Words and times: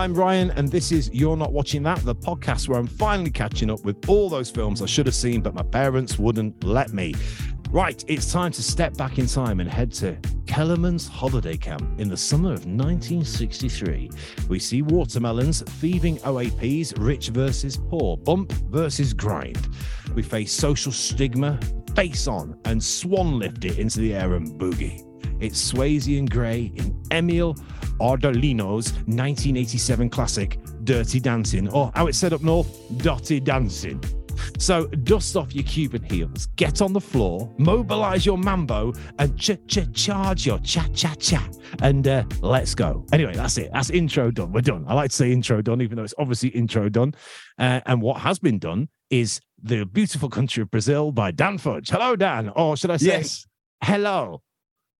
I'm 0.00 0.14
Ryan, 0.14 0.50
and 0.52 0.66
this 0.66 0.92
is 0.92 1.10
You're 1.12 1.36
Not 1.36 1.52
Watching 1.52 1.82
That, 1.82 1.98
the 2.06 2.14
podcast 2.14 2.68
where 2.68 2.78
I'm 2.78 2.86
finally 2.86 3.30
catching 3.30 3.70
up 3.70 3.84
with 3.84 4.08
all 4.08 4.30
those 4.30 4.48
films 4.48 4.80
I 4.80 4.86
should 4.86 5.04
have 5.04 5.14
seen, 5.14 5.42
but 5.42 5.52
my 5.52 5.62
parents 5.62 6.18
wouldn't 6.18 6.64
let 6.64 6.94
me. 6.94 7.14
Right, 7.70 8.02
it's 8.08 8.32
time 8.32 8.50
to 8.52 8.62
step 8.62 8.96
back 8.96 9.18
in 9.18 9.26
time 9.26 9.60
and 9.60 9.70
head 9.70 9.92
to 9.96 10.16
Kellerman's 10.46 11.06
holiday 11.06 11.58
camp 11.58 12.00
in 12.00 12.08
the 12.08 12.16
summer 12.16 12.54
of 12.54 12.64
1963. 12.64 14.10
We 14.48 14.58
see 14.58 14.80
watermelons, 14.80 15.60
thieving 15.60 16.16
OAPs, 16.20 16.94
rich 16.98 17.28
versus 17.28 17.76
poor, 17.76 18.16
bump 18.16 18.52
versus 18.70 19.12
grind. 19.12 19.68
We 20.14 20.22
face 20.22 20.50
social 20.50 20.92
stigma, 20.92 21.60
face 21.94 22.26
on, 22.26 22.58
and 22.64 22.82
swan 22.82 23.38
lift 23.38 23.66
it 23.66 23.78
into 23.78 24.00
the 24.00 24.14
air 24.14 24.32
and 24.32 24.48
boogie. 24.58 25.04
It's 25.40 25.72
Swayze 25.72 26.18
and 26.18 26.30
Grey 26.30 26.72
in 26.74 26.98
Emile 27.10 27.54
Ardolino's 28.00 28.92
1987 29.06 30.10
classic, 30.10 30.58
Dirty 30.84 31.20
Dancing, 31.20 31.68
or 31.68 31.92
how 31.94 32.06
it's 32.06 32.18
said 32.18 32.32
up 32.32 32.42
north, 32.42 32.68
Dotty 32.98 33.40
Dancing. 33.40 34.02
So 34.58 34.86
dust 34.86 35.36
off 35.36 35.54
your 35.54 35.64
Cuban 35.64 36.02
heels, 36.02 36.46
get 36.56 36.80
on 36.80 36.92
the 36.94 37.00
floor, 37.00 37.52
mobilize 37.58 38.24
your 38.24 38.38
mambo, 38.38 38.92
and 39.18 39.38
ch 39.38 39.50
ch 39.68 39.80
charge 39.92 40.46
your 40.46 40.58
cha 40.60 40.86
cha 40.94 41.14
cha, 41.18 41.46
and 41.82 42.06
uh, 42.08 42.24
let's 42.40 42.74
go. 42.74 43.04
Anyway, 43.12 43.34
that's 43.34 43.58
it. 43.58 43.70
That's 43.72 43.90
intro 43.90 44.30
done. 44.30 44.52
We're 44.52 44.62
done. 44.62 44.84
I 44.88 44.94
like 44.94 45.10
to 45.10 45.16
say 45.16 45.30
intro 45.30 45.60
done, 45.60 45.82
even 45.82 45.96
though 45.96 46.04
it's 46.04 46.14
obviously 46.16 46.48
intro 46.50 46.88
done. 46.88 47.14
Uh, 47.58 47.80
and 47.84 48.00
what 48.00 48.20
has 48.22 48.38
been 48.38 48.58
done 48.58 48.88
is 49.10 49.40
the 49.62 49.84
beautiful 49.84 50.30
country 50.30 50.62
of 50.62 50.70
Brazil 50.70 51.12
by 51.12 51.30
Dan 51.32 51.58
Fudge. 51.58 51.90
Hello, 51.90 52.16
Dan, 52.16 52.48
or 52.56 52.76
should 52.78 52.90
I 52.90 52.96
say 52.96 53.06
Yes. 53.06 53.46
hello? 53.82 54.40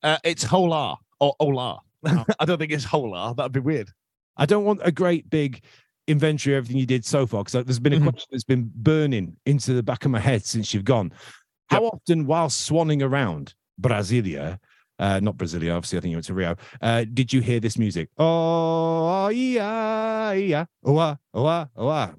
Uh, 0.03 0.19
it's 0.23 0.43
hola 0.45 0.99
or 1.19 1.35
hola. 1.41 1.81
I 2.39 2.45
don't 2.45 2.59
think 2.59 2.73
it's 2.73 2.85
hola. 2.85 3.35
That'd 3.37 3.53
be 3.53 3.61
weird. 3.61 3.91
I 4.37 4.47
don't 4.47 4.65
want 4.65 4.81
a 4.83 4.93
great 4.93 5.29
big 5.29 5.63
inventory 6.07 6.57
of 6.57 6.65
everything 6.65 6.79
you 6.79 6.87
did 6.87 7.05
so 7.05 7.27
far 7.27 7.45
because 7.45 7.65
there's 7.65 7.79
been 7.79 7.93
a 7.93 7.99
Mhm. 7.99 8.05
question 8.05 8.27
that's 8.31 8.45
been 8.45 8.71
burning 8.75 9.37
into 9.47 9.75
the 9.75 9.83
back 9.83 10.05
of 10.05 10.11
my 10.11 10.19
head 10.21 10.45
since 10.45 10.73
you've 10.73 10.85
gone. 10.85 11.13
How 11.69 11.85
often, 11.85 12.27
while 12.27 12.49
swanning 12.49 13.03
around 13.03 13.55
Brasilia, 13.81 14.59
uh, 14.99 15.21
not 15.21 15.37
Brasilia, 15.37 15.77
obviously, 15.77 15.99
I 15.99 16.01
think 16.01 16.11
you 16.11 16.17
went 16.17 16.27
to 16.27 16.35
Rio, 16.35 16.57
uh, 16.83 17.05
did 17.13 17.33
you 17.33 17.41
hear 17.43 17.61
this 17.61 17.79
music? 17.79 18.09
Oh, 18.19 19.29
yeah, 19.29 20.33
yeah, 20.33 20.65
oh, 20.85 20.97
ah, 20.99 21.17
oh, 21.35 21.47
ah, 21.47 21.69
oh, 21.77 21.89
ah. 21.89 22.15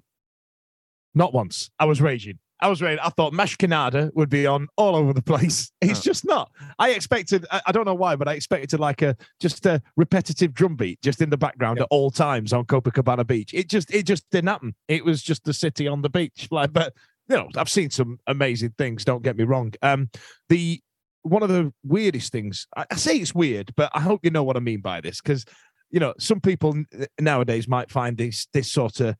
Not 1.13 1.33
once. 1.33 1.69
I 1.77 1.85
was 1.85 1.99
raging. 2.01 2.39
I 2.61 2.67
was 2.69 2.81
raging. 2.81 2.99
I 3.03 3.09
thought 3.09 3.33
Mas 3.33 3.55
Que 3.55 3.67
Nada 3.67 4.11
would 4.13 4.29
be 4.29 4.45
on 4.45 4.67
all 4.77 4.95
over 4.95 5.13
the 5.13 5.21
place. 5.21 5.71
It's 5.81 5.99
Oh. 5.99 6.03
just 6.03 6.25
not. 6.25 6.51
I 6.77 6.91
expected. 6.91 7.45
I, 7.51 7.61
I 7.67 7.71
don't 7.71 7.85
know 7.85 7.95
why, 7.95 8.15
but 8.15 8.27
I 8.27 8.33
expected 8.33 8.79
like 8.79 9.01
a 9.01 9.15
just 9.39 9.65
a 9.65 9.81
repetitive 9.97 10.53
drum 10.53 10.75
beat 10.75 11.01
just 11.01 11.21
in 11.21 11.29
the 11.29 11.37
background 11.37 11.77
Yeah. 11.77 11.83
at 11.83 11.87
all 11.91 12.11
times 12.11 12.53
on 12.53 12.65
Copacabana 12.65 13.25
Beach. 13.25 13.53
It 13.53 13.69
just 13.69 13.93
it 13.93 14.03
just 14.05 14.29
didn't 14.31 14.49
happen. 14.49 14.75
It 14.87 15.03
was 15.03 15.23
just 15.23 15.43
the 15.43 15.53
city 15.53 15.87
on 15.87 16.01
the 16.01 16.09
beach. 16.09 16.47
Like, 16.51 16.71
but 16.73 16.93
you 17.29 17.37
know, 17.37 17.49
I've 17.55 17.69
seen 17.69 17.89
some 17.89 18.19
amazing 18.27 18.73
things. 18.77 19.05
Don't 19.05 19.23
get 19.23 19.37
me 19.37 19.43
wrong. 19.45 19.73
Um, 19.81 20.09
the 20.49 20.79
one 21.23 21.43
of 21.43 21.49
the 21.49 21.71
weirdest 21.83 22.31
things. 22.31 22.67
I, 22.75 22.85
I 22.91 22.95
say 22.95 23.17
it's 23.17 23.33
weird, 23.33 23.73
but 23.75 23.89
I 23.93 24.01
hope 24.01 24.21
you 24.23 24.31
know 24.31 24.43
what 24.43 24.57
I 24.57 24.59
mean 24.59 24.81
by 24.81 25.01
this 25.01 25.21
because 25.21 25.45
you 25.89 25.99
know 25.99 26.13
some 26.19 26.39
people 26.41 26.75
nowadays 27.19 27.67
might 27.67 27.89
find 27.91 28.17
this 28.17 28.47
this 28.53 28.71
sort 28.71 28.99
of 28.99 29.15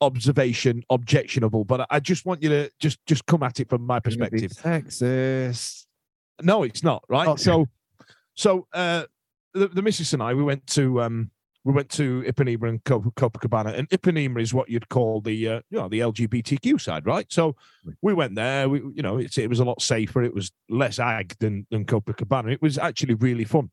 observation 0.00 0.82
objectionable 0.90 1.64
but 1.64 1.86
I- 1.90 2.00
just 2.00 2.26
want 2.26 2.42
you 2.42 2.48
to 2.50 2.70
just 2.78 2.98
just 3.06 3.24
come 3.26 3.42
at 3.42 3.60
it 3.60 3.68
from 3.70 3.82
my 3.86 3.98
perspective 4.00 4.50
Sexist. 4.52 5.86
no 6.42 6.62
it's 6.64 6.82
not 6.82 7.02
right 7.08 7.28
Okay. 7.28 7.42
so 7.42 7.66
so 8.34 8.66
uh 8.72 9.04
the, 9.54 9.68
the 9.68 9.80
missus 9.82 10.12
and 10.12 10.22
i 10.22 10.34
we 10.34 10.42
went 10.42 10.66
to 10.68 11.00
um 11.00 11.30
we 11.64 11.72
went 11.72 11.88
to 11.90 12.22
Ipanema 12.22 12.68
and 12.68 12.84
Cop- 12.84 13.12
Copacabana, 13.16 13.74
and 13.76 13.88
Ipanema 13.88 14.40
is 14.40 14.54
what 14.54 14.68
you'd 14.68 14.88
call 14.88 15.20
the, 15.20 15.48
uh, 15.48 15.60
you 15.68 15.80
know, 15.80 15.88
the 15.88 15.98
LGBTQ 15.98 16.80
side, 16.80 17.04
right? 17.06 17.26
So 17.28 17.56
we 18.02 18.14
went 18.14 18.36
there. 18.36 18.68
We, 18.68 18.78
you 18.94 19.02
know, 19.02 19.16
it's, 19.16 19.36
it 19.36 19.48
was 19.50 19.58
a 19.58 19.64
lot 19.64 19.82
safer. 19.82 20.22
It 20.22 20.32
was 20.32 20.52
less 20.68 21.00
ag 21.00 21.34
than 21.40 21.66
than 21.72 21.84
Copacabana. 21.84 22.52
It 22.52 22.62
was 22.62 22.78
actually 22.78 23.14
really 23.14 23.42
fun. 23.42 23.72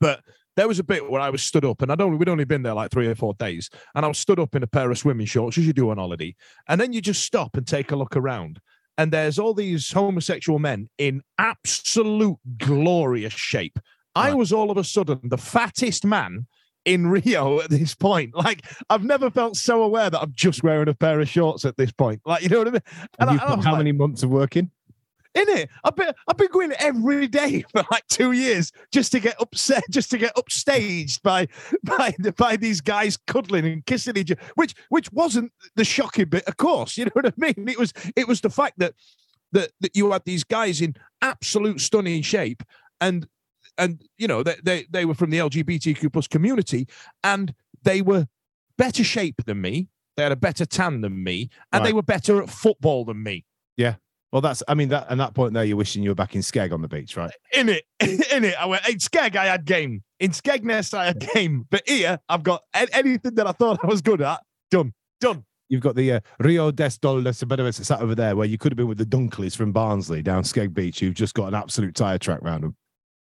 But 0.00 0.22
there 0.56 0.68
was 0.68 0.78
a 0.78 0.84
bit 0.84 1.08
where 1.10 1.20
I 1.20 1.30
was 1.30 1.42
stood 1.42 1.64
up, 1.64 1.82
and 1.82 1.92
I'd 1.92 2.00
only 2.00 2.16
we'd 2.16 2.28
only 2.28 2.44
been 2.44 2.62
there 2.62 2.74
like 2.74 2.90
three 2.90 3.06
or 3.06 3.14
four 3.14 3.34
days, 3.34 3.70
and 3.94 4.04
I 4.04 4.08
was 4.08 4.18
stood 4.18 4.40
up 4.40 4.54
in 4.54 4.62
a 4.62 4.66
pair 4.66 4.90
of 4.90 4.98
swimming 4.98 5.26
shorts 5.26 5.58
as 5.58 5.66
you 5.66 5.72
do 5.72 5.90
on 5.90 5.98
holiday, 5.98 6.34
and 6.68 6.80
then 6.80 6.92
you 6.92 7.00
just 7.00 7.22
stop 7.24 7.56
and 7.56 7.66
take 7.66 7.90
a 7.92 7.96
look 7.96 8.16
around, 8.16 8.60
and 8.98 9.12
there's 9.12 9.38
all 9.38 9.54
these 9.54 9.92
homosexual 9.92 10.58
men 10.58 10.88
in 10.98 11.22
absolute 11.38 12.38
glorious 12.58 13.32
shape. 13.32 13.78
I 14.14 14.32
was 14.32 14.50
all 14.52 14.70
of 14.70 14.78
a 14.78 14.84
sudden 14.84 15.20
the 15.24 15.36
fattest 15.36 16.06
man 16.06 16.46
in 16.86 17.06
Rio 17.08 17.60
at 17.60 17.68
this 17.68 17.94
point. 17.94 18.34
Like 18.34 18.64
I've 18.88 19.04
never 19.04 19.30
felt 19.30 19.56
so 19.56 19.82
aware 19.82 20.08
that 20.08 20.20
I'm 20.20 20.32
just 20.34 20.62
wearing 20.62 20.88
a 20.88 20.94
pair 20.94 21.20
of 21.20 21.28
shorts 21.28 21.66
at 21.66 21.76
this 21.76 21.92
point. 21.92 22.22
Like 22.24 22.42
you 22.42 22.48
know 22.48 22.58
what 22.60 22.68
I 22.68 22.70
mean? 22.70 22.82
And 23.18 23.30
I- 23.30 23.34
I 23.34 23.36
how 23.36 23.56
like, 23.56 23.78
many 23.78 23.92
months 23.92 24.22
of 24.22 24.30
working? 24.30 24.70
In 25.36 25.48
it. 25.50 25.70
I've 25.84 25.94
been 25.94 26.12
I've 26.26 26.36
been 26.36 26.48
going 26.50 26.72
every 26.78 27.28
day 27.28 27.64
for 27.72 27.84
like 27.90 28.06
two 28.08 28.32
years 28.32 28.72
just 28.92 29.12
to 29.12 29.20
get 29.20 29.40
upset, 29.40 29.84
just 29.90 30.10
to 30.10 30.18
get 30.18 30.34
upstaged 30.34 31.22
by 31.22 31.48
by 31.82 32.14
the, 32.18 32.32
by 32.32 32.56
these 32.56 32.80
guys 32.80 33.16
cuddling 33.16 33.66
and 33.66 33.84
kissing 33.86 34.16
each 34.16 34.32
other, 34.32 34.40
which 34.54 34.74
which 34.88 35.12
wasn't 35.12 35.52
the 35.76 35.84
shocking 35.84 36.28
bit, 36.28 36.44
of 36.44 36.56
course. 36.56 36.96
You 36.96 37.04
know 37.04 37.12
what 37.12 37.26
I 37.26 37.32
mean? 37.36 37.68
It 37.68 37.78
was 37.78 37.92
it 38.16 38.26
was 38.26 38.40
the 38.40 38.50
fact 38.50 38.78
that 38.78 38.94
that 39.52 39.70
that 39.80 39.96
you 39.96 40.10
had 40.12 40.24
these 40.24 40.44
guys 40.44 40.80
in 40.80 40.94
absolute 41.22 41.80
stunning 41.80 42.22
shape 42.22 42.62
and 43.00 43.28
and 43.78 44.02
you 44.18 44.26
know 44.26 44.42
they 44.42 44.56
they, 44.62 44.86
they 44.90 45.04
were 45.04 45.14
from 45.14 45.30
the 45.30 45.38
LGBTQ 45.38 46.12
plus 46.12 46.26
community 46.26 46.88
and 47.22 47.54
they 47.82 48.02
were 48.02 48.26
better 48.78 49.04
shape 49.04 49.44
than 49.44 49.60
me. 49.60 49.88
They 50.16 50.22
had 50.22 50.32
a 50.32 50.36
better 50.36 50.64
tan 50.64 51.02
than 51.02 51.22
me, 51.22 51.50
and 51.72 51.84
they 51.84 51.92
were 51.92 52.02
better 52.02 52.42
at 52.42 52.48
football 52.48 53.04
than 53.04 53.22
me. 53.22 53.44
Well, 54.36 54.42
that's, 54.42 54.62
I 54.68 54.74
mean, 54.74 54.90
that, 54.90 55.06
and 55.08 55.18
that 55.18 55.32
point 55.32 55.54
there, 55.54 55.64
you're 55.64 55.78
wishing 55.78 56.02
you 56.02 56.10
were 56.10 56.14
back 56.14 56.34
in 56.34 56.42
Skeg 56.42 56.70
on 56.70 56.82
the 56.82 56.88
beach, 56.88 57.16
right? 57.16 57.30
in 57.54 57.70
it, 57.70 57.84
in 58.00 58.44
it. 58.44 58.54
I 58.60 58.66
went 58.66 58.86
in 58.86 58.96
Skeg. 58.96 59.34
I 59.34 59.46
had 59.46 59.64
game 59.64 60.02
in 60.20 60.32
Skegness. 60.32 60.92
I 60.92 61.06
had 61.06 61.26
game, 61.32 61.64
but 61.70 61.82
here 61.86 62.18
I've 62.28 62.42
got 62.42 62.60
anything 62.74 63.34
that 63.34 63.46
I 63.46 63.52
thought 63.52 63.78
I 63.82 63.86
was 63.86 64.02
good 64.02 64.20
at 64.20 64.42
done, 64.70 64.92
done. 65.22 65.46
You've 65.70 65.80
got 65.80 65.96
the 65.96 66.12
uh, 66.12 66.20
Rio 66.38 66.70
des 66.70 66.90
Dolores 67.00 67.42
Benevis 67.44 67.82
sat 67.82 68.02
over 68.02 68.14
there 68.14 68.36
where 68.36 68.46
you 68.46 68.58
could 68.58 68.72
have 68.72 68.76
been 68.76 68.88
with 68.88 68.98
the 68.98 69.06
Dunkleys 69.06 69.56
from 69.56 69.72
Barnsley 69.72 70.20
down 70.20 70.42
Skeg 70.42 70.74
Beach 70.74 71.00
who've 71.00 71.14
just 71.14 71.32
got 71.32 71.48
an 71.48 71.54
absolute 71.54 71.94
tyre 71.94 72.18
track 72.18 72.40
round 72.42 72.62
them. 72.62 72.76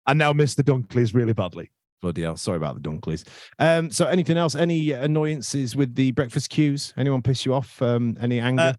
I 0.06 0.16
now 0.16 0.34
miss 0.34 0.56
the 0.56 0.66
Dunkleys 0.66 1.14
really 1.14 1.32
badly. 1.32 1.72
Bloody 2.02 2.24
hell. 2.24 2.36
Sorry 2.36 2.58
about 2.58 2.84
the 2.84 2.90
Dunkleys. 2.90 3.26
Um, 3.58 3.90
so 3.90 4.06
anything 4.06 4.36
else? 4.36 4.54
Any 4.54 4.92
annoyances 4.92 5.78
with 5.78 5.96
the 5.96 6.12
breakfast 6.12 6.50
queues? 6.50 6.94
Anyone 6.98 7.22
piss 7.22 7.46
you 7.46 7.54
off? 7.54 7.82
Um, 7.82 8.18
any 8.20 8.42
anger? 8.42 8.62
Uh, 8.62 8.74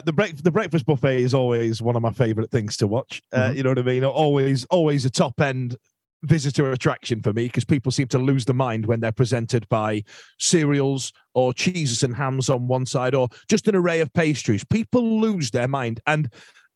the 0.00 0.12
break 0.12 0.42
the 0.42 0.50
breakfast 0.50 0.86
buffet 0.86 1.18
is 1.22 1.34
always 1.34 1.82
one 1.82 1.96
of 1.96 2.02
my 2.02 2.12
favorite 2.12 2.50
things 2.50 2.76
to 2.78 2.86
watch. 2.86 3.20
Uh, 3.32 3.50
Mhm. 3.50 3.56
You 3.56 3.62
know 3.62 3.70
what 3.70 3.78
I 3.78 3.82
mean? 3.82 4.04
Always, 4.04 4.64
always 4.66 5.04
a 5.04 5.10
top 5.10 5.40
end 5.40 5.76
visitor 6.24 6.70
attraction 6.70 7.20
for 7.20 7.32
me 7.32 7.46
because 7.46 7.64
people 7.64 7.90
seem 7.90 8.06
to 8.06 8.18
lose 8.18 8.44
their 8.44 8.54
mind 8.54 8.86
when 8.86 9.00
they're 9.00 9.10
presented 9.12 9.68
by 9.68 10.04
cereals 10.38 11.12
or 11.34 11.52
cheeses 11.52 12.02
and 12.02 12.14
hams 12.14 12.48
on 12.48 12.68
one 12.68 12.86
side 12.86 13.14
or 13.14 13.28
just 13.48 13.66
an 13.68 13.74
array 13.76 14.00
of 14.00 14.12
pastries. 14.12 14.64
People 14.64 15.20
lose 15.20 15.50
their 15.50 15.68
mind 15.68 16.00
and. 16.06 16.30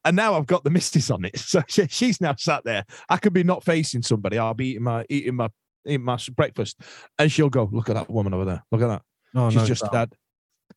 And 0.05 0.15
now 0.15 0.35
I've 0.37 0.47
got 0.47 0.63
the 0.63 0.71
mistis 0.71 1.13
on 1.13 1.25
it, 1.25 1.37
so 1.53 1.65
she- 1.67 1.89
she's 1.89 2.21
now 2.21 2.37
sat 2.39 2.63
there. 2.63 2.85
I 3.09 3.17
could 3.17 3.33
be 3.33 3.43
not 3.43 3.65
facing 3.65 4.03
somebody. 4.03 4.39
I'll 4.39 4.55
be 4.55 4.69
eating 4.69 4.85
my 4.85 5.05
eating 5.09 5.35
my 5.35 5.49
eating 5.85 6.05
my 6.05 6.17
breakfast, 6.37 6.81
and 7.19 7.33
she'll 7.33 7.51
go, 7.51 7.69
"Look 7.73 7.89
at 7.89 7.97
that 7.97 8.09
woman 8.09 8.33
over 8.33 8.45
there. 8.45 8.63
Look 8.71 8.83
at 8.83 8.87
that." 8.87 9.03
oh, 9.35 9.51
she's 9.51 9.63
no, 9.63 9.67
just 9.67 9.81
Sal. 9.81 9.91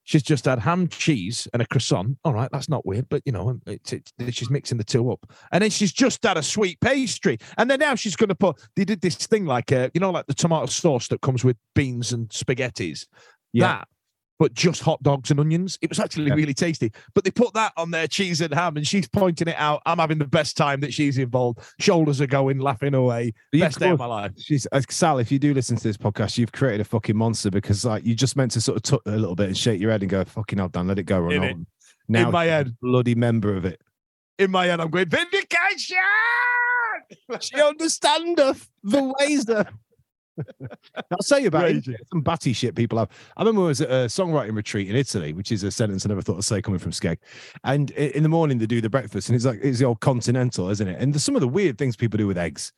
She's 0.09 0.23
just 0.23 0.45
had 0.45 0.57
ham 0.57 0.88
cheese 0.88 1.47
and 1.53 1.61
a 1.61 1.67
croissant. 1.67 2.17
All 2.25 2.33
right 2.33 2.50
that's 2.51 2.67
not 2.67 2.83
weird 2.83 3.07
but 3.09 3.21
you 3.25 3.31
know 3.31 3.59
it's, 3.67 3.94
it's, 3.94 4.11
she's 4.31 4.50
mixing 4.50 4.79
the 4.79 4.83
two 4.83 5.11
up. 5.11 5.19
And 5.51 5.61
then 5.61 5.69
she's 5.69 5.94
just 5.94 6.23
had 6.23 6.35
a 6.35 6.41
sweet 6.41 6.79
pastry. 6.81 7.38
And 7.59 7.69
then 7.69 7.79
now 7.79 7.94
she's 7.94 8.15
going 8.15 8.29
to 8.29 8.35
put 8.35 8.57
they 8.75 8.85
did 8.85 9.01
this 9.01 9.15
thing 9.15 9.45
like 9.45 9.71
a, 9.71 9.91
you 9.94 10.01
know 10.01 10.09
like 10.09 10.25
the 10.25 10.33
tomato 10.33 10.65
sauce 10.65 11.07
that 11.09 11.21
comes 11.21 11.45
with 11.45 11.57
beans 11.75 12.11
and 12.11 12.27
spaghettis? 12.29 13.06
Yeah. 13.53 13.67
that 13.67 13.88
but 14.39 14.53
just 14.53 14.81
hot 14.81 15.01
dogs 15.03 15.30
and 15.31 15.39
onions 15.39 15.77
it 15.81 15.89
was 15.89 16.00
actually 16.00 16.27
Yeah. 16.27 16.33
really 16.33 16.53
tasty 16.53 16.91
but 17.13 17.24
they 17.24 17.30
put 17.31 17.53
that 17.53 17.74
on 17.77 17.91
their 17.91 18.07
cheese 18.07 18.41
and 18.41 18.53
ham 18.53 18.77
and 18.77 18.88
she's 18.88 19.07
pointing 19.07 19.47
it 19.50 19.56
out 19.57 19.81
i'm 19.86 20.00
having 20.00 20.18
the 20.18 20.25
best 20.27 20.57
time 20.57 20.80
that 20.80 20.94
she's 20.94 21.18
involved 21.18 21.59
shoulders 21.80 22.21
are 22.21 22.27
going 22.27 22.57
laughing 22.59 22.94
away 22.94 23.33
you've 23.51 23.62
best 23.62 23.80
day 23.80 23.89
of 23.89 24.00
my 24.00 24.06
life 24.06 24.31
She's, 24.38 24.65
uh, 24.71 24.81
Sal, 24.89 25.19
if 25.19 25.31
you 25.31 25.38
do 25.39 25.53
listen 25.53 25.75
to 25.77 25.83
this 25.83 25.97
podcast, 25.97 26.38
you've 26.38 26.51
created 26.51 26.81
a 26.81 26.86
fucking 26.86 27.15
monster 27.18 27.51
because 27.51 27.83
like 27.86 28.06
you 28.06 28.15
just 28.15 28.36
meant 28.36 28.51
to 28.51 28.62
sort 28.62 28.77
of 28.77 28.83
tuck 28.83 29.01
a 29.06 29.12
little 29.12 29.36
bit 29.36 29.47
and 29.47 29.57
shake 29.57 29.80
your 29.81 29.91
head 29.91 30.01
and 30.01 30.09
go, 30.09 30.24
fucking 30.24 30.57
hell, 30.57 30.69
Dan, 30.69 30.88
let 30.88 30.97
it 30.97 31.03
go, 31.03 31.30
In 31.30 31.44
it. 31.44 31.57
Now 32.07 32.27
in 32.27 32.31
my 32.31 32.45
head 32.45 32.75
bloody 32.81 33.15
member 33.15 33.56
of 33.56 33.65
it. 33.65 33.80
in 34.39 34.50
my 34.51 34.65
head 34.68 34.80
i'm 34.80 34.89
going 34.89 35.09
vindication 35.09 35.97
She 37.42 37.62
understandeth 37.62 38.69
the 38.83 39.13
ways 39.19 39.45
that. 39.45 39.71
I'll 41.12 41.18
tell 41.19 41.39
you 41.39 41.47
about 41.47 41.69
it. 41.69 41.86
Some 42.12 42.21
batty 42.21 42.53
shit 42.53 42.75
people 42.75 42.97
have. 42.97 43.09
I 43.38 43.41
remember 43.41 43.63
I 43.63 43.68
was 43.68 43.81
at 43.81 43.89
a 43.89 44.06
songwriting 44.06 44.56
retreat 44.56 44.89
in 44.89 44.95
Italy, 44.95 45.33
which 45.33 45.51
is 45.51 45.63
a 45.63 45.71
sentence 45.71 46.06
I 46.06 46.09
never 46.09 46.21
thought 46.21 46.38
I'd 46.38 46.44
say 46.44 46.62
coming 46.62 46.80
from 46.80 46.91
Skeg. 46.91 47.18
And 47.63 47.91
in 47.91 48.24
the 48.24 48.30
morning 48.30 48.57
they 48.57 48.65
do 48.65 48.81
the 48.81 48.89
breakfast, 48.89 49.30
and 49.30 49.36
it's 49.36 49.45
like 49.45 49.59
it's 49.62 49.80
the 49.80 49.86
old 49.86 50.00
continental, 50.00 50.69
isn't 50.69 50.88
it? 50.88 51.01
And 51.01 51.13
there's 51.13 51.24
some 51.24 51.36
of 51.36 51.41
the 51.41 51.47
weird 51.47 51.77
things 51.77 51.95
people 51.95 52.18
do 52.18 52.27
with 52.27 52.38
eggs. 52.38 52.71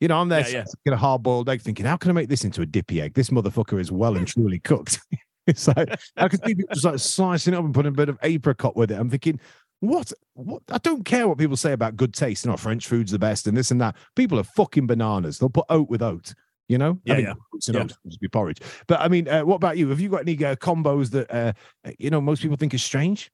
You 0.00 0.08
know, 0.08 0.20
I'm 0.20 0.28
there 0.28 0.40
Yeah, 0.40 0.58
yeah. 0.58 0.64
get 0.84 0.94
a 0.94 0.96
hard 0.96 1.22
boiled 1.22 1.48
egg 1.48 1.60
thinking, 1.60 1.84
how 1.84 1.96
can 1.96 2.10
I 2.10 2.14
make 2.14 2.28
this 2.28 2.44
into 2.44 2.62
a 2.62 2.66
dippy 2.66 3.00
egg? 3.00 3.14
This 3.14 3.30
motherfucker 3.30 3.80
is 3.80 3.90
well 3.90 4.16
and 4.16 4.26
truly 4.28 4.60
cooked. 4.60 5.00
it's 5.46 5.66
like 5.68 5.98
I 6.16 6.28
can 6.28 6.40
see 6.44 6.54
people 6.54 6.74
just 6.74 6.84
like 6.84 6.98
slicing 6.98 7.54
it 7.54 7.56
up 7.56 7.64
and 7.64 7.74
putting 7.74 7.92
a 7.92 7.96
bit 7.96 8.08
of 8.08 8.18
apricot 8.22 8.76
with 8.76 8.90
it. 8.90 8.98
I'm 8.98 9.10
thinking, 9.10 9.40
what? 9.80 10.12
What? 10.34 10.62
I 10.70 10.78
don't 10.78 11.04
care 11.04 11.28
what 11.28 11.38
people 11.38 11.56
say 11.56 11.72
about 11.72 11.96
good 11.96 12.14
taste. 12.14 12.44
You 12.44 12.50
know, 12.50 12.56
French 12.56 12.86
food's 12.86 13.12
the 13.12 13.18
best 13.18 13.46
and 13.46 13.56
this 13.56 13.70
and 13.70 13.80
that. 13.80 13.96
People 14.16 14.38
are 14.38 14.44
fucking 14.44 14.86
bananas. 14.86 15.38
They'll 15.38 15.50
put 15.50 15.66
oat 15.68 15.88
with 15.88 16.02
oat. 16.02 16.34
You 16.68 16.76
know, 16.78 17.00
Yeah, 17.04 17.14
I 17.14 17.16
mean, 17.16 17.26
yeah. 17.26 17.32
and 17.66 17.74
Yeah. 17.90 17.96
just 18.06 18.20
be 18.20 18.28
porridge. 18.28 18.60
But 18.86 19.00
I 19.00 19.08
mean, 19.08 19.26
uh, 19.26 19.42
what 19.42 19.56
about 19.56 19.78
you? 19.78 19.88
Have 19.88 20.00
you 20.00 20.10
got 20.10 20.20
any 20.28 20.42
uh, 20.44 20.54
combos 20.56 21.10
that 21.12 21.30
uh, 21.34 21.52
you 21.98 22.10
know 22.10 22.20
most 22.20 22.42
people 22.42 22.56
think 22.58 22.74
is 22.74 22.84
strange? 22.84 23.30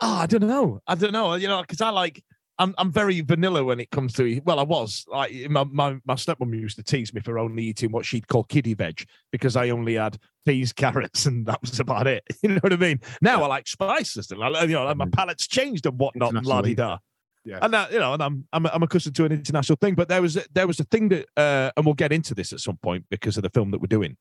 Oh, 0.00 0.14
I 0.16 0.26
don't 0.26 0.42
know. 0.46 0.80
I 0.86 0.94
don't 0.94 1.12
know. 1.12 1.34
You 1.34 1.48
know, 1.48 1.62
because 1.62 1.80
I 1.80 1.90
like. 1.90 2.22
I'm 2.58 2.74
I'm 2.78 2.90
very 2.90 3.20
vanilla 3.20 3.62
when 3.62 3.80
it 3.80 3.90
comes 3.90 4.14
to. 4.14 4.40
Well, 4.46 4.58
I 4.58 4.62
was 4.62 5.04
like 5.08 5.30
my 5.50 5.64
my 5.64 5.98
my 6.06 6.14
stepmom 6.14 6.58
used 6.58 6.76
to 6.76 6.82
tease 6.82 7.12
me 7.12 7.20
for 7.20 7.38
only 7.38 7.64
eating 7.64 7.92
what 7.92 8.06
she'd 8.06 8.28
call 8.28 8.44
kiddie 8.44 8.72
veg 8.72 9.04
because 9.30 9.56
I 9.56 9.68
only 9.68 9.94
had 9.96 10.16
peas, 10.46 10.72
carrots, 10.82 11.26
and 11.26 11.44
that 11.46 11.60
was 11.60 11.80
about 11.80 12.06
it. 12.06 12.22
You 12.42 12.50
know 12.50 12.60
what 12.62 12.72
I 12.72 12.76
mean? 12.76 13.00
Now 13.20 13.42
I 13.42 13.46
like 13.46 13.66
spices. 13.68 14.30
And 14.30 14.42
I, 14.42 14.62
you 14.64 14.68
know, 14.72 14.94
my 14.94 15.04
Mm. 15.04 15.12
palate's 15.12 15.46
changed 15.46 15.84
and 15.84 15.98
whatnot. 15.98 16.34
and 16.34 16.46
La 16.46 16.62
di 16.62 16.74
da. 16.74 16.96
Yeah. 17.46 17.60
And 17.62 17.72
that, 17.72 17.92
you 17.92 18.00
know, 18.00 18.12
and 18.12 18.22
I'm, 18.22 18.44
I'm 18.52 18.66
I'm 18.66 18.82
accustomed 18.82 19.14
to 19.16 19.24
an 19.24 19.30
international 19.30 19.76
thing, 19.80 19.94
but 19.94 20.08
there 20.08 20.20
was 20.20 20.36
there 20.52 20.66
was 20.66 20.80
a 20.80 20.84
thing 20.84 21.08
that, 21.10 21.26
uh, 21.36 21.70
and 21.76 21.86
we'll 21.86 21.94
get 21.94 22.12
into 22.12 22.34
this 22.34 22.52
at 22.52 22.58
some 22.58 22.76
point 22.78 23.04
because 23.08 23.36
of 23.36 23.44
the 23.44 23.50
film 23.50 23.70
that 23.70 23.80
we're 23.80 23.86
doing. 23.86 24.16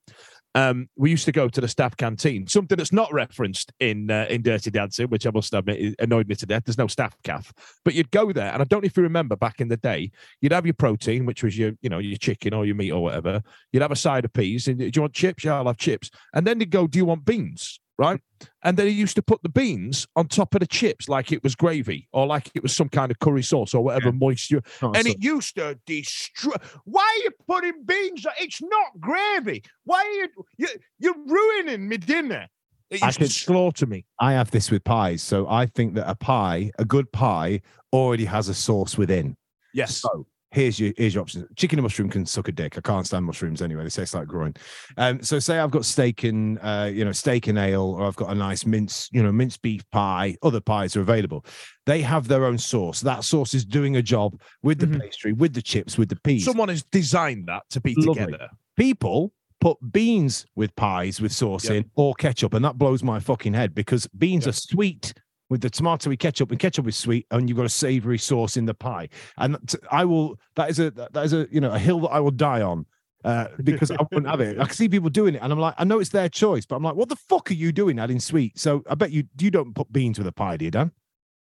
Um, 0.54 0.89
we 0.95 1.10
used 1.10 1.25
to 1.25 1.31
go 1.31 1.50
to 1.50 1.60
the 1.60 1.68
staff 1.68 1.98
canteen, 1.98 2.48
something 2.48 2.77
that's 2.77 2.94
not 2.94 3.12
referenced 3.12 3.74
in 3.80 4.12
uh, 4.12 4.27
in 4.30 4.44
Dirty 4.44 4.69
Dancing, 4.69 5.07
which 5.07 5.25
I 5.25 5.31
must 5.31 5.56
admit 5.56 5.81
it 5.81 5.95
annoyed 5.98 6.27
me 6.27 6.36
to 6.36 6.45
death. 6.45 6.63
There's 6.66 6.77
no 6.77 6.86
staff 6.86 7.16
calf, 7.24 7.51
but 7.83 7.95
you'd 7.95 8.12
go 8.12 8.31
there, 8.31 8.54
and 8.54 8.62
I 8.62 8.66
don't 8.66 8.83
know 8.83 8.88
if 8.88 8.95
you 8.95 9.01
remember 9.01 9.36
back 9.36 9.60
in 9.60 9.69
the 9.69 9.77
day, 9.77 10.12
you'd 10.42 10.54
have 10.54 10.68
your 10.68 10.75
protein, 10.75 11.25
which 11.25 11.44
was 11.44 11.57
your 11.57 11.72
you 11.81 11.89
know 11.89 11.98
your 11.98 12.18
chicken 12.18 12.54
or 12.54 12.63
your 12.63 12.75
meat 12.75 12.92
or 12.92 13.01
whatever. 13.01 13.42
You'd 13.74 13.81
have 13.81 13.92
a 13.92 13.95
side 13.95 14.24
of 14.24 14.33
peas, 14.33 14.68
and 14.68 14.77
do 14.77 14.92
you 14.94 15.01
want 15.01 15.13
chips? 15.13 15.44
Yeah, 15.44 15.56
I'll 15.56 15.66
have 15.66 15.77
chips. 15.77 16.12
And 16.36 16.45
then 16.45 16.60
they'd 16.60 16.69
go, 16.69 16.86
do 16.86 17.00
you 17.00 17.06
want 17.06 17.25
beans? 17.25 17.80
Right. 17.98 18.20
And 18.64 18.76
then 18.76 18.88
he 18.88 18.94
used 18.94 19.16
to 19.16 19.22
put 19.22 19.42
the 19.42 19.48
beans 19.50 20.06
on 20.18 20.28
top 20.28 20.54
of 20.54 20.60
the 20.60 20.68
chips 20.68 21.08
like 21.08 21.32
it 21.32 21.42
was 21.44 21.56
gravy 21.56 22.10
or 22.12 22.26
like 22.28 22.52
it 22.54 22.62
was 22.62 22.76
some 22.76 22.90
kind 22.90 23.10
of 23.10 23.20
curry 23.20 23.42
sauce 23.44 23.74
or 23.74 23.82
whatever 23.84 24.12
moisture. 24.12 24.62
Oh, 24.82 24.92
and 24.94 25.06
so- 25.06 25.12
it 25.12 25.24
used 25.24 25.56
to 25.56 25.80
destroy. 25.86 26.52
Why 26.84 27.04
are 27.04 27.24
you 27.24 27.32
putting 27.48 27.84
beans? 27.86 28.26
on- 28.26 28.34
It's 28.40 28.62
not 28.62 29.00
gravy. 29.00 29.64
Why 29.86 30.00
are 30.00 30.12
you 30.12 30.28
you 30.58 30.68
you're 31.00 31.26
ruining 31.26 31.88
my 31.88 31.96
dinner? 31.98 32.48
It 32.90 33.02
I 33.02 33.08
used 33.08 33.20
to 33.20 33.28
slaughter 33.30 33.86
me. 33.86 34.06
I 34.20 34.34
have 34.34 34.52
this 34.52 34.70
with 34.70 34.84
pies. 34.84 35.24
So 35.24 35.48
I 35.48 35.66
think 35.66 35.96
that 35.96 36.08
a 36.10 36.16
pie, 36.16 36.72
a 36.78 36.86
good 36.86 37.12
pie, 37.14 37.62
already 37.94 38.26
has 38.26 38.50
a 38.50 38.54
sauce 38.54 38.98
within. 38.98 39.38
Yes. 39.74 39.98
So 39.98 40.28
here's 40.56 40.80
your 40.80 40.94
here's 40.98 41.13
your 41.13 41.22
options. 41.22 41.46
Chicken 41.56 41.78
and 41.80 41.84
mushroom 41.84 42.10
can 42.10 42.25
suck 42.25 42.48
a 42.48 42.52
dick. 42.52 42.78
I 42.78 42.81
can't 42.81 43.06
stand 43.06 43.25
mushrooms 43.25 43.62
anyway. 43.62 43.84
They 43.84 43.90
taste 43.90 44.16
like 44.16 44.28
groin. 44.28 44.54
Um, 44.98 45.22
so 45.22 45.38
say 45.38 45.60
I've 45.60 45.69
got 45.72 45.86
steak 45.86 46.24
and 46.24 46.57
uh, 46.62 46.90
you 46.92 47.06
know, 47.06 47.12
steak 47.12 47.48
and 47.48 47.57
ale, 47.57 47.96
or 48.00 48.07
I've 48.07 48.16
got 48.16 48.31
a 48.31 48.36
nice 48.36 48.66
mince, 48.66 49.10
you 49.12 49.22
know, 49.22 49.31
mince 49.31 49.57
beef 49.57 49.84
pie. 49.92 50.38
Other 50.42 50.62
pies 50.62 50.96
are 50.96 51.02
available. 51.02 51.46
They 51.86 52.02
have 52.02 52.28
their 52.28 52.46
own 52.46 52.57
sauce. 52.57 53.02
That 53.02 53.24
sauce 53.24 53.54
is 53.54 53.66
doing 53.66 53.98
a 53.98 54.02
job 54.02 54.40
with 54.63 54.80
the 54.80 54.88
Mhm. 54.88 55.02
pastry, 55.02 55.34
with 55.34 55.54
the 55.54 55.62
chips, 55.62 55.98
with 55.98 56.10
the 56.10 56.16
peas. 56.22 56.46
Someone 56.46 56.69
has 56.69 56.84
designed 56.84 57.48
that 57.48 57.63
to 57.72 57.81
be 57.81 57.94
Lovely. 57.96 58.25
together. 58.25 58.50
People 58.78 59.34
put 59.62 59.78
beans 59.92 60.46
with 60.56 60.75
pies 60.75 61.19
with 61.22 61.31
sauce 61.31 61.66
Yep. 61.66 61.74
in 61.74 61.92
or 61.96 62.13
ketchup, 62.16 62.54
and 62.54 62.63
that 62.63 62.78
blows 62.78 63.04
my 63.04 63.19
fucking 63.19 63.54
head 63.54 63.74
because 63.75 64.08
beans 64.18 64.46
Yep. 64.46 64.50
are 64.54 64.58
sweet 64.58 65.13
with 65.50 65.62
the 65.62 65.70
tomato 65.70 66.10
tomatoey 66.10 66.20
ketchup, 66.20 66.52
and 66.52 66.60
ketchup 66.60 66.88
is 66.88 66.96
sweet, 66.96 67.26
and 67.32 67.48
you've 67.48 67.58
got 67.58 67.66
a 67.66 67.70
savory 67.70 68.18
sauce 68.18 68.58
in 68.58 68.66
the 68.66 68.74
pie. 68.74 69.10
And 69.38 69.58
I 69.92 70.06
will. 70.06 70.40
That 70.56 70.70
is 70.70 70.80
a 70.80 70.92
that 70.92 71.26
is 71.26 71.34
a 71.34 71.48
you 71.52 71.62
know 71.62 71.72
a 71.72 71.80
hill 71.80 72.00
that 72.02 72.10
I 72.10 72.20
will 72.20 72.32
die 72.32 72.62
on. 72.62 72.86
Uh, 73.24 73.48
because 73.64 73.90
I 73.90 73.98
wouldn't 74.12 74.28
have 74.28 74.40
it. 74.40 74.60
I 74.60 74.66
can 74.66 74.76
see 74.76 74.88
people 74.88 75.10
doing 75.10 75.34
it, 75.34 75.42
and 75.42 75.52
I'm 75.52 75.60
like, 75.60 75.74
I 75.80 75.84
know 75.84 76.00
it's 76.00 76.12
their 76.12 76.30
choice, 76.30 76.68
but 76.68 76.76
I'm 76.76 76.84
like, 76.84 76.96
what 76.96 77.10
the 77.10 77.16
fuck 77.16 77.50
are 77.50 77.56
you 77.56 77.72
doing 77.72 77.98
adding 77.98 78.20
sweet? 78.20 78.60
So 78.60 78.84
I 78.88 78.94
bet 78.94 79.12
you 79.12 79.24
you 79.40 79.50
don't 79.50 79.74
put 79.74 79.92
beans 79.92 80.20
with 80.20 80.28
a 80.28 80.32
pie, 80.32 80.58
do 80.58 80.66
you, 80.66 80.72
Dan? 80.72 80.92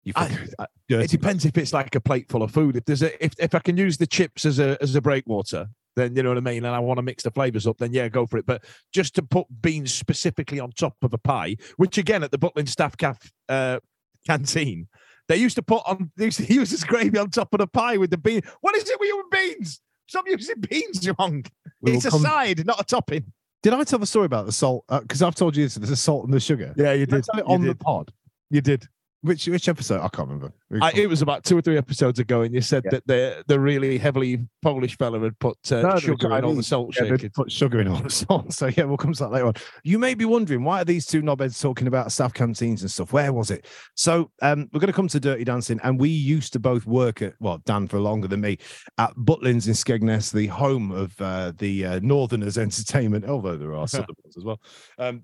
You 0.04 0.14
I- 0.16 0.68
It 1.06 1.10
depends 1.10 1.46
if 1.46 1.58
it's 1.58 1.74
like 1.74 1.96
a 1.96 2.02
plate 2.02 2.30
full 2.30 2.44
of 2.44 2.52
food. 2.52 2.76
If 2.76 2.86
there's 2.86 3.02
a 3.02 3.24
if, 3.24 3.34
if 3.40 3.56
I 3.56 3.60
can 3.60 3.76
use 3.78 3.98
the 3.98 4.06
chips 4.06 4.46
as 4.46 4.60
a 4.60 4.78
as 4.82 4.94
a 4.94 5.02
breakwater, 5.02 5.68
then 5.96 6.16
you 6.16 6.24
know 6.24 6.30
what 6.30 6.38
I 6.38 6.42
mean, 6.42 6.66
and 6.66 6.76
I 6.76 6.80
want 6.80 6.98
to 6.98 7.02
mix 7.02 7.24
the 7.24 7.32
flavors 7.32 7.68
up, 7.68 7.78
then 7.78 7.94
yeah, 7.94 8.08
go 8.10 8.26
for 8.26 8.38
it. 8.38 8.46
But 8.46 8.64
just 8.94 9.16
to 9.16 9.24
put 9.24 9.48
beans 9.62 9.94
specifically 9.94 10.60
on 10.60 10.72
top 10.72 10.96
of 11.02 11.14
a 11.14 11.18
pie, 11.18 11.58
which 11.78 11.98
again 11.98 12.24
at 12.24 12.32
the 12.32 12.40
Butlin 12.40 12.68
Staff 12.68 12.98
Caf 12.98 13.32
uh, 13.50 13.80
canteen, 14.26 14.88
they 15.28 15.38
used 15.38 15.56
to 15.56 15.64
put 15.64 15.84
on 15.86 16.12
they 16.18 16.26
used 16.26 16.38
to 16.38 16.54
use 16.54 16.72
this 16.72 16.84
gravy 16.84 17.18
on 17.18 17.30
top 17.30 17.54
of 17.54 17.60
the 17.60 17.68
pie 17.68 17.98
with 17.98 18.10
the 18.10 18.18
bean. 18.18 18.42
What 18.62 18.76
is 18.76 18.90
it 18.90 19.00
with 19.00 19.08
you 19.08 19.20
and 19.22 19.30
beans? 19.30 19.82
Stop 20.08 20.26
using 20.28 20.60
beans, 20.70 21.06
Young. 21.06 21.46
It's 21.84 22.06
a 22.06 22.12
come- 22.12 22.22
side, 22.22 22.66
not 22.66 22.80
a 22.80 22.84
topping. 22.84 23.32
Did 23.64 23.74
I 23.74 23.84
tell 23.86 24.00
the 24.00 24.06
story 24.06 24.26
about 24.26 24.46
the 24.46 24.52
salt? 24.52 24.84
Because 24.90 25.22
I've 25.22 25.36
told 25.36 25.56
you 25.56 25.64
this. 25.64 25.76
There's 25.76 25.90
the 25.90 25.96
salt 25.96 26.26
and 26.26 26.34
the 26.34 26.40
sugar. 26.40 26.74
Yeah, 26.76 26.92
you 26.92 27.06
Did 27.06 27.16
I 27.16 27.22
tell 27.22 27.40
it 27.40 27.46
on 27.48 27.62
the 27.62 27.76
pod? 27.76 28.12
You 28.50 28.60
did. 28.60 28.88
Which 29.24 29.48
which 29.48 29.70
episode? 29.70 30.02
I 30.02 30.10
can't 30.10 30.28
remember. 30.28 30.52
I, 30.82 30.92
it 30.92 31.08
was 31.08 31.22
about 31.22 31.46
two 31.46 31.58
or 31.58 31.62
three 31.62 31.78
episodes 31.78 32.20
ago, 32.20 32.42
and 32.42 32.54
you 32.54 32.60
said 32.60 32.84
Yeah. 32.84 32.92
that 32.92 33.08
the 33.08 33.44
the 33.48 33.58
really 33.58 33.98
heavily 33.98 34.46
Polish 34.62 34.98
fella 34.98 35.18
had 35.22 35.40
put 35.40 35.58
uh, 35.72 35.82
No, 35.82 35.98
sugar 35.98 36.36
in 36.36 36.44
all 36.44 36.54
the 36.54 36.62
salt 36.62 36.94
Yeah, 37.00 37.16
they 37.16 37.30
put 37.30 37.50
sugar 37.50 37.80
in 37.80 37.88
all 37.88 38.02
the 38.02 38.10
salt. 38.10 38.52
So 38.52 38.68
yeah, 38.68 38.84
we'll 38.84 38.98
come 38.98 39.14
to 39.14 39.24
that 39.24 39.32
later 39.32 39.48
on. 39.48 39.54
You 39.86 39.98
may 39.98 40.14
be 40.14 40.26
wondering 40.26 40.66
why 40.66 40.82
are 40.82 40.86
these 40.86 41.06
two 41.06 41.22
knobheads 41.22 41.62
talking 41.62 41.88
about 41.88 42.12
staff 42.12 42.34
canteens 42.34 42.82
and 42.82 42.92
stuff? 42.92 43.14
Where 43.14 43.32
was 43.32 43.50
it? 43.50 43.66
So 43.96 44.30
um, 44.42 44.70
we're 44.74 44.82
going 44.82 44.88
to 44.88 44.94
come 44.94 45.08
to 45.08 45.22
Dirty 45.22 45.46
Dancing, 45.46 45.80
and 45.84 45.98
we 45.98 46.10
used 46.10 46.52
to 46.54 46.60
both 46.60 46.86
work 46.86 47.22
at 47.22 47.34
well, 47.40 47.60
Dan 47.66 47.88
for 47.88 48.00
longer 48.02 48.28
than 48.28 48.42
me 48.42 48.58
at 48.98 49.16
Butlins 49.16 49.68
in 49.68 49.74
Skegness, 49.74 50.34
the 50.34 50.48
home 50.48 50.92
of 50.92 51.20
uh, 51.22 51.54
the 51.58 51.86
uh, 51.86 52.00
Northerners 52.04 52.58
Entertainment, 52.58 53.24
although 53.24 53.56
there 53.56 53.74
are 53.74 53.88
Southern 53.94 54.16
ones 54.22 54.36
as 54.36 54.44
well. 54.44 54.60
Um, 54.98 55.24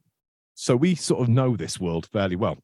so 0.55 0.77
we 0.77 0.95
sort 0.95 1.21
of 1.21 1.27
know 1.27 1.57
this 1.57 1.81
world 1.81 2.07
fairly 2.13 2.37
well. 2.37 2.57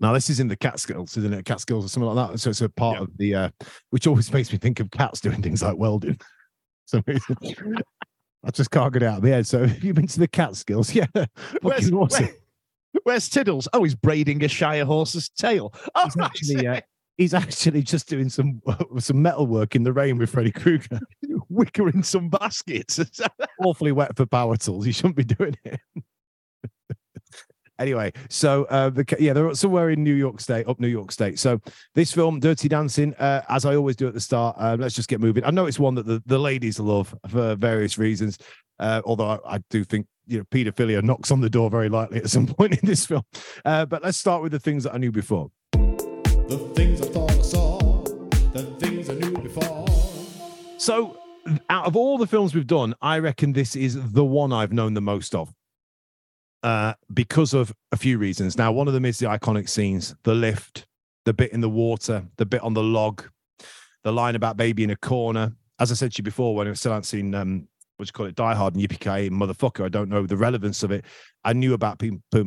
Now 0.00 0.12
this 0.12 0.28
is 0.30 0.40
in 0.40 0.48
the 0.48 0.56
Catskills, 0.56 1.16
isn't 1.16 1.32
it? 1.32 1.44
Catskills 1.44 1.84
or 1.84 1.88
something 1.88 2.10
like 2.12 2.32
that. 2.32 2.38
So 2.38 2.50
it's 2.50 2.60
a 2.60 2.68
part 2.68 2.96
Yeah. 2.96 3.02
of 3.02 3.16
the, 3.18 3.34
uh, 3.34 3.50
which 3.90 4.06
always 4.06 4.32
makes 4.32 4.50
me 4.52 4.58
think 4.58 4.80
of 4.80 4.90
cats 4.90 5.20
doing 5.20 5.42
things 5.42 5.62
like 5.62 5.76
welding. 5.76 6.18
So 6.84 7.00
I 8.44 8.50
just 8.50 8.70
can't 8.70 8.92
get 8.92 9.02
it 9.04 9.06
out 9.06 9.18
of 9.18 9.22
my 9.22 9.30
head. 9.30 9.46
So 9.46 9.66
have 9.66 9.84
you 9.84 9.94
been 9.94 10.06
to 10.08 10.18
the 10.20 10.28
Catskills? 10.28 10.92
Yeah. 10.94 11.06
Where's, 11.62 11.90
awesome. 11.92 12.24
where- 12.26 12.34
where's 13.04 13.28
Tiddles? 13.28 13.68
Oh, 13.72 13.84
he's 13.84 13.94
braiding 13.94 14.42
a 14.44 14.48
Shire 14.48 14.84
horse's 14.84 15.28
tail. 15.30 15.72
Oh, 15.94 16.04
He's 16.04 16.16
actually, 16.18 16.66
uh, 16.66 16.80
he's 17.16 17.34
actually 17.34 17.82
just 17.82 18.08
doing 18.08 18.28
some 18.28 18.60
some 18.98 19.22
metal 19.22 19.46
work 19.46 19.74
in 19.76 19.84
the 19.84 19.92
rain 19.92 20.18
with 20.18 20.30
Freddy 20.30 20.50
Krueger. 20.52 21.00
wickering 21.50 22.04
some 22.04 22.28
baskets. 22.28 22.98
Awfully 23.60 23.92
wet 23.92 24.16
for 24.16 24.26
power 24.26 24.56
tools. 24.56 24.86
You 24.86 24.92
shouldn't 24.92 25.16
be 25.16 25.24
doing 25.24 25.56
it. 25.64 25.80
Anyway, 27.82 28.12
so 28.30 28.64
uh, 28.64 28.88
the, 28.88 29.04
yeah, 29.18 29.32
they're 29.32 29.54
somewhere 29.54 29.90
in 29.90 30.02
New 30.02 30.14
York 30.14 30.40
State, 30.40 30.66
up 30.68 30.80
New 30.80 30.88
York 30.88 31.12
State. 31.12 31.38
So 31.38 31.60
this 31.94 32.12
film, 32.12 32.40
Dirty 32.40 32.68
Dancing, 32.68 33.14
uh, 33.14 33.42
as 33.48 33.64
I 33.64 33.76
always 33.76 33.96
do 33.96 34.08
at 34.08 34.14
the 34.14 34.20
start, 34.20 34.56
uh, 34.58 34.76
let's 34.78 34.94
just 34.94 35.08
get 35.08 35.20
moving. 35.20 35.44
I 35.44 35.50
know 35.50 35.66
it's 35.66 35.78
one 35.78 35.94
that 35.96 36.06
the, 36.06 36.22
the 36.26 36.38
ladies 36.38 36.78
love 36.80 37.14
for 37.28 37.54
various 37.56 37.98
reasons. 37.98 38.38
Uh, 38.78 39.02
although 39.04 39.40
I, 39.44 39.56
I 39.56 39.58
do 39.70 39.84
think 39.84 40.06
you 40.26 40.38
know 40.38 40.44
paedophilia 40.44 41.02
knocks 41.02 41.30
on 41.30 41.40
the 41.40 41.50
door 41.50 41.70
very 41.70 41.88
lightly 41.88 42.18
at 42.18 42.30
some 42.30 42.46
point 42.54 42.72
in 42.72 42.86
this 42.86 43.06
film. 43.06 43.22
Uh, 43.64 43.84
but 43.84 44.02
let's 44.02 44.18
start 44.18 44.42
with 44.42 44.52
the 44.52 44.60
things 44.60 44.84
that 44.84 44.94
I 44.94 44.98
knew 44.98 45.12
before. 45.12 45.50
The 45.72 46.72
things 46.74 47.00
I 47.00 47.06
thought 47.06 47.30
I 47.30 47.42
saw, 47.42 48.02
the 48.52 48.74
things 48.78 49.10
I 49.10 49.14
knew 49.14 49.38
before. 49.38 49.86
So, 50.78 51.16
out 51.68 51.86
of 51.86 51.96
all 51.96 52.18
the 52.18 52.26
films 52.26 52.54
we've 52.54 52.66
done, 52.66 52.94
I 53.00 53.18
reckon 53.18 53.52
this 53.52 53.76
is 53.76 54.12
the 54.12 54.24
one 54.24 54.52
I've 54.52 54.72
known 54.72 54.94
the 54.94 55.00
most 55.00 55.34
of. 55.34 55.52
Uh, 56.62 56.94
because 57.12 57.54
of 57.54 57.72
a 57.90 57.96
few 57.96 58.18
reasons. 58.18 58.56
Now, 58.56 58.70
one 58.70 58.86
of 58.86 58.94
them 58.94 59.04
is 59.04 59.18
the 59.18 59.26
iconic 59.26 59.68
scenes, 59.68 60.14
the 60.22 60.32
lift, 60.34 60.86
the 61.24 61.32
bit 61.32 61.52
in 61.52 61.60
the 61.60 61.68
water, 61.68 62.24
the 62.36 62.46
bit 62.46 62.62
on 62.62 62.72
the 62.72 62.82
log, 62.82 63.24
the 64.04 64.12
line 64.12 64.36
about 64.36 64.56
baby 64.56 64.84
in 64.84 64.90
a 64.90 64.96
corner. 64.96 65.52
As 65.80 65.90
I 65.90 65.96
said 65.96 66.12
to 66.12 66.18
you 66.18 66.22
before, 66.22 66.54
when 66.54 66.68
I 66.68 66.70
was 66.70 66.78
still 66.78 66.92
hadn't 66.92 67.04
seen 67.04 67.34
um, 67.34 67.66
what 68.02 68.06
do 68.06 68.08
you 68.08 68.12
call 68.12 68.26
it, 68.26 68.34
Die 68.34 68.54
Hard 68.54 68.74
and 68.74 68.82
Yippee 68.82 69.30
motherfucker, 69.30 69.84
I 69.84 69.88
don't 69.88 70.08
know 70.08 70.26
the 70.26 70.36
relevance 70.36 70.82
of 70.82 70.90
it. 70.90 71.04
I 71.44 71.52
knew 71.52 71.74
about 71.74 72.02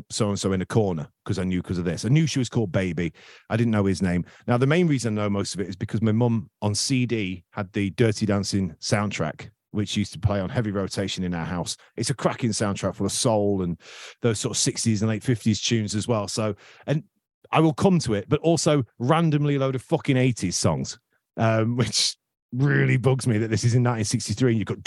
so 0.10 0.29
and 0.29 0.39
so 0.39 0.51
in 0.51 0.62
a 0.62 0.65
corner 0.65 1.07
because 1.24 1.39
I 1.39 1.45
knew 1.45 1.62
because 1.62 1.77
of 1.77 1.86
this. 1.86 2.03
I 2.03 2.10
knew 2.10 2.27
she 2.27 2.39
was 2.39 2.50
called 2.50 2.74
Baby. 2.74 3.13
I 3.50 3.55
didn't 3.55 3.72
know 3.72 3.86
his 3.86 4.01
name. 4.01 4.25
Now, 4.48 4.57
the 4.57 4.67
main 4.67 4.88
reason 4.88 5.17
I 5.17 5.24
know 5.24 5.29
most 5.29 5.53
of 5.53 5.62
it 5.62 5.69
is 5.69 5.77
because 5.77 6.01
my 6.01 6.12
mum 6.12 6.50
on 6.62 6.75
CD 6.75 7.45
had 7.51 7.72
the 7.72 7.91
Dirty 7.91 8.25
Dancing 8.25 8.75
soundtrack, 8.81 9.50
which 9.75 9.98
used 9.98 10.13
to 10.13 10.20
play 10.20 10.39
on 10.39 10.50
heavy 10.50 10.72
rotation 10.72 11.24
in 11.24 11.34
our 11.34 11.46
house. 11.46 11.77
It's 11.96 12.10
a 12.10 12.13
cracking 12.13 12.51
soundtrack 12.51 12.96
full 12.96 13.05
of 13.05 13.12
soul 13.12 13.62
and 13.62 13.77
those 14.22 14.39
sort 14.39 14.58
of 14.58 14.62
60s 14.62 15.01
and 15.01 15.10
late 15.10 15.24
50s 15.24 15.63
tunes 15.63 15.96
as 15.96 16.08
well. 16.08 16.27
So, 16.27 16.55
and 16.88 17.03
I 17.51 17.60
will 17.60 17.74
come 17.74 18.00
to 18.00 18.13
it, 18.13 18.27
but 18.27 18.39
also 18.39 18.84
randomly 19.00 19.55
a 19.55 19.60
load 19.60 19.75
of 19.75 19.82
fucking 19.82 20.15
80s 20.15 20.53
songs, 20.53 20.98
um, 21.38 21.75
which 21.77 22.15
really 22.51 22.98
bugs 22.98 23.27
me 23.27 23.38
that 23.38 23.50
this 23.50 23.63
is 23.63 23.75
in 23.75 23.84
1963 23.84 24.51
and 24.51 24.60
you've 24.60 24.67
got 24.67 24.77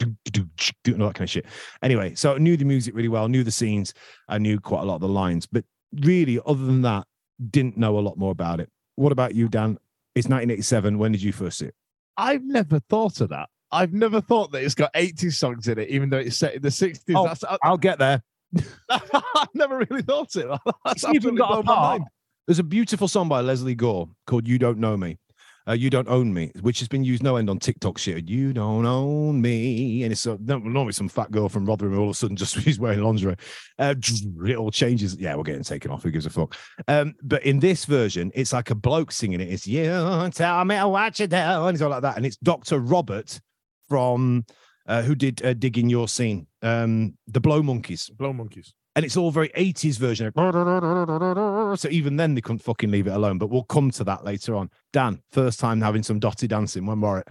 and 0.00 1.02
all 1.02 1.08
that 1.08 1.14
kind 1.14 1.26
of 1.26 1.30
shit. 1.30 1.46
Anyway, 1.82 2.14
so 2.14 2.34
I 2.34 2.38
knew 2.38 2.56
the 2.56 2.64
music 2.64 2.94
really 2.94 3.08
well, 3.08 3.28
knew 3.28 3.42
the 3.42 3.50
scenes, 3.50 3.94
I 4.28 4.38
knew 4.38 4.60
quite 4.60 4.82
a 4.82 4.84
lot 4.84 4.96
of 4.96 5.00
the 5.00 5.08
lines, 5.08 5.46
but 5.46 5.64
really, 5.92 6.38
other 6.46 6.64
than 6.64 6.82
that, 6.82 7.06
didn't 7.50 7.76
know 7.76 7.98
a 7.98 8.00
lot 8.00 8.16
more 8.16 8.32
about 8.32 8.60
it. 8.60 8.70
What 8.96 9.12
about 9.12 9.34
you, 9.34 9.48
Dan? 9.48 9.78
It's 10.14 10.26
1987. 10.26 10.98
When 10.98 11.12
did 11.12 11.22
you 11.22 11.32
first 11.32 11.58
see 11.58 11.66
it? 11.66 11.74
I've 12.16 12.42
never 12.42 12.80
thought 12.80 13.20
of 13.20 13.28
that. 13.28 13.48
I've 13.70 13.92
never 13.92 14.20
thought 14.20 14.52
that 14.52 14.62
it's 14.62 14.74
got 14.74 14.90
80 14.94 15.30
songs 15.30 15.68
in 15.68 15.78
it, 15.78 15.88
even 15.88 16.10
though 16.10 16.18
it's 16.18 16.36
set 16.36 16.54
in 16.54 16.62
the 16.62 16.68
60s. 16.68 17.00
Oh, 17.14 17.24
That's, 17.24 17.44
I, 17.44 17.58
I'll 17.62 17.76
get 17.76 17.98
there. 17.98 18.22
I've 18.88 19.54
never 19.54 19.78
really 19.78 20.02
thought 20.02 20.34
it. 20.36 20.46
That's 20.84 21.04
It's 21.04 21.14
even 21.14 21.34
got 21.34 21.60
a 21.60 21.62
part. 21.62 22.02
There's 22.46 22.58
a 22.58 22.64
beautiful 22.64 23.08
song 23.08 23.28
by 23.28 23.42
Lesley 23.42 23.74
Gore 23.74 24.08
called 24.26 24.48
"You 24.48 24.58
Don't 24.58 24.78
Know 24.78 24.96
Me." 24.96 25.18
Uh, 25.68 25.74
you 25.74 25.90
don't 25.90 26.08
own 26.08 26.32
me, 26.32 26.50
which 26.62 26.78
has 26.78 26.88
been 26.88 27.04
used 27.04 27.22
no 27.22 27.36
end 27.36 27.50
on 27.50 27.58
TikTok 27.58 27.98
shit. 27.98 28.26
You 28.26 28.54
don't 28.54 28.86
own 28.86 29.42
me, 29.42 30.02
and 30.02 30.12
it's 30.12 30.26
uh, 30.26 30.38
normally 30.40 30.92
some 30.92 31.10
fat 31.10 31.30
girl 31.30 31.50
from 31.50 31.66
Rotherham. 31.66 31.98
All 31.98 32.04
of 32.04 32.10
a 32.10 32.14
sudden, 32.14 32.36
just 32.36 32.58
she's 32.62 32.78
wearing 32.78 33.02
lingerie. 33.02 33.36
Uh, 33.78 33.94
it 34.46 34.56
all 34.56 34.70
changes. 34.70 35.14
Yeah, 35.16 35.36
we're 35.36 35.42
getting 35.42 35.62
taken 35.62 35.90
off. 35.90 36.04
Who 36.04 36.10
gives 36.10 36.24
a 36.24 36.30
fuck? 36.30 36.56
Um, 36.88 37.14
but 37.22 37.44
in 37.44 37.60
this 37.60 37.84
version, 37.84 38.32
it's 38.34 38.54
like 38.54 38.70
a 38.70 38.74
bloke 38.74 39.12
singing 39.12 39.42
it. 39.42 39.52
It's 39.52 39.66
you 39.66 40.30
tell 40.32 40.64
me 40.64 40.76
what 40.84 41.18
you 41.18 41.26
do, 41.26 41.36
and 41.36 41.74
it's 41.74 41.82
all 41.82 41.90
like 41.90 42.02
that. 42.02 42.16
And 42.16 42.24
it's 42.24 42.38
Doctor 42.38 42.78
Robert 42.78 43.38
from 43.88 44.44
uh, 44.86 45.02
who 45.02 45.14
did 45.14 45.44
uh, 45.44 45.54
Digging 45.54 45.88
Your 45.88 46.08
Scene, 46.08 46.46
um, 46.62 47.14
the 47.26 47.40
Blow 47.40 47.62
Monkeys 47.62 48.10
Blow 48.10 48.32
monkeys. 48.32 48.74
and 48.96 49.04
it's 49.04 49.16
all 49.16 49.30
very 49.30 49.48
80s 49.50 49.98
version. 49.98 50.32
So 51.76 51.88
even 51.90 52.16
then 52.16 52.34
they 52.34 52.40
couldn't 52.40 52.60
fucking 52.62 52.90
leave 52.90 53.06
it 53.06 53.12
alone. 53.12 53.38
But 53.38 53.50
we'll 53.50 53.64
come 53.64 53.90
to 53.92 54.04
that 54.04 54.24
later 54.24 54.56
on. 54.56 54.70
Dan, 54.92 55.22
first 55.30 55.60
time 55.60 55.80
having 55.80 56.02
some 56.02 56.18
dotty 56.18 56.46
dancing. 56.48 56.86
When 56.86 57.00
were 57.00 57.20
it? 57.20 57.28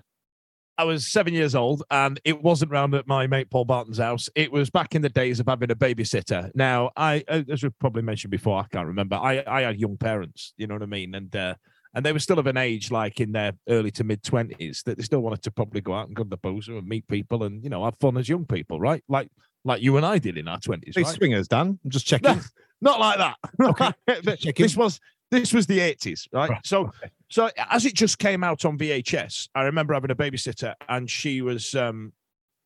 I 0.80 0.84
was 0.84 1.12
seven 1.12 1.34
years 1.34 1.56
old, 1.56 1.82
and 1.90 2.20
it 2.24 2.44
wasn't 2.44 2.70
round 2.72 2.94
at 2.94 3.08
my 3.08 3.26
mate 3.26 3.50
Paul 3.50 3.66
Barton's 3.66 3.98
house. 3.98 4.30
It 4.36 4.52
was 4.52 4.70
back 4.70 4.94
in 4.94 5.02
the 5.02 5.10
days 5.10 5.40
of 5.40 5.48
having 5.48 5.72
a 5.72 5.76
babysitter. 5.76 6.52
Now, 6.54 6.92
I, 6.96 7.24
uh, 7.28 7.42
as 7.52 7.64
we've 7.64 7.78
probably 7.80 8.04
mentioned 8.04 8.30
before, 8.30 8.60
I 8.60 8.68
can't 8.72 8.86
remember. 8.86 9.16
I, 9.16 9.44
I 9.48 9.62
had 9.62 9.80
young 9.80 9.98
parents, 9.98 10.54
you 10.56 10.68
know 10.68 10.76
what 10.76 10.84
I 10.84 10.88
mean, 10.88 11.16
and 11.16 11.36
uh, 11.36 11.56
and 11.98 12.06
they 12.06 12.14
were 12.14 12.20
still 12.20 12.38
of 12.38 12.46
an 12.46 12.58
age, 12.58 12.92
like 12.92 13.20
in 13.20 13.32
their 13.32 13.54
early 13.68 13.90
to 13.90 14.04
mid 14.04 14.22
twenties, 14.22 14.84
that 14.86 14.98
they 14.98 15.04
still 15.04 15.22
wanted 15.22 15.42
to 15.42 15.50
probably 15.52 15.82
go 15.82 15.96
out 15.96 16.06
and 16.06 16.16
go 16.16 16.22
to 16.24 16.30
the 16.30 16.38
boozer 16.38 16.78
and 16.78 16.88
meet 16.88 17.08
people 17.08 17.44
and 17.44 17.64
you 17.64 17.72
know 17.72 17.84
have 17.84 17.98
fun 17.98 18.16
as 18.18 18.30
young 18.30 18.46
people, 18.46 18.80
right? 18.80 19.04
Like 19.10 19.30
like 19.66 19.82
you 19.82 19.98
and 19.98 20.06
I 20.06 20.20
did 20.20 20.38
in 20.38 20.48
our 20.48 20.60
twenties, 20.60 20.94
Hey, 20.96 21.02
right? 21.02 21.16
swingers, 21.16 21.48
Dan. 21.48 21.80
I'm 21.84 21.90
just 21.90 22.06
checking. 22.06 22.40
Not 22.82 23.00
like 23.00 23.18
that. 23.18 23.36
Okay. 23.60 24.36
Checking. 24.38 24.64
this 24.64 24.78
was 24.78 25.00
this 25.32 25.52
was 25.52 25.66
the 25.66 25.80
80s, 25.80 26.28
right? 26.32 26.52
Right, 26.52 26.66
So 26.66 26.92
so 27.30 27.50
as 27.72 27.88
it 27.88 27.96
just 27.96 28.20
came 28.20 28.44
out 28.44 28.64
on 28.66 28.78
VHS, 28.78 29.50
I 29.56 29.64
remember 29.64 29.96
having 29.96 30.12
a 30.12 30.16
babysitter 30.16 30.76
and 30.88 31.10
she 31.10 31.42
was 31.42 31.74
um 31.74 32.14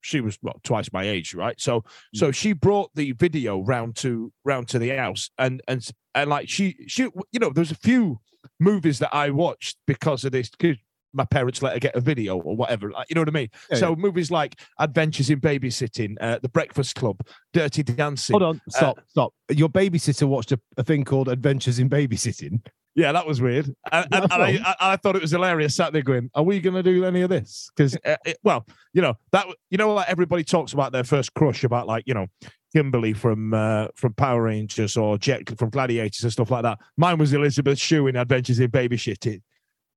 she 0.01 0.19
was 0.19 0.37
well 0.41 0.59
twice 0.63 0.91
my 0.91 1.07
age, 1.07 1.33
right? 1.33 1.57
So 1.61 1.85
so 2.13 2.31
she 2.31 2.51
brought 2.51 2.91
the 2.95 3.13
video 3.13 3.61
round 3.61 3.95
to 3.97 4.33
round 4.43 4.67
to 4.69 4.79
the 4.79 4.89
house 4.89 5.29
and 5.37 5.61
and 5.69 5.87
and 6.13 6.29
like 6.29 6.49
she 6.49 6.75
she 6.87 7.03
you 7.31 7.39
know 7.39 7.51
there's 7.51 7.71
a 7.71 7.75
few 7.75 8.19
movies 8.59 8.99
that 8.99 9.13
I 9.13 9.29
watched 9.29 9.77
because 9.87 10.25
of 10.25 10.31
this. 10.31 10.49
Because 10.49 10.77
my 11.13 11.25
parents 11.25 11.61
let 11.61 11.73
her 11.73 11.79
get 11.79 11.95
a 11.95 11.99
video 11.99 12.37
or 12.37 12.55
whatever 12.55 12.89
like, 12.89 13.09
you 13.09 13.15
know 13.15 13.21
what 13.21 13.27
I 13.27 13.31
mean 13.31 13.49
Yeah, 13.69 13.77
so 13.77 13.95
movies 13.97 14.31
like 14.31 14.59
Adventures 14.79 15.29
in 15.29 15.41
Babysitting 15.41 16.15
uh, 16.21 16.39
The 16.41 16.47
Breakfast 16.47 16.95
Club 16.95 17.19
Dirty 17.51 17.83
Dancing 17.83 18.33
Hold 18.33 18.43
on. 18.43 18.61
Stop. 18.69 18.99
stop. 19.09 19.33
Your 19.49 19.67
babysitter 19.67 20.25
watched 20.27 20.53
a, 20.53 20.59
a 20.77 20.83
thing 20.83 21.03
called 21.03 21.27
Adventures 21.27 21.79
in 21.79 21.89
Babysitting. 21.89 22.61
Yeah, 22.95 23.11
that 23.13 23.25
was 23.25 23.41
weird. 23.41 23.73
And, 23.91 24.07
and, 24.11 24.23
and 24.31 24.33
I. 24.33 24.59
I, 24.65 24.75
I 24.93 24.95
thought 24.97 25.15
it 25.15 25.21
was 25.21 25.31
hilarious. 25.31 25.75
Sat 25.75 25.93
there 25.93 26.01
going, 26.01 26.29
"Are 26.35 26.43
we 26.43 26.59
going 26.59 26.75
to 26.75 26.83
do 26.83 27.05
any 27.05 27.21
of 27.21 27.29
this?" 27.29 27.69
Because, 27.75 27.97
uh, 28.05 28.15
well, 28.43 28.65
you 28.93 29.01
know 29.01 29.15
that 29.31 29.47
you 29.69 29.77
know, 29.77 29.93
like 29.93 30.09
everybody 30.09 30.43
talks 30.43 30.73
about 30.73 30.91
their 30.91 31.03
first 31.03 31.33
crush, 31.33 31.63
about 31.63 31.87
like 31.87 32.03
you 32.05 32.13
know, 32.13 32.27
Kimberly 32.73 33.13
from 33.13 33.53
uh, 33.53 33.87
from 33.95 34.13
Power 34.13 34.43
Rangers 34.43 34.97
or 34.97 35.17
Jet 35.17 35.57
from 35.57 35.69
Gladiators 35.69 36.23
and 36.23 36.31
stuff 36.31 36.51
like 36.51 36.63
that. 36.63 36.79
Mine 36.97 37.17
was 37.17 37.33
Elizabeth 37.33 37.79
Shue 37.79 38.07
in 38.07 38.15
Adventures 38.15 38.59
in 38.59 38.69
Baby 38.69 38.97
Shitting, 38.97 39.41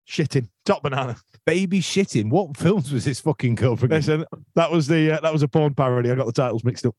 shitting, 0.09 0.49
top 0.65 0.83
banana. 0.83 1.17
Baby 1.47 1.81
shitting. 1.81 2.31
What 2.31 2.57
films 2.57 2.93
was 2.93 3.05
this 3.05 3.21
fucking 3.21 3.55
girl 3.57 3.77
from? 3.77 3.91
Listen, 3.91 4.25
that 4.55 4.71
was 4.71 4.87
the 4.87 5.13
uh, 5.17 5.21
that 5.21 5.33
was 5.33 5.43
a 5.43 5.49
porn 5.49 5.75
parody. 5.75 6.11
I 6.11 6.15
got 6.15 6.27
the 6.27 6.33
titles 6.33 6.65
mixed 6.65 6.87
up. 6.87 6.95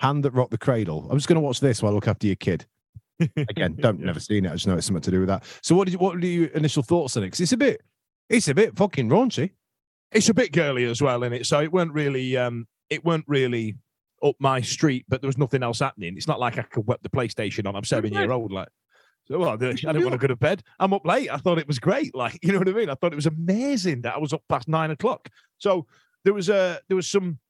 Hand 0.00 0.24
that 0.24 0.32
rocked 0.32 0.52
the 0.52 0.58
cradle. 0.58 1.06
I'm 1.10 1.16
just 1.16 1.28
going 1.28 1.36
to 1.36 1.40
watch 1.40 1.60
this 1.60 1.82
while 1.82 1.92
I 1.92 1.94
look 1.94 2.08
after 2.08 2.26
your 2.26 2.36
kid. 2.36 2.66
Again, 3.36 3.76
don't 3.78 4.00
never 4.00 4.20
seen 4.20 4.44
it. 4.44 4.50
I 4.50 4.52
just 4.54 4.66
know 4.66 4.76
it's 4.76 4.86
something 4.86 5.02
to 5.02 5.10
do 5.10 5.20
with 5.20 5.28
that. 5.28 5.44
So, 5.62 5.74
what 5.74 5.84
did 5.84 5.92
you, 5.92 5.98
what 5.98 6.14
were 6.14 6.20
your 6.20 6.48
initial 6.48 6.82
thoughts 6.82 7.16
on 7.16 7.22
it? 7.22 7.26
Because 7.26 7.40
it's 7.40 7.52
a 7.52 7.56
bit, 7.56 7.82
it's 8.28 8.48
a 8.48 8.54
bit 8.54 8.76
fucking 8.76 9.08
raunchy. 9.08 9.50
it's 10.12 10.28
a 10.28 10.34
bit 10.34 10.52
girly 10.52 10.84
as 10.84 11.02
well 11.02 11.22
in 11.22 11.32
it 11.32 11.46
so 11.46 11.60
it 11.60 11.72
weren't 11.72 11.92
really 11.92 12.36
um 12.36 12.66
it 12.90 13.04
weren't 13.04 13.24
really 13.26 13.74
up 14.24 14.34
my 14.38 14.60
street 14.60 15.04
but 15.08 15.20
there 15.20 15.28
was 15.28 15.38
nothing 15.38 15.62
else 15.62 15.80
happening 15.80 16.14
it's 16.16 16.28
not 16.28 16.40
like 16.40 16.58
i 16.58 16.62
could 16.62 16.86
whip 16.86 17.00
the 17.02 17.08
playstation 17.08 17.66
on 17.66 17.76
i'm 17.76 17.84
seven 17.84 18.12
year 18.12 18.32
old 18.32 18.52
like 18.52 18.68
so 19.28 19.38
well, 19.38 19.50
I 19.50 19.56
didn't 19.56 19.84
want 19.84 20.12
to 20.12 20.18
go 20.18 20.28
to 20.28 20.36
bed. 20.36 20.62
I'm 20.78 20.94
up 20.94 21.04
late. 21.04 21.28
I 21.32 21.36
thought 21.36 21.58
it 21.58 21.66
was 21.66 21.80
great. 21.80 22.14
Like, 22.14 22.38
you 22.42 22.52
know 22.52 22.58
what 22.58 22.68
I 22.68 22.72
mean? 22.72 22.88
I 22.88 22.94
thought 22.94 23.12
it 23.12 23.16
was 23.16 23.26
amazing 23.26 24.02
that 24.02 24.14
I 24.14 24.18
was 24.18 24.32
up 24.32 24.42
past 24.48 24.68
nine 24.68 24.92
o'clock. 24.92 25.28
So 25.58 25.86
there 26.24 26.32
was 26.32 26.48
a 26.48 26.80
there 26.88 26.96
was 26.96 27.08
some 27.08 27.40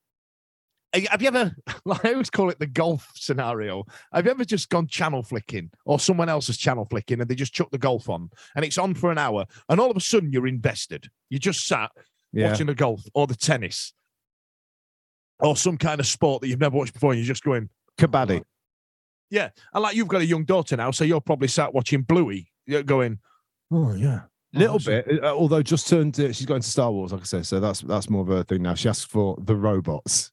have 1.11 1.21
you 1.21 1.29
ever 1.29 1.55
like 1.85 2.05
I 2.05 2.13
always 2.13 2.31
call 2.31 2.49
it 2.51 2.59
the 2.59 2.67
golf 2.67 3.11
scenario? 3.15 3.85
Have 4.13 4.25
you 4.25 4.31
ever 4.31 4.45
just 4.45 4.71
gone 4.71 4.87
channel 4.87 5.23
flicking 5.23 5.71
or 5.85 6.01
someone 6.01 6.29
else's 6.29 6.57
channel 6.57 6.87
flicking 6.87 7.21
and 7.21 7.29
they 7.29 7.35
just 7.35 7.53
chuck 7.53 7.71
the 7.71 7.79
golf 7.79 8.09
on 8.09 8.31
and 8.55 8.65
it's 8.65 8.79
on 8.79 8.95
for 8.95 9.11
an 9.11 9.19
hour 9.19 9.45
and 9.69 9.81
all 9.81 9.91
of 9.91 9.97
a 9.97 10.01
sudden 10.01 10.33
you're 10.33 10.47
invested. 10.47 11.09
You 11.29 11.39
just 11.39 11.67
sat 11.67 11.91
Yeah. 12.33 12.51
watching 12.51 12.67
the 12.67 12.75
golf 12.75 13.03
or 13.15 13.27
the 13.27 13.37
tennis 13.37 13.93
or 15.41 15.57
some 15.57 15.77
kind 15.77 16.01
of 16.01 16.07
sport 16.07 16.41
that 16.43 16.49
you've 16.49 16.61
never 16.61 16.77
watched 16.77 16.95
before 16.95 17.13
and 17.13 17.21
you're 17.21 17.27
just 17.27 17.43
going, 17.45 17.69
Kabaddi. 17.99 18.43
yeah. 19.31 19.51
And 19.73 19.83
like 19.83 19.97
you've 19.97 20.09
got 20.09 20.21
a 20.23 20.27
young 20.27 20.45
daughter 20.45 20.77
now, 20.77 20.91
so 20.91 21.05
you're 21.05 21.21
probably 21.21 21.49
sat 21.49 21.73
watching 21.75 22.03
Bluey, 22.03 22.51
you're 22.67 22.83
going, 22.83 23.19
oh, 23.73 23.95
yeah. 23.95 24.23
little 24.53 24.79
bit. 24.79 25.07
uh, 25.23 25.35
Although 25.35 25.63
just 25.63 25.89
turned, 25.89 26.15
to, 26.15 26.33
she's 26.33 26.47
got 26.47 26.57
into 26.57 26.69
Star 26.71 26.91
Wars, 26.91 27.13
like 27.13 27.23
I 27.23 27.25
said. 27.25 27.47
So 27.47 27.61
that's 27.61 27.81
that's 27.83 28.09
more 28.11 28.23
of 28.23 28.31
a 28.31 28.45
thing 28.45 28.63
now. 28.63 28.75
She 28.75 28.89
asks 28.89 29.05
for 29.05 29.37
the 29.43 29.55
robots 29.57 30.33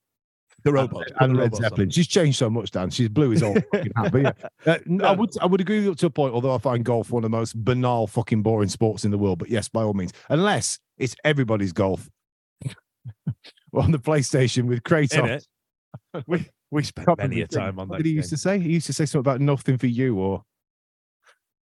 The 0.64 0.70
and- 0.70 0.76
robots. 0.76 1.12
put 1.12 1.22
and 1.22 1.32
the 1.36 1.40
Led 1.40 1.44
robots 1.46 1.60
on. 1.60 1.64
Zeppelin. 1.64 1.90
She's 1.90 2.08
changed 2.08 2.38
so 2.38 2.50
much, 2.50 2.72
Dan. 2.72 2.90
She's 2.90 3.10
blue 3.10 3.34
as 3.34 3.44
all. 3.44 3.56
But 4.12 4.22
yeah, 4.22 4.32
uh, 4.66 4.78
I 5.04 5.12
would 5.14 5.32
I 5.42 5.46
would 5.46 5.60
agree 5.62 5.78
with 5.78 5.86
you 5.86 5.92
up 5.92 5.98
to 5.98 6.06
a 6.06 6.10
point. 6.10 6.34
Although 6.34 6.54
I 6.56 6.58
find 6.60 6.84
golf 6.86 7.12
one 7.12 7.24
of 7.26 7.30
the 7.32 7.38
most 7.38 7.62
banal, 7.64 8.08
fucking 8.08 8.42
boring 8.44 8.70
sports 8.70 9.04
in 9.06 9.12
the 9.12 9.18
world. 9.18 9.40
But 9.40 9.50
yes, 9.50 9.68
by 9.68 9.84
all 9.84 9.94
means, 9.94 10.14
unless 10.30 10.80
it's 10.98 11.16
everybody's 11.26 11.74
golf. 11.74 12.10
On 13.74 13.92
the 13.92 14.00
PlayStation 14.00 14.66
with 14.66 14.84
Kratos. 14.84 15.46
We 16.28 16.48
we 16.72 16.82
spent 16.84 17.08
many 17.20 17.42
a 17.42 17.48
time 17.48 17.78
on 17.80 17.88
What 17.88 17.98
that. 17.98 18.04
did 18.04 18.08
he 18.08 18.14
game. 18.14 18.18
used 18.18 18.32
to 18.32 18.38
say? 18.38 18.58
He 18.60 18.70
used 18.72 18.88
to 18.88 18.94
say 18.94 19.06
something 19.06 19.20
about 19.20 19.42
nothing 19.42 19.78
for 19.78 19.86
you, 19.86 20.18
or 20.18 20.44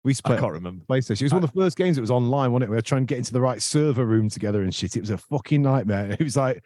we 0.03 0.13
I 0.25 0.35
can't 0.37 0.51
remember. 0.51 0.83
PlayStation. 0.85 1.21
It 1.21 1.25
was 1.25 1.33
one 1.33 1.43
of 1.43 1.51
the 1.53 1.59
first 1.61 1.77
games 1.77 1.95
that 1.95 2.01
was 2.01 2.11
online, 2.11 2.51
wasn't 2.51 2.65
it? 2.65 2.69
We 2.71 2.75
were 2.75 2.81
trying 2.81 3.05
to 3.07 3.11
get 3.11 3.17
into 3.19 3.31
the 3.31 3.39
right 3.41 3.61
server 3.61 4.05
room 4.05 4.29
together 4.29 4.63
and 4.63 4.73
shit. 4.75 4.95
It 4.97 5.01
was 5.01 5.09
a 5.11 5.17
fucking 5.17 5.61
nightmare. 5.61 6.11
It 6.19 6.23
was 6.23 6.35
like, 6.35 6.61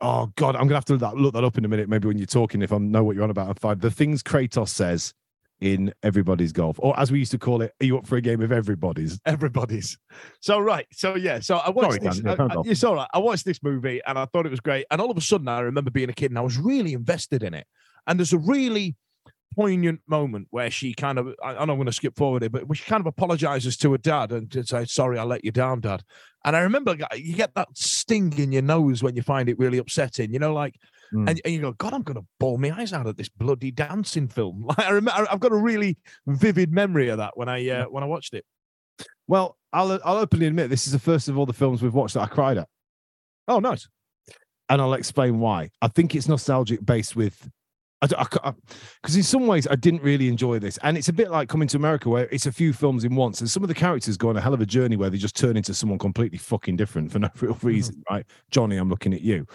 oh 0.00 0.32
god, 0.36 0.56
I'm 0.56 0.62
gonna 0.62 0.74
have 0.74 0.84
to 0.86 0.94
look 0.94 1.00
that, 1.00 1.16
look 1.16 1.34
that 1.34 1.44
up 1.44 1.58
in 1.58 1.64
a 1.64 1.68
minute. 1.68 1.88
Maybe 1.88 2.08
when 2.08 2.18
you're 2.18 2.26
talking, 2.26 2.62
if 2.62 2.72
I 2.72 2.78
know 2.78 3.04
what 3.04 3.14
you're 3.14 3.24
on 3.24 3.30
about, 3.30 3.48
and 3.48 3.58
find 3.60 3.80
the 3.80 3.90
things 3.90 4.22
Kratos 4.22 4.68
says 4.68 5.14
in 5.60 5.92
everybody's 6.02 6.52
golf, 6.52 6.76
or 6.80 6.98
as 6.98 7.12
we 7.12 7.18
used 7.18 7.32
to 7.32 7.38
call 7.38 7.62
it, 7.62 7.72
are 7.80 7.84
you 7.84 7.98
up 7.98 8.06
for 8.06 8.16
a 8.16 8.20
game 8.20 8.40
of 8.40 8.50
everybody's? 8.52 9.20
Everybody's. 9.26 9.98
So 10.40 10.58
right. 10.58 10.86
So 10.92 11.16
yeah. 11.16 11.40
So 11.40 11.56
I 11.56 11.70
watched 11.70 11.92
Sorry, 11.92 11.98
this. 11.98 12.18
Dan, 12.20 12.36
yeah, 12.38 12.44
I- 12.44 12.54
I- 12.54 12.58
uh, 12.58 12.62
it's 12.64 12.84
all 12.84 12.94
right. 12.94 13.08
I 13.12 13.18
watched 13.18 13.44
this 13.44 13.62
movie 13.62 14.00
and 14.06 14.18
I 14.18 14.24
thought 14.26 14.46
it 14.46 14.50
was 14.50 14.60
great. 14.60 14.86
And 14.90 15.00
all 15.00 15.10
of 15.10 15.16
a 15.16 15.20
sudden, 15.20 15.48
I 15.48 15.60
remember 15.60 15.90
being 15.90 16.08
a 16.08 16.14
kid 16.14 16.30
and 16.30 16.38
I 16.38 16.42
was 16.42 16.56
really 16.58 16.92
invested 16.94 17.42
in 17.42 17.54
it. 17.54 17.66
And 18.06 18.18
there's 18.18 18.32
a 18.32 18.38
really 18.38 18.96
poignant 19.54 20.00
moment 20.06 20.46
where 20.50 20.70
she 20.70 20.94
kind 20.94 21.18
of, 21.18 21.34
I, 21.42 21.52
know 21.52 21.60
I'm 21.60 21.66
going 21.68 21.86
to 21.86 21.92
skip 21.92 22.16
forward 22.16 22.42
it, 22.42 22.52
but 22.52 22.64
she 22.76 22.84
kind 22.84 23.00
of 23.00 23.06
apologizes 23.06 23.76
to 23.78 23.92
her 23.92 23.98
dad 23.98 24.32
and 24.32 24.50
to 24.52 24.64
say, 24.64 24.84
"Sorry, 24.84 25.18
I 25.18 25.24
let 25.24 25.44
you 25.44 25.50
down, 25.50 25.80
dad." 25.80 26.02
And 26.44 26.56
I 26.56 26.60
remember 26.60 26.96
you 27.16 27.34
get 27.34 27.54
that 27.54 27.68
sting 27.74 28.32
in 28.38 28.52
your 28.52 28.62
nose 28.62 29.02
when 29.02 29.16
you 29.16 29.22
find 29.22 29.48
it 29.48 29.58
really 29.58 29.78
upsetting. 29.78 30.32
You 30.32 30.38
know, 30.38 30.54
like 30.54 30.76
Mm. 31.12 31.28
and, 31.28 31.40
and 31.44 31.54
you 31.54 31.60
go, 31.60 31.72
God, 31.72 31.92
I'm 31.92 32.02
going 32.02 32.20
to 32.20 32.26
bawl 32.38 32.56
my 32.58 32.70
eyes 32.70 32.92
out 32.92 33.06
at 33.06 33.16
this 33.16 33.28
bloody 33.28 33.70
dancing 33.70 34.28
film. 34.28 34.64
Like 34.68 34.78
I 34.78 34.90
remember, 34.90 35.26
I've 35.30 35.40
got 35.40 35.52
a 35.52 35.56
really 35.56 35.98
vivid 36.26 36.70
memory 36.72 37.08
of 37.08 37.18
that 37.18 37.36
when 37.36 37.48
I 37.48 37.68
uh, 37.68 37.84
when 37.86 38.04
I 38.04 38.06
watched 38.06 38.34
it. 38.34 38.44
Well, 39.26 39.56
I'll 39.72 39.98
I'll 40.04 40.18
openly 40.18 40.46
admit 40.46 40.70
this 40.70 40.86
is 40.86 40.92
the 40.92 40.98
first 40.98 41.28
of 41.28 41.36
all 41.38 41.46
the 41.46 41.52
films 41.52 41.82
we've 41.82 41.94
watched 41.94 42.14
that 42.14 42.22
I 42.22 42.26
cried 42.26 42.58
at. 42.58 42.68
Oh, 43.48 43.58
nice. 43.58 43.88
and 44.68 44.80
I'll 44.80 44.94
explain 44.94 45.40
why. 45.40 45.70
I 45.82 45.88
think 45.88 46.14
it's 46.14 46.28
nostalgic 46.28 46.84
based 46.86 47.16
with, 47.16 47.48
I 48.02 48.06
because 48.06 49.16
in 49.16 49.22
some 49.24 49.46
ways 49.46 49.66
I 49.68 49.74
didn't 49.74 50.02
really 50.02 50.28
enjoy 50.28 50.58
this, 50.58 50.78
and 50.82 50.96
it's 50.96 51.08
a 51.08 51.12
bit 51.12 51.30
like 51.30 51.48
coming 51.48 51.68
to 51.68 51.76
America 51.76 52.08
where 52.08 52.28
it's 52.30 52.46
a 52.46 52.52
few 52.52 52.72
films 52.72 53.04
in 53.04 53.14
once, 53.14 53.40
and 53.40 53.50
some 53.50 53.62
of 53.62 53.68
the 53.68 53.74
characters 53.74 54.16
go 54.16 54.28
on 54.30 54.36
a 54.36 54.40
hell 54.40 54.54
of 54.54 54.60
a 54.60 54.66
journey 54.66 54.96
where 54.96 55.10
they 55.10 55.18
just 55.18 55.36
turn 55.36 55.56
into 55.56 55.74
someone 55.74 55.98
completely 55.98 56.38
fucking 56.38 56.76
different 56.76 57.10
for 57.12 57.18
no 57.18 57.28
real 57.40 57.58
reason, 57.62 58.02
right? 58.10 58.24
Johnny, 58.50 58.76
I'm 58.76 58.88
looking 58.88 59.12
at 59.12 59.20
you, 59.20 59.46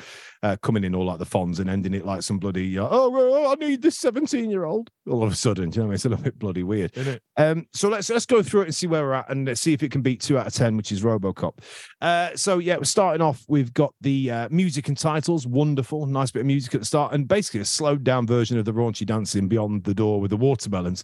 uh, 0.45 0.55
coming 0.57 0.83
in 0.83 0.93
all 0.93 1.05
like 1.05 1.17
the 1.17 1.25
Fonz 1.25 1.59
and 1.59 1.67
ending 1.67 1.95
it 1.95 2.05
like 2.05 2.21
some 2.21 2.37
bloody 2.37 2.77
uh, 2.77 2.87
oh, 2.89 3.51
I 3.51 3.55
need 3.55 3.81
this 3.81 3.97
17 3.97 4.51
year 4.51 4.65
old 4.65 4.91
all 5.09 5.23
of 5.23 5.31
a 5.31 5.35
sudden. 5.35 5.71
Do 5.71 5.77
you 5.77 5.81
know 5.81 5.87
what 5.87 5.87
I 5.87 5.89
mean? 5.89 5.95
It's 5.95 6.05
a 6.05 6.09
little 6.09 6.23
bit 6.23 6.37
bloody 6.37 6.61
weird. 6.61 6.91
Isn't 6.95 7.15
it? 7.15 7.23
Um, 7.37 7.65
so 7.73 7.89
let's 7.89 8.09
let's 8.11 8.27
go 8.27 8.43
through 8.43 8.61
it 8.61 8.65
and 8.65 8.75
see 8.75 8.85
where 8.85 9.01
we're 9.01 9.13
at, 9.13 9.29
and 9.29 9.47
let's 9.47 9.61
see 9.61 9.73
if 9.73 9.81
it 9.81 9.91
can 9.91 10.03
beat 10.03 10.21
two 10.21 10.37
out 10.37 10.45
of 10.45 10.53
ten, 10.53 10.77
which 10.77 10.91
is 10.91 11.01
RoboCop. 11.01 11.53
Uh, 11.99 12.29
so 12.35 12.59
yeah, 12.59 12.77
we're 12.77 12.83
starting 12.83 13.21
off. 13.21 13.43
We've 13.47 13.73
got 13.73 13.95
the 14.01 14.29
uh, 14.29 14.49
music 14.51 14.87
and 14.87 14.97
titles, 14.97 15.47
wonderful, 15.47 16.05
nice 16.05 16.29
bit 16.29 16.41
of 16.41 16.45
music 16.45 16.75
at 16.75 16.81
the 16.81 16.85
start, 16.85 17.13
and 17.13 17.27
basically 17.27 17.61
a 17.61 17.65
slowed 17.65 18.03
down 18.03 18.27
version 18.27 18.59
of 18.59 18.65
the 18.65 18.73
raunchy 18.73 19.05
dancing 19.05 19.47
beyond 19.47 19.83
the 19.83 19.95
door 19.95 20.21
with 20.21 20.29
the 20.29 20.37
watermelons. 20.37 21.03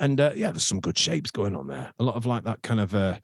And 0.00 0.20
uh, 0.20 0.32
yeah, 0.34 0.50
there's 0.50 0.66
some 0.66 0.80
good 0.80 0.98
shapes 0.98 1.30
going 1.30 1.54
on 1.54 1.68
there. 1.68 1.92
A 2.00 2.02
lot 2.02 2.16
of 2.16 2.26
like 2.26 2.44
that 2.44 2.62
kind 2.62 2.80
of 2.80 2.94
uh, 2.94 3.18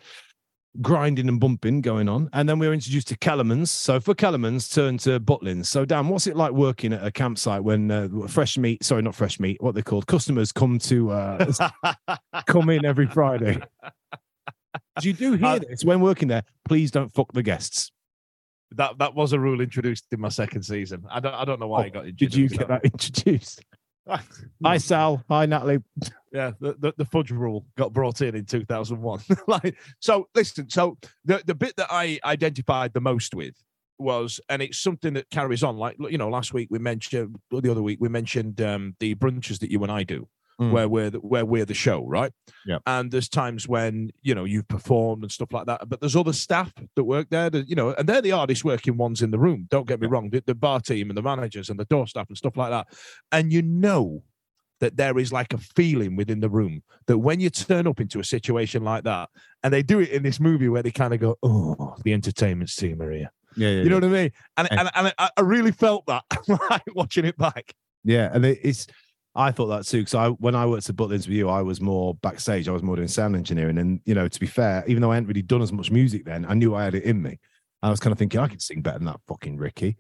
grinding 0.83 1.29
and 1.29 1.39
bumping 1.41 1.81
going 1.81 2.09
on. 2.09 2.29
And 2.33 2.49
then 2.49 2.59
we 2.59 2.67
were 2.67 2.75
introduced 2.75 3.09
to 3.09 3.17
Kellerman's. 3.19 3.71
So 3.71 4.01
for 4.01 4.15
Kellerman's, 4.15 4.69
turn 4.69 4.99
to 4.99 5.19
Butlins. 5.21 5.67
So 5.67 5.85
Dan, 5.85 6.09
what's 6.09 6.27
it 6.27 6.37
like 6.37 6.53
working 6.53 6.93
at 6.93 7.05
a 7.05 7.11
campsite 7.11 7.63
when 7.65 7.91
uh, 7.91 8.09
fresh 8.29 8.57
meat, 8.59 8.85
sorry, 8.85 9.03
not 9.03 9.15
fresh 9.15 9.39
meat, 9.41 9.63
what 9.63 9.75
they 9.75 9.83
called 9.83 10.07
customers 10.07 10.53
come 10.53 10.79
to 10.81 11.11
uh, 11.11 11.53
come 12.47 12.71
in 12.71 12.85
every 12.85 13.07
Friday? 13.07 13.59
Do 15.01 15.09
you 15.09 15.15
do 15.15 15.33
hear 15.33 15.47
Uh, 15.47 15.59
this 15.59 15.85
when 15.85 16.01
working 16.01 16.29
there? 16.29 16.43
Please 16.67 16.91
don't 16.91 17.13
fuck 17.13 17.33
the 17.33 17.43
guests. 17.43 17.91
That 18.73 18.99
that 18.99 19.15
was 19.15 19.33
a 19.33 19.41
rule 19.41 19.61
introduced 19.61 20.07
in 20.13 20.21
my 20.21 20.29
second 20.29 20.63
season. 20.63 21.05
I 21.11 21.21
don't 21.21 21.35
I 21.35 21.45
don't 21.45 21.61
know 21.61 21.69
why 21.69 21.83
Oh, 21.83 21.87
it 21.87 21.93
got 21.93 22.07
introduced. 22.07 22.19
Did 22.19 22.35
you 22.35 22.49
get 22.49 22.69
that 22.69 22.85
introduced? 22.93 23.63
Hi 24.65 24.79
Sal. 24.79 25.23
Hi 25.29 25.47
Natalie. 25.47 25.83
yeah, 26.33 26.53
the, 26.61 26.77
the, 26.79 26.95
the 26.97 27.05
fudge 27.05 27.31
rule 27.31 27.67
got 27.77 27.93
brought 27.93 28.21
in 28.21 28.35
in 28.35 28.45
2001. 28.45 29.21
like, 29.47 29.77
so 30.01 30.29
listen, 30.35 30.71
so 30.71 30.99
the, 31.25 31.43
the 31.45 31.55
bit 31.55 31.77
that 31.77 31.89
I 31.91 32.21
identified 32.25 32.93
the 32.93 33.01
most 33.01 33.35
with 33.35 33.55
was, 33.99 34.41
and 34.49 34.63
it's 34.63 34.79
something 34.79 35.15
that 35.15 35.31
carries 35.31 35.63
on. 35.63 35.77
Like, 35.77 35.97
you 35.99 36.19
know, 36.19 36.29
last 36.29 36.53
week 36.53 36.69
we 36.71 36.79
mentioned, 36.79 37.37
or 37.51 37.61
the 37.61 37.71
other 37.71 37.83
week 37.83 37.99
we 38.01 38.09
mentioned 38.09 38.61
um, 38.61 38.95
the 39.01 39.15
brunches 39.15 39.59
that 39.61 39.71
you 39.71 39.83
and 39.83 39.91
I 39.91 40.03
do, 40.03 40.29
Mm. 40.59 40.71
where 40.71 40.89
we're 40.89 41.11
the, 41.11 41.19
where 41.19 41.45
we're 41.45 41.67
the 41.67 41.75
show, 41.75 42.03
right? 42.07 42.33
Yeah. 42.65 42.79
And 42.87 43.11
there's 43.11 43.29
times 43.29 43.69
when 43.69 44.11
you 44.23 44.35
know 44.35 44.45
you've 44.45 44.67
performed 44.69 45.23
and 45.23 45.31
stuff 45.31 45.53
like 45.53 45.67
that, 45.67 45.87
but 45.87 46.01
there's 46.01 46.17
other 46.17 46.33
staff 46.33 46.73
that 46.95 47.05
work 47.05 47.29
there, 47.29 47.51
that, 47.51 47.69
you 47.69 47.77
know, 47.77 47.91
and 47.91 48.09
they're 48.09 48.23
the 48.23 48.31
hardest 48.31 48.65
working 48.65 48.97
ones 48.97 49.21
in 49.21 49.31
the 49.31 49.39
room. 49.39 49.67
Don't 49.71 49.87
get 49.87 50.01
me 50.01 50.07
wrong, 50.07 50.31
the, 50.31 50.43
the 50.47 50.55
bar 50.55 50.81
team 50.81 51.11
and 51.11 51.17
the 51.19 51.21
managers 51.23 51.69
and 51.69 51.79
the 51.79 51.85
door 51.85 52.07
staff 52.07 52.29
and 52.29 52.39
stuff 52.39 52.57
like 52.57 52.71
that, 52.71 52.87
and 53.33 53.53
you 53.53 53.61
know 53.61 54.23
that 54.81 54.97
there 54.97 55.19
is 55.19 55.31
like 55.31 55.53
a 55.53 55.59
feeling 55.59 56.17
within 56.17 56.41
the 56.41 56.49
room 56.51 56.83
that 57.07 57.19
when 57.19 57.39
you 57.41 57.51
turn 57.51 57.87
up 57.87 58.01
into 58.01 58.19
a 58.21 58.25
situation 58.25 58.83
like 58.83 59.05
that, 59.05 59.29
and 59.63 59.75
they 59.75 59.83
do 59.83 60.01
it 60.01 60.09
in 60.09 60.23
this 60.23 60.41
movie 60.41 60.71
where 60.71 60.83
they 60.83 60.91
kind 60.91 61.13
of 61.13 61.21
go, 61.21 61.37
"Oh, 61.43 61.97
the 62.03 62.15
entertainment 62.15 62.75
team 62.75 63.03
are 63.03 63.11
here," 63.13 63.31
Yeah, 63.59 63.69
yeah. 63.69 63.83
you 63.83 63.91
know 63.91 63.97
what 63.97 64.05
I 64.05 64.09
mean? 64.09 64.31
And 64.57 64.69
And- 64.71 64.81
and, 64.81 64.91
and 64.95 65.15
I, 65.19 65.31
I 65.37 65.41
really 65.43 65.73
felt 65.73 66.07
that 66.07 66.25
watching 66.95 67.27
it 67.27 67.37
back. 67.37 67.75
Yeah, 68.05 68.31
and 68.33 68.47
it, 68.47 68.59
it's. 68.63 68.87
I 69.37 69.51
thought 69.53 69.67
that 69.67 69.85
too 69.87 69.99
because 69.99 70.15
I 70.15 70.29
when 70.29 70.55
I 70.55 70.67
worked 70.67 70.89
at 70.89 70.97
Butlins 70.97 71.29
with 71.29 71.37
you, 71.37 71.49
I 71.49 71.63
was 71.63 71.81
more 71.81 72.15
backstage. 72.15 72.69
I 72.69 72.73
was 72.73 72.83
more 72.83 72.97
doing 72.97 73.09
sound 73.09 73.37
engineering, 73.37 73.79
and 73.79 74.01
you 74.05 74.15
know, 74.15 74.27
to 74.29 74.41
be 74.41 74.47
fair, 74.47 74.83
even 74.87 75.03
though 75.03 75.13
I 75.13 75.15
hadn't 75.15 75.29
really 75.29 75.43
done 75.43 75.63
as 75.63 75.73
much 75.73 75.91
music 75.91 76.25
then, 76.25 76.47
I 76.49 76.55
knew 76.55 76.75
I 76.75 76.85
had 76.85 76.95
it 76.95 77.05
in 77.05 77.23
me. 77.23 77.39
I 77.83 77.91
was 77.91 78.01
kind 78.01 78.13
of 78.13 78.19
thinking 78.19 78.41
I 78.41 78.49
could 78.49 78.63
sing 78.63 78.83
better 78.83 78.99
than 78.99 79.07
that 79.07 79.21
fucking 79.29 79.59
Ricky. 79.59 79.97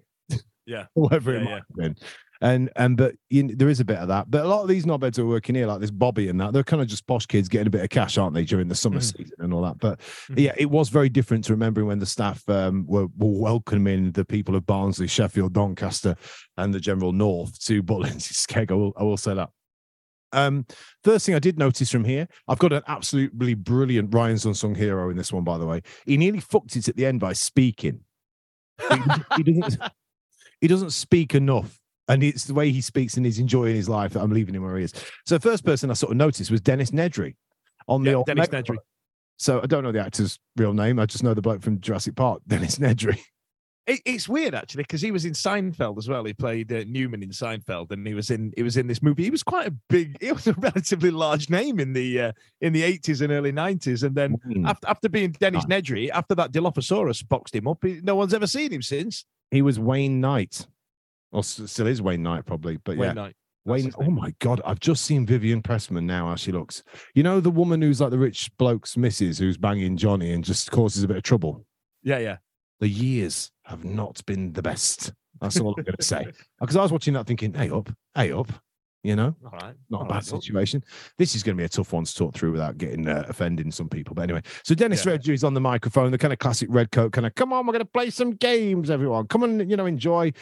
Yeah. 0.66 0.86
whatever 0.94 1.32
Yeah, 1.32 1.38
it 1.38 1.44
might 1.44 1.50
yeah. 1.50 1.56
have 1.56 1.76
been. 1.76 1.96
And 2.40 2.70
and 2.76 2.96
but 2.96 3.14
you 3.30 3.44
know, 3.44 3.54
there 3.56 3.68
is 3.68 3.80
a 3.80 3.84
bit 3.84 3.98
of 3.98 4.08
that. 4.08 4.30
But 4.30 4.44
a 4.44 4.48
lot 4.48 4.62
of 4.62 4.68
these 4.68 4.84
knobheads 4.84 5.16
who 5.16 5.22
are 5.22 5.28
working 5.28 5.54
here, 5.54 5.66
like 5.66 5.80
this 5.80 5.90
Bobby 5.90 6.28
and 6.28 6.40
that, 6.40 6.52
they're 6.52 6.62
kind 6.64 6.82
of 6.82 6.88
just 6.88 7.06
posh 7.06 7.26
kids 7.26 7.48
getting 7.48 7.66
a 7.66 7.70
bit 7.70 7.82
of 7.82 7.88
cash, 7.90 8.18
aren't 8.18 8.34
they, 8.34 8.44
during 8.44 8.68
the 8.68 8.74
summer 8.74 8.98
Mhm. 9.00 9.16
season 9.16 9.36
and 9.38 9.54
all 9.54 9.62
that. 9.62 9.78
But 9.78 10.00
Mhm. 10.28 10.38
yeah, 10.40 10.54
it 10.56 10.70
was 10.70 10.88
very 10.88 11.08
different 11.08 11.44
to 11.44 11.52
remembering 11.52 11.86
when 11.86 11.98
the 11.98 12.06
staff 12.06 12.46
um, 12.48 12.84
were, 12.86 13.06
were 13.16 13.40
welcoming 13.40 14.12
the 14.12 14.24
people 14.24 14.54
of 14.54 14.66
Barnsley, 14.66 15.06
Sheffield, 15.06 15.52
Doncaster, 15.54 16.16
and 16.56 16.74
the 16.74 16.80
general 16.80 17.12
North 17.12 17.58
to 17.64 17.82
Butlins 17.82 18.30
Skeg. 18.32 18.70
I 18.70 18.74
will, 18.74 18.92
I 18.96 19.02
will 19.02 19.16
say 19.16 19.34
that. 19.34 19.50
Um, 20.32 20.66
first 21.04 21.24
thing 21.24 21.34
I 21.34 21.38
did 21.38 21.58
notice 21.58 21.90
from 21.90 22.04
here, 22.04 22.28
I've 22.48 22.58
got 22.58 22.72
an 22.72 22.82
absolutely 22.88 23.54
brilliant 23.54 24.12
Ryan's 24.12 24.44
unsung 24.44 24.74
hero 24.74 25.08
in 25.08 25.16
this 25.16 25.32
one, 25.32 25.44
by 25.44 25.56
the 25.56 25.64
way. 25.64 25.82
He 26.04 26.16
nearly 26.18 26.40
fucked 26.40 26.76
it 26.76 26.88
at 26.88 26.96
the 26.96 27.06
end 27.06 27.20
by 27.20 27.32
speaking. 27.32 28.00
He, 28.90 28.98
he 29.36 29.42
doesn't. 29.44 29.80
He 30.60 30.68
doesn't 30.68 30.90
speak 30.90 31.34
enough, 31.34 31.78
and 32.08 32.22
it's 32.22 32.44
the 32.44 32.54
way 32.54 32.70
he 32.70 32.80
speaks 32.80 33.16
and 33.16 33.26
he's 33.26 33.38
enjoying 33.38 33.74
his 33.76 33.88
life 33.88 34.12
that 34.12 34.20
I'm 34.22 34.32
leaving 34.32 34.54
him 34.54 34.62
where 34.62 34.76
he 34.76 34.84
is. 34.84 34.92
So, 35.26 35.38
first 35.38 35.64
person 35.64 35.90
I 35.90 35.94
sort 35.94 36.12
of 36.12 36.16
noticed 36.16 36.50
was 36.50 36.60
Dennis 36.60 36.90
Nedry 36.90 37.34
on 37.88 38.02
the 38.02 38.10
Yeah, 38.10 38.16
old 38.16 38.26
Dennis 38.26 38.48
Nedry. 38.48 38.76
So 39.38 39.60
I 39.62 39.66
don't 39.66 39.84
know 39.84 39.92
the 39.92 40.00
actor's 40.00 40.38
real 40.56 40.72
name. 40.72 40.98
I 40.98 41.04
just 41.06 41.22
know 41.22 41.34
the 41.34 41.42
bloke 41.42 41.62
from 41.62 41.80
Jurassic 41.80 42.16
Park, 42.16 42.40
Dennis 42.46 42.78
Nedry. 42.78 43.18
It, 43.86 44.00
it's 44.04 44.28
weird 44.28 44.52
actually 44.52 44.82
because 44.82 45.00
he 45.00 45.12
was 45.12 45.24
in 45.24 45.32
Seinfeld 45.32 45.96
as 45.98 46.08
well. 46.08 46.24
He 46.24 46.32
played 46.32 46.72
uh, 46.72 46.82
Newman 46.88 47.22
in 47.22 47.28
Seinfeld, 47.30 47.92
and 47.92 48.04
he 48.04 48.14
was 48.14 48.30
in 48.32 48.52
he 48.56 48.64
was 48.64 48.76
in 48.76 48.88
this 48.88 49.00
movie. 49.00 49.22
He 49.22 49.30
was 49.30 49.44
quite 49.44 49.68
a 49.68 49.74
big, 49.88 50.16
he 50.22 50.32
was 50.32 50.46
a 50.48 50.54
relatively 50.54 51.12
large 51.12 51.50
name 51.50 51.78
in 51.78 51.92
the 51.92 52.20
uh, 52.20 52.32
in 52.60 52.72
the 52.72 52.82
eighties 52.82 53.20
and 53.20 53.30
early 53.30 53.52
nineties. 53.52 54.02
And 54.02 54.14
then 54.16 54.38
Mm. 54.46 54.66
after 54.68 54.88
after 54.88 55.08
being 55.08 55.30
Dennis 55.32 55.66
Nedry, 55.66 56.10
after 56.10 56.34
that 56.34 56.50
Dilophosaurus 56.50 57.28
boxed 57.28 57.54
him 57.54 57.68
up, 57.68 57.84
he, 57.84 58.00
no 58.02 58.16
one's 58.16 58.34
ever 58.34 58.46
seen 58.48 58.72
him 58.72 58.82
since. 58.82 59.24
He 59.52 59.62
was 59.62 59.78
Wayne 59.78 60.20
Knight, 60.20 60.66
or 61.32 61.44
still 61.44 61.86
is 61.86 62.02
Wayne 62.02 62.22
Knight, 62.22 62.46
probably. 62.46 62.78
But 62.78 62.96
Wayne 62.96 63.08
yeah, 63.08 63.12
Knight. 63.12 63.36
Wayne. 63.64 63.90
Oh 63.98 64.10
my 64.10 64.32
God, 64.38 64.60
I've 64.64 64.80
just 64.80 65.04
seen 65.04 65.26
Vivian 65.26 65.60
Pressman 65.60 66.04
now. 66.04 66.28
How 66.28 66.36
she 66.36 66.52
looks. 66.52 66.82
You 67.14 67.22
know 67.22 67.40
the 67.40 67.50
woman 67.50 67.82
who's 67.82 68.00
like 68.00 68.10
the 68.10 68.18
rich 68.18 68.50
bloke's 68.58 68.96
missus 68.96 69.38
who's 69.38 69.56
banging 69.56 69.96
Johnny 69.96 70.32
and 70.32 70.44
just 70.44 70.70
causes 70.70 71.02
a 71.02 71.08
bit 71.08 71.16
of 71.16 71.22
trouble. 71.22 71.64
Yeah, 72.02 72.18
yeah. 72.18 72.36
The 72.80 72.88
years 72.88 73.50
have 73.64 73.84
not 73.84 74.24
been 74.26 74.52
the 74.52 74.62
best. 74.62 75.12
That's 75.40 75.58
all 75.60 75.74
I'm 75.76 75.82
going 75.82 75.96
to 75.96 76.02
say. 76.02 76.26
Because 76.60 76.76
I 76.76 76.82
was 76.82 76.92
watching 76.92 77.14
that 77.14 77.26
thinking, 77.26 77.52
hey 77.52 77.70
up, 77.70 77.90
hey 78.14 78.32
up. 78.32 78.50
You 79.06 79.14
know, 79.14 79.36
All 79.44 79.52
right. 79.52 79.74
not 79.88 80.02
a 80.02 80.04
bad 80.06 80.14
right. 80.14 80.24
Situation. 80.24 80.82
This 81.16 81.36
is 81.36 81.42
going 81.44 81.56
to 81.56 81.60
be 81.60 81.64
a 81.64 81.68
tough 81.68 81.92
one 81.92 82.04
to 82.04 82.14
talk 82.14 82.34
through 82.34 82.50
without 82.50 82.76
getting 82.76 83.06
uh, 83.06 83.24
offending 83.28 83.70
some 83.70 83.88
people. 83.88 84.14
But 84.14 84.22
anyway, 84.22 84.42
so 84.64 84.74
Dennis 84.74 85.06
Yeah. 85.06 85.12
Redger 85.16 85.32
is 85.32 85.44
on 85.44 85.54
the 85.54 85.60
microphone, 85.60 86.10
the 86.10 86.18
kind 86.18 86.32
of 86.32 86.40
classic 86.40 86.68
red 86.72 86.90
coat, 86.90 87.12
kind 87.12 87.26
of 87.26 87.34
come 87.36 87.52
on, 87.52 87.66
we're 87.66 87.72
going 87.72 87.84
to 87.84 87.90
play 87.90 88.10
some 88.10 88.32
games, 88.32 88.90
everyone. 88.90 89.28
Come 89.28 89.44
on, 89.44 89.70
you 89.70 89.76
know, 89.76 89.86
enjoy. 89.86 90.32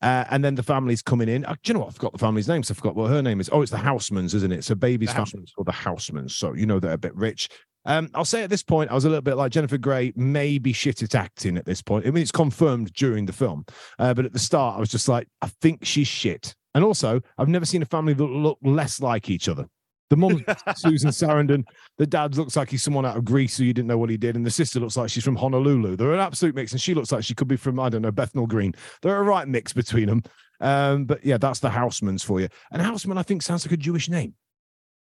Uh, 0.00 0.24
and 0.30 0.44
then 0.44 0.54
the 0.54 0.62
family's 0.62 1.02
coming 1.02 1.28
in. 1.28 1.44
Uh, 1.44 1.54
do 1.62 1.70
you 1.70 1.74
know 1.74 1.80
what? 1.80 1.88
I 1.88 1.92
forgot 1.92 2.12
the 2.12 2.18
family's 2.18 2.48
name. 2.48 2.62
So 2.62 2.72
I 2.72 2.76
forgot 2.76 2.94
what 2.94 3.10
her 3.10 3.22
name 3.22 3.40
is. 3.40 3.50
Oh, 3.52 3.62
it's 3.62 3.70
the 3.72 3.78
Housemans, 3.78 4.34
isn't 4.34 4.52
it? 4.52 4.64
So 4.64 4.74
baby's 4.74 5.12
family 5.12 5.42
is 5.44 5.52
called 5.52 5.66
the 5.66 5.72
Housemans. 5.72 6.32
So 6.34 6.52
you 6.54 6.66
know 6.66 6.78
they're 6.80 6.92
a 6.92 6.98
bit 6.98 7.14
rich. 7.16 7.48
Um, 7.84 8.08
I'll 8.14 8.24
say 8.24 8.44
at 8.44 8.50
this 8.50 8.62
point, 8.62 8.90
I 8.90 8.94
was 8.94 9.04
a 9.04 9.08
little 9.08 9.22
bit 9.22 9.36
like 9.36 9.50
Jennifer 9.50 9.78
Grey, 9.78 10.12
maybe 10.14 10.72
shit 10.72 11.02
at 11.02 11.16
acting 11.16 11.56
at 11.56 11.64
this 11.64 11.82
point. 11.82 12.06
I 12.06 12.10
mean, 12.10 12.22
it's 12.22 12.30
confirmed 12.30 12.92
during 12.92 13.26
the 13.26 13.32
film, 13.32 13.64
uh, 13.98 14.14
but 14.14 14.24
at 14.24 14.32
the 14.32 14.38
start, 14.38 14.76
I 14.76 14.80
was 14.80 14.88
just 14.90 15.08
like, 15.08 15.26
I 15.40 15.48
think 15.60 15.84
she's 15.84 16.06
shit. 16.06 16.54
And 16.74 16.84
also, 16.84 17.20
I've 17.38 17.48
never 17.48 17.66
seen 17.66 17.82
a 17.82 17.86
family 17.86 18.14
that 18.14 18.24
look 18.24 18.58
less 18.62 19.00
like 19.00 19.28
each 19.28 19.48
other. 19.48 19.66
The 20.10 20.16
mum, 20.16 20.44
Susan 20.76 21.10
Sarandon, 21.10 21.64
the 21.96 22.06
dad 22.06 22.36
looks 22.36 22.56
like 22.56 22.70
he's 22.70 22.82
someone 22.82 23.06
out 23.06 23.16
of 23.16 23.24
Greece 23.24 23.56
who 23.56 23.64
you 23.64 23.72
didn't 23.72 23.88
know 23.88 23.98
what 23.98 24.10
he 24.10 24.16
did, 24.16 24.36
and 24.36 24.44
the 24.44 24.50
sister 24.50 24.78
looks 24.78 24.96
like 24.96 25.10
she's 25.10 25.24
from 25.24 25.36
Honolulu. 25.36 25.96
They're 25.96 26.12
an 26.12 26.20
absolute 26.20 26.54
mix, 26.54 26.72
and 26.72 26.80
she 26.80 26.94
looks 26.94 27.12
like 27.12 27.24
she 27.24 27.34
could 27.34 27.48
be 27.48 27.56
from 27.56 27.80
I 27.80 27.88
don't 27.88 28.02
know 28.02 28.10
Bethnal 28.10 28.46
Green. 28.46 28.74
They're 29.00 29.16
a 29.16 29.22
right 29.22 29.48
mix 29.48 29.72
between 29.72 30.06
them. 30.06 30.22
Um, 30.60 31.06
but 31.06 31.24
yeah, 31.24 31.38
that's 31.38 31.60
the 31.60 31.70
Housemans 31.70 32.22
for 32.22 32.40
you. 32.40 32.48
And 32.70 32.80
Houseman, 32.80 33.18
I 33.18 33.22
think, 33.22 33.42
sounds 33.42 33.66
like 33.66 33.72
a 33.72 33.76
Jewish 33.76 34.08
name. 34.08 34.34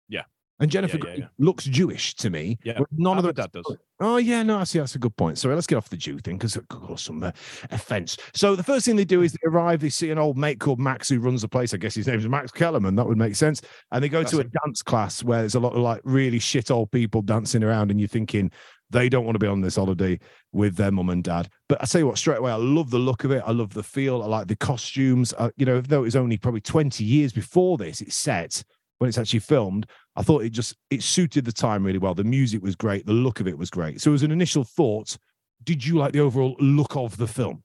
Yeah. 0.08 0.24
And 0.60 0.69
Jennifer 0.69 0.98
Yeah, 0.98 1.10
yeah, 1.12 1.19
yeah. 1.19 1.26
looks 1.38 1.63
Jewish 1.65 2.15
to 2.15 2.30
me. 2.30 2.58
Yeah. 2.63 2.80
None 2.91 3.17
of 3.17 3.24
the 3.24 3.32
dad 3.32 3.52
does. 3.52 3.63
Oh 4.02 4.17
yeah, 4.17 4.43
no, 4.43 4.60
I 4.60 4.63
see. 4.65 4.80
That's 4.80 4.95
a 4.95 5.00
good 5.00 5.15
point. 5.15 5.38
Sorry, 5.38 5.56
let's 5.56 5.67
get 5.67 5.76
off 5.76 5.89
the 5.89 5.98
Jew 5.98 6.19
thing 6.19 6.38
because 6.38 6.56
it 6.56 6.67
could 6.69 6.82
cause 6.82 7.02
some 7.02 7.24
uh, 7.24 7.32
offence. 7.72 8.17
So 8.34 8.56
the 8.56 8.63
first 8.63 8.86
thing 8.86 8.95
they 8.95 9.06
do 9.06 9.22
is 9.22 9.34
they 9.34 9.48
arrive. 9.48 9.82
They 9.82 9.89
see 9.89 10.10
an 10.12 10.17
old 10.17 10.38
mate 10.38 10.60
called 10.60 10.80
Max 10.80 11.10
who 11.10 11.19
runs 11.19 11.41
the 11.41 11.48
place. 11.48 11.74
I 11.74 11.78
guess 11.78 11.95
his 11.95 12.08
name's 12.08 12.28
Max 12.28 12.52
Kellerman. 12.52 12.95
That 12.95 13.08
would 13.08 13.17
make 13.17 13.36
sense. 13.36 13.62
And 13.91 14.04
they 14.04 14.10
go 14.10 14.24
to 14.24 14.39
a 14.39 14.43
dance 14.43 14.82
class 14.82 15.24
where 15.24 15.39
there's 15.39 15.56
a 15.56 15.60
lot 15.60 15.74
of 15.74 15.80
like 15.80 16.02
really 16.04 16.39
shit 16.39 16.72
old 16.72 16.91
people 16.91 17.22
dancing 17.22 17.63
around, 17.63 17.91
and 17.91 18.00
you're 18.00 18.08
thinking 18.10 18.52
they 18.89 19.10
don't 19.10 19.26
want 19.26 19.36
to 19.36 19.39
be 19.39 19.48
on 19.48 19.62
this 19.62 19.76
holiday 19.76 20.19
with 20.52 20.76
their 20.76 20.91
mum 20.91 21.10
and 21.10 21.24
dad. 21.24 21.50
But 21.67 21.82
I 21.82 21.86
tell 21.86 22.00
you 22.00 22.08
what, 22.08 22.17
straight 22.17 22.39
away, 22.39 22.52
I 22.52 22.56
love 22.56 22.89
the 22.89 23.00
look 23.00 23.24
of 23.24 23.32
it. 23.32 23.43
I 23.45 23.52
love 23.52 23.74
the 23.74 23.84
feel. 23.84 24.24
I 24.24 24.26
like 24.26 24.48
the 24.48 24.56
costumes. 24.56 25.34
Uh, 25.38 25.50
you 25.58 25.65
know, 25.65 25.80
though 25.82 26.00
it 26.00 26.06
was 26.06 26.15
only 26.15 26.38
probably 26.38 26.62
20 26.62 27.04
years 27.04 27.32
before 27.32 27.78
this, 27.78 28.02
it's 28.02 28.15
set 28.15 28.63
when 28.98 29.08
it's 29.08 29.17
actually 29.17 29.39
filmed. 29.39 29.86
I 30.20 30.22
thought 30.22 30.44
it 30.44 30.50
just 30.50 30.76
it 30.90 31.02
suited 31.02 31.46
the 31.46 31.52
time 31.54 31.86
really 31.86 31.98
well. 31.98 32.14
The 32.14 32.26
music 32.26 32.62
was 32.62 32.76
great. 32.76 33.06
The 33.06 33.14
look 33.14 33.40
of 33.40 33.48
it 33.48 33.58
was 33.58 33.70
great. 33.70 34.02
So, 34.02 34.14
as 34.14 34.22
an 34.22 34.32
initial 34.32 34.66
thought, 34.66 35.18
did 35.64 35.84
you 35.84 35.96
like 35.96 36.12
the 36.12 36.20
overall 36.20 36.58
look 36.60 36.98
of 36.98 37.16
the 37.16 37.26
film? 37.26 37.64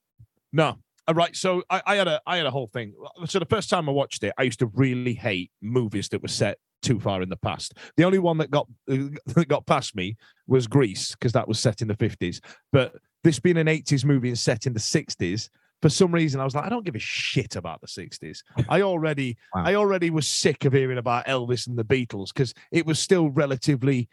No. 0.52 0.78
All 1.08 1.14
right. 1.14 1.34
So 1.34 1.64
I, 1.68 1.82
I 1.84 1.96
had 1.96 2.06
a 2.06 2.20
I 2.26 2.36
had 2.36 2.46
a 2.46 2.52
whole 2.52 2.68
thing. 2.68 2.94
Uh, 3.20 3.26
so 3.26 3.40
the 3.40 3.44
first 3.44 3.68
time 3.68 3.88
I 3.88 3.92
watched 3.92 4.22
it, 4.22 4.32
I 4.38 4.44
used 4.44 4.60
to 4.60 4.66
really 4.66 5.14
hate 5.14 5.50
movies 5.60 6.08
that 6.10 6.22
were 6.22 6.28
set 6.28 6.58
too 6.80 7.00
far 7.00 7.22
in 7.22 7.28
the 7.28 7.36
past. 7.36 7.74
The 7.96 8.04
only 8.04 8.20
one 8.20 8.38
that 8.38 8.52
got 8.52 8.68
uh, 8.88 9.08
that 9.26 9.48
got 9.48 9.66
past 9.66 9.96
me 9.96 10.16
was 10.46 10.68
Grease 10.68 11.10
because 11.10 11.32
that 11.32 11.48
was 11.48 11.58
set 11.58 11.82
in 11.82 11.88
the 11.88 11.96
fifties. 11.96 12.40
But 12.72 12.94
this 13.24 13.40
being 13.40 13.58
an 13.58 13.66
eighties 13.66 14.04
movie 14.04 14.28
and 14.28 14.38
set 14.38 14.64
in 14.64 14.74
the 14.74 14.80
sixties, 14.80 15.50
for 15.84 15.90
some 15.90 16.12
reason 16.12 16.40
I 16.40 16.44
was 16.44 16.54
like, 16.54 16.64
I 16.64 16.70
don't 16.70 16.86
give 16.86 16.94
a 16.96 16.98
shit 16.98 17.56
about 17.56 17.82
the 17.82 17.88
sixties. 17.88 18.42
I 18.70 18.80
already 18.80 19.36
Wow. 19.54 19.64
I 19.66 19.74
already 19.74 20.08
was 20.08 20.26
sick 20.26 20.64
of 20.64 20.72
hearing 20.72 20.96
about 20.96 21.26
Elvis 21.26 21.66
and 21.66 21.76
the 21.78 21.84
Beatles 21.84 22.28
because 22.32 22.54
it 22.72 22.86
was 22.86 22.98
still 22.98 23.28
relatively 23.28 24.08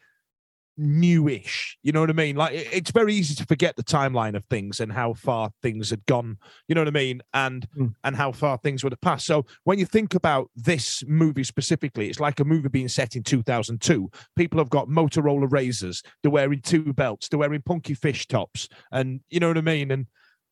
newish. 0.77 1.77
You 1.83 1.93
know 1.93 2.01
what 2.01 2.09
I 2.09 2.13
mean? 2.13 2.35
Like 2.35 2.53
it- 2.53 2.67
it's 2.73 2.91
very 2.91 3.13
easy 3.13 3.35
to 3.35 3.45
forget 3.45 3.77
the 3.77 3.83
timeline 3.83 4.35
of 4.35 4.43
things 4.45 4.81
and 4.81 4.91
how 4.91 5.13
far 5.13 5.51
things 5.61 5.89
had 5.91 6.05
gone. 6.07 6.37
You 6.67 6.75
know 6.75 6.81
what 6.81 6.87
I 6.89 6.91
mean? 6.91 7.21
And 7.33 7.67
Mm. 7.77 7.93
and 8.03 8.15
how 8.17 8.31
far 8.33 8.57
things 8.57 8.83
would 8.83 8.91
have 8.93 8.99
passed. 9.01 9.25
So 9.25 9.45
when 9.63 9.79
you 9.79 9.85
think 9.85 10.13
about 10.13 10.49
this 10.55 11.03
movie 11.07 11.45
specifically, 11.45 12.09
it's 12.09 12.19
like 12.19 12.39
a 12.41 12.45
movie 12.45 12.67
being 12.69 12.89
set 12.89 13.15
in 13.15 13.23
2002. 13.23 14.09
People 14.35 14.59
have 14.59 14.69
got 14.69 14.87
Motorola 14.89 15.49
razors. 15.49 16.03
They're 16.21 16.31
wearing 16.31 16.61
two 16.61 16.91
belts. 16.93 17.29
They're 17.29 17.39
wearing 17.39 17.61
punky 17.61 17.93
fish 17.93 18.27
tops, 18.27 18.67
and 18.91 19.21
you 19.29 19.39
know 19.39 19.47
what 19.49 19.57
I 19.57 19.61
mean? 19.61 19.91
And 19.91 20.07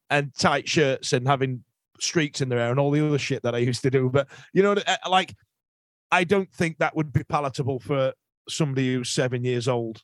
and 0.09 0.33
tight 0.35 0.67
shirts 0.67 1.13
and 1.13 1.27
having 1.27 1.63
streaks 1.99 2.41
in 2.41 2.49
their 2.49 2.59
hair 2.59 2.71
and 2.71 2.79
all 2.79 2.91
the 2.91 3.05
other 3.05 3.17
shit 3.19 3.43
that 3.43 3.53
I 3.55 3.59
used 3.59 3.83
to 3.83 3.89
do. 3.91 4.09
But 4.09 4.27
you 4.53 4.63
know, 4.63 4.73
uh, 4.73 4.95
like 5.09 5.35
I 6.11 6.23
don't 6.23 6.51
think 6.51 6.77
that 6.79 6.95
would 6.95 7.13
be 7.13 7.23
palatable 7.23 7.79
for 7.79 8.13
somebody 8.47 8.93
who's 8.93 9.09
seven 9.09 9.43
years 9.43 9.67
old 9.67 10.01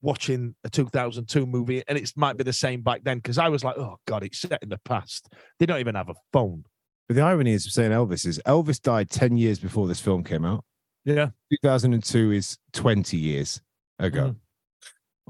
watching 0.00 0.54
a 0.64 0.70
2002 0.70 1.46
movie, 1.46 1.82
and 1.86 1.96
it 1.98 2.10
might 2.16 2.36
be 2.36 2.44
the 2.44 2.52
same 2.52 2.82
back 2.82 3.04
then 3.04 3.18
because 3.18 3.38
I 3.38 3.48
was 3.48 3.62
like, 3.64 3.76
oh 3.78 3.96
god, 4.06 4.24
it's 4.24 4.40
set 4.40 4.62
in 4.62 4.68
the 4.68 4.80
past. 4.84 5.32
They 5.58 5.66
don't 5.66 5.80
even 5.80 5.94
have 5.94 6.08
a 6.08 6.14
phone. 6.32 6.64
But 7.08 7.16
the 7.16 7.22
irony 7.22 7.52
is 7.52 7.72
saying 7.72 7.90
Elvis 7.92 8.26
is 8.26 8.40
Elvis 8.46 8.80
died 8.80 9.10
10 9.10 9.36
years 9.36 9.58
before 9.58 9.86
this 9.88 10.00
film 10.00 10.24
came 10.24 10.44
out. 10.44 10.64
Yeah, 11.04 11.30
2002 11.62 12.30
is 12.32 12.58
20 12.72 13.16
years 13.16 13.60
ago. 13.98 14.30
Mhm. 14.30 14.36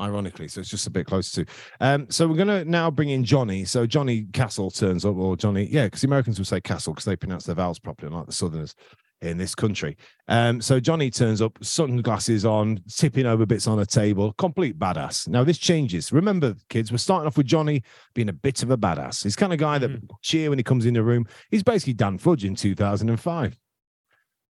Ironically, 0.00 0.48
so 0.48 0.60
it's 0.60 0.70
just 0.70 0.86
a 0.86 0.90
bit 0.90 1.04
closer 1.06 1.44
to. 1.44 1.52
Um, 1.80 2.06
so 2.10 2.26
we're 2.26 2.36
gonna 2.36 2.64
now 2.64 2.90
bring 2.90 3.10
in 3.10 3.24
Johnny. 3.24 3.64
So 3.66 3.86
Johnny 3.86 4.22
Castle 4.32 4.70
turns 4.70 5.04
up, 5.04 5.16
or 5.16 5.36
Johnny, 5.36 5.68
yeah, 5.70 5.84
because 5.84 6.00
the 6.00 6.06
Americans 6.06 6.38
will 6.38 6.46
say 6.46 6.60
Castle 6.62 6.94
because 6.94 7.04
they 7.04 7.14
pronounce 7.16 7.44
their 7.44 7.54
vowels 7.54 7.78
properly, 7.78 8.08
unlike 8.08 8.24
the 8.26 8.32
Southerners 8.32 8.74
in 9.20 9.36
this 9.36 9.54
country. 9.54 9.96
Um, 10.28 10.60
so 10.62 10.80
Johnny 10.80 11.10
turns 11.10 11.42
up, 11.42 11.56
sunglasses 11.62 12.44
on, 12.46 12.80
tipping 12.88 13.26
over 13.26 13.44
bits 13.46 13.66
on 13.68 13.78
a 13.80 13.86
table, 13.86 14.32
complete 14.32 14.78
badass. 14.78 15.28
Now 15.28 15.44
this 15.44 15.58
changes. 15.58 16.10
Remember, 16.10 16.54
kids, 16.70 16.90
we're 16.90 16.96
starting 16.98 17.26
off 17.26 17.36
with 17.36 17.46
Johnny 17.46 17.82
being 18.14 18.30
a 18.30 18.32
bit 18.32 18.62
of 18.62 18.70
a 18.70 18.78
badass. 18.78 19.22
He's 19.22 19.36
kind 19.36 19.52
of 19.52 19.58
guy 19.60 19.76
that 19.78 19.90
Mhm. 19.90 20.08
cheer 20.22 20.48
when 20.48 20.58
he 20.58 20.64
comes 20.64 20.86
in 20.86 20.94
the 20.94 21.02
room. 21.04 21.26
He's 21.50 21.62
basically 21.62 21.92
Dan 21.92 22.16
Fudge 22.18 22.44
in 22.44 22.56
2005. 22.56 23.58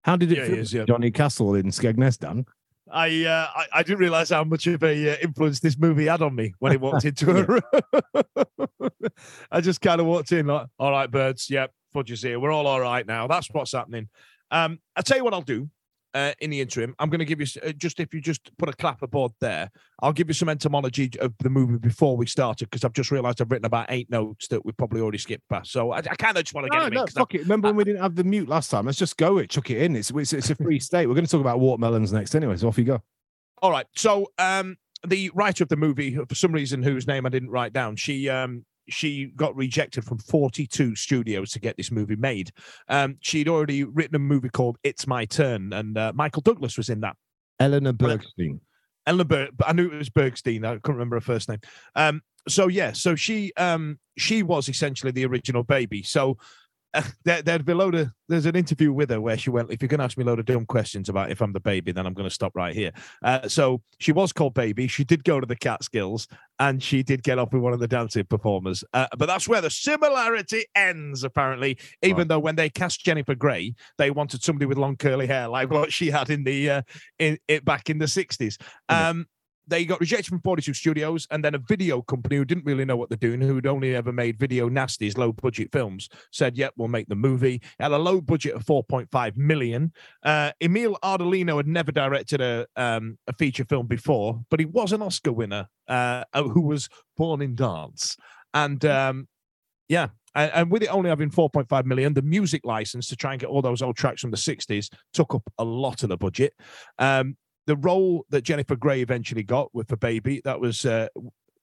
How 0.05 0.17
did 0.17 0.33
it 0.33 0.39
Yeah, 0.39 0.47
feel, 0.47 0.59
is, 0.59 0.73
yeah. 0.73 0.85
Johnny 0.85 1.11
Castle 1.11 1.55
in 1.57 1.67
Skegness, 1.67 2.17
Dan? 2.19 2.47
I, 2.93 3.25
uh, 3.25 3.49
I 3.55 3.67
I 3.73 3.83
didn't 3.83 4.01
realize 4.01 4.31
how 4.31 4.45
much 4.45 4.67
of 4.67 4.83
a 4.83 5.13
uh, 5.13 5.17
influence 5.23 5.61
this 5.61 5.79
movie 5.79 6.07
had 6.07 6.23
on 6.23 6.35
me 6.35 6.55
when 6.59 6.73
it 6.73 6.81
walked 6.81 7.05
into 7.05 7.31
a 7.31 7.43
room. 7.45 7.63
I 9.51 9.61
just 9.61 9.81
kind 9.81 10.01
of 10.01 10.07
walked 10.07 10.33
in 10.33 10.47
like, 10.47 10.69
all 10.79 10.91
right, 10.91 11.11
birds, 11.11 11.49
yep, 11.49 11.73
Fudge 11.93 12.13
is 12.13 12.23
here. 12.23 12.39
We're 12.39 12.53
all 12.53 12.67
all 12.67 12.81
right 12.81 13.07
now. 13.07 13.27
That's 13.27 13.49
what's 13.51 13.73
happening. 13.73 14.09
Um, 14.51 14.79
I'll 14.95 15.03
tell 15.03 15.17
you 15.17 15.25
what 15.25 15.35
I'll 15.35 15.41
do. 15.43 15.71
Uh, 16.15 16.33
in 16.41 16.51
the 16.51 16.61
interim, 16.61 16.95
I'm 16.99 17.09
going 17.09 17.21
to 17.21 17.25
give 17.25 17.41
you 17.41 17.47
uh, 17.67 17.73
just 17.73 17.99
if 17.99 18.13
you 18.13 18.21
just 18.21 18.55
put 18.59 18.69
a 18.69 18.73
clapperboard 18.73 19.31
there, 19.41 19.71
I'll 20.03 20.13
give 20.13 20.29
you 20.29 20.35
some 20.35 20.51
entomology 20.51 21.11
of 21.21 21.33
the 21.39 21.49
movie 21.49 21.79
before 21.79 22.19
we 22.19 22.27
started 22.27 22.69
because 22.69 22.85
I've 22.85 22.93
just 22.93 23.11
realised 23.11 23.41
I've 23.41 23.51
written 23.51 23.65
about 23.65 23.87
eight 23.89 24.11
notes 24.11 24.47
that 24.49 24.63
we 24.63 24.73
probably 24.73 25.01
already 25.01 25.17
skipped 25.17 25.49
past. 25.49 25.73
So 25.73 25.91
I, 25.91 25.99
I 26.01 26.03
kind 26.03 26.37
of 26.37 26.45
just 26.45 26.55
want 26.55 26.67
to 26.67 26.71
get 26.71 26.81
No, 26.81 26.87
in 26.89 26.93
no, 26.93 27.05
'cause 27.07 27.17
I'm- 27.17 27.27
it. 27.31 27.41
Remember 27.41 27.69
when 27.69 27.77
we 27.77 27.85
didn't 27.85 28.03
have 28.03 28.15
the 28.15 28.25
mute 28.25 28.47
last 28.47 28.71
time? 28.71 28.85
Let's 28.85 28.99
just 28.99 29.17
go 29.17 29.39
it, 29.39 29.49
chuck 29.49 29.71
it 29.71 29.79
in. 29.81 29.97
It's 29.97 30.11
it's, 30.11 30.35
it's 30.35 30.51
a 30.51 30.55
free 30.55 30.79
state. 30.91 31.07
We're 31.07 31.15
going 31.15 31.25
to 31.25 31.31
talk 31.31 31.41
about 31.41 31.61
watermelons 31.61 32.13
next 32.13 32.35
anyway. 32.35 32.59
So 32.59 32.69
off 32.69 32.77
you 32.77 32.85
go. 32.85 33.03
All 33.63 33.71
right. 33.71 33.87
So 33.97 34.27
um 34.39 34.77
the 35.07 35.31
writer 35.35 35.65
of 35.65 35.69
the 35.71 35.77
movie, 35.77 36.15
for 36.29 36.35
some 36.35 36.53
reason 36.53 36.83
whose 36.83 37.07
name 37.07 37.25
I 37.25 37.31
didn't 37.31 37.49
write 37.51 37.73
down, 37.73 37.97
she 37.97 38.29
um 38.29 38.67
she 38.89 39.27
got 39.37 39.55
rejected 39.57 40.05
from 40.05 40.19
42 40.19 40.97
studios 40.97 41.53
to 41.53 41.61
get 41.61 41.77
this 41.77 41.91
movie 41.91 42.17
made. 42.17 42.51
Um 42.89 43.17
she'd 43.21 43.49
already 43.49 43.85
written 43.85 44.17
a 44.17 44.19
movie 44.19 44.51
called 44.51 44.79
It's 44.83 45.07
My 45.07 45.25
Turn, 45.25 45.73
and 45.73 45.97
uh, 45.97 46.13
Michael 46.15 46.43
Douglas 46.43 46.77
was 46.77 46.89
in 46.89 47.01
that. 47.01 47.17
Eleanor 47.61 47.93
Bergstein. 47.93 48.61
Ellen 49.07 49.27
Ber- 49.27 49.49
I 49.65 49.73
knew 49.73 49.91
it 49.91 49.99
was 49.99 50.11
Bergstein. 50.11 50.65
I 50.65 50.75
couldn't 50.75 50.95
remember 50.95 51.17
her 51.17 51.21
first 51.21 51.49
name. 51.49 51.61
Um, 51.97 52.23
so 52.49 52.69
yeah, 52.69 52.93
so 52.93 53.15
she 53.15 53.53
um 53.57 53.99
she 54.19 54.43
was 54.43 54.69
essentially 54.69 55.13
the 55.13 55.27
original 55.27 55.63
baby. 55.63 56.03
So 56.03 56.39
there, 57.25 57.43
there'd 57.43 57.65
be 57.65 57.73
a 57.73 57.77
load 57.77 57.95
of 57.95 58.11
there's 58.29 58.47
an 58.47 58.57
interview 58.57 58.93
with 58.93 59.11
her 59.11 59.21
where 59.21 59.37
she 59.37 59.51
went, 59.51 59.71
if 59.71 59.81
you're 59.83 59.89
gonna 59.89 60.05
ask 60.05 60.17
me 60.17 60.25
a 60.25 60.27
load 60.27 60.39
of 60.39 60.47
dumb 60.47 60.67
questions 60.67 61.09
about 61.09 61.31
if 61.31 61.41
I'm 61.41 61.53
the 61.53 61.61
baby, 61.61 61.93
then 61.93 62.07
I'm 62.07 62.15
gonna 62.15 62.31
stop 62.31 62.53
right 62.55 62.75
here. 62.75 62.93
Uh, 63.23 63.49
so 63.49 63.83
she 63.99 64.13
was 64.13 64.33
called 64.33 64.55
baby. 64.55 64.87
She 64.87 65.05
did 65.05 65.25
go 65.25 65.41
to 65.41 65.47
the 65.47 65.57
Catskills 65.57 66.29
and 66.59 66.83
she 66.83 67.03
did 67.03 67.23
get 67.23 67.39
off 67.39 67.53
with 67.53 67.63
one 67.63 67.73
of 67.73 67.81
the 67.81 67.89
dancing 67.89 68.25
performers. 68.25 68.85
Uh, 68.93 69.07
but 69.19 69.27
that's 69.27 69.49
where 69.49 69.61
the 69.61 69.71
similarity 69.71 70.65
ends, 70.75 71.25
apparently. 71.25 71.79
Even 72.03 72.19
Right. 72.19 72.29
though 72.29 72.39
when 72.39 72.57
they 72.57 72.71
cast 72.71 73.05
Jennifer 73.05 73.35
Grey, 73.35 73.75
they 73.99 74.11
wanted 74.11 74.43
somebody 74.43 74.67
with 74.67 74.79
long 74.79 74.97
curly 74.97 75.27
hair, 75.27 75.49
like 75.49 75.71
what 75.71 75.93
she 75.93 76.11
had 76.11 76.31
in 76.31 76.45
the 76.45 76.71
uh, 76.71 76.83
in 77.19 77.39
it 77.49 77.65
back 77.65 77.91
in 77.91 77.99
the 77.99 78.07
60s. 78.07 78.59
Yeah. 78.91 79.09
Um, 79.09 79.27
they 79.67 79.85
got 79.85 80.01
rejected 80.01 80.29
from 80.29 80.41
42 80.41 80.75
studios, 80.75 81.27
and 81.31 81.45
then 81.45 81.55
a 81.55 81.59
video 81.59 82.03
company 82.03 82.37
who 82.37 82.45
didn't 82.45 82.65
really 82.65 82.85
know 82.85 82.97
what 82.97 83.09
they're 83.09 83.17
doing, 83.17 83.41
who'd 83.41 83.67
only 83.67 83.95
ever 83.95 84.13
made 84.13 84.39
video 84.39 84.69
nasties, 84.69 85.17
low 85.17 85.33
budget 85.33 85.71
films, 85.73 86.09
said, 86.31 86.57
Yep, 86.57 86.75
we'll 86.77 86.89
make 86.89 87.09
the 87.09 87.15
movie. 87.15 87.57
It 87.57 87.83
had 87.83 87.93
a 87.93 87.99
low 87.99 88.21
budget 88.21 88.55
of 88.55 88.65
4.5 88.65 89.37
million. 89.37 89.93
Uh, 90.23 90.53
Emile 90.63 90.99
Ardolino 91.03 91.57
had 91.57 91.67
never 91.67 91.93
directed 91.93 92.41
a 92.41 92.67
um, 92.77 93.19
a 93.27 93.33
feature 93.33 93.65
film 93.65 93.87
before, 93.87 94.41
but 94.51 94.61
he 94.61 94.67
was 94.67 94.93
an 94.93 95.03
Oscar 95.03 95.33
winner 95.33 95.69
uh, 95.89 96.25
who 96.35 96.63
was 96.63 96.89
born 97.17 97.43
in 97.43 97.55
dance. 97.55 98.17
And 98.55 98.85
um, 98.85 99.29
yeah, 99.89 100.09
and, 100.35 100.51
and 100.55 100.71
with 100.71 100.83
it 100.83 100.89
only 100.89 101.11
having 101.11 101.31
4.5 101.31 101.85
million, 101.85 102.15
the 102.15 102.23
music 102.23 102.63
license 102.65 103.09
to 103.09 103.17
try 103.17 103.33
and 103.33 103.41
get 103.41 103.49
all 103.49 103.63
those 103.63 103.83
old 103.83 103.97
tracks 103.97 104.21
from 104.21 104.31
the 104.31 104.37
60s 104.37 104.91
took 105.13 105.35
up 105.35 105.43
a 105.59 105.65
lot 105.65 106.03
of 106.03 106.09
the 106.09 106.17
budget. 106.17 106.55
Um, 106.99 107.37
the 107.67 107.77
role 107.77 108.25
that 108.31 108.43
Jennifer 108.43 108.77
Grey 108.77 109.01
eventually 109.03 109.43
got 109.43 109.75
with 109.75 109.89
the 109.89 109.97
baby 109.97 110.41
that 110.45 110.61
was 110.61 110.85
uh, 110.85 111.09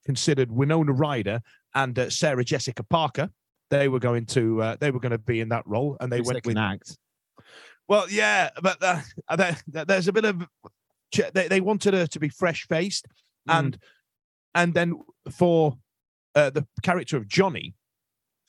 considered 0.06 0.52
Winona 0.52 0.94
Ryder 0.94 1.42
and 1.76 1.98
uh, 2.00 2.10
Sarah 2.10 2.44
Jessica 2.46 2.84
Parker. 2.84 3.30
They 3.70 3.88
were 3.88 4.00
going 4.00 4.26
to 4.28 4.62
uh, 4.62 4.76
they 4.80 4.92
were 4.92 5.00
going 5.00 5.12
to 5.12 5.18
be 5.20 5.42
in 5.42 5.50
that 5.50 5.68
role, 5.68 5.98
and 6.00 6.12
they 6.12 6.22
went 6.22 6.46
with 6.46 6.58
act. 6.58 6.98
well, 7.88 8.08
yeah, 8.10 8.50
but 8.62 8.78
uh, 8.82 9.02
there, 9.38 9.58
there- 9.68 9.86
there's 9.86 10.08
a 10.08 10.14
bit 10.14 10.26
of 10.26 10.44
they, 11.34 11.48
they 11.48 11.62
wanted 11.62 11.94
her 11.94 12.08
to 12.08 12.20
be 12.20 12.30
fresh 12.30 12.66
faced, 12.68 13.06
Mm. 13.48 13.60
and 13.60 13.78
and 14.56 14.74
then 14.74 15.00
for 15.32 15.78
uh, 16.36 16.50
the 16.50 16.68
character 16.84 17.16
of 17.18 17.28
Johnny, 17.28 17.76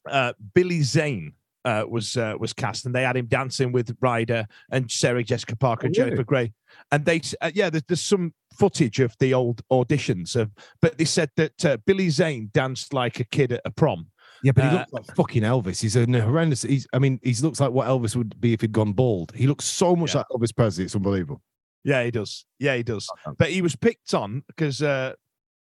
uh, 0.08 0.32
Billy 0.54 0.82
Zane 0.82 1.34
uh, 1.64 1.84
was 1.88 2.16
uh, 2.16 2.34
was 2.38 2.52
cast, 2.52 2.86
and 2.86 2.94
they 2.94 3.02
had 3.02 3.16
him 3.16 3.26
dancing 3.26 3.72
with 3.72 3.96
Ryder 4.00 4.46
and 4.70 4.90
Sarah 4.90 5.22
Jessica 5.24 5.56
Parker, 5.56 5.84
Oh, 5.84 5.88
and 5.88 5.96
really? 5.96 6.10
Jennifer 6.10 6.24
Grey, 6.24 6.52
and 6.92 7.04
they 7.04 7.20
uh, 7.40 7.50
yeah, 7.54 7.70
there's, 7.70 7.84
there's 7.88 8.00
some 8.02 8.32
footage 8.58 9.00
of 9.00 9.14
the 9.20 9.34
old 9.34 9.62
auditions 9.70 10.36
of, 10.36 10.50
but 10.82 10.98
they 10.98 11.04
said 11.04 11.30
that 11.36 11.64
uh, 11.64 11.76
Billy 11.86 12.10
Zane 12.10 12.50
danced 12.52 12.92
like 12.94 13.20
a 13.20 13.24
kid 13.24 13.52
at 13.52 13.60
a 13.64 13.70
prom. 13.70 14.06
Yeah, 14.42 14.52
but 14.52 14.64
he 14.64 14.70
Uh, 14.70 14.78
looks 14.78 14.92
like 14.92 15.16
fucking 15.16 15.42
Elvis. 15.42 15.82
He's 15.82 15.96
a 15.96 16.06
horrendous. 16.06 16.62
He's. 16.62 16.86
I 16.94 16.98
mean, 16.98 17.20
he 17.22 17.34
looks 17.34 17.60
like 17.60 17.72
what 17.72 17.86
Elvis 17.88 18.16
would 18.16 18.40
be 18.40 18.54
if 18.54 18.62
he'd 18.62 18.72
gone 18.72 18.92
bald. 18.94 19.32
He 19.34 19.46
looks 19.46 19.66
so 19.66 19.94
much 19.94 20.14
Yeah. 20.14 20.18
like 20.18 20.26
Elvis 20.32 20.56
Presley. 20.56 20.84
It's 20.84 20.96
unbelievable. 20.96 21.42
Yeah, 21.84 22.02
he 22.04 22.10
does. 22.10 22.46
Yeah, 22.58 22.76
he 22.76 22.82
does. 22.82 23.06
But 23.38 23.50
he 23.50 23.60
was 23.62 23.76
picked 23.76 24.14
on 24.14 24.42
because 24.48 24.80
uh, 24.82 25.12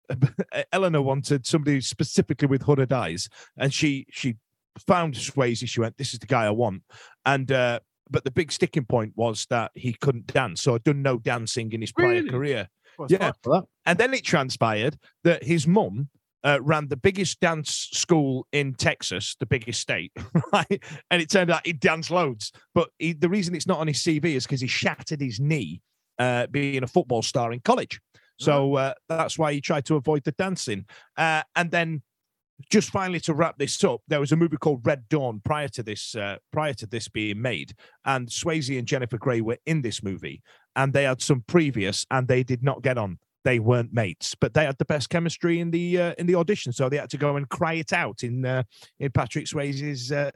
Eleanor 0.72 1.02
wanted 1.02 1.46
somebody 1.46 1.80
specifically 1.80 2.48
with 2.48 2.62
hooded 2.62 2.92
eyes, 2.92 3.28
and 3.56 3.72
she 3.72 4.06
she 4.10 4.36
found 4.86 5.14
Swayze. 5.14 5.68
She 5.68 5.80
went, 5.80 5.96
"This 5.96 6.12
is 6.12 6.18
the 6.18 6.26
guy 6.26 6.44
I 6.44 6.50
want." 6.50 6.82
And 7.26 7.50
uh, 7.50 7.80
but 8.10 8.24
the 8.24 8.30
big 8.30 8.52
sticking 8.52 8.84
point 8.84 9.12
was 9.16 9.46
that 9.50 9.70
he 9.74 9.94
couldn't 9.94 10.26
dance, 10.28 10.62
so 10.62 10.74
I'd 10.74 10.84
done 10.84 11.02
no 11.02 11.18
dancing 11.18 11.72
in 11.72 11.80
his 11.80 11.92
prior 11.92 12.08
Really? 12.08 12.30
career. 12.30 12.68
Well, 12.98 13.08
Yeah. 13.10 13.18
fine 13.18 13.32
for 13.42 13.54
that. 13.60 13.64
And 13.86 13.98
then 13.98 14.14
it 14.14 14.24
transpired 14.24 14.98
that 15.24 15.42
his 15.42 15.66
mum 15.66 16.10
uh, 16.44 16.58
ran 16.62 16.88
the 16.88 16.96
biggest 16.96 17.40
dance 17.40 17.88
school 17.92 18.46
in 18.52 18.74
Texas, 18.74 19.34
the 19.40 19.46
biggest 19.46 19.80
state, 19.80 20.12
right? 20.52 20.82
And 21.10 21.22
it 21.22 21.30
turned 21.30 21.50
out 21.50 21.66
he 21.66 21.72
danced 21.72 22.10
loads. 22.10 22.52
But 22.74 22.90
he, 22.98 23.14
the 23.14 23.28
reason 23.30 23.54
it's 23.54 23.66
not 23.66 23.78
on 23.78 23.86
his 23.88 23.98
CV 24.02 24.26
is 24.36 24.44
because 24.44 24.60
he 24.60 24.66
shattered 24.68 25.20
his 25.20 25.40
knee 25.40 25.80
uh, 26.18 26.46
being 26.48 26.82
a 26.82 26.86
football 26.86 27.22
star 27.22 27.52
in 27.52 27.60
college. 27.60 28.00
So 28.38 28.74
uh, 28.74 28.94
that's 29.08 29.38
why 29.38 29.52
he 29.54 29.60
tried 29.60 29.86
to 29.86 29.94
avoid 29.96 30.24
the 30.24 30.32
dancing. 30.32 30.84
Uh, 31.16 31.42
and 31.56 31.70
then 31.70 32.02
just 32.70 32.90
finally 32.90 33.20
to 33.20 33.34
wrap 33.34 33.58
this 33.58 33.82
up, 33.84 34.00
there 34.08 34.20
was 34.20 34.32
a 34.32 34.36
movie 34.36 34.56
called 34.56 34.86
Red 34.86 35.08
Dawn 35.08 35.40
prior 35.44 35.68
to 35.68 35.82
this 35.82 36.14
uh, 36.14 36.36
prior 36.52 36.74
to 36.74 36.86
this 36.86 37.08
being 37.08 37.40
made, 37.40 37.74
and 38.04 38.28
Swayze 38.28 38.78
and 38.78 38.86
Jennifer 38.86 39.18
Grey 39.18 39.40
were 39.40 39.58
in 39.66 39.82
this 39.82 40.02
movie, 40.02 40.42
and 40.76 40.92
they 40.92 41.04
had 41.04 41.20
some 41.20 41.44
previous, 41.46 42.06
and 42.10 42.28
they 42.28 42.42
did 42.42 42.62
not 42.62 42.82
get 42.82 42.98
on. 42.98 43.18
They 43.44 43.58
weren't 43.58 43.92
mates, 43.92 44.34
but 44.34 44.54
they 44.54 44.64
had 44.64 44.78
the 44.78 44.86
best 44.86 45.10
chemistry 45.10 45.60
in 45.60 45.70
the 45.70 46.00
uh, 46.00 46.14
in 46.18 46.26
the 46.26 46.36
audition, 46.36 46.72
so 46.72 46.88
they 46.88 46.96
had 46.96 47.10
to 47.10 47.18
go 47.18 47.36
and 47.36 47.48
cry 47.48 47.74
it 47.74 47.92
out 47.92 48.22
in 48.22 48.44
uh, 48.44 48.62
in 48.98 49.10
Patrick 49.10 49.46
Swayze's 49.46 50.12
uh, 50.12 50.30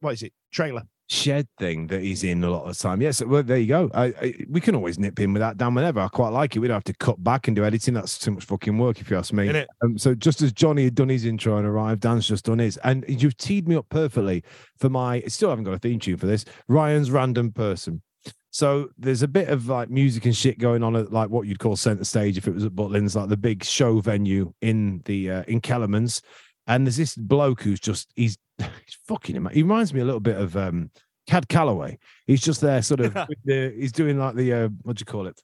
what 0.00 0.14
is 0.14 0.22
it 0.22 0.32
trailer. 0.50 0.82
Shed 1.12 1.46
thing 1.58 1.86
that 1.88 2.00
he's 2.00 2.24
in 2.24 2.42
a 2.42 2.50
lot 2.50 2.64
of 2.64 2.76
the 2.76 2.82
time. 2.82 3.02
Yes, 3.02 3.22
well, 3.22 3.42
there 3.42 3.58
you 3.58 3.66
go. 3.66 3.90
I, 3.94 4.04
I, 4.04 4.34
we 4.48 4.60
can 4.60 4.74
always 4.74 4.98
nip 4.98 5.20
in 5.20 5.32
with 5.32 5.40
that 5.40 5.58
down 5.58 5.74
whenever. 5.74 6.00
I 6.00 6.08
quite 6.08 6.30
like 6.30 6.56
it. 6.56 6.60
We 6.60 6.68
don't 6.68 6.76
have 6.76 6.84
to 6.84 6.94
cut 6.94 7.22
back 7.22 7.46
and 7.46 7.54
do 7.54 7.64
editing. 7.64 7.94
That's 7.94 8.18
too 8.18 8.32
much 8.32 8.44
fucking 8.44 8.78
work, 8.78 9.00
if 9.00 9.10
you 9.10 9.18
ask 9.18 9.32
me. 9.32 9.64
Um, 9.82 9.98
so 9.98 10.14
just 10.14 10.42
as 10.42 10.52
Johnny 10.52 10.84
had 10.84 10.94
done 10.94 11.08
his 11.08 11.24
intro 11.24 11.58
and 11.58 11.66
arrived, 11.66 12.00
Dan's 12.00 12.26
just 12.26 12.46
done 12.46 12.58
his, 12.58 12.78
and 12.78 13.04
you've 13.06 13.36
teed 13.36 13.68
me 13.68 13.76
up 13.76 13.88
perfectly 13.90 14.42
for 14.78 14.88
my. 14.88 15.20
Still 15.28 15.50
haven't 15.50 15.64
got 15.64 15.74
a 15.74 15.78
theme 15.78 15.98
tune 15.98 16.16
for 16.16 16.26
this. 16.26 16.44
Ryan's 16.68 17.10
random 17.10 17.52
person. 17.52 18.02
So 18.50 18.90
there's 18.98 19.22
a 19.22 19.28
bit 19.28 19.48
of 19.48 19.68
like 19.68 19.88
music 19.88 20.26
and 20.26 20.36
shit 20.36 20.58
going 20.58 20.82
on 20.82 20.94
at 20.94 21.10
like 21.10 21.30
what 21.30 21.46
you'd 21.46 21.58
call 21.58 21.74
center 21.74 22.04
stage 22.04 22.36
if 22.36 22.46
it 22.46 22.54
was 22.54 22.64
at 22.64 22.72
Butlins, 22.72 23.16
like 23.16 23.30
the 23.30 23.36
big 23.36 23.64
show 23.64 24.00
venue 24.00 24.52
in 24.60 25.00
the 25.06 25.30
uh, 25.30 25.42
in 25.48 25.60
Kellerman's. 25.60 26.20
And 26.66 26.86
there's 26.86 26.96
this 26.96 27.16
bloke 27.16 27.62
who's 27.62 27.80
just 27.80 28.12
he's 28.16 28.38
he's 28.58 28.98
fucking 29.06 29.36
him. 29.36 29.48
He 29.52 29.62
reminds 29.62 29.92
me 29.92 30.00
a 30.00 30.04
little 30.04 30.20
bit 30.20 30.36
of 30.36 30.56
um 30.56 30.90
Cab 31.26 31.48
Calloway. 31.48 31.98
He's 32.26 32.42
just 32.42 32.60
there, 32.60 32.82
sort 32.82 33.00
of. 33.00 33.14
with 33.28 33.38
the, 33.44 33.74
he's 33.76 33.92
doing 33.92 34.18
like 34.18 34.34
the 34.34 34.52
uh, 34.52 34.68
what 34.82 34.96
do 34.96 35.02
you 35.02 35.06
call 35.06 35.26
it? 35.26 35.40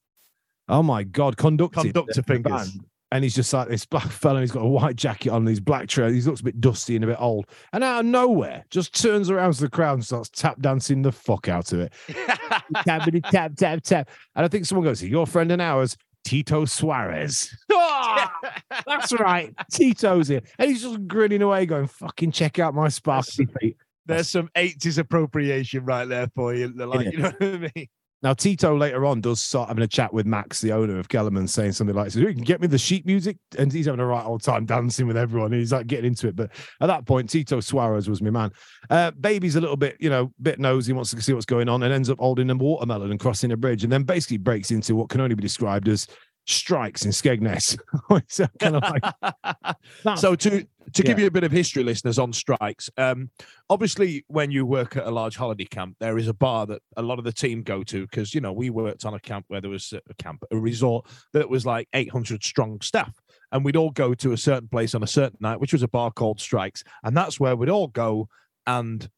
Oh 0.68 0.83
my 0.83 1.02
god, 1.02 1.37
conducting 1.37 1.85
Conductor 1.85 2.12
the 2.14 2.22
fingers. 2.22 2.72
band. 2.72 2.85
And 3.11 3.24
he's 3.24 3.35
just 3.35 3.50
like 3.54 3.68
this 3.68 3.87
black 3.87 4.07
fellow. 4.11 4.40
He's 4.40 4.52
got 4.52 4.64
a 4.64 4.68
white 4.68 4.96
jacket 4.96 5.31
on. 5.31 5.44
These 5.44 5.61
black 5.61 5.88
trousers. 5.88 6.24
He 6.24 6.28
looks 6.28 6.42
a 6.42 6.44
bit 6.44 6.61
dusty 6.61 6.94
and 6.94 7.04
a 7.04 7.09
bit 7.09 7.16
old. 7.18 7.46
And 7.72 7.83
out 7.83 8.00
of 8.00 8.07
nowhere, 8.07 8.66
just 8.68 9.00
turns 9.00 9.31
around 9.31 9.54
to 9.54 9.62
the 9.62 9.70
crowd 9.70 9.94
and 9.94 10.04
starts 10.04 10.28
tap 10.28 10.61
dancing 10.61 11.00
the 11.00 11.12
fuck 11.12 11.48
out 11.48 11.72
of 11.72 11.81
it. 11.81 11.92
Tappity 12.09 13.22
tap 13.31 13.54
tap 13.57 13.83
tap. 13.83 14.11
And 14.37 14.44
I 14.44 14.48
think 14.48 14.66
someone 14.66 14.85
goes, 14.85 15.02
"Your 15.02 15.26
friend 15.26 15.50
and 15.52 15.62
ours." 15.62 15.96
Tito 16.24 16.64
Suarez. 16.64 17.54
Ah, 17.70 18.33
that's 18.87 19.12
right. 19.12 19.54
Tito's 19.72 20.28
here. 20.28 20.42
And 20.59 20.68
he's 20.70 20.83
just 20.83 21.07
grinning 21.09 21.42
away, 21.42 21.64
going, 21.66 21.87
fucking 21.87 22.33
check 22.33 22.59
out 22.59 22.74
my 22.74 22.88
sparkly 22.88 23.46
feet. 23.61 23.76
There's 24.07 24.28
some 24.28 24.48
80s 24.57 24.98
appropriation 24.98 25.85
right 25.85 26.04
there 26.07 26.28
for 26.35 26.54
you. 26.54 26.68
Like, 26.68 27.07
Yeah. 27.07 27.11
you 27.12 27.18
know 27.18 27.33
what 27.38 27.42
I 27.42 27.70
mean? 27.74 27.88
Now, 28.20 28.35
Tito 28.35 28.76
later 28.76 29.07
on 29.07 29.20
does 29.20 29.40
start 29.40 29.68
having 29.68 29.85
a 29.85 29.88
chat 29.88 30.12
with 30.12 30.26
Max, 30.26 30.61
the 30.61 30.72
owner 30.72 30.98
of 30.98 31.09
Kellerman, 31.09 31.46
saying 31.46 31.72
something 31.72 31.94
like, 31.94 32.11
so 32.11 32.18
you 32.18 32.35
can 32.35 32.42
get 32.42 32.61
me 32.61 32.66
the 32.66 32.76
sheet 32.76 33.07
music. 33.07 33.37
And 33.57 33.72
he's 33.72 33.87
having 33.87 34.00
a 34.00 34.07
right 34.07 34.24
old 34.24 34.42
time 34.42 34.66
dancing 34.66 35.07
with 35.07 35.16
everyone. 35.16 35.52
He's 35.52 35.72
like 35.72 35.87
getting 35.87 36.07
into 36.07 36.26
it. 36.26 36.35
But 36.35 36.50
at 36.81 36.88
that 36.88 37.07
point, 37.07 37.31
Tito 37.31 37.61
Suarez 37.61 38.09
was 38.09 38.20
my 38.20 38.31
man. 38.31 38.50
Uh, 38.90 39.12
Baby's 39.12 39.54
a 39.54 39.61
little 39.61 39.76
bit, 39.76 39.96
you 40.00 40.11
know, 40.11 40.33
bit 40.42 40.59
nosy, 40.59 40.92
wants 40.92 41.12
to 41.12 41.22
see 41.22 41.33
what's 41.33 41.46
going 41.46 41.68
on 41.68 41.85
and 41.85 41.92
ends 41.92 42.11
up 42.11 42.18
holding 42.18 42.50
a 42.50 42.57
watermelon 42.57 43.12
and 43.12 43.20
crossing 43.20 43.52
a 43.52 43.57
bridge 43.57 43.85
and 43.85 43.92
then 43.92 44.02
basically 44.02 44.38
breaks 44.38 44.72
into 44.72 44.96
what 44.96 45.09
can 45.09 45.20
only 45.20 45.37
be 45.37 45.42
described 45.42 45.87
as 45.87 46.09
strikes 46.50 47.04
in 47.04 47.11
Skegness. 47.11 47.78
it's 48.11 48.40
kind 48.58 48.76
of 48.76 48.82
like, 48.82 50.16
So 50.18 50.34
to 50.34 50.66
to 50.94 51.02
give 51.02 51.18
Yeah. 51.18 51.22
you 51.24 51.28
a 51.28 51.30
bit 51.30 51.44
of 51.44 51.52
history, 51.52 51.82
listeners, 51.84 52.18
on 52.18 52.32
strikes. 52.32 52.88
Um, 52.96 53.30
obviously, 53.68 54.24
when 54.28 54.50
you 54.50 54.64
work 54.64 54.96
at 54.96 55.06
a 55.06 55.11
large 55.11 55.37
holiday 55.37 55.66
camp, 55.66 55.96
there 56.00 56.16
is 56.16 56.28
a 56.28 56.32
bar 56.32 56.64
that 56.66 56.80
a 56.96 57.02
lot 57.02 57.18
of 57.18 57.24
the 57.26 57.32
team 57.32 57.62
go 57.62 57.82
to 57.84 58.06
because 58.06 58.34
you 58.34 58.40
know 58.40 58.52
we 58.52 58.70
worked 58.70 59.04
on 59.04 59.12
a 59.14 59.20
camp 59.20 59.44
where 59.48 59.61
there 59.61 59.70
was 59.70 59.92
a 59.92 60.14
camp, 60.14 60.42
a 60.50 60.56
resort 60.56 61.06
that 61.34 61.48
was 61.48 61.66
like 61.66 61.88
800 61.92 62.42
strong 62.42 62.80
staff, 62.80 63.14
and 63.52 63.64
we'd 63.64 63.76
all 63.76 63.90
go 63.90 64.14
to 64.14 64.32
a 64.32 64.37
certain 64.38 64.68
place 64.68 64.94
on 64.94 65.02
a 65.02 65.06
certain 65.06 65.38
night, 65.40 65.61
which 65.61 65.72
was 65.74 65.82
a 65.82 65.88
bar 65.88 66.11
called 66.11 66.40
Strikes, 66.40 66.82
and 67.04 67.14
that's 67.16 67.38
where 67.38 67.54
we'd 67.56 67.68
all 67.68 67.88
go 67.88 68.28
and 68.66 69.11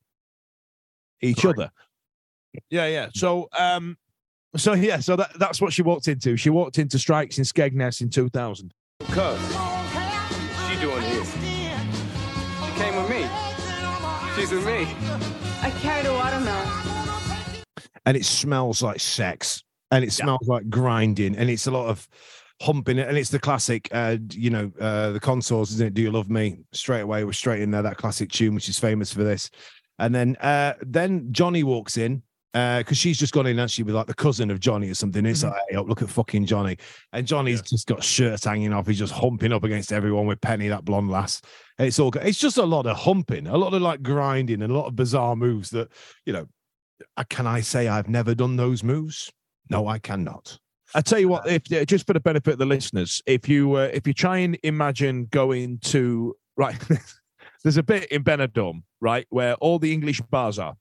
each 1.23 1.39
Strike. 1.39 1.55
other. 1.57 1.71
Yeah, 2.69 2.87
yeah. 2.89 3.09
So, 3.15 3.49
um, 3.57 3.97
so 4.57 4.75
yeah, 4.75 4.99
so 5.01 5.17
that, 5.17 5.31
that's 5.39 5.61
what 5.61 5.73
she 5.73 5.83
walked 5.83 6.09
into. 6.09 6.37
She 6.37 6.51
walked 6.51 6.79
into 6.79 6.99
Strikes 6.99 7.39
in 7.39 7.45
Skegness 7.45 8.01
in 8.01 8.11
2000. 8.11 8.73
Cuz, 9.01 9.41
she 10.69 10.81
doing 10.81 11.03
here? 11.03 11.25
She 12.65 12.73
came 12.81 12.97
with 12.97 13.11
me. 13.11 13.29
She's 14.37 14.51
with 14.51 14.67
me. 14.67 14.87
I 15.63 15.71
carried 15.81 16.07
a 16.07 16.13
watermelon. 16.13 16.69
and 18.07 18.17
it 18.17 18.25
smells 18.25 18.83
like 18.83 18.99
sex 19.01 19.63
and 19.91 20.05
it 20.05 20.13
smells 20.13 20.47
like 20.49 20.69
grinding 20.71 21.37
and 21.37 21.51
it's 21.51 21.67
a 21.67 21.71
lot 21.71 21.89
of 21.89 22.09
humping 22.63 22.99
it 22.99 23.09
and 23.09 23.17
it's 23.19 23.31
the 23.31 23.39
classic 23.39 23.89
uh 23.93 24.17
you 24.33 24.51
know 24.51 24.71
uh 24.81 25.11
the 25.11 25.21
Contours 25.21 25.71
isn't 25.73 25.89
it 25.89 25.95
do 25.95 26.03
you 26.03 26.11
love 26.11 26.31
me 26.31 26.61
straight 26.73 27.01
away 27.01 27.25
we're 27.25 27.33
straight 27.33 27.61
in 27.63 27.71
there 27.71 27.83
that 27.83 27.97
classic 27.97 28.31
tune 28.31 28.55
which 28.55 28.69
is 28.69 28.79
famous 28.79 29.13
for 29.13 29.23
this 29.25 29.51
and 29.99 30.15
then 30.15 30.37
uh 30.37 30.75
then 30.83 31.29
johnny 31.33 31.63
walks 31.63 31.97
in 31.97 32.23
uh 32.55 32.79
because 32.79 32.99
she's 32.99 33.19
just 33.19 33.33
gone 33.33 33.47
in 33.47 33.59
actually 33.59 33.85
with 33.85 33.95
like 33.95 34.07
the 34.07 34.15
cousin 34.15 34.51
of 34.51 34.61
johnny 34.61 34.91
or 34.91 34.95
something. 34.95 35.25
It's 35.27 35.45
like 35.45 35.55
hey 35.69 35.77
look 35.79 36.03
at 36.03 36.09
fucking 36.09 36.47
johnny. 36.47 36.77
And 37.13 37.27
johnny's 37.27 37.63
just 37.63 37.87
got 37.87 38.03
shirts 38.03 38.45
hanging 38.45 38.73
off. 38.73 38.87
He's 38.87 38.99
just 38.99 39.13
humping 39.13 39.53
up 39.53 39.65
against 39.65 39.93
everyone 39.93 40.27
with 40.27 40.41
penny 40.41 40.69
that 40.69 40.85
blonde 40.85 41.11
lass. 41.11 41.41
And 41.79 41.89
it's 41.89 41.99
all 41.99 42.11
go- 42.11 42.21
it's 42.21 42.39
just 42.39 42.59
a 42.59 42.65
lot 42.65 42.87
of 42.87 42.97
humping 42.97 43.47
a 43.47 43.57
lot 43.57 43.75
of 43.75 43.83
like 43.83 44.03
grinding 44.03 44.63
and 44.63 44.73
a 44.73 44.77
lot 44.77 44.87
of 44.87 44.97
bizarre 44.97 45.37
moves 45.37 45.71
that 45.71 45.89
you 46.27 46.33
know 46.33 46.47
uh, 47.17 47.25
can 47.29 47.47
I 47.47 47.61
say 47.61 47.89
I've 47.89 48.09
never 48.09 48.35
done 48.35 48.57
those 48.57 48.83
moves? 48.83 49.31
No, 49.69 49.87
I 49.87 49.99
cannot. 49.99 50.59
I 50.95 51.01
tell 51.01 51.19
you 51.19 51.29
what, 51.29 51.47
if 51.47 51.63
uh, 51.73 51.85
just 51.85 52.07
for 52.07 52.13
the 52.13 52.21
benefit 52.21 52.55
of 52.55 52.59
the 52.59 52.67
listeners, 52.67 53.23
if 53.27 53.49
you 53.49 53.75
uh, 53.75 53.91
if 53.93 54.07
you 54.07 54.13
try 54.13 54.39
and 54.39 54.59
imagine 54.63 55.27
going 55.27 55.79
to 55.85 56.35
right, 56.57 56.77
there's 57.63 57.77
a 57.77 57.83
bit 57.83 58.11
in 58.11 58.25
Benidorm, 58.25 58.83
right, 59.01 59.27
where 59.31 59.55
all 59.57 59.79
the 59.79 59.93
English 59.93 60.21
bars 60.23 60.59
are. 60.59 60.75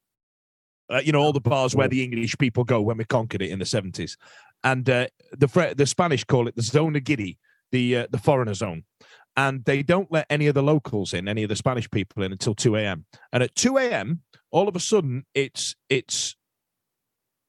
Uh, 0.92 1.02
you 1.04 1.12
know, 1.12 1.20
all 1.20 1.34
the 1.34 1.40
bars 1.40 1.76
where 1.76 1.88
the 1.88 2.04
English 2.04 2.38
people 2.38 2.64
go 2.64 2.82
when 2.82 2.98
we 2.98 3.06
conquered 3.06 3.42
it 3.42 3.50
in 3.50 3.60
the 3.60 3.66
seventies, 3.66 4.18
and 4.64 4.90
uh, 4.90 5.08
the 5.32 5.74
the 5.78 5.86
Spanish 5.86 6.24
call 6.24 6.48
it 6.48 6.56
the 6.56 6.62
zona 6.62 7.00
guiri, 7.00 7.38
the 7.72 7.98
uh, 7.98 8.08
the 8.10 8.18
foreigner 8.18 8.54
zone, 8.54 8.84
and 9.38 9.64
they 9.66 9.84
don't 9.84 10.12
let 10.12 10.26
any 10.30 10.48
of 10.48 10.56
the 10.56 10.64
locals 10.64 11.14
in, 11.14 11.28
any 11.28 11.44
of 11.44 11.50
the 11.50 11.56
Spanish 11.56 11.90
people 11.92 12.24
in 12.24 12.32
until 12.32 12.56
two 12.56 12.76
a.m. 12.76 13.06
And 13.32 13.44
at 13.44 13.56
two 13.56 13.78
a.m., 13.78 14.22
all 14.52 14.68
of 14.68 14.76
a 14.76 14.80
sudden, 14.80 15.26
it's 15.36 15.76
it's 15.90 16.36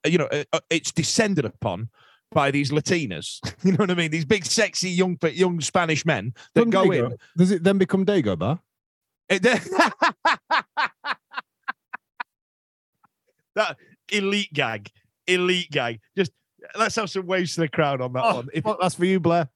you 0.07 0.18
know, 0.18 0.26
uh, 0.26 0.44
uh, 0.53 0.61
it's 0.70 0.92
descended 0.92 1.44
upon 1.44 1.88
by 2.31 2.50
these 2.50 2.70
Latinas. 2.70 3.40
You 3.64 3.72
know 3.72 3.79
what 3.79 3.90
I 3.90 3.94
mean? 3.94 4.11
These 4.11 4.24
big, 4.24 4.46
sexy 4.46 4.90
young 4.90 5.18
young 5.33 5.61
Spanish 5.61 6.07
men 6.07 6.33
that 6.55 6.70
go 6.70 6.85
Dago- 6.85 7.12
in. 7.12 7.16
Does 7.37 7.50
it 7.50 7.62
then 7.62 7.79
become 7.79 8.07
Dago 8.07 8.38
Bar? 8.38 8.61
It- 9.29 9.42
that 13.54 13.76
elite 14.10 14.52
gag, 14.52 14.90
elite 15.26 15.70
gag. 15.70 16.00
Just 16.16 16.32
let's 16.78 16.96
have 16.96 17.10
some 17.10 17.26
waves 17.26 17.54
to 17.54 17.62
the 17.62 17.68
crowd 17.68 18.00
on 18.00 18.12
that 18.14 18.24
Oh, 18.24 18.36
one. 18.36 18.48
If, 18.52 18.64
well, 18.64 18.78
that's 18.80 18.94
for 18.94 19.04
you, 19.04 19.20
Blair. 19.20 19.48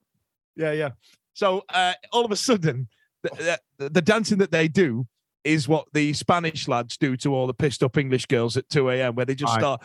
yeah, 0.56 0.72
yeah. 0.72 0.90
So 1.34 1.64
uh, 1.68 1.94
all 2.12 2.24
of 2.24 2.30
a 2.30 2.36
sudden, 2.36 2.88
the, 3.22 3.58
the, 3.78 3.90
the 3.90 4.02
dancing 4.02 4.38
that 4.38 4.50
they 4.52 4.68
do 4.68 5.06
is 5.42 5.68
what 5.68 5.86
the 5.92 6.12
Spanish 6.14 6.68
lads 6.68 6.96
do 6.96 7.16
to 7.18 7.34
all 7.34 7.46
the 7.46 7.54
pissed 7.54 7.82
up 7.82 7.96
English 7.98 8.26
girls 8.26 8.56
at 8.56 8.68
2 8.70 8.90
a.m., 8.90 9.14
where 9.14 9.26
they 9.26 9.34
just 9.34 9.52
Aye. 9.54 9.58
start 9.58 9.82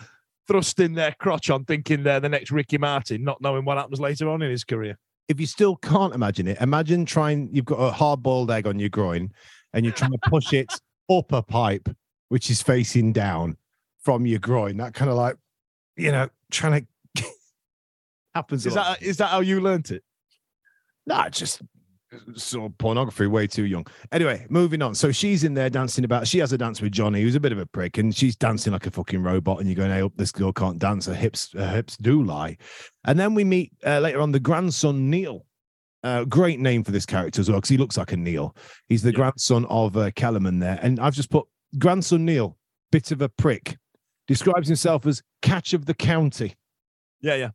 thrusting 0.48 0.94
their 0.94 1.14
crotch 1.20 1.50
on, 1.50 1.66
thinking 1.66 2.04
they're 2.04 2.20
the 2.20 2.30
next 2.30 2.52
Ricky 2.52 2.78
Martin, 2.78 3.24
not 3.24 3.42
knowing 3.42 3.66
what 3.66 3.78
happens 3.78 4.00
later 4.00 4.30
on 4.30 4.42
in 4.42 4.50
his 4.52 4.64
career. 4.64 4.98
If 5.28 5.40
you 5.40 5.46
still 5.46 5.76
can't 5.76 6.14
imagine 6.16 6.48
it, 6.48 6.60
imagine 6.62 7.06
trying. 7.06 7.50
You've 7.52 7.66
got 7.66 7.76
a 7.76 7.92
hard-boiled 7.92 8.50
egg 8.50 8.66
on 8.66 8.80
your 8.80 8.90
groin, 8.90 9.32
and 9.74 9.86
you're 9.86 9.94
trying 9.94 10.12
to 10.12 10.20
push 10.28 10.54
it 10.54 10.72
up 11.10 11.32
a 11.32 11.44
pipe, 11.44 11.88
which 12.30 12.50
is 12.50 12.62
facing 12.64 13.14
down 13.14 13.58
from 14.04 14.26
your 14.26 14.40
groin. 14.40 14.78
That 14.78 14.94
kind 14.94 15.10
of 15.12 15.18
like, 15.18 15.36
you 15.96 16.12
know, 16.12 16.30
trying 16.52 16.88
to 17.18 17.26
happens. 18.34 18.66
Is 18.66 18.74
that 18.76 19.02
is 19.02 19.18
that 19.18 19.28
how 19.28 19.40
you 19.42 19.60
learnt 19.62 19.92
it? 19.92 20.04
Nah, 21.06 21.30
just 21.30 21.62
saw 22.36 22.70
pornography, 22.70 23.28
way 23.28 23.46
too 23.48 23.66
young. 23.66 23.86
Anyway, 24.12 24.46
moving 24.50 24.82
on. 24.82 24.96
So 24.96 25.12
she's 25.12 25.44
in 25.44 25.54
there 25.54 25.70
dancing 25.70 26.04
about. 26.06 26.28
She 26.28 26.40
has 26.40 26.52
a 26.54 26.58
dance 26.58 26.82
with 26.82 26.92
Johnny, 26.92 27.22
who's 27.22 27.36
a 27.36 27.40
bit 27.40 27.52
of 27.52 27.60
a 27.60 27.66
prick, 27.66 27.98
and 27.98 28.16
she's 28.16 28.36
dancing 28.36 28.74
like 28.74 28.88
a 28.88 28.92
fucking 28.92 29.22
robot. 29.22 29.60
And 29.60 29.68
you're 29.68 29.76
going, 29.76 29.92
"Hey, 29.92 30.02
up, 30.02 30.14
this 30.16 30.32
girl 30.32 30.52
can't 30.52 30.80
dance. 30.80 31.06
Her 31.06 31.14
hips, 31.14 31.52
her 31.54 31.68
hips 31.68 31.98
do 31.98 32.24
lie." 32.24 32.58
And 33.06 33.20
then 33.20 33.34
we 33.36 33.44
meet 33.44 33.74
uh, 33.86 34.00
later 34.00 34.22
on 34.22 34.32
the 34.32 34.40
grandson 34.40 35.10
Neil. 35.10 35.46
Uh, 36.02 36.24
great 36.24 36.60
name 36.62 36.84
for 36.84 36.92
this 36.92 37.06
character 37.06 37.42
as 37.42 37.50
well, 37.50 37.58
because 37.58 37.70
he 37.70 37.78
looks 37.78 37.98
like 37.98 38.14
a 38.14 38.18
Neil. 38.18 38.56
He's 38.88 39.02
the 39.02 39.12
Yeah. 39.12 39.16
grandson 39.18 39.66
of 39.66 39.98
uh, 39.98 40.12
Kellerman 40.12 40.60
there, 40.60 40.80
and 40.82 41.00
I've 41.00 41.14
just 41.16 41.30
put 41.30 41.46
grandson 41.78 42.24
Neil, 42.26 42.58
bit 42.92 43.12
of 43.12 43.22
a 43.22 43.28
prick, 43.30 43.78
describes 44.30 44.68
himself 44.68 45.06
as 45.06 45.22
catch 45.42 45.74
of 45.74 45.86
the 45.86 45.94
county. 45.94 46.56
Yeah, 47.20 47.36
yeah. 47.36 47.50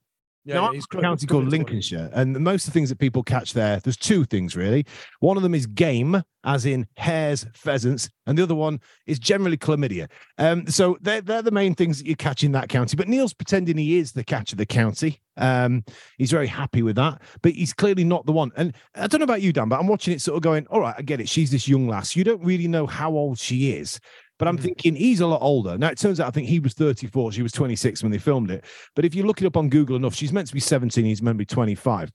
Yeah, 0.46 0.56
now, 0.56 0.72
yeah, 0.72 0.80
I'm 0.92 0.98
a 0.98 1.02
county 1.02 1.26
called 1.26 1.48
Lincolnshire, 1.48 2.10
and 2.12 2.38
most 2.38 2.66
of 2.66 2.74
the 2.74 2.78
things 2.78 2.90
that 2.90 2.98
people 2.98 3.22
catch 3.22 3.54
there, 3.54 3.80
there's 3.80 3.96
two 3.96 4.26
things 4.26 4.54
really. 4.54 4.84
One 5.20 5.38
of 5.38 5.42
them 5.42 5.54
is 5.54 5.64
game, 5.64 6.22
as 6.44 6.66
in 6.66 6.86
hares, 6.98 7.46
pheasants, 7.54 8.10
and 8.26 8.36
the 8.36 8.42
other 8.42 8.54
one 8.54 8.78
is 9.06 9.18
generally 9.18 9.56
chlamydia. 9.56 10.10
Um, 10.36 10.66
so 10.66 10.98
they're, 11.00 11.22
they're 11.22 11.40
the 11.40 11.50
main 11.50 11.74
things 11.74 11.96
that 11.96 12.06
you 12.06 12.14
catch 12.14 12.44
in 12.44 12.52
that 12.52 12.68
county. 12.68 12.94
But 12.94 13.08
Neil's 13.08 13.32
pretending 13.32 13.78
he 13.78 13.96
is 13.96 14.12
the 14.12 14.22
catch 14.22 14.52
of 14.52 14.58
the 14.58 14.66
county. 14.66 15.18
Um, 15.38 15.82
he's 16.18 16.30
very 16.30 16.46
happy 16.46 16.82
with 16.82 16.96
that, 16.96 17.22
but 17.40 17.52
he's 17.52 17.72
clearly 17.72 18.04
not 18.04 18.26
the 18.26 18.32
one. 18.32 18.52
And 18.54 18.76
I 18.94 19.06
don't 19.06 19.20
know 19.20 19.24
about 19.24 19.40
you, 19.40 19.50
Dan, 19.50 19.70
but 19.70 19.80
I'm 19.80 19.86
watching 19.86 20.12
it 20.12 20.20
sort 20.20 20.36
of 20.36 20.42
going, 20.42 20.66
all 20.66 20.80
right, 20.80 20.94
I 20.98 21.00
get 21.00 21.22
it. 21.22 21.28
She's 21.30 21.50
this 21.50 21.66
young 21.66 21.88
lass. 21.88 22.14
You 22.14 22.22
don't 22.22 22.44
really 22.44 22.68
know 22.68 22.86
how 22.86 23.12
old 23.12 23.38
she 23.38 23.72
is. 23.72 23.98
But 24.44 24.50
I'm 24.50 24.58
Mhm. 24.58 24.62
thinking 24.62 24.94
he's 24.94 25.20
a 25.20 25.26
lot 25.26 25.40
older. 25.40 25.78
Now, 25.78 25.88
it 25.88 25.96
turns 25.96 26.20
out 26.20 26.28
I 26.28 26.30
think 26.30 26.48
he 26.48 26.60
was 26.60 26.74
34. 26.74 27.32
She 27.32 27.40
was 27.40 27.50
26 27.50 28.02
when 28.02 28.12
they 28.12 28.18
filmed 28.18 28.50
it. 28.50 28.62
But 28.94 29.06
if 29.06 29.14
you 29.14 29.22
look 29.22 29.40
it 29.40 29.46
up 29.46 29.56
on 29.56 29.70
Google 29.70 29.96
enough, 29.96 30.14
she's 30.14 30.34
meant 30.34 30.48
to 30.48 30.52
be 30.52 30.60
17. 30.60 31.06
He's 31.06 31.22
meant 31.22 31.36
to 31.36 31.38
be 31.38 31.46
25. 31.46 32.12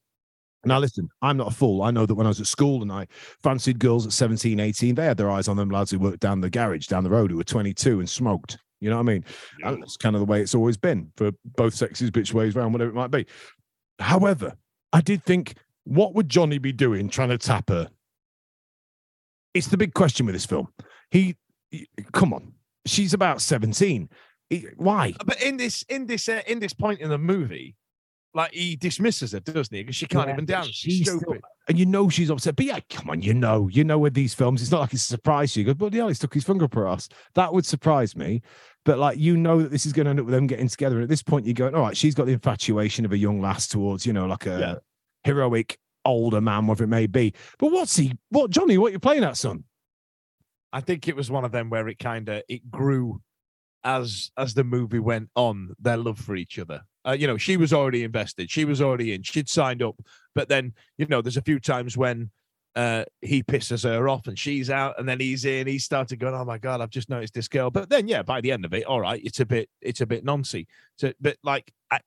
Now, 0.63 0.77
listen, 0.77 1.09
I'm 1.23 1.37
not 1.37 1.47
a 1.47 1.55
fool. 1.55 1.81
I 1.81 1.89
know 1.89 2.05
that 2.05 2.13
when 2.13 2.27
I 2.27 2.29
was 2.29 2.39
at 2.39 2.45
school 2.45 2.83
and 2.83 2.91
I 2.91 3.07
fancied 3.41 3.79
girls 3.79 4.05
at 4.05 4.13
17, 4.13 4.59
18, 4.59 4.93
they 4.93 5.05
had 5.05 5.17
their 5.17 5.31
eyes 5.31 5.47
on 5.47 5.57
them 5.57 5.71
lads 5.71 5.89
who 5.89 5.97
worked 5.97 6.19
down 6.19 6.39
the 6.39 6.51
garage 6.51 6.85
down 6.85 7.03
the 7.03 7.09
road 7.09 7.31
who 7.31 7.37
were 7.37 7.43
22 7.43 7.99
and 7.99 8.07
smoked. 8.07 8.59
You 8.79 8.91
know 8.91 8.97
what 8.97 9.09
I 9.09 9.13
mean? 9.13 9.25
And 9.63 9.81
that's 9.81 9.97
kind 9.97 10.15
of 10.15 10.19
the 10.19 10.27
way 10.27 10.39
it's 10.39 10.53
always 10.53 10.77
been 10.77 11.11
for 11.17 11.31
both 11.57 11.73
sexes, 11.73 12.11
bitch 12.11 12.31
ways 12.31 12.53
round, 12.53 12.73
whatever 12.73 12.91
it 12.91 12.95
might 12.95 13.09
be. 13.09 13.25
However, 13.97 14.55
I 14.93 15.01
did 15.01 15.25
think, 15.25 15.55
what 15.85 16.13
would 16.13 16.29
Johnny 16.29 16.59
be 16.59 16.73
doing 16.73 17.09
trying 17.09 17.29
to 17.29 17.39
tap 17.39 17.69
her? 17.69 17.89
It's 19.55 19.67
the 19.67 19.77
big 19.77 19.95
question 19.95 20.27
with 20.27 20.35
this 20.35 20.45
film. 20.45 20.67
He- 21.09 21.35
come 22.11 22.33
on, 22.33 22.53
she's 22.85 23.13
about 23.13 23.41
17. 23.41 24.09
Why? 24.77 25.13
But 25.25 25.41
in 25.43 25.57
this 25.57 25.83
in 25.89 26.07
this 26.07 26.27
uh, 26.27 26.41
in 26.47 26.59
this 26.59 26.73
point 26.73 26.99
in 27.01 27.09
the 27.09 27.17
movie, 27.19 27.75
like 28.33 28.51
he 28.51 28.75
dismisses 28.75 29.33
her, 29.33 29.39
doesn't 29.39 29.75
he? 29.75 29.83
Because 29.83 29.95
she 29.95 30.07
can't 30.07 30.27
Yeah, 30.27 30.33
even 30.33 30.45
dance. 30.45 30.67
She's 30.67 30.93
she's 30.97 31.07
still- 31.07 31.19
stupid. 31.19 31.41
and 31.67 31.77
you 31.77 31.85
know 31.85 32.09
she's 32.09 32.31
upset. 32.31 32.55
But 32.55 32.65
yeah, 32.65 32.79
come 32.89 33.11
on, 33.11 33.21
you 33.21 33.35
know, 33.35 33.67
you 33.71 33.83
know 33.83 33.99
with 33.99 34.15
these 34.15 34.33
films, 34.33 34.61
it's 34.63 34.71
not 34.71 34.81
like 34.81 34.93
it's 34.93 35.03
a 35.03 35.05
surprise. 35.05 35.53
to 35.53 35.59
You 35.59 35.67
go, 35.67 35.73
but 35.75 35.93
yeah, 35.93 36.07
he 36.07 36.15
stuck 36.15 36.33
his 36.33 36.43
finger 36.43 36.65
up 36.65 36.73
her 36.73 36.87
ass. 36.87 37.09
That 37.35 37.53
would 37.53 37.65
surprise 37.65 38.15
me. 38.15 38.41
But 38.85 38.97
like 38.97 39.19
you 39.19 39.37
know 39.37 39.61
that 39.61 39.69
this 39.71 39.85
is 39.85 39.93
going 39.93 40.05
to 40.05 40.09
end 40.09 40.19
up 40.19 40.25
with 40.25 40.33
them 40.33 40.47
getting 40.47 40.67
together. 40.67 40.95
And 40.95 41.03
at 41.03 41.09
this 41.09 41.21
point, 41.21 41.45
you're 41.45 41.53
going, 41.53 41.75
all 41.75 41.83
right, 41.83 41.95
she's 41.97 42.15
got 42.15 42.25
the 42.25 42.33
infatuation 42.33 43.05
of 43.05 43.11
a 43.11 43.17
young 43.17 43.39
lass 43.39 43.67
towards, 43.67 44.03
you 44.07 44.13
know, 44.13 44.25
like 44.25 44.47
a 44.47 44.59
Yeah. 44.59 44.75
heroic 45.25 45.77
older 46.05 46.41
man, 46.41 46.65
whatever 46.65 46.85
it 46.85 46.87
may 46.87 47.05
be. 47.05 47.33
But 47.59 47.71
what's 47.71 47.95
he? 47.97 48.13
What 48.29 48.49
Johnny? 48.49 48.79
What 48.79 48.93
you 48.93 48.99
playing 48.99 49.23
at, 49.23 49.37
son? 49.37 49.63
I 50.71 50.81
think 50.81 51.07
it 51.07 51.15
was 51.15 51.31
one 51.31 51.45
of 51.45 51.51
them 51.51 51.69
where 51.69 51.87
it 51.87 51.99
kind 51.99 52.29
of 52.29 52.43
it 52.47 52.69
grew 52.69 53.21
as 53.83 54.31
as 54.37 54.53
the 54.53 54.63
movie 54.63 54.99
went 54.99 55.29
on. 55.35 55.75
Their 55.79 55.97
love 55.97 56.19
for 56.19 56.35
each 56.35 56.59
other. 56.59 56.81
Uh, 57.05 57.15
you 57.17 57.27
know, 57.27 57.37
she 57.37 57.57
was 57.57 57.73
already 57.73 58.03
invested. 58.03 58.51
She 58.51 58.65
was 58.65 58.81
already 58.81 59.13
in. 59.13 59.23
She'd 59.23 59.49
signed 59.49 59.81
up. 59.81 59.95
But 60.35 60.49
then, 60.49 60.73
you 60.97 61.05
know, 61.07 61.21
there's 61.21 61.37
a 61.37 61.41
few 61.41 61.59
times 61.59 61.97
when 61.97 62.29
uh, 62.75 63.05
he 63.21 63.41
pisses 63.41 63.83
her 63.83 64.07
off 64.07 64.27
and 64.27 64.37
she's 64.37 64.69
out, 64.69 64.99
and 64.99 65.07
then 65.07 65.19
he's 65.19 65.45
in. 65.45 65.67
He 65.67 65.79
started 65.79 66.19
going, 66.19 66.35
"Oh 66.35 66.45
my 66.45 66.57
god, 66.57 66.81
I've 66.81 66.89
just 66.89 67.09
noticed 67.09 67.33
this 67.33 67.47
girl." 67.47 67.71
But 67.71 67.89
then, 67.89 68.07
yeah, 68.07 68.21
by 68.21 68.41
the 68.41 68.51
end 68.51 68.65
of 68.65 68.73
it, 68.73 68.85
all 68.85 69.01
right, 69.01 69.21
it's 69.23 69.39
a 69.39 69.45
bit, 69.45 69.69
it's 69.81 70.01
a 70.01 70.05
bit 70.05 70.25
noncy. 70.25 70.67
So, 70.97 71.13
but 71.19 71.37
like, 71.43 71.71
I, 71.91 71.99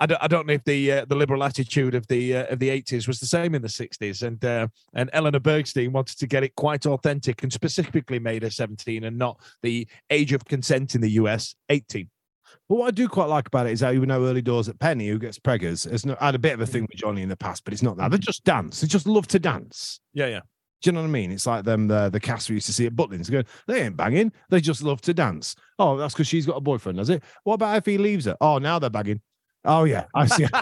I 0.00 0.06
don't, 0.06 0.22
I 0.22 0.28
don't 0.28 0.46
know 0.46 0.52
if 0.54 0.64
the 0.64 0.92
uh, 0.92 1.04
the 1.06 1.16
liberal 1.16 1.42
attitude 1.42 1.94
of 1.94 2.06
the 2.06 2.36
uh, 2.36 2.46
of 2.46 2.58
the 2.58 2.70
eighties 2.70 3.08
was 3.08 3.18
the 3.18 3.26
same 3.26 3.54
in 3.54 3.62
the 3.62 3.68
sixties, 3.68 4.22
and 4.22 4.42
uh, 4.44 4.68
and 4.94 5.10
Eleanor 5.12 5.40
Bergstein 5.40 5.90
wanted 5.90 6.18
to 6.18 6.26
get 6.26 6.44
it 6.44 6.54
quite 6.54 6.86
authentic 6.86 7.42
and 7.42 7.52
specifically 7.52 8.18
made 8.18 8.42
her 8.42 8.50
seventeen 8.50 9.04
and 9.04 9.18
not 9.18 9.40
the 9.62 9.88
age 10.10 10.32
of 10.32 10.44
consent 10.44 10.94
in 10.94 11.00
the 11.00 11.10
US 11.12 11.56
eighteen. 11.68 12.08
But 12.68 12.76
what 12.76 12.88
I 12.88 12.90
do 12.90 13.08
quite 13.08 13.28
like 13.28 13.48
about 13.48 13.66
it 13.66 13.72
is 13.72 13.80
how 13.80 13.92
even 13.92 14.08
know 14.08 14.24
early 14.24 14.42
doors 14.42 14.68
at 14.68 14.78
Penny, 14.78 15.08
who 15.08 15.18
gets 15.18 15.38
preggers, 15.38 15.90
has 15.90 16.06
not 16.06 16.20
had 16.20 16.34
a 16.34 16.38
bit 16.38 16.54
of 16.54 16.60
a 16.60 16.66
thing 16.66 16.82
with 16.82 16.98
Johnny 16.98 17.22
in 17.22 17.28
the 17.28 17.36
past, 17.36 17.64
but 17.64 17.72
it's 17.72 17.82
not 17.82 17.96
that. 17.96 18.10
They 18.10 18.18
just 18.18 18.44
dance. 18.44 18.80
They 18.80 18.86
just 18.86 19.06
love 19.06 19.26
to 19.28 19.38
dance. 19.38 20.00
Yeah, 20.12 20.26
yeah. 20.26 20.40
Do 20.80 20.88
you 20.88 20.92
know 20.92 21.00
what 21.00 21.08
I 21.08 21.10
mean? 21.10 21.32
It's 21.32 21.46
like 21.46 21.64
them 21.64 21.88
the 21.88 22.08
the 22.08 22.20
cast 22.20 22.48
we 22.48 22.56
used 22.56 22.66
to 22.66 22.72
see 22.72 22.86
at 22.86 22.94
Butlins 22.94 23.30
going, 23.30 23.46
they 23.66 23.82
ain't 23.82 23.96
banging, 23.96 24.32
they 24.48 24.60
just 24.60 24.82
love 24.82 25.00
to 25.02 25.14
dance. 25.14 25.56
Oh, 25.78 25.96
that's 25.96 26.14
because 26.14 26.28
she's 26.28 26.46
got 26.46 26.56
a 26.56 26.60
boyfriend, 26.60 26.98
does 26.98 27.10
it? 27.10 27.24
What 27.42 27.54
about 27.54 27.78
if 27.78 27.86
he 27.86 27.98
leaves 27.98 28.26
her? 28.26 28.36
Oh, 28.40 28.58
now 28.58 28.78
they're 28.78 28.90
banging. 28.90 29.20
Oh 29.64 29.84
yeah, 29.84 30.06
I 30.14 30.26
see. 30.26 30.46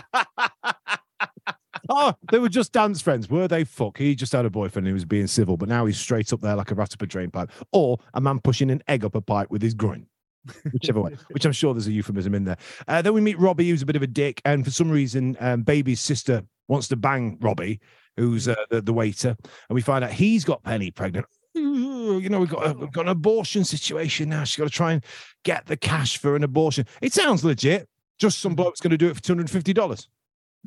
oh, 1.88 2.14
they 2.30 2.38
were 2.38 2.48
just 2.48 2.72
dance 2.72 3.00
friends, 3.00 3.28
were 3.28 3.48
they? 3.48 3.64
Fuck, 3.64 3.98
he 3.98 4.14
just 4.14 4.32
had 4.32 4.44
a 4.44 4.50
boyfriend 4.50 4.86
who 4.86 4.94
was 4.94 5.04
being 5.04 5.26
civil, 5.26 5.56
but 5.56 5.68
now 5.68 5.86
he's 5.86 5.98
straight 5.98 6.32
up 6.32 6.40
there 6.40 6.56
like 6.56 6.70
a 6.70 6.74
rat 6.74 6.92
up 6.92 7.02
a 7.02 7.06
drain 7.06 7.30
pipe, 7.30 7.50
or 7.72 7.98
a 8.14 8.20
man 8.20 8.40
pushing 8.40 8.70
an 8.70 8.82
egg 8.88 9.04
up 9.04 9.14
a 9.14 9.20
pipe 9.20 9.50
with 9.50 9.62
his 9.62 9.74
groin. 9.74 10.06
Whichever 10.72 11.00
way, 11.00 11.16
which 11.30 11.44
I'm 11.44 11.52
sure 11.52 11.74
there's 11.74 11.88
a 11.88 11.92
euphemism 11.92 12.34
in 12.34 12.44
there. 12.44 12.56
Uh, 12.86 13.02
then 13.02 13.14
we 13.14 13.20
meet 13.20 13.38
Robbie, 13.38 13.68
who's 13.68 13.82
a 13.82 13.86
bit 13.86 13.96
of 13.96 14.02
a 14.02 14.06
dick, 14.06 14.40
and 14.44 14.64
for 14.64 14.70
some 14.70 14.90
reason, 14.90 15.36
um, 15.40 15.62
Baby's 15.62 16.00
sister 16.00 16.42
wants 16.68 16.88
to 16.88 16.96
bang 16.96 17.36
Robbie, 17.40 17.80
who's 18.16 18.46
uh, 18.46 18.54
the, 18.70 18.80
the 18.80 18.92
waiter, 18.92 19.36
and 19.68 19.74
we 19.74 19.80
find 19.80 20.04
out 20.04 20.12
he's 20.12 20.44
got 20.44 20.62
Penny 20.62 20.90
pregnant. 20.90 21.26
You 21.54 22.28
know, 22.28 22.38
we've 22.38 22.50
got, 22.50 22.66
a, 22.66 22.72
we've 22.74 22.92
got 22.92 23.06
an 23.06 23.10
abortion 23.10 23.64
situation 23.64 24.28
now. 24.28 24.44
She's 24.44 24.56
got 24.56 24.64
to 24.64 24.70
try 24.70 24.92
and 24.92 25.04
get 25.42 25.66
the 25.66 25.76
cash 25.76 26.18
for 26.18 26.36
an 26.36 26.44
abortion. 26.44 26.86
It 27.00 27.12
sounds 27.12 27.44
legit. 27.44 27.88
Just 28.18 28.38
some 28.40 28.54
bloke's 28.54 28.80
going 28.80 28.90
to 28.90 28.96
do 28.98 29.08
it 29.08 29.14
for 29.16 29.22
two 29.22 29.32
hundred 29.32 29.42
and 29.42 29.50
fifty 29.50 29.72
dollars. 29.72 30.08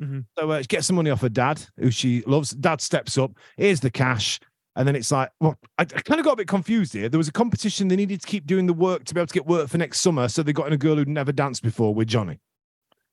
Mhm. 0.00 0.24
So 0.38 0.50
uh, 0.50 0.62
get 0.68 0.84
some 0.84 0.96
money 0.96 1.10
off 1.10 1.20
her 1.20 1.28
dad, 1.28 1.62
who 1.76 1.90
she 1.90 2.22
loves. 2.22 2.50
Dad 2.50 2.80
steps 2.80 3.18
up. 3.18 3.32
Here's 3.56 3.80
the 3.80 3.90
cash. 3.90 4.40
And 4.76 4.86
then 4.86 4.94
it's 4.94 5.10
like, 5.10 5.30
well, 5.40 5.58
I, 5.78 5.82
I 5.82 5.84
kind 5.84 6.20
of 6.20 6.24
got 6.24 6.34
a 6.34 6.36
bit 6.36 6.48
confused 6.48 6.92
here. 6.92 7.08
There 7.08 7.18
was 7.18 7.26
a 7.28 7.32
competition. 7.32 7.88
They 7.88 7.96
needed 7.96 8.20
to 8.22 8.26
keep 8.26 8.46
doing 8.46 8.66
the 8.66 8.72
work 8.72 9.04
to 9.04 9.14
be 9.14 9.20
able 9.20 9.26
to 9.26 9.34
get 9.34 9.46
work 9.46 9.68
for 9.68 9.78
next 9.78 10.00
summer. 10.00 10.28
So 10.28 10.42
they 10.42 10.52
got 10.52 10.68
in 10.68 10.72
a 10.72 10.78
girl 10.78 10.94
who'd 10.96 11.08
never 11.08 11.32
danced 11.32 11.62
before 11.62 11.92
with 11.92 12.06
Johnny. 12.08 12.38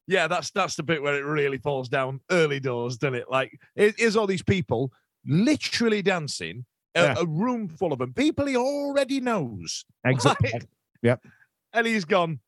Yeah, 0.07 0.27
that's 0.27 0.51
that's 0.51 0.75
the 0.75 0.83
bit 0.83 1.01
where 1.01 1.15
it 1.15 1.25
really 1.25 1.57
falls 1.57 1.89
down 1.89 2.21
early 2.31 2.59
doors, 2.61 2.97
doesn't 2.97 3.15
it? 3.15 3.25
Like, 3.29 3.59
it 3.75 3.99
is 3.99 4.15
all 4.15 4.27
these 4.27 4.43
people 4.43 4.93
literally 5.25 6.01
dancing, 6.01 6.63
a, 6.95 7.01
Yeah. 7.01 7.15
a 7.19 7.25
room 7.25 7.67
full 7.67 7.91
of 7.91 7.99
them, 7.99 8.13
people 8.13 8.45
he 8.45 8.55
already 8.55 9.19
knows. 9.19 9.83
Exactly. 10.05 10.51
Like, 10.53 10.63
Yep. 11.01 11.25
And 11.73 11.85
he's 11.87 12.05
gone, 12.05 12.39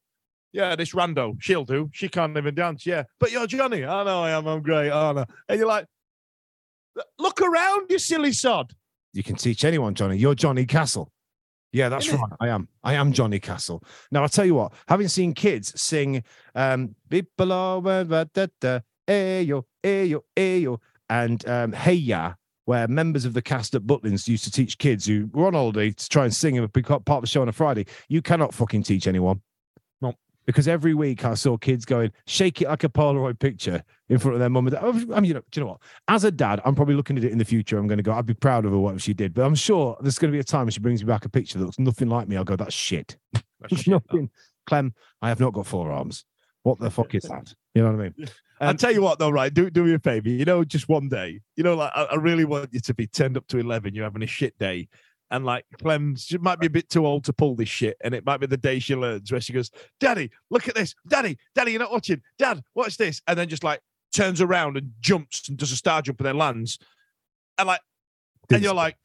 yeah, 0.51 0.75
this 0.75 0.93
rando, 0.93 1.35
she'll 1.39 1.65
do. 1.65 1.89
She 1.93 2.09
can't 2.09 2.35
even 2.35 2.55
dance. 2.55 2.85
Yeah. 2.85 3.03
But 3.19 3.31
you're 3.31 3.47
Johnny. 3.47 3.85
I 3.85 4.03
know 4.03 4.23
I 4.23 4.31
am. 4.31 4.47
I'm 4.47 4.61
great. 4.61 4.91
I 4.91 5.11
know. 5.11 5.25
And 5.47 5.59
you're 5.59 5.67
like, 5.67 5.85
look 7.17 7.41
around, 7.41 7.89
you 7.89 7.99
silly 7.99 8.31
sod. 8.31 8.73
You 9.13 9.23
can 9.23 9.35
teach 9.35 9.63
anyone, 9.63 9.95
Johnny. 9.95 10.17
You're 10.17 10.35
Johnny 10.35 10.65
Castle. 10.65 11.11
Yeah, 11.71 11.89
that's 11.89 12.11
right. 12.11 12.31
I 12.39 12.47
am. 12.47 12.67
I 12.83 12.95
am 12.95 13.11
Johnny 13.11 13.39
Castle. 13.39 13.83
Now, 14.11 14.23
I'll 14.23 14.29
tell 14.29 14.45
you 14.45 14.55
what, 14.55 14.73
having 14.87 15.07
seen 15.07 15.33
kids 15.33 15.79
sing 15.79 16.23
um 16.55 16.95
ayo, 17.11 18.43
ayo, 19.83 20.21
ayo, 20.35 20.77
and 21.09 21.47
um 21.47 21.73
Hey 21.73 21.93
Ya, 21.93 22.33
where 22.65 22.87
members 22.87 23.25
of 23.25 23.33
the 23.33 23.41
cast 23.41 23.75
at 23.75 23.83
Butlins 23.83 24.27
used 24.27 24.43
to 24.45 24.51
teach 24.51 24.79
kids 24.79 25.05
who 25.05 25.29
were 25.31 25.45
on 25.45 25.53
holiday 25.53 25.91
to 25.91 26.09
try 26.09 26.23
and 26.23 26.35
sing 26.35 26.57
and 26.57 26.71
be 26.73 26.81
part 26.81 27.09
of 27.09 27.21
the 27.21 27.27
show 27.27 27.43
on 27.43 27.49
a 27.49 27.53
Friday. 27.53 27.85
You 28.07 28.23
cannot 28.23 28.53
fucking 28.53 28.83
teach 28.83 29.05
anyone. 29.05 29.41
Because 30.49 30.67
every 30.67 30.95
week 30.95 31.25
I 31.25 31.35
saw 31.35 31.57
kids 31.57 31.85
going, 31.85 32.11
shake 32.25 32.59
it 32.63 32.67
like 32.67 32.83
a 32.83 32.89
Polaroid 32.89 33.37
picture 33.37 33.83
in 34.09 34.17
front 34.17 34.33
of 34.33 34.39
their 34.39 34.49
mum 34.49 34.65
and 34.65 34.75
dad. 34.75 34.83
I 34.83 35.19
mean, 35.19 35.25
you 35.25 35.33
know, 35.35 35.41
do 35.51 35.59
you 35.59 35.61
know 35.63 35.67
what? 35.73 35.81
As 36.07 36.23
a 36.23 36.31
dad, 36.31 36.59
I'm 36.65 36.73
probably 36.73 36.95
looking 36.95 37.19
at 37.19 37.23
it 37.23 37.31
in 37.31 37.37
the 37.37 37.45
future. 37.45 37.77
I'm 37.77 37.85
going 37.85 37.97
to 37.99 38.03
go, 38.03 38.13
I'd 38.13 38.25
be 38.25 38.33
proud 38.33 38.65
of 38.65 38.71
her, 38.71 38.77
what 38.79 38.99
she 38.99 39.13
did. 39.13 39.35
But 39.35 39.43
I'm 39.45 39.53
sure 39.53 39.95
there's 40.01 40.17
going 40.17 40.31
to 40.31 40.35
be 40.35 40.39
a 40.39 40.43
time 40.43 40.61
when 40.65 40.71
she 40.71 40.79
brings 40.79 41.03
me 41.03 41.07
back 41.07 41.23
a 41.23 41.29
picture 41.29 41.59
that 41.59 41.65
looks 41.65 41.77
nothing 41.77 42.09
like 42.09 42.27
me. 42.27 42.35
I'll 42.35 42.43
go, 42.43 42.55
that's 42.55 42.73
shit. 42.73 43.15
That's 43.59 43.75
shit, 43.83 43.89
nothing. 43.89 44.31
Clem, 44.65 44.95
I 45.21 45.29
have 45.29 45.39
not 45.39 45.53
got 45.53 45.67
forearms. 45.67 46.25
What 46.63 46.79
the 46.79 46.89
fuck 46.89 47.13
is 47.13 47.25
that? 47.25 47.53
You 47.75 47.83
know 47.83 47.91
what 47.91 47.99
I 47.99 48.03
mean? 48.05 48.15
I'll 48.59 48.69
Um, 48.71 48.77
tell 48.77 48.91
you 48.91 49.03
what, 49.03 49.19
though, 49.19 49.29
right? 49.29 49.53
Do 49.53 49.69
do 49.69 49.83
me 49.85 49.93
a 49.93 49.99
favor. 49.99 50.29
You 50.29 50.45
know, 50.45 50.63
just 50.63 50.89
one 50.89 51.09
day. 51.09 51.41
You 51.55 51.63
know, 51.63 51.75
like 51.75 51.91
I, 51.93 52.05
I 52.05 52.15
really 52.15 52.43
want 52.43 52.73
you 52.73 52.79
to 52.79 52.93
be 52.95 53.05
turned 53.05 53.37
up 53.37 53.45
to 53.49 53.59
eleven. 53.59 53.93
You're 53.93 54.03
having 54.03 54.23
a 54.23 54.27
shit 54.27 54.57
day, 54.57 54.89
and 55.31 55.45
like 55.45 55.65
Clem, 55.81 56.15
she 56.15 56.37
might 56.37 56.59
be 56.59 56.67
a 56.67 56.69
bit 56.69 56.89
too 56.89 57.05
old 57.05 57.23
to 57.25 57.33
pull 57.33 57.55
this 57.55 57.69
shit, 57.69 57.97
and 58.03 58.13
it 58.13 58.25
might 58.25 58.37
be 58.37 58.47
the 58.47 58.57
day 58.57 58.79
she 58.79 58.95
learns 58.95 59.31
where 59.31 59.41
she 59.41 59.53
goes, 59.53 59.71
"Daddy, 59.99 60.31
look 60.49 60.67
at 60.67 60.75
this. 60.75 60.95
Daddy, 61.07 61.37
Daddy, 61.55 61.71
you're 61.71 61.79
not 61.79 61.91
watching. 61.91 62.21
Dad, 62.37 62.61
watch 62.75 62.97
this," 62.97 63.21
and 63.27 63.37
then 63.37 63.49
just 63.49 63.63
like 63.63 63.81
turns 64.13 64.41
around 64.41 64.77
and 64.77 64.91
jumps 64.99 65.47
and 65.49 65.57
does 65.57 65.71
a 65.71 65.75
star 65.75 66.01
jump 66.01 66.19
and 66.19 66.27
then 66.27 66.37
lands, 66.37 66.79
and 67.57 67.67
like, 67.67 67.81
and 68.51 68.63
you're 68.63 68.73
like, 68.73 68.97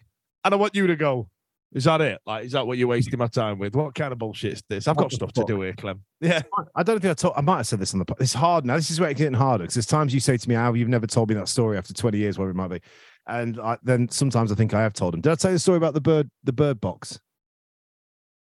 and 0.45 0.55
I 0.55 0.57
want 0.57 0.75
you 0.75 0.87
to 0.87 0.97
go. 0.97 1.29
Is 1.73 1.85
that 1.85 2.01
it? 2.01 2.21
Like, 2.25 2.45
is 2.45 2.53
that 2.53 2.69
what 2.69 2.79
you're 2.79 2.87
wasting 2.87 3.19
my 3.19 3.27
time 3.27 3.59
with? 3.59 3.75
What 3.75 3.97
kind 3.97 4.13
of 4.13 4.19
bullshit 4.19 4.53
is 4.53 4.63
this? 4.69 4.87
I've 4.87 4.97
got 4.97 5.11
stuff 5.11 5.33
to 5.33 5.45
do 5.45 5.61
here, 5.63 5.73
Clem. 5.73 6.05
Yeah. 6.21 6.43
I 6.77 6.85
don't 6.85 7.01
think 7.01 7.11
I 7.11 7.15
told. 7.15 7.35
I 7.37 7.41
might 7.41 7.57
have 7.57 7.67
said 7.67 7.81
this 7.81 7.93
on 7.95 7.99
the. 7.99 8.15
It's 8.21 8.33
hard 8.33 8.65
now. 8.65 8.77
This 8.77 8.93
is 8.93 9.01
where 9.01 9.11
it's 9.11 9.19
getting 9.19 9.35
harder 9.35 9.65
because 9.65 9.75
there's 9.75 9.87
times 9.87 10.15
you 10.15 10.21
say 10.21 10.37
to 10.37 10.49
me, 10.49 10.55
"How 10.55 10.73
you've 10.73 10.89
never 10.89 11.09
told 11.09 11.31
me 11.31 11.35
that 11.35 11.49
story 11.49 11.77
after 11.77 11.93
20 11.93 12.17
years, 12.17 12.39
whatever 12.39 12.53
it 12.53 12.55
might 12.55 12.69
be," 12.69 12.81
and 13.27 13.59
I, 13.61 13.79
then 13.83 14.09
sometimes 14.09 14.53
I 14.53 14.55
think 14.55 14.75
I 14.75 14.83
have 14.83 14.93
told 14.93 15.15
him. 15.15 15.21
Did 15.21 15.33
I 15.33 15.35
tell 15.37 15.51
you 15.51 15.57
the 15.57 15.61
story 15.61 15.79
about 15.79 15.95
the 15.95 16.01
bird, 16.01 16.31
the 16.45 16.53
bird 16.53 16.81
box, 16.81 17.19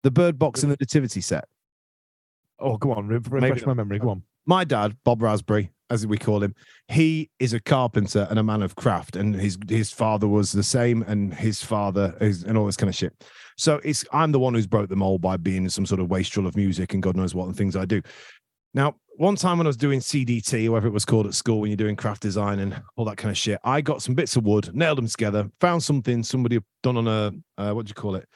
the 0.03 0.11
bird 0.11 0.39
box 0.39 0.63
in 0.63 0.71
the 0.71 0.77
nativity 0.81 1.21
set? 1.21 1.47
Oh, 2.59 2.77
go 2.77 2.93
on. 2.93 3.07
re- 3.09 3.19
Refresh 3.19 3.67
my 3.67 3.75
memory. 3.75 3.99
Go 3.99 4.11
on. 4.11 4.23
my 4.47 4.65
dad, 4.65 4.97
Bob 5.05 5.23
Raspberry, 5.23 5.71
as 5.91 6.07
we 6.07 6.17
call 6.17 6.43
him, 6.43 6.55
he 6.89 7.29
is 7.39 7.53
a 7.53 7.61
carpenter 7.61 8.27
and 8.31 8.39
a 8.39 8.43
man 8.43 8.63
of 8.63 8.77
craft, 8.77 9.17
and 9.17 9.35
his 9.35 9.59
his 9.69 9.91
father 9.91 10.29
was 10.29 10.53
the 10.53 10.63
same, 10.63 11.03
and 11.03 11.35
his 11.35 11.63
father 11.63 12.17
is 12.21 12.45
and 12.45 12.57
all 12.57 12.67
this 12.67 12.77
kind 12.77 12.89
of 12.89 12.95
shit. 12.95 13.13
So 13.59 13.81
it's 13.85 14.05
I'm 14.13 14.33
the 14.33 14.39
one 14.39 14.55
who's 14.55 14.67
broke 14.67 14.89
the 14.89 14.97
mold 14.97 15.21
by 15.21 15.37
being 15.37 15.69
some 15.69 15.87
sort 15.87 16.01
of 16.01 16.09
wastrel 16.09 16.47
of 16.47 16.57
music 16.57 16.95
and 16.95 17.03
God 17.03 17.17
knows 17.17 17.35
what 17.35 17.47
and 17.47 17.57
things 17.57 17.77
I 17.77 17.85
do. 17.85 18.01
Now, 18.75 18.97
one 19.17 19.37
time 19.37 19.59
when 19.59 19.67
I 19.67 19.69
was 19.69 19.77
doing 19.77 20.01
CDT, 20.01 20.69
whatever 20.69 20.89
it 20.89 20.93
was 20.93 21.05
called 21.05 21.27
at 21.27 21.35
school, 21.35 21.61
when 21.61 21.71
you're 21.71 21.77
doing 21.77 21.97
craft 21.97 22.23
design 22.23 22.59
and 22.59 22.81
all 22.97 23.05
that 23.05 23.17
kind 23.17 23.31
of 23.31 23.37
shit, 23.39 23.59
I 23.65 23.81
got 23.81 24.03
some 24.03 24.15
bits 24.15 24.37
of 24.37 24.45
wood, 24.45 24.75
nailed 24.75 24.99
them 24.99 25.07
together, 25.07 25.51
found 25.61 25.83
something 25.83 26.23
somebody 26.23 26.57
had 26.57 26.65
done 26.83 26.97
on 26.97 27.07
a 27.09 27.33
uh, 27.59 27.73
what 27.73 27.87
do 27.87 27.91
you 27.91 27.95
call 27.95 28.15
it? 28.17 28.29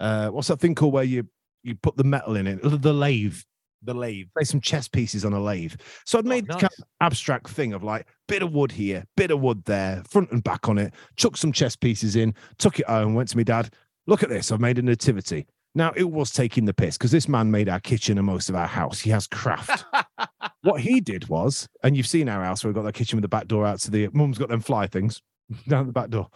Uh, 0.00 0.28
what's 0.28 0.48
that 0.48 0.60
thing 0.60 0.74
called 0.74 0.92
where 0.92 1.04
you 1.04 1.26
you 1.62 1.74
put 1.76 1.96
the 1.96 2.04
metal 2.04 2.36
in 2.36 2.46
it? 2.46 2.60
The 2.62 2.92
lathe 2.92 3.36
The 3.82 3.94
lathe. 3.94 4.26
play 4.36 4.44
some 4.44 4.60
chess 4.60 4.88
pieces 4.88 5.24
on 5.24 5.32
a 5.32 5.40
lathe. 5.40 5.74
So 6.04 6.18
I'd 6.18 6.26
Oh, 6.26 6.28
made 6.28 6.46
this 6.46 6.54
nice. 6.56 6.62
kind 6.62 6.72
of 6.78 6.84
abstract 7.00 7.48
thing 7.48 7.72
of 7.72 7.82
like 7.84 8.06
bit 8.28 8.42
of 8.42 8.52
wood 8.52 8.72
here, 8.72 9.04
bit 9.16 9.30
of 9.30 9.40
wood 9.40 9.64
there, 9.64 10.02
front 10.10 10.30
and 10.32 10.42
back 10.42 10.68
on 10.68 10.78
it, 10.78 10.92
chucked 11.16 11.38
some 11.38 11.52
chess 11.52 11.76
pieces 11.76 12.16
in, 12.16 12.34
took 12.58 12.80
it 12.80 12.86
home, 12.86 13.14
went 13.14 13.28
to 13.30 13.36
my 13.36 13.42
dad. 13.44 13.70
Look 14.06 14.22
at 14.22 14.28
this, 14.28 14.52
I've 14.52 14.60
made 14.60 14.78
a 14.78 14.82
nativity. 14.82 15.46
Now 15.74 15.92
it 15.96 16.10
was 16.10 16.30
taking 16.30 16.66
the 16.66 16.74
piss 16.74 16.96
because 16.96 17.10
this 17.10 17.28
man 17.28 17.50
made 17.50 17.68
our 17.68 17.80
kitchen 17.80 18.16
and 18.16 18.26
most 18.26 18.48
of 18.48 18.54
our 18.54 18.66
house. 18.66 19.00
He 19.00 19.10
has 19.10 19.26
craft. 19.26 19.84
what 20.62 20.80
he 20.80 21.00
did 21.00 21.28
was, 21.28 21.68
and 21.82 21.96
you've 21.96 22.06
seen 22.06 22.28
our 22.28 22.44
house 22.44 22.62
where 22.62 22.70
we've 22.70 22.76
got 22.76 22.82
that 22.82 22.94
kitchen 22.94 23.16
with 23.16 23.22
the 23.22 23.28
back 23.28 23.48
door 23.48 23.66
out 23.66 23.80
to 23.80 23.90
the 23.90 24.08
mum's 24.12 24.38
got 24.38 24.48
them 24.48 24.60
fly 24.60 24.86
things 24.86 25.20
down 25.68 25.86
the 25.86 25.92
back 25.92 26.10
door. 26.10 26.28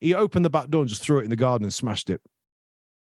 He 0.00 0.14
opened 0.14 0.44
the 0.44 0.50
back 0.50 0.68
door 0.68 0.82
and 0.82 0.88
just 0.88 1.02
threw 1.02 1.20
it 1.20 1.24
in 1.24 1.30
the 1.30 1.36
garden 1.36 1.64
and 1.64 1.72
smashed 1.72 2.10
it. 2.10 2.20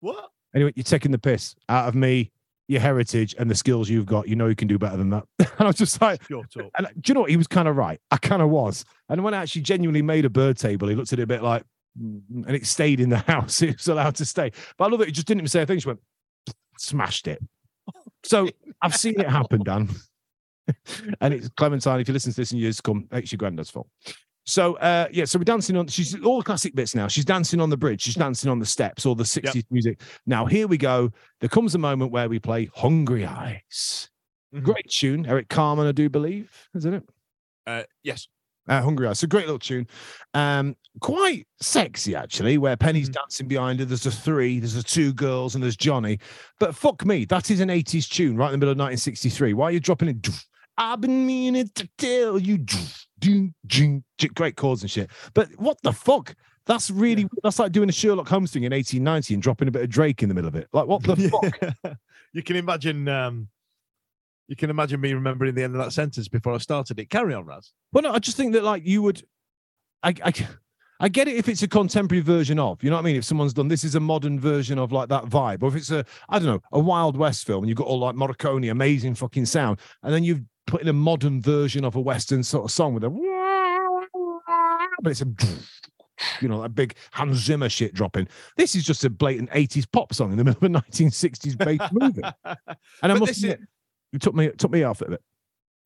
What? 0.01 0.29
Anyway, 0.53 0.73
you're 0.75 0.83
taking 0.83 1.11
the 1.11 1.19
piss 1.19 1.55
out 1.69 1.87
of 1.87 1.95
me, 1.95 2.31
your 2.67 2.81
heritage, 2.81 3.35
and 3.39 3.49
the 3.49 3.55
skills 3.55 3.89
you've 3.89 4.05
got. 4.05 4.27
You 4.27 4.35
know 4.35 4.47
you 4.47 4.55
can 4.55 4.67
do 4.67 4.77
better 4.77 4.97
than 4.97 5.09
that. 5.11 5.23
and 5.39 5.49
I 5.59 5.65
was 5.65 5.75
just 5.75 6.01
like, 6.01 6.21
and 6.29 6.87
do 6.99 7.09
you 7.09 7.13
know 7.13 7.21
what? 7.21 7.29
He 7.29 7.37
was 7.37 7.47
kind 7.47 7.67
of 7.67 7.77
right. 7.77 7.99
I 8.11 8.17
kind 8.17 8.41
of 8.41 8.49
was. 8.49 8.85
And 9.07 9.23
when 9.23 9.33
I 9.33 9.41
actually 9.41 9.61
genuinely 9.61 10.01
made 10.01 10.25
a 10.25 10.29
bird 10.29 10.57
table, 10.57 10.87
he 10.87 10.95
looked 10.95 11.13
at 11.13 11.19
it 11.19 11.23
a 11.23 11.27
bit 11.27 11.41
like, 11.41 11.63
and 11.97 12.55
it 12.55 12.65
stayed 12.65 12.99
in 12.99 13.09
the 13.09 13.17
house. 13.27 13.61
It 13.61 13.77
was 13.77 13.87
allowed 13.87 14.15
to 14.15 14.25
stay. 14.25 14.51
But 14.77 14.85
I 14.85 14.87
love 14.89 15.01
it. 15.01 15.09
It 15.09 15.11
just 15.11 15.27
didn't 15.27 15.41
even 15.41 15.49
say 15.49 15.61
a 15.61 15.65
thing. 15.65 15.79
She 15.79 15.87
went, 15.87 15.99
smashed 16.77 17.27
it. 17.27 17.41
So 18.23 18.47
I've 18.81 18.95
seen 18.95 19.19
it 19.19 19.29
happen, 19.29 19.63
Dan. 19.63 19.89
and 21.21 21.33
it's 21.33 21.49
Clementine. 21.57 21.99
If 21.99 22.07
you 22.07 22.13
listen 22.13 22.31
to 22.31 22.35
this 22.35 22.51
in 22.51 22.57
years 22.59 22.77
to 22.77 22.83
come, 22.83 23.07
it's 23.11 23.31
your 23.31 23.37
granddad's 23.37 23.69
fault. 23.69 23.87
So 24.45 24.75
uh 24.77 25.07
yeah, 25.11 25.25
so 25.25 25.37
we're 25.37 25.43
dancing 25.43 25.77
on 25.77 25.87
she's 25.87 26.19
all 26.23 26.39
the 26.39 26.43
classic 26.43 26.73
bits 26.73 26.95
now. 26.95 27.07
She's 27.07 27.25
dancing 27.25 27.61
on 27.61 27.69
the 27.69 27.77
bridge, 27.77 28.01
she's 28.01 28.15
dancing 28.15 28.49
on 28.49 28.57
the 28.57 28.65
steps, 28.65 29.05
all 29.05 29.13
the 29.13 29.23
60s 29.23 29.63
music. 29.69 30.01
Now 30.25 30.45
here 30.45 30.67
we 30.67 30.77
go. 30.77 31.11
There 31.39 31.49
comes 31.49 31.75
a 31.75 31.77
moment 31.77 32.11
where 32.11 32.27
we 32.27 32.39
play 32.39 32.69
Hungry 32.73 33.25
Eyes. 33.25 34.09
Mhm. 34.55 34.63
Great 34.63 34.87
tune. 34.89 35.27
Eric 35.27 35.49
Carmen, 35.49 35.85
I 35.85 35.91
do 35.91 36.09
believe, 36.09 36.51
isn't 36.75 36.93
it? 36.93 37.03
Uh, 37.67 37.83
yes. 38.01 38.27
Uh, 38.69 38.81
Hungry 38.81 39.07
Eyes. 39.07 39.23
A 39.23 39.27
great 39.27 39.45
little 39.45 39.59
tune. 39.59 39.87
Um, 40.33 40.75
quite 41.01 41.47
sexy 41.61 42.15
actually, 42.15 42.57
where 42.57 42.77
Penny's 42.77 43.09
Mhm. 43.09 43.13
dancing 43.13 43.47
behind 43.47 43.79
her. 43.79 43.85
There's 43.85 44.05
a 44.05 44.11
three, 44.11 44.59
there's 44.59 44.75
a 44.75 44.83
two 44.83 45.11
girls, 45.13 45.55
and 45.55 45.63
there's 45.63 45.75
Johnny. 45.75 46.19
But 46.59 46.75
fuck 46.75 47.05
me, 47.05 47.25
that 47.25 47.49
is 47.51 47.59
an 47.59 47.69
80s 47.69 48.07
tune 48.07 48.37
right 48.37 48.47
in 48.47 48.51
the 48.53 48.57
middle 48.57 48.71
of 48.71 48.77
1963. 48.77 49.53
Why 49.53 49.65
are 49.65 49.71
you 49.71 49.79
dropping 49.79 50.09
it 50.09 50.29
I've 50.77 51.01
been 51.01 51.25
meaning 51.25 51.69
to 51.75 51.89
tell 51.97 52.39
you. 52.39 52.65
Great 54.33 54.55
chords 54.55 54.81
and 54.81 54.89
shit. 54.89 55.09
But 55.33 55.49
what 55.57 55.77
the 55.83 55.91
fuck? 55.91 56.35
That's 56.65 56.89
really 56.89 57.27
that's 57.43 57.59
like 57.59 57.71
doing 57.71 57.89
a 57.89 57.91
Sherlock 57.91 58.29
Holmes 58.29 58.51
thing 58.51 58.63
in 58.63 58.71
1890 58.71 59.33
and 59.33 59.43
dropping 59.43 59.67
a 59.67 59.71
bit 59.71 59.81
of 59.81 59.89
Drake 59.89 60.23
in 60.23 60.29
the 60.29 60.35
middle 60.35 60.47
of 60.47 60.55
it. 60.55 60.67
Like 60.71 60.87
what 60.87 61.03
the 61.03 61.15
fuck? 61.83 61.97
you 62.33 62.43
can 62.43 62.55
imagine. 62.55 63.07
Um, 63.07 63.49
you 64.49 64.55
can 64.55 64.71
imagine 64.71 64.99
me 64.99 65.13
remembering 65.13 65.53
the 65.53 65.61
end 65.61 65.75
of 65.75 65.83
that 65.83 65.93
sentence 65.93 66.27
before 66.27 66.55
I 66.55 66.57
started 66.57 66.99
it. 66.99 67.11
Carry 67.11 67.35
on, 67.35 67.45
Raz. 67.45 67.71
Well, 67.93 68.01
no, 68.01 68.11
I 68.11 68.17
just 68.17 68.35
think 68.35 68.53
that 68.53 68.63
like 68.63 68.83
you 68.83 69.03
would, 69.03 69.21
I, 70.01 70.15
I, 70.25 70.33
I 70.99 71.07
get 71.07 71.27
it 71.27 71.35
if 71.35 71.47
it's 71.47 71.61
a 71.61 71.67
contemporary 71.67 72.23
version 72.23 72.57
of, 72.57 72.83
you 72.83 72.89
know 72.89 72.95
what 72.95 73.03
I 73.03 73.05
mean? 73.05 73.15
If 73.15 73.25
someone's 73.25 73.53
done 73.53 73.67
this 73.67 73.83
is 73.83 73.93
a 73.93 73.99
modern 73.99 74.39
version 74.39 74.79
of 74.79 74.91
like 74.91 75.07
that 75.09 75.25
vibe, 75.25 75.61
or 75.61 75.67
if 75.67 75.75
it's 75.75 75.91
a, 75.91 76.03
I 76.29 76.39
don't 76.39 76.47
know, 76.47 76.61
a 76.71 76.79
Wild 76.79 77.15
West 77.15 77.45
film 77.45 77.63
and 77.63 77.69
you've 77.69 77.77
got 77.77 77.85
all 77.85 77.99
like 77.99 78.15
Morricone, 78.15 78.71
amazing 78.71 79.13
fucking 79.13 79.45
sound, 79.45 79.79
and 80.01 80.11
then 80.11 80.23
you've 80.23 80.41
put 80.65 80.81
in 80.81 80.87
a 80.87 80.93
modern 80.93 81.43
version 81.43 81.85
of 81.85 81.95
a 81.95 82.01
Western 82.01 82.41
sort 82.41 82.65
of 82.65 82.71
song 82.71 82.95
with 82.95 83.03
a, 83.03 83.09
but 85.03 85.11
it's 85.11 85.21
a, 85.21 85.27
you 86.41 86.49
know, 86.49 86.59
that 86.63 86.69
big 86.69 86.95
Hans 87.11 87.37
Zimmer 87.37 87.69
shit 87.69 87.93
dropping. 87.93 88.27
This 88.57 88.73
is 88.73 88.83
just 88.83 89.05
a 89.05 89.11
blatant 89.11 89.51
80s 89.51 89.85
pop 89.91 90.11
song 90.11 90.31
in 90.31 90.39
the 90.39 90.43
middle 90.43 90.57
of 90.57 90.63
a 90.63 90.79
1960s 90.79 91.55
based 91.55 91.93
movie. 91.93 92.23
And 93.03 93.11
I 93.11 93.15
must 93.15 93.43
admit, 93.43 93.61
it 94.13 94.21
took 94.21 94.35
me, 94.35 94.45
it 94.45 94.57
took 94.57 94.71
me 94.71 94.83
off 94.83 95.01
it. 95.01 95.07
A 95.07 95.11
bit. 95.11 95.21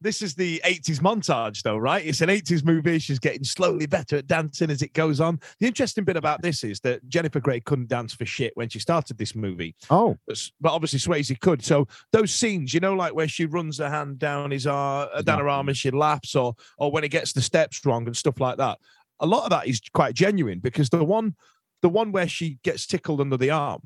this 0.01 0.21
is 0.21 0.35
the 0.35 0.61
80s 0.65 0.99
montage 0.99 1.61
though 1.63 1.77
right? 1.77 2.05
It's 2.05 2.21
an 2.21 2.29
80s 2.29 2.63
movie. 2.63 2.99
She's 2.99 3.19
getting 3.19 3.43
slowly 3.43 3.85
better 3.85 4.17
at 4.17 4.27
dancing 4.27 4.69
as 4.69 4.81
it 4.81 4.93
goes 4.93 5.19
on. 5.19 5.39
The 5.59 5.67
interesting 5.67 6.03
bit 6.03 6.17
about 6.17 6.41
this 6.41 6.63
is 6.63 6.79
that 6.81 7.07
jennifer 7.07 7.39
grey 7.39 7.59
couldn't 7.61 7.87
dance 7.89 8.13
for 8.13 8.25
shit 8.25 8.51
when 8.55 8.69
she 8.69 8.79
started 8.79 9.17
this 9.17 9.35
movie. 9.35 9.75
Oh, 9.89 10.17
but, 10.27 10.41
but 10.59 10.73
obviously 10.73 10.99
swayze 10.99 11.39
could. 11.39 11.63
So 11.63 11.87
those 12.11 12.33
scenes 12.33 12.73
you 12.73 12.79
know 12.79 12.93
like 12.93 13.15
where 13.15 13.27
she 13.27 13.45
runs 13.45 13.77
her 13.79 13.89
hand 13.89 14.19
down 14.19 14.51
his 14.51 14.67
arm 14.67 15.09
down 15.23 15.39
her 15.39 15.49
arm 15.49 15.69
and 15.69 15.77
she 15.77 15.91
laughs 15.91 16.35
or 16.35 16.55
or 16.77 16.91
when 16.91 17.03
he 17.03 17.09
gets 17.09 17.33
the 17.33 17.41
steps 17.41 17.85
wrong 17.85 18.05
and 18.05 18.17
stuff 18.17 18.39
like 18.39 18.57
that. 18.57 18.79
A 19.19 19.25
lot 19.25 19.45
of 19.45 19.51
that 19.51 19.67
is 19.67 19.81
quite 19.93 20.15
genuine 20.15 20.59
because 20.59 20.89
the 20.89 21.03
one 21.03 21.35
the 21.81 21.89
one 21.89 22.11
where 22.11 22.27
she 22.27 22.59
gets 22.63 22.87
tickled 22.87 23.21
under 23.21 23.37
the 23.37 23.51
arm 23.51 23.81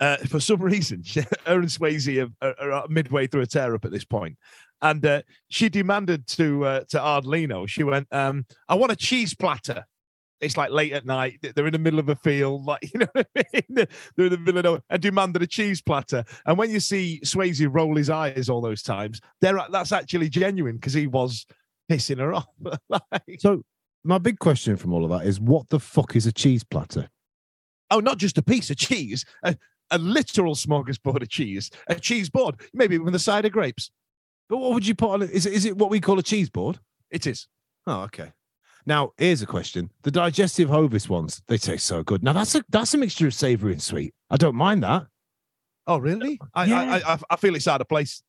uh, 0.00 0.16
for 0.28 0.40
some 0.40 0.60
reason, 0.60 0.98
and 1.46 1.64
Swayze 1.64 2.30
are, 2.42 2.54
are, 2.60 2.72
are 2.72 2.88
midway 2.88 3.26
through 3.26 3.42
a 3.42 3.46
tear 3.46 3.74
up 3.74 3.84
at 3.84 3.90
this 3.90 4.04
point, 4.04 4.36
and 4.82 5.04
uh, 5.04 5.22
she 5.48 5.68
demanded 5.68 6.26
to 6.28 6.64
uh, 6.64 6.80
to 6.88 6.98
Ardolino. 6.98 7.68
She 7.68 7.82
went, 7.82 8.06
um, 8.12 8.44
"I 8.68 8.74
want 8.74 8.92
a 8.92 8.96
cheese 8.96 9.34
platter." 9.34 9.84
It's 10.42 10.58
like 10.58 10.70
late 10.70 10.92
at 10.92 11.06
night. 11.06 11.38
They're 11.40 11.66
in 11.66 11.72
the 11.72 11.78
middle 11.78 11.98
of 11.98 12.10
a 12.10 12.16
field, 12.16 12.66
like 12.66 12.82
you 12.92 13.00
know, 13.00 13.06
what 13.12 13.26
I 13.36 13.42
mean? 13.54 13.86
They're 14.16 14.26
in 14.26 14.44
the 14.44 14.52
middle 14.52 14.74
of 14.74 14.82
and 14.90 15.00
demanded 15.00 15.42
a 15.42 15.46
cheese 15.46 15.80
platter. 15.80 16.24
And 16.44 16.58
when 16.58 16.70
you 16.70 16.78
see 16.78 17.20
Swayze 17.24 17.66
roll 17.70 17.96
his 17.96 18.10
eyes 18.10 18.50
all 18.50 18.60
those 18.60 18.82
times, 18.82 19.20
there 19.40 19.58
that's 19.70 19.92
actually 19.92 20.28
genuine 20.28 20.76
because 20.76 20.92
he 20.92 21.06
was 21.06 21.46
pissing 21.90 22.18
her 22.18 22.34
off. 22.34 22.48
Like- 22.90 23.02
so 23.38 23.62
my 24.04 24.18
big 24.18 24.38
question 24.38 24.76
from 24.76 24.92
all 24.92 25.04
of 25.04 25.10
that 25.10 25.26
is 25.26 25.40
what 25.40 25.70
the 25.70 25.80
fuck 25.80 26.14
is 26.14 26.26
a 26.26 26.32
cheese 26.32 26.64
platter? 26.64 27.08
oh, 27.90 28.00
not 28.00 28.18
just 28.18 28.38
a 28.38 28.42
piece 28.42 28.70
of 28.70 28.76
cheese, 28.76 29.24
a, 29.42 29.56
a 29.90 29.98
literal 29.98 30.54
smorgasbord 30.54 31.22
of 31.22 31.28
cheese, 31.28 31.70
a 31.88 31.94
cheese 31.96 32.28
board, 32.28 32.56
maybe 32.72 32.98
with 32.98 33.14
a 33.14 33.18
side 33.18 33.44
of 33.44 33.52
grapes. 33.52 33.90
But 34.48 34.58
what 34.58 34.72
would 34.74 34.86
you 34.86 34.94
put 34.94 35.10
on 35.10 35.22
it? 35.22 35.30
Is 35.30 35.46
it, 35.46 35.52
is 35.52 35.64
it 35.64 35.76
what 35.76 35.90
we 35.90 36.00
call 36.00 36.18
a 36.18 36.22
cheese 36.22 36.48
board? 36.50 36.78
It 37.10 37.26
is. 37.26 37.48
Oh, 37.86 38.02
okay. 38.02 38.32
Now, 38.84 39.12
here's 39.18 39.42
a 39.42 39.46
question. 39.46 39.90
The 40.02 40.12
digestive 40.12 40.68
Hovis 40.68 41.08
ones, 41.08 41.42
they 41.48 41.58
taste 41.58 41.86
so 41.86 42.04
good. 42.04 42.22
Now, 42.22 42.32
that's 42.32 42.54
a 42.54 42.64
that's 42.68 42.94
a 42.94 42.98
mixture 42.98 43.26
of 43.26 43.34
savory 43.34 43.72
and 43.72 43.82
sweet. 43.82 44.14
I 44.30 44.36
don't 44.36 44.54
mind 44.54 44.84
that. 44.84 45.06
Oh, 45.88 45.98
really? 45.98 46.40
I, 46.54 46.64
Yeah. 46.64 46.80
I, 47.04 47.14
I, 47.14 47.18
I 47.30 47.36
feel 47.36 47.54
it's 47.56 47.66
out 47.68 47.80
of 47.80 47.88
place. 47.88 48.22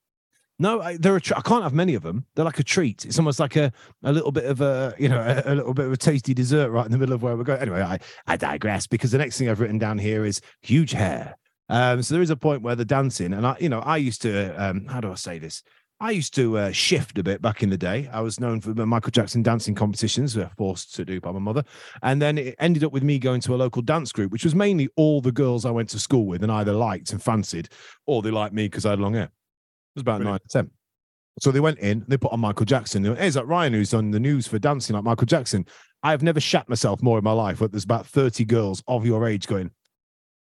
No, 0.60 0.82
I, 0.82 0.98
they're 0.98 1.16
a 1.16 1.22
tr- 1.22 1.36
I 1.38 1.42
can't 1.42 1.62
have 1.62 1.74
many 1.74 1.94
of 1.94 2.02
them. 2.02 2.26
They're 2.34 2.46
like 2.46 2.58
a 2.58 2.64
treat. 2.64 3.06
It's 3.06 3.20
almost 3.20 3.40
like 3.40 3.56
a, 3.56 3.72
a 4.04 4.12
little 4.12 4.32
bit 4.32 4.46
of 4.46 4.60
a 4.60 4.96
you 4.98 5.08
know 5.08 5.20
a, 5.20 5.54
a 5.54 5.56
little 5.56 5.76
bit 5.76 5.86
of 5.86 5.92
a 5.92 5.98
tasty 5.98 6.34
dessert 6.34 6.72
right 6.72 6.86
in 6.86 6.92
the 6.92 6.98
middle 6.98 7.14
of 7.14 7.22
where 7.22 7.38
we're 7.38 7.44
going. 7.44 7.62
Anyway, 7.62 7.82
I, 7.82 8.00
I 8.26 8.38
digress 8.38 8.88
because 8.88 9.12
the 9.12 9.20
next 9.20 9.38
thing 9.38 9.50
I've 9.50 9.60
written 9.60 9.78
down 9.78 10.00
here 10.00 10.26
is 10.26 10.42
huge 10.64 10.92
hair. 10.92 11.36
Um, 11.70 12.02
so 12.02 12.14
there 12.14 12.22
is 12.22 12.30
a 12.30 12.38
point 12.38 12.62
where 12.62 12.76
the 12.76 12.86
dancing, 12.86 13.34
and 13.34 13.46
I 13.46 13.58
you 13.60 13.70
know 13.70 13.80
I 13.80 13.98
used 13.98 14.22
to 14.24 14.50
um, 14.62 14.86
how 14.88 15.02
do 15.02 15.12
I 15.12 15.16
say 15.16 15.40
this? 15.40 15.64
I 16.00 16.12
used 16.12 16.36
to 16.36 16.60
uh, 16.60 16.72
shift 16.72 17.18
a 17.18 17.24
bit 17.24 17.42
back 17.42 17.64
in 17.64 17.72
the 17.72 17.78
day. 17.78 18.08
I 18.14 18.22
was 18.22 18.40
known 18.40 18.62
for 18.62 18.72
the 18.72 18.86
Michael 18.86 19.10
Jackson 19.10 19.42
dancing 19.42 19.74
competitions, 19.74 20.36
we 20.36 20.44
were 20.44 20.52
forced 20.56 20.94
to 20.96 21.04
do 21.04 21.20
by 21.20 21.32
my 21.32 21.40
mother. 21.40 21.64
And 22.04 22.22
then 22.22 22.38
it 22.38 22.56
ended 22.60 22.84
up 22.84 22.92
with 22.92 23.02
me 23.02 23.18
going 23.18 23.42
to 23.42 23.56
a 23.56 23.58
local 23.58 23.82
dance 23.82 24.12
group, 24.12 24.32
which 24.32 24.44
was 24.44 24.54
mainly 24.54 24.90
all 24.96 25.22
the 25.22 25.32
girls 25.32 25.66
I 25.66 25.72
went 25.72 25.90
to 25.90 26.00
school 26.00 26.28
with 26.28 26.44
and 26.44 26.52
either 26.52 26.72
liked 26.72 27.14
and 27.14 27.22
fancied, 27.22 27.70
or 28.06 28.22
they 28.22 28.30
liked 28.30 28.54
me 28.54 28.68
because 28.68 28.86
I 28.86 28.92
had 28.92 29.00
long 29.00 29.16
hair. 29.16 29.24
It 29.24 29.32
was 29.96 30.02
about 30.02 30.20
Brilliant. 30.20 30.44
nine 30.54 30.62
or 30.62 30.64
10. 30.64 30.72
So 31.40 31.52
they 31.52 31.60
went 31.60 31.80
in, 31.80 32.06
they 32.08 32.18
put 32.18 32.32
on 32.32 32.42
Michael 32.42 32.66
Jackson. 32.66 33.02
They 33.02 33.10
went, 33.10 33.22
hey, 33.22 33.28
is 33.28 33.34
that 33.34 33.48
Ryan 33.48 33.74
who's 33.74 33.94
on 33.94 34.12
the 34.12 34.20
news 34.20 34.48
for 34.48 34.60
dancing 34.60 34.96
like 34.96 35.04
Michael 35.04 35.26
Jackson? 35.26 35.66
I 36.04 36.12
have 36.12 36.22
never 36.22 36.40
shat 36.40 36.70
myself 36.70 37.02
more 37.02 37.18
in 37.18 37.24
my 37.24 37.32
life, 37.32 37.58
but 37.60 37.72
there's 37.72 37.84
about 37.84 38.06
30 38.06 38.46
girls 38.46 38.84
of 38.88 39.04
your 39.06 39.28
age 39.28 39.48
going, 39.48 39.72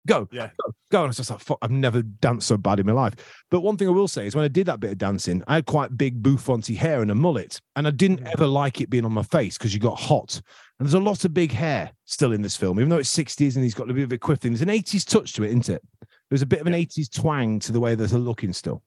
go, 0.06 0.28
Yeah. 0.32 0.50
go, 0.64 0.72
go. 0.90 0.98
And 0.98 1.04
I 1.04 1.08
was 1.08 1.16
just 1.16 1.30
like, 1.30 1.40
fuck, 1.40 1.58
I've 1.62 1.70
never 1.70 2.02
danced 2.02 2.48
so 2.48 2.56
bad 2.56 2.80
in 2.80 2.86
my 2.86 2.92
life. 2.92 3.14
But 3.50 3.60
one 3.60 3.76
thing 3.76 3.88
I 3.88 3.92
will 3.92 4.08
say 4.08 4.26
is 4.26 4.34
when 4.34 4.44
I 4.44 4.48
did 4.48 4.66
that 4.66 4.80
bit 4.80 4.90
of 4.92 4.98
dancing, 4.98 5.42
I 5.46 5.56
had 5.56 5.66
quite 5.66 5.96
big 5.96 6.22
bouffanty 6.22 6.76
hair 6.76 7.02
and 7.02 7.10
a 7.10 7.14
mullet. 7.14 7.60
And 7.76 7.86
I 7.86 7.90
didn't 7.90 8.20
Mm. 8.20 8.32
ever 8.32 8.46
like 8.46 8.80
it 8.80 8.90
being 8.90 9.04
on 9.04 9.12
my 9.12 9.22
face 9.22 9.56
because 9.58 9.72
you 9.74 9.80
got 9.80 9.98
hot. 9.98 10.40
And 10.78 10.86
there's 10.86 10.94
a 10.94 11.00
lot 11.00 11.24
of 11.24 11.32
big 11.32 11.52
hair 11.52 11.92
still 12.04 12.32
in 12.32 12.42
this 12.42 12.56
film, 12.56 12.78
even 12.80 12.88
though 12.88 12.98
it's 12.98 13.08
60s 13.16 13.54
and 13.56 13.62
he's 13.64 13.74
got 13.74 13.88
a 13.90 13.94
bit 13.94 14.04
of 14.04 14.12
a 14.12 14.18
quiff 14.18 14.40
thing. 14.40 14.52
There's 14.52 14.62
an 14.62 14.68
80s 14.68 15.04
touch 15.04 15.32
to 15.34 15.44
it, 15.44 15.48
isn't 15.48 15.68
it? 15.68 15.82
There's 16.28 16.42
a 16.42 16.46
bit 16.46 16.60
of 16.60 16.66
an 16.66 16.74
80s 16.74 17.08
twang 17.08 17.58
to 17.60 17.72
the 17.72 17.80
way 17.80 17.94
they're 17.94 18.08
looking 18.18 18.52
still. 18.52 18.82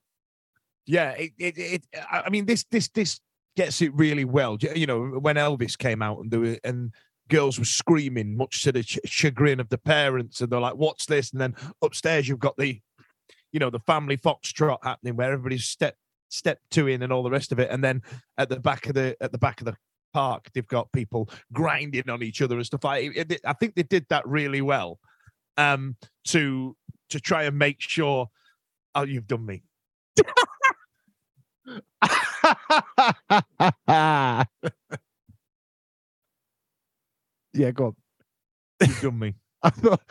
Yeah, 0.86 1.11
it, 1.11 1.32
it, 1.38 1.57
it 1.57 1.86
I 2.11 2.30
mean, 2.30 2.45
this, 2.45 2.66
this, 2.70 2.89
this 2.89 3.20
gets 3.55 3.82
it 3.82 3.93
really 3.95 4.26
well. 4.26 4.57
You 4.59 4.72
you 4.76 4.86
know, 4.86 5.01
when 5.20 5.36
Elvis 5.38 5.78
came 5.78 6.01
out 6.01 6.20
and 6.20 6.30
there 6.30 6.39
were, 6.39 6.57
and 6.63 6.91
girls 7.30 7.59
were 7.59 7.65
screaming, 7.65 8.38
much 8.38 8.63
to 8.63 8.71
the 8.71 8.84
ch- 8.84 8.99
chagrin 9.05 9.59
of 9.59 9.69
the 9.69 9.78
parents, 9.78 10.41
and 10.41 10.49
they're 10.49 10.59
like, 10.59 10.76
"What's 10.76 11.05
this?" 11.05 11.32
And 11.32 11.41
then 11.41 11.55
upstairs 11.82 12.28
you've 12.28 12.39
got 12.39 12.57
the, 12.57 12.80
you 13.51 13.59
know, 13.59 13.69
the 13.69 13.80
family 13.80 14.17
foxtrot 14.17 14.80
happening 14.84 15.15
where 15.15 15.32
everybody's 15.32 15.65
step 15.65 15.95
step 16.30 16.59
two 16.71 16.88
in 16.88 17.03
and 17.03 17.13
all 17.13 17.23
the 17.23 17.30
rest 17.32 17.51
of 17.51 17.59
it, 17.59 17.69
and 17.71 17.84
then 17.84 18.01
at 18.38 18.49
the 18.49 18.59
back 18.59 18.88
of 18.88 18.95
the 18.95 19.15
at 19.21 19.32
the 19.32 19.38
back 19.38 19.61
of 19.61 19.65
the 19.65 19.76
park 20.13 20.49
they've 20.53 20.67
got 20.67 20.89
people 20.93 21.30
grinding 21.51 22.09
on 22.09 22.23
each 22.23 22.41
other 22.41 22.55
and 22.55 22.65
stuff 22.65 22.80
it- 22.86 23.41
I 23.43 23.51
think 23.51 23.76
they 23.76 23.84
did 23.84 24.05
that 24.09 24.26
really 24.26 24.61
well, 24.61 24.97
um, 25.57 25.97
to 26.28 26.76
to 27.09 27.19
try 27.19 27.43
and 27.43 27.57
make 27.57 27.82
sure. 27.82 28.30
Oh, 28.97 29.03
you've 29.03 29.28
done 29.28 29.45
me. 29.45 29.61
yeah, 37.56 37.72
go 37.72 37.86
on. 37.86 37.95
You've 38.82 39.01
done 39.01 39.20
me. 39.20 39.36
I 39.64 39.70
thought 39.70 40.01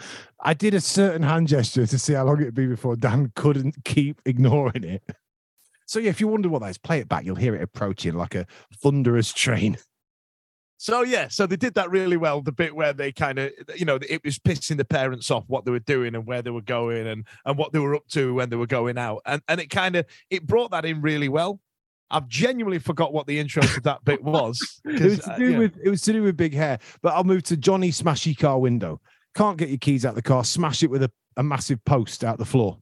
I 0.41 0.55
did 0.55 0.75
a 0.75 0.81
certain 0.81 1.23
hand 1.23 1.49
gesture 1.49 1.87
to 1.87 1.99
see 1.99 2.15
how 2.15 2.25
long 2.25 2.41
it'd 2.41 2.55
be 2.55 2.67
before 2.67 2.97
Dan 2.97 3.31
couldn't 3.37 3.85
keep 3.85 4.21
ignoring 4.25 4.83
it. 4.83 5.03
So 5.87 5.99
yeah, 5.99 6.11
if 6.11 6.21
you 6.21 6.29
wonder 6.29 6.49
what 6.49 6.63
that 6.63 6.71
is, 6.71 6.79
play 6.79 6.99
it 6.99 7.09
back. 7.09 7.25
You'll 7.25 7.37
hear 7.37 7.55
it 7.55 7.63
approaching 7.63 8.15
like 8.15 8.35
a 8.35 8.47
thunderous 8.83 9.33
train. 9.33 9.77
So 10.77 11.03
yeah, 11.03 11.29
so 11.29 11.47
they 11.47 11.57
did 11.57 11.75
that 11.75 11.91
really 11.91 12.17
well. 12.17 12.43
The 12.43 12.53
bit 12.53 12.75
where 12.75 12.93
they 12.93 13.13
kind 13.13 13.39
of, 13.39 13.53
you 13.77 13.85
know, 13.85 13.99
it 14.07 14.23
was 14.25 14.39
pissing 14.39 14.77
the 14.77 14.85
parents 14.85 15.31
off 15.31 15.45
what 15.47 15.65
they 15.65 15.71
were 15.71 15.79
doing 15.79 16.15
and 16.15 16.27
where 16.27 16.43
they 16.43 16.51
were 16.51 16.61
going 16.61 17.07
and 17.07 17.25
and 17.45 17.57
what 17.57 17.73
they 17.73 17.79
were 17.79 17.95
up 17.95 18.09
to 18.09 18.35
when 18.35 18.51
they 18.51 18.57
were 18.57 18.67
going 18.67 18.99
out, 18.99 19.23
and 19.25 19.41
and 19.49 19.61
it 19.61 19.71
kind 19.71 19.97
of 19.97 20.05
it 20.31 20.47
brought 20.47 20.73
that 20.73 20.85
in 20.85 21.01
really 21.01 21.29
well. 21.29 21.61
I've 22.11 22.29
genuinely 22.29 22.79
forgot 22.79 23.13
what 23.13 23.27
the 23.27 23.39
intro 23.39 23.63
to 23.63 23.81
that 23.83 24.05
bit 24.05 24.23
was. 24.23 24.81
It 24.85 25.01
was 25.01 25.19
to 25.21 25.33
uh, 25.33 25.39
do 25.39 25.53
yeah. 25.53 25.59
with 25.59 25.79
it 25.83 25.89
was 25.89 26.03
to 26.03 26.13
do 26.13 26.23
with 26.23 26.37
big 26.37 26.55
hair. 26.55 26.79
But 27.03 27.15
I'll 27.15 27.25
move 27.25 27.43
to 27.45 27.57
Johnny 27.57 27.91
Smashy 27.91 28.39
car 28.39 28.59
window. 28.59 29.01
Can't 29.35 29.57
get 29.57 29.69
your 29.69 29.79
keys 29.79 30.05
out 30.05 30.15
the 30.15 30.23
car. 30.23 30.45
Smash 30.45 30.83
it 30.83 30.91
with 30.91 31.03
a, 31.03 31.11
a 31.37 31.43
massive 31.43 31.85
post 31.85 32.23
out 32.23 32.39
the 32.39 32.45
floor. 32.45 32.79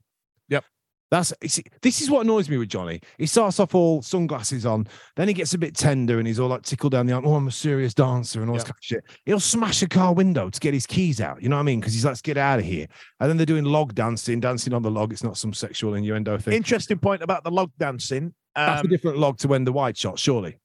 Yep. 0.48 0.64
That's 1.10 1.32
this 1.40 2.00
is 2.00 2.10
what 2.10 2.22
annoys 2.22 2.48
me 2.48 2.58
with 2.58 2.68
Johnny. 2.68 3.00
He 3.18 3.26
starts 3.26 3.60
off 3.60 3.74
all 3.74 4.02
sunglasses 4.02 4.66
on, 4.66 4.86
then 5.16 5.28
he 5.28 5.34
gets 5.34 5.54
a 5.54 5.58
bit 5.58 5.74
tender 5.76 6.18
and 6.18 6.26
he's 6.26 6.40
all 6.40 6.48
like 6.48 6.62
tickled 6.62 6.92
down 6.92 7.06
the 7.06 7.12
arm. 7.12 7.26
Oh, 7.26 7.34
I'm 7.34 7.48
a 7.48 7.52
serious 7.52 7.94
dancer 7.94 8.40
and 8.40 8.50
all 8.50 8.56
this 8.56 8.64
kind 8.64 8.72
of 8.72 8.84
shit. 8.84 9.04
He'll 9.24 9.40
smash 9.40 9.82
a 9.82 9.88
car 9.88 10.12
window 10.14 10.50
to 10.50 10.60
get 10.60 10.74
his 10.74 10.86
keys 10.86 11.20
out. 11.20 11.42
You 11.42 11.48
know 11.48 11.56
what 11.56 11.60
I 11.60 11.64
mean? 11.64 11.80
Because 11.80 11.94
he's 11.94 12.04
like, 12.04 12.12
let's 12.12 12.22
get 12.22 12.36
out 12.36 12.58
of 12.58 12.64
here. 12.64 12.86
And 13.20 13.30
then 13.30 13.36
they're 13.36 13.46
doing 13.46 13.64
log 13.64 13.94
dancing, 13.94 14.40
dancing 14.40 14.72
on 14.72 14.82
the 14.82 14.90
log. 14.90 15.12
It's 15.12 15.24
not 15.24 15.36
some 15.36 15.52
sexual 15.52 15.94
innuendo 15.94 16.38
thing. 16.38 16.54
Interesting 16.54 16.98
point 16.98 17.22
about 17.22 17.44
the 17.44 17.50
log 17.50 17.70
dancing. 17.78 18.34
That's 18.54 18.80
a 18.80 18.84
Um, 18.84 18.90
different 18.90 19.18
log 19.18 19.38
to 19.38 19.48
when 19.48 19.64
the 19.64 19.72
white 19.72 19.96
shot, 19.96 20.18
surely. 20.18 20.58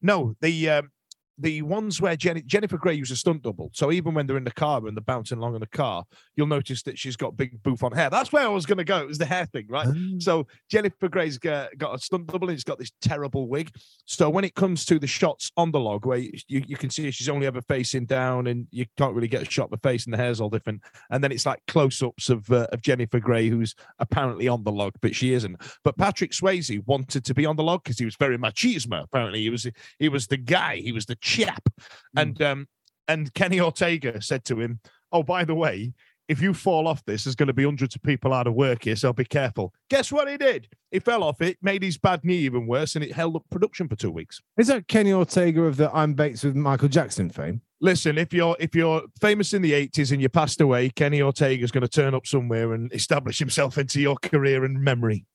no, 0.00 0.34
the 0.40 0.68
um, 0.70 0.91
the 1.38 1.62
ones 1.62 2.00
where 2.00 2.16
Jennifer 2.16 2.76
Grey 2.76 2.94
used 2.94 3.12
a 3.12 3.16
stunt 3.16 3.42
double. 3.42 3.70
So 3.72 3.90
even 3.90 4.14
when 4.14 4.26
they're 4.26 4.36
in 4.36 4.44
the 4.44 4.50
car 4.50 4.86
and 4.86 4.96
they're 4.96 5.02
bouncing 5.02 5.38
along 5.38 5.54
in 5.54 5.60
the 5.60 5.66
car, 5.66 6.04
you'll 6.36 6.46
notice 6.46 6.82
that 6.82 6.98
she's 6.98 7.16
got 7.16 7.36
big 7.36 7.62
bouffant 7.62 7.94
hair. 7.94 8.10
That's 8.10 8.32
where 8.32 8.44
I 8.44 8.48
was 8.48 8.66
going 8.66 8.78
to 8.78 8.84
go. 8.84 8.98
It 8.98 9.08
was 9.08 9.18
the 9.18 9.26
hair 9.26 9.46
thing, 9.46 9.66
right? 9.68 9.88
So 10.18 10.46
Jennifer 10.70 11.08
Grey's 11.08 11.38
got, 11.38 11.76
got 11.78 11.94
a 11.94 11.98
stunt 11.98 12.26
double 12.26 12.48
and 12.48 12.58
she's 12.58 12.64
got 12.64 12.78
this 12.78 12.92
terrible 13.00 13.48
wig. 13.48 13.70
So 14.04 14.28
when 14.30 14.44
it 14.44 14.54
comes 14.54 14.84
to 14.86 14.98
the 14.98 15.06
shots 15.06 15.50
on 15.56 15.70
the 15.70 15.80
log, 15.80 16.06
where 16.06 16.18
you, 16.18 16.32
you 16.48 16.76
can 16.76 16.90
see 16.90 17.10
she's 17.10 17.28
only 17.28 17.46
ever 17.46 17.62
facing 17.62 18.06
down 18.06 18.46
and 18.46 18.66
you 18.70 18.86
can't 18.96 19.14
really 19.14 19.28
get 19.28 19.42
a 19.42 19.50
shot 19.50 19.64
of 19.64 19.70
the 19.70 19.88
face 19.88 20.04
and 20.04 20.12
the 20.12 20.18
hair's 20.18 20.40
all 20.40 20.50
different. 20.50 20.82
And 21.10 21.24
then 21.24 21.32
it's 21.32 21.46
like 21.46 21.60
close 21.66 22.02
ups 22.02 22.28
of, 22.28 22.50
uh, 22.50 22.66
of 22.72 22.82
Jennifer 22.82 23.20
Grey, 23.20 23.48
who's 23.48 23.74
apparently 23.98 24.48
on 24.48 24.64
the 24.64 24.72
log, 24.72 24.94
but 25.00 25.14
she 25.14 25.32
isn't. 25.32 25.56
But 25.82 25.96
Patrick 25.96 26.32
Swayze 26.32 26.84
wanted 26.86 27.24
to 27.24 27.34
be 27.34 27.46
on 27.46 27.56
the 27.56 27.62
log 27.62 27.82
because 27.82 27.98
he 27.98 28.04
was 28.04 28.16
very 28.16 28.38
machismo. 28.38 29.04
Apparently, 29.04 29.40
he 29.40 29.50
was 29.50 29.66
he 29.98 30.08
was 30.08 30.26
the 30.26 30.36
guy, 30.36 30.76
he 30.76 30.92
was 30.92 31.06
the 31.06 31.16
chap. 31.22 31.68
And 32.16 32.40
um 32.42 32.68
and 33.08 33.32
Kenny 33.34 33.60
Ortega 33.60 34.20
said 34.20 34.44
to 34.46 34.60
him, 34.60 34.80
Oh, 35.10 35.22
by 35.22 35.44
the 35.44 35.54
way, 35.54 35.92
if 36.28 36.40
you 36.40 36.54
fall 36.54 36.86
off 36.86 37.04
this, 37.04 37.24
there's 37.24 37.34
going 37.34 37.48
to 37.48 37.52
be 37.52 37.64
hundreds 37.64 37.94
of 37.94 38.02
people 38.02 38.32
out 38.32 38.46
of 38.46 38.54
work 38.54 38.84
here, 38.84 38.96
so 38.96 39.12
be 39.12 39.24
careful. 39.24 39.74
Guess 39.90 40.12
what 40.12 40.30
he 40.30 40.36
did? 40.36 40.68
He 40.90 40.98
fell 40.98 41.22
off 41.22 41.42
it, 41.42 41.58
made 41.60 41.82
his 41.82 41.98
bad 41.98 42.24
knee 42.24 42.36
even 42.36 42.66
worse, 42.66 42.94
and 42.94 43.04
it 43.04 43.12
held 43.12 43.36
up 43.36 43.44
production 43.50 43.88
for 43.88 43.96
two 43.96 44.10
weeks. 44.10 44.40
Is 44.56 44.68
that 44.68 44.88
Kenny 44.88 45.12
Ortega 45.12 45.62
of 45.62 45.76
the 45.76 45.94
I'm 45.94 46.14
Bates 46.14 46.44
with 46.44 46.54
Michael 46.54 46.88
Jackson 46.88 47.28
fame? 47.28 47.60
Listen, 47.80 48.16
if 48.16 48.32
you're 48.32 48.56
if 48.60 48.74
you're 48.74 49.02
famous 49.20 49.52
in 49.52 49.60
the 49.60 49.72
80s 49.72 50.12
and 50.12 50.22
you 50.22 50.28
passed 50.28 50.60
away, 50.60 50.88
Kenny 50.90 51.20
Ortega's 51.20 51.72
going 51.72 51.82
to 51.82 51.88
turn 51.88 52.14
up 52.14 52.26
somewhere 52.26 52.72
and 52.72 52.92
establish 52.94 53.38
himself 53.38 53.76
into 53.76 54.00
your 54.00 54.16
career 54.16 54.64
and 54.64 54.80
memory. 54.80 55.26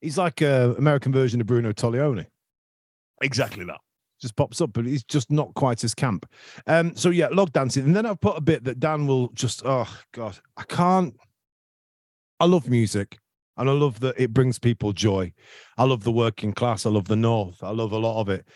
He's 0.00 0.16
like 0.16 0.40
a 0.40 0.74
American 0.78 1.12
version 1.12 1.40
of 1.40 1.46
Bruno 1.46 1.72
Tonioli. 1.72 2.26
Exactly 3.20 3.64
that. 3.64 3.80
Just 4.22 4.36
pops 4.36 4.60
up, 4.60 4.72
but 4.72 4.86
he's 4.86 5.02
just 5.02 5.32
not 5.32 5.52
quite 5.54 5.82
as 5.82 5.96
camp. 5.96 6.30
Um, 6.68 6.94
so 6.94 7.10
yeah, 7.10 7.26
log 7.32 7.52
dancing, 7.52 7.84
and 7.84 7.96
then 7.96 8.06
I've 8.06 8.20
put 8.20 8.38
a 8.38 8.40
bit 8.40 8.62
that 8.62 8.78
Dan 8.78 9.08
will 9.08 9.30
just. 9.30 9.62
Oh 9.64 9.88
God, 10.12 10.38
I 10.56 10.62
can't. 10.62 11.16
I 12.38 12.44
love 12.44 12.68
music, 12.68 13.18
and 13.56 13.68
I 13.68 13.72
love 13.72 13.98
that 13.98 14.14
it 14.20 14.32
brings 14.32 14.60
people 14.60 14.92
joy. 14.92 15.32
I 15.76 15.82
love 15.82 16.04
the 16.04 16.12
working 16.12 16.52
class. 16.52 16.86
I 16.86 16.90
love 16.90 17.08
the 17.08 17.16
North. 17.16 17.64
I 17.64 17.70
love 17.70 17.90
a 17.90 17.98
lot 17.98 18.20
of 18.20 18.28
it. 18.28 18.46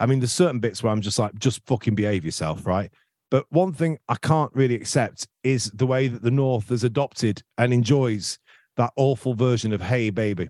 I 0.00 0.06
mean, 0.06 0.20
there's 0.20 0.32
certain 0.32 0.58
bits 0.58 0.82
where 0.82 0.90
I'm 0.90 1.02
just 1.02 1.18
like, 1.18 1.38
just 1.38 1.66
fucking 1.66 1.96
behave 1.96 2.24
yourself, 2.24 2.66
right? 2.66 2.90
But 3.30 3.44
one 3.50 3.74
thing 3.74 3.98
I 4.08 4.16
can't 4.16 4.50
really 4.54 4.74
accept 4.74 5.28
is 5.44 5.70
the 5.74 5.86
way 5.86 6.08
that 6.08 6.22
the 6.22 6.30
North 6.30 6.70
has 6.70 6.82
adopted 6.82 7.42
and 7.58 7.74
enjoys 7.74 8.38
that 8.78 8.94
awful 8.96 9.34
version 9.34 9.74
of 9.74 9.82
"Hey 9.82 10.08
Baby." 10.08 10.48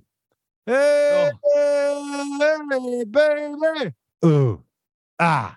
Hey, 0.65 1.31
hey 1.43 3.05
baby. 3.05 3.93
Oh, 4.23 4.61
ah, 5.19 5.57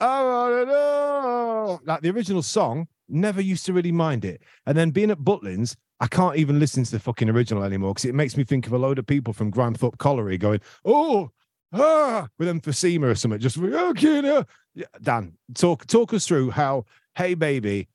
know. 0.00 1.80
Like 1.84 2.00
the 2.02 2.10
original 2.10 2.42
song, 2.42 2.88
never 3.08 3.40
used 3.40 3.66
to 3.66 3.72
really 3.72 3.92
mind 3.92 4.24
it. 4.24 4.42
And 4.66 4.76
then 4.76 4.90
being 4.90 5.10
at 5.10 5.18
Butlins, 5.18 5.76
I 6.00 6.06
can't 6.06 6.36
even 6.36 6.58
listen 6.58 6.84
to 6.84 6.90
the 6.90 7.00
fucking 7.00 7.28
original 7.28 7.64
anymore 7.64 7.94
because 7.94 8.04
it 8.04 8.14
makes 8.14 8.36
me 8.36 8.44
think 8.44 8.66
of 8.66 8.72
a 8.72 8.78
load 8.78 8.98
of 8.98 9.06
people 9.06 9.32
from 9.32 9.50
Grimethorpe 9.50 9.98
Colliery 9.98 10.38
going, 10.38 10.60
oh, 10.84 11.30
ah, 11.72 12.28
with 12.38 12.48
emphysema 12.48 13.04
or 13.04 13.14
something. 13.14 13.40
Just 13.40 13.58
okay, 13.58 14.20
no. 14.20 14.44
Yeah, 14.74 14.86
Dan, 15.02 15.32
talk 15.54 15.86
talk 15.86 16.14
us 16.14 16.26
through 16.26 16.50
how 16.50 16.84
Hey 17.16 17.34
Baby, 17.34 17.88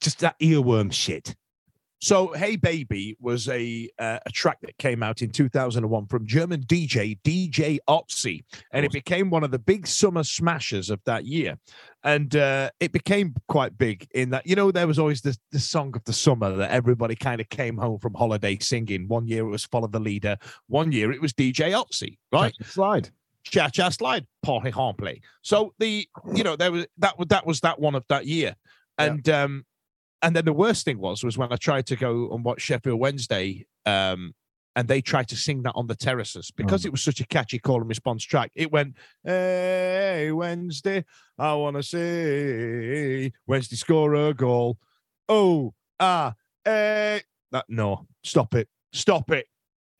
just 0.00 0.18
that 0.20 0.38
earworm 0.40 0.92
shit. 0.92 1.36
So, 2.04 2.34
Hey 2.34 2.56
Baby 2.56 3.16
was 3.18 3.48
a 3.48 3.88
uh, 3.98 4.18
a 4.26 4.30
track 4.30 4.58
that 4.60 4.76
came 4.76 5.02
out 5.02 5.22
in 5.22 5.30
2001 5.30 6.06
from 6.08 6.26
German 6.26 6.60
DJ 6.64 7.18
DJ 7.22 7.78
Otzi, 7.88 8.44
and 8.72 8.84
it 8.84 8.92
became 8.92 9.30
one 9.30 9.42
of 9.42 9.50
the 9.50 9.58
big 9.58 9.86
summer 9.86 10.22
smashers 10.22 10.90
of 10.90 11.00
that 11.06 11.24
year. 11.24 11.56
And 12.02 12.36
uh, 12.36 12.68
it 12.78 12.92
became 12.92 13.34
quite 13.48 13.78
big 13.78 14.06
in 14.14 14.28
that 14.30 14.46
you 14.46 14.54
know 14.54 14.70
there 14.70 14.86
was 14.86 14.98
always 14.98 15.22
this 15.22 15.38
the 15.50 15.58
song 15.58 15.96
of 15.96 16.04
the 16.04 16.12
summer 16.12 16.54
that 16.54 16.70
everybody 16.70 17.14
kind 17.14 17.40
of 17.40 17.48
came 17.48 17.78
home 17.78 17.98
from 18.00 18.12
holiday 18.12 18.58
singing. 18.58 19.08
One 19.08 19.26
year 19.26 19.46
it 19.46 19.50
was 19.50 19.64
Follow 19.64 19.88
the 19.88 19.98
Leader, 19.98 20.36
one 20.66 20.92
year 20.92 21.10
it 21.10 21.22
was 21.22 21.32
DJ 21.32 21.72
Otzi, 21.72 22.18
right? 22.30 22.54
Slide. 22.64 23.08
Cha 23.44 23.70
Cha 23.70 23.88
Slide, 23.88 24.26
par 24.42 24.66
exemple. 24.66 25.14
So 25.40 25.72
the 25.78 26.06
you 26.34 26.44
know 26.44 26.54
there 26.56 26.70
was 26.70 26.86
that 26.98 27.18
was 27.18 27.28
that 27.28 27.46
was 27.46 27.60
that 27.60 27.80
one 27.80 27.94
of 27.94 28.04
that 28.10 28.26
year, 28.26 28.56
Yeah. 28.98 29.06
and 29.06 29.28
um 29.30 29.64
and 30.24 30.34
then 30.34 30.46
the 30.46 30.54
worst 30.54 30.86
thing 30.86 30.98
was 30.98 31.22
was 31.22 31.36
when 31.36 31.52
I 31.52 31.56
tried 31.56 31.86
to 31.88 31.96
go 31.96 32.30
and 32.32 32.42
watch 32.42 32.62
Sheffield 32.62 32.98
Wednesday, 32.98 33.66
um, 33.84 34.34
and 34.74 34.88
they 34.88 35.02
tried 35.02 35.28
to 35.28 35.36
sing 35.36 35.62
that 35.64 35.74
on 35.74 35.86
the 35.86 35.94
terraces 35.94 36.50
because 36.50 36.86
it 36.86 36.90
was 36.90 37.02
such 37.02 37.20
a 37.20 37.26
catchy 37.26 37.58
call 37.58 37.80
and 37.80 37.88
response 37.88 38.24
track. 38.24 38.50
It 38.54 38.72
went, 38.72 38.96
"Hey 39.22 40.32
Wednesday, 40.32 41.04
I 41.38 41.52
want 41.54 41.76
to 41.76 41.82
say 41.82 43.32
Wednesday 43.46 43.76
score 43.76 44.14
a 44.14 44.32
goal." 44.32 44.78
Oh 45.28 45.74
ah, 46.00 46.34
eh. 46.64 47.20
That 47.52 47.66
no, 47.68 48.06
stop 48.22 48.54
it, 48.54 48.68
stop 48.92 49.30
it. 49.30 49.46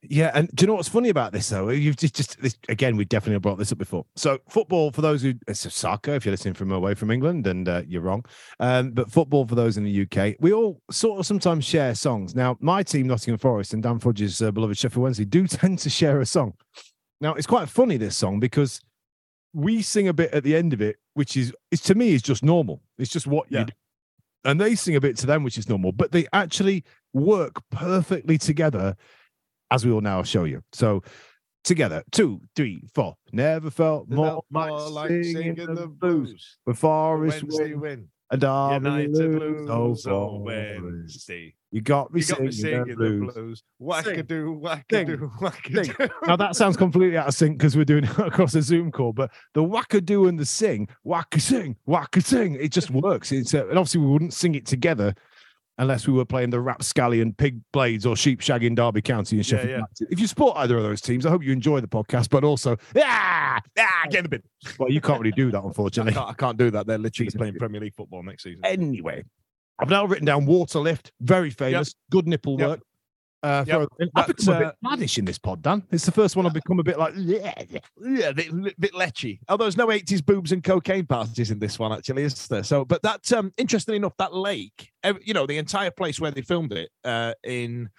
Yeah, 0.09 0.31
and 0.35 0.49
do 0.55 0.63
you 0.63 0.67
know 0.67 0.75
what's 0.75 0.89
funny 0.89 1.09
about 1.09 1.33
this 1.33 1.49
though? 1.49 1.69
You've 1.71 1.97
just 1.97 2.15
just 2.15 2.41
this, 2.41 2.57
again, 2.69 2.97
we 2.97 3.05
definitely 3.05 3.39
brought 3.39 3.59
this 3.59 3.73
up 3.73 3.79
before. 3.79 4.05
So 4.17 4.39
football 4.49 4.91
for 4.91 5.01
those 5.01 5.23
who 5.23 5.35
it's 5.47 5.73
soccer 5.75 6.13
if 6.15 6.25
you're 6.25 6.33
listening 6.33 6.55
from 6.55 6.73
away 6.73 6.95
from 6.95 7.11
England, 7.11 7.47
and 7.47 7.69
uh, 7.69 7.83
you're 7.87 8.03
wrong. 8.03 8.25
Um, 8.61 8.91
but 8.91 9.11
football 9.11 9.47
for 9.47 9.55
those 9.55 9.77
in 9.77 9.85
the 9.85 10.03
UK, 10.03 10.37
we 10.41 10.53
all 10.53 10.81
sort 10.91 11.21
of 11.21 11.27
sometimes 11.27 11.65
share 11.65 11.95
songs. 11.95 12.35
Now, 12.35 12.57
my 12.61 12.83
team, 12.83 13.07
Nottingham 13.07 13.39
Forest, 13.39 13.75
and 13.75 13.83
Dan 13.83 13.99
Fudge's 13.99 14.41
uh, 14.43 14.51
beloved 14.51 14.77
Sheffield 14.77 15.03
Wednesday, 15.05 15.25
do 15.25 15.47
tend 15.49 15.79
to 15.81 15.91
share 15.91 16.21
a 16.21 16.27
song. 16.27 16.55
Now, 17.21 17.35
it's 17.35 17.47
quite 17.47 17.69
funny 17.69 17.97
this 17.97 18.17
song 18.17 18.41
because 18.41 18.81
we 19.53 19.83
sing 19.83 20.09
a 20.09 20.13
bit 20.13 20.33
at 20.35 20.43
the 20.43 20.57
end 20.57 20.73
of 20.73 20.83
it, 20.83 20.97
which 21.15 21.37
is, 21.37 21.53
is 21.71 21.81
to 21.83 21.95
me 21.95 22.13
is 22.13 22.23
just 22.23 22.43
normal. 22.43 22.83
It's 22.99 23.11
just 23.11 23.27
what 23.27 23.47
Yeah. 23.51 23.61
you 23.61 23.65
do. 23.67 23.73
And 24.47 24.61
they 24.61 24.75
sing 24.75 24.95
a 24.97 25.01
bit 25.01 25.17
to 25.19 25.27
them, 25.27 25.43
which 25.43 25.57
is 25.57 25.69
normal, 25.71 25.93
but 25.93 26.13
they 26.13 26.27
actually 26.35 26.85
work 27.15 27.63
perfectly 27.71 28.37
together 28.37 28.95
as 29.75 29.85
we 29.85 29.93
will 29.93 30.01
now 30.01 30.22
show 30.22 30.45
you. 30.45 30.62
So 30.72 31.03
together, 31.64 32.03
two, 32.12 32.41
three, 32.55 32.83
four. 32.95 33.16
Never 33.33 33.70
felt 33.70 34.09
more, 34.09 34.43
More 34.51 34.89
like 34.91 35.11
singing, 35.11 35.55
the 35.57 35.89
blues. 35.89 36.59
Forest 36.75 37.43
Wednesday 37.43 37.75
win 37.75 37.81
win. 37.81 38.09
and 38.31 38.85
United. 38.85 39.68
Oh, 39.68 39.89
lose 39.89 40.07
on. 40.07 40.43
Wednesday. 40.43 41.55
You 41.72 41.81
got 41.81 42.12
me 42.14 42.20
You 42.20 42.27
got 42.27 42.41
me 42.41 42.53
singing, 42.53 42.85
singing 42.85 42.87
the 42.87 42.95
blues. 42.95 43.35
the 43.35 43.41
blues. 43.41 43.62
Wackadoo, 43.83 44.61
wackadoo, 44.61 45.39
wackadoo. 45.41 46.11
Now 46.25 46.37
that 46.37 46.55
sounds 46.55 46.77
completely 46.77 47.18
out 47.18 47.27
of 47.27 47.35
sync 47.35 47.59
because 47.59 47.77
we're 47.77 47.85
doing 47.85 48.05
it 48.05 48.16
across 48.18 48.55
a 48.55 48.62
Zoom 48.62 48.93
call, 48.93 49.12
but 49.12 49.33
the 49.55 49.62
wackadoo 49.64 50.29
and 50.29 50.39
the 50.39 50.47
sing, 50.47 50.87
wacka 51.05 51.41
sing, 51.41 51.75
wacka 51.89 52.22
sing, 52.22 52.55
it 52.55 52.70
just 52.70 52.91
works. 52.93 53.33
It's 53.33 53.53
uh, 53.55 53.66
and 53.68 53.77
obviously 53.79 54.03
we 54.03 54.07
wouldn't 54.07 54.35
sing 54.35 54.55
it 54.55 54.66
together 54.66 55.14
unless 55.79 56.07
we 56.07 56.12
were 56.12 56.25
playing 56.25 56.51
the 56.51 56.61
rapscallion 56.61 57.33
pig 57.33 57.61
blades 57.72 58.07
or 58.07 58.16
sheep 58.16 58.41
shagging 58.41 58.77
Derby 58.77 59.03
County 59.03 59.37
and 59.37 59.45
Sheffield 59.47 59.70
yeah. 59.70 59.77
United. 59.77 60.09
If 60.11 60.20
you 60.20 60.27
support 60.27 60.57
either 60.57 60.77
of 60.77 60.83
those 60.83 61.01
teams, 61.01 61.27
I 61.27 61.31
hope 61.31 61.43
you 61.43 61.53
enjoy 61.53 61.81
the 61.81 61.89
podcast, 61.89 62.31
but 62.31 62.45
also 62.45 62.77
ah, 62.97 63.61
ah, 63.79 64.03
get 64.11 64.18
in 64.18 64.22
the 64.25 64.29
bin. 64.29 64.43
well, 64.79 64.91
you 64.91 65.01
can't 65.01 65.20
really 65.20 65.33
do 65.33 65.51
that 65.51 65.62
I 65.62 65.66
unfortunately. 65.66 66.12
can't, 66.12 66.29
I 66.29 66.33
can't 66.35 66.57
do 66.57 66.70
that. 66.70 66.87
They're 66.87 66.99
literally 66.99 67.31
playing. 67.31 67.55
Premier 67.55 67.81
League 67.81 67.95
football 67.95 68.22
next 68.22 68.45
season. 68.45 68.61
Anyway, 68.64 69.25
I've 69.79 69.91
now 69.91 70.05
written 70.05 70.27
down 70.27 70.47
water 70.47 70.79
lift, 70.79 71.12
very 71.20 71.51
famous, 71.51 71.95
good 72.11 72.27
nipple 72.29 72.59
Yep. 72.59 72.68
work. 72.68 72.81
Uh, 73.45 73.65
Yep. 73.67 73.77
for- 73.99 74.07
I've 74.15 74.27
become 74.29 74.55
a 74.55 74.59
bit 74.59 74.67
uh, 74.69 74.73
maddish 74.89 75.19
in 75.19 75.25
this 75.27 75.39
pod, 75.39 75.61
Dan. 75.63 75.83
It's 75.91 76.07
the 76.07 76.13
first 76.13 76.35
one 76.35 76.47
I've 76.47 76.55
become 76.55 76.79
a 76.79 76.83
bit 76.83 76.99
like, 76.99 77.13
yeah, 77.17 77.53
Yeah, 78.01 78.29
a 78.29 78.33
bit, 78.35 78.81
bit 78.81 78.93
lechy. 78.95 79.39
Oh, 79.51 79.59
there's 79.59 79.77
no 79.77 79.89
80s 79.89 80.25
boobs 80.25 80.53
and 80.53 80.65
cocaine 80.65 81.05
parties 81.07 81.51
in 81.51 81.59
this 81.59 81.79
one, 81.79 81.93
actually, 81.93 82.23
is 82.23 82.49
there? 82.49 82.63
So, 82.65 82.85
but 82.87 83.03
that's 83.03 83.33
um, 83.33 83.53
interesting 83.59 83.97
enough. 83.97 84.17
That 84.17 84.35
lake, 84.35 84.91
you 85.23 85.35
know, 85.35 85.47
the 85.47 85.59
entire 85.59 85.91
place 85.91 86.19
where 86.19 86.31
they 86.31 86.41
filmed 86.41 86.73
it 86.73 86.89
uh, 87.05 87.35
in, 87.45 87.91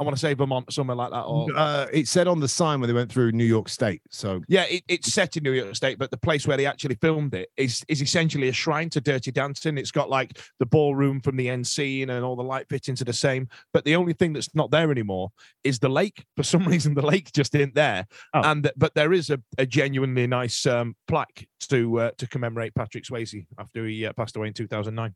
I 0.00 0.02
want 0.02 0.16
to 0.16 0.20
say 0.20 0.32
Vermont, 0.32 0.72
somewhere 0.72 0.96
like 0.96 1.10
that, 1.10 1.24
or 1.24 1.48
uh, 1.54 1.86
it 1.92 2.08
said 2.08 2.26
on 2.26 2.40
the 2.40 2.48
sign 2.48 2.80
when 2.80 2.88
they 2.88 2.94
went 2.94 3.12
through 3.12 3.32
New 3.32 3.44
York 3.44 3.68
State. 3.68 4.00
So 4.08 4.40
Yeah, 4.48 4.62
it, 4.62 4.82
it's 4.88 5.12
set 5.12 5.36
in 5.36 5.42
New 5.42 5.52
York 5.52 5.76
State, 5.76 5.98
but 5.98 6.10
the 6.10 6.16
place 6.16 6.46
where 6.46 6.56
they 6.56 6.64
actually 6.64 6.94
filmed 6.94 7.34
it 7.34 7.50
is 7.58 7.84
is 7.86 8.00
essentially 8.00 8.48
a 8.48 8.52
shrine 8.52 8.88
to 8.90 9.02
Dirty 9.02 9.30
Dancing. 9.30 9.76
It's 9.76 9.90
got 9.90 10.08
like 10.08 10.38
the 10.58 10.64
ballroom 10.64 11.20
from 11.20 11.36
the 11.36 11.50
end 11.50 11.66
scene 11.66 12.08
and 12.08 12.24
all 12.24 12.34
the 12.34 12.42
light 12.42 12.66
fittings 12.70 13.02
are 13.02 13.04
the 13.04 13.12
same. 13.12 13.46
But 13.74 13.84
the 13.84 13.94
only 13.94 14.14
thing 14.14 14.32
that's 14.32 14.54
not 14.54 14.70
there 14.70 14.90
anymore 14.90 15.32
is 15.64 15.78
the 15.78 15.90
lake. 15.90 16.24
For 16.34 16.44
some 16.44 16.64
reason, 16.66 16.94
the 16.94 17.04
lake 17.04 17.30
just 17.32 17.54
isn't 17.54 17.74
there. 17.74 18.06
Oh. 18.32 18.40
And 18.42 18.70
but 18.78 18.94
there 18.94 19.12
is 19.12 19.28
a, 19.28 19.38
a 19.58 19.66
genuinely 19.66 20.26
nice 20.26 20.64
um, 20.64 20.96
plaque 21.08 21.46
to 21.68 22.00
uh, 22.00 22.10
to 22.16 22.26
commemorate 22.26 22.74
Patrick 22.74 23.04
Swayze 23.04 23.46
after 23.58 23.86
he 23.86 24.06
uh, 24.06 24.14
passed 24.14 24.36
away 24.36 24.48
in 24.48 24.54
2009. 24.54 25.14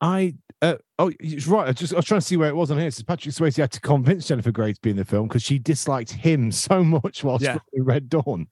I, 0.00 0.34
uh, 0.62 0.74
oh, 0.98 1.10
it's 1.20 1.46
right. 1.46 1.68
I 1.68 1.72
just 1.72 1.92
I 1.92 1.96
was 1.96 2.04
trying 2.04 2.20
to 2.20 2.26
see 2.26 2.36
where 2.36 2.48
it 2.48 2.56
was 2.56 2.70
on 2.70 2.78
here. 2.78 2.90
Says 2.90 3.02
Patrick 3.04 3.34
Swayze 3.34 3.56
had 3.56 3.72
to 3.72 3.80
convince 3.80 4.28
Jennifer 4.28 4.50
Grey 4.52 4.72
to 4.72 4.80
be 4.80 4.90
in 4.90 4.96
the 4.96 5.04
film 5.04 5.28
because 5.28 5.42
she 5.42 5.58
disliked 5.58 6.12
him 6.12 6.52
so 6.52 6.84
much 6.84 7.24
whilst 7.24 7.44
Yeah. 7.44 7.58
Red 7.74 8.08
Dawn. 8.08 8.48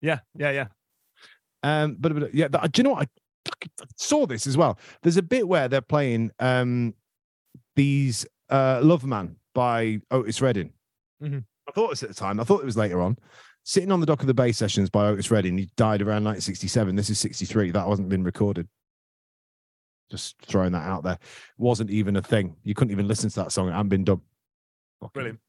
Yeah, 0.00 0.20
yeah, 0.36 0.50
yeah. 0.50 0.66
Um, 1.62 1.96
but, 1.98 2.14
but 2.18 2.34
yeah, 2.34 2.48
that, 2.48 2.70
do 2.72 2.80
you 2.80 2.84
know 2.84 2.90
what? 2.90 3.02
I 3.02 3.08
fucking 3.48 3.70
saw 3.96 4.26
this 4.26 4.46
as 4.46 4.56
well. 4.56 4.78
There's 5.02 5.16
a 5.16 5.22
bit 5.22 5.48
where 5.48 5.68
they're 5.68 5.80
playing 5.80 6.30
um 6.38 6.94
these 7.74 8.26
uh 8.50 8.80
Love 8.82 9.04
Man 9.04 9.36
by 9.54 10.00
Otis 10.10 10.40
Redding. 10.40 10.72
Mhm. 11.22 11.44
I 11.68 11.72
thought 11.72 11.86
it 11.86 11.90
was 11.90 12.02
at 12.04 12.08
the 12.10 12.14
time. 12.14 12.38
I 12.38 12.44
thought 12.44 12.60
it 12.60 12.66
was 12.66 12.76
later 12.76 13.00
on. 13.00 13.16
sitting 13.64 13.90
on 13.90 13.98
the 13.98 14.06
dock 14.06 14.20
of 14.20 14.28
the 14.28 14.34
Bay 14.34 14.52
Sessions 14.52 14.88
by 14.88 15.06
Otis 15.06 15.30
Redding. 15.32 15.58
He 15.58 15.68
died 15.76 16.00
around 16.00 16.22
1967. 16.22 16.94
This 16.94 17.10
is 17.10 17.18
63. 17.18 17.72
That 17.72 17.88
hasn't 17.88 18.08
been 18.08 18.22
recorded. 18.22 18.68
Just 20.10 20.36
throwing 20.42 20.72
that 20.72 20.86
out 20.86 21.02
there. 21.02 21.18
Wasn't 21.58 21.90
even 21.90 22.16
a 22.16 22.22
thing. 22.22 22.56
You 22.62 22.74
couldn't 22.74 22.92
even 22.92 23.08
listen 23.08 23.28
to 23.30 23.36
that 23.40 23.52
song. 23.52 23.68
It 23.68 23.72
hadn't 23.72 23.88
been 23.88 24.04
done. 24.04 24.20
Brilliant. 25.12 25.40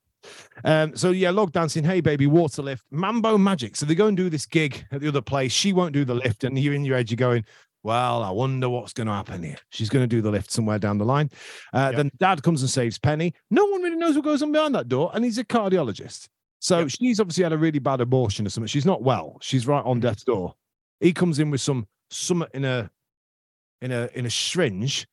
Um, 0.66 0.96
so 0.96 1.12
yeah, 1.12 1.30
log 1.30 1.52
dancing, 1.52 1.84
hey 1.84 2.02
baby, 2.02 2.26
water 2.28 2.62
lift, 2.62 2.84
Mambo 2.92 3.38
Magic. 3.38 3.76
So 3.76 3.86
they 3.86 3.96
go 3.96 4.08
and 4.08 4.18
do 4.18 4.30
this 4.30 4.46
gig 4.46 4.86
at 4.92 5.00
the 5.02 5.08
other 5.08 5.22
place. 5.22 5.52
She 5.52 5.74
won't 5.74 5.94
do 5.94 6.04
the 6.04 6.16
lift, 6.16 6.44
and 6.44 6.58
you're 6.58 6.74
in 6.74 6.84
your 6.84 6.98
head, 6.98 7.10
you're 7.10 7.16
going, 7.16 7.46
Well, 7.84 8.24
I 8.24 8.32
wonder 8.32 8.68
what's 8.68 8.94
going 8.94 9.08
to 9.08 9.14
happen 9.14 9.44
here. 9.44 9.56
She's 9.70 9.90
going 9.90 10.04
to 10.04 10.08
do 10.08 10.22
the 10.22 10.32
lift 10.32 10.52
somewhere 10.52 10.80
down 10.80 10.98
the 10.98 11.06
line. 11.06 11.30
Uh, 11.72 11.90
Yep. 11.92 11.96
Then 11.96 12.12
dad 12.18 12.44
comes 12.44 12.62
and 12.62 12.70
saves 12.70 12.98
Penny. 12.98 13.34
No 13.52 13.66
one 13.66 13.82
really 13.84 13.96
knows 13.96 14.16
what 14.16 14.26
goes 14.26 14.42
on 14.42 14.52
behind 14.52 14.74
that 14.76 14.90
door, 14.90 15.12
and 15.14 15.24
he's 15.24 15.38
a 15.38 15.46
cardiologist. 15.46 16.28
So 16.60 16.80
Yep. 16.80 16.90
she's 16.90 17.20
obviously 17.20 17.44
had 17.44 17.54
a 17.54 17.58
really 17.58 17.80
bad 17.80 18.02
abortion 18.02 18.46
or 18.46 18.50
something. 18.50 18.68
She's 18.68 18.86
not 18.86 19.04
well. 19.04 19.38
She's 19.42 19.68
right 19.68 19.86
on 19.86 20.00
death's 20.00 20.24
door. 20.24 20.56
He 21.00 21.14
comes 21.14 21.38
in 21.40 21.52
with 21.52 21.62
some 21.62 21.88
something 22.10 22.50
in 22.54 22.66
a 22.66 22.90
in 23.82 23.92
a 23.92 24.10
in 24.14 24.26
a 24.26 24.30
syringe 24.30 25.08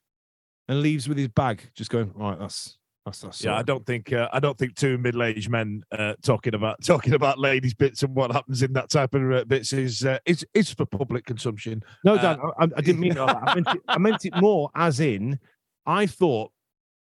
and 0.68 0.80
leaves 0.80 1.08
with 1.08 1.18
his 1.18 1.28
bag, 1.28 1.70
just 1.74 1.90
going, 1.90 2.12
All 2.18 2.30
right, 2.30 2.38
that's 2.38 2.78
that's 3.04 3.20
that's 3.20 3.44
Yeah, 3.44 3.56
I 3.56 3.62
don't 3.62 3.84
think 3.84 4.12
uh, 4.12 4.28
I 4.32 4.40
don't 4.40 4.56
think 4.56 4.76
two 4.76 4.96
middle-aged 4.98 5.50
men 5.50 5.82
uh, 5.92 6.14
talking 6.22 6.54
about 6.54 6.82
talking 6.84 7.12
about 7.14 7.38
ladies' 7.38 7.74
bits 7.74 8.02
and 8.02 8.14
what 8.14 8.32
happens 8.32 8.62
in 8.62 8.72
that 8.72 8.88
type 8.90 9.14
of 9.14 9.30
uh, 9.30 9.44
bits 9.44 9.72
is 9.72 10.04
uh, 10.04 10.18
is 10.24 10.44
is 10.54 10.72
for 10.72 10.86
public 10.86 11.26
consumption. 11.26 11.82
No, 12.04 12.14
Uh, 12.14 12.22
Dan, 12.22 12.38
I, 12.58 12.64
I 12.64 12.80
didn't 12.80 13.00
mean 13.00 13.12
it. 13.12 13.16
that. 13.16 13.36
I 13.46 13.54
meant 13.54 13.68
it. 13.68 13.82
I 13.88 13.98
meant 13.98 14.24
it 14.24 14.34
more 14.36 14.70
as 14.74 15.00
in, 15.00 15.38
I 15.86 16.06
thought. 16.06 16.50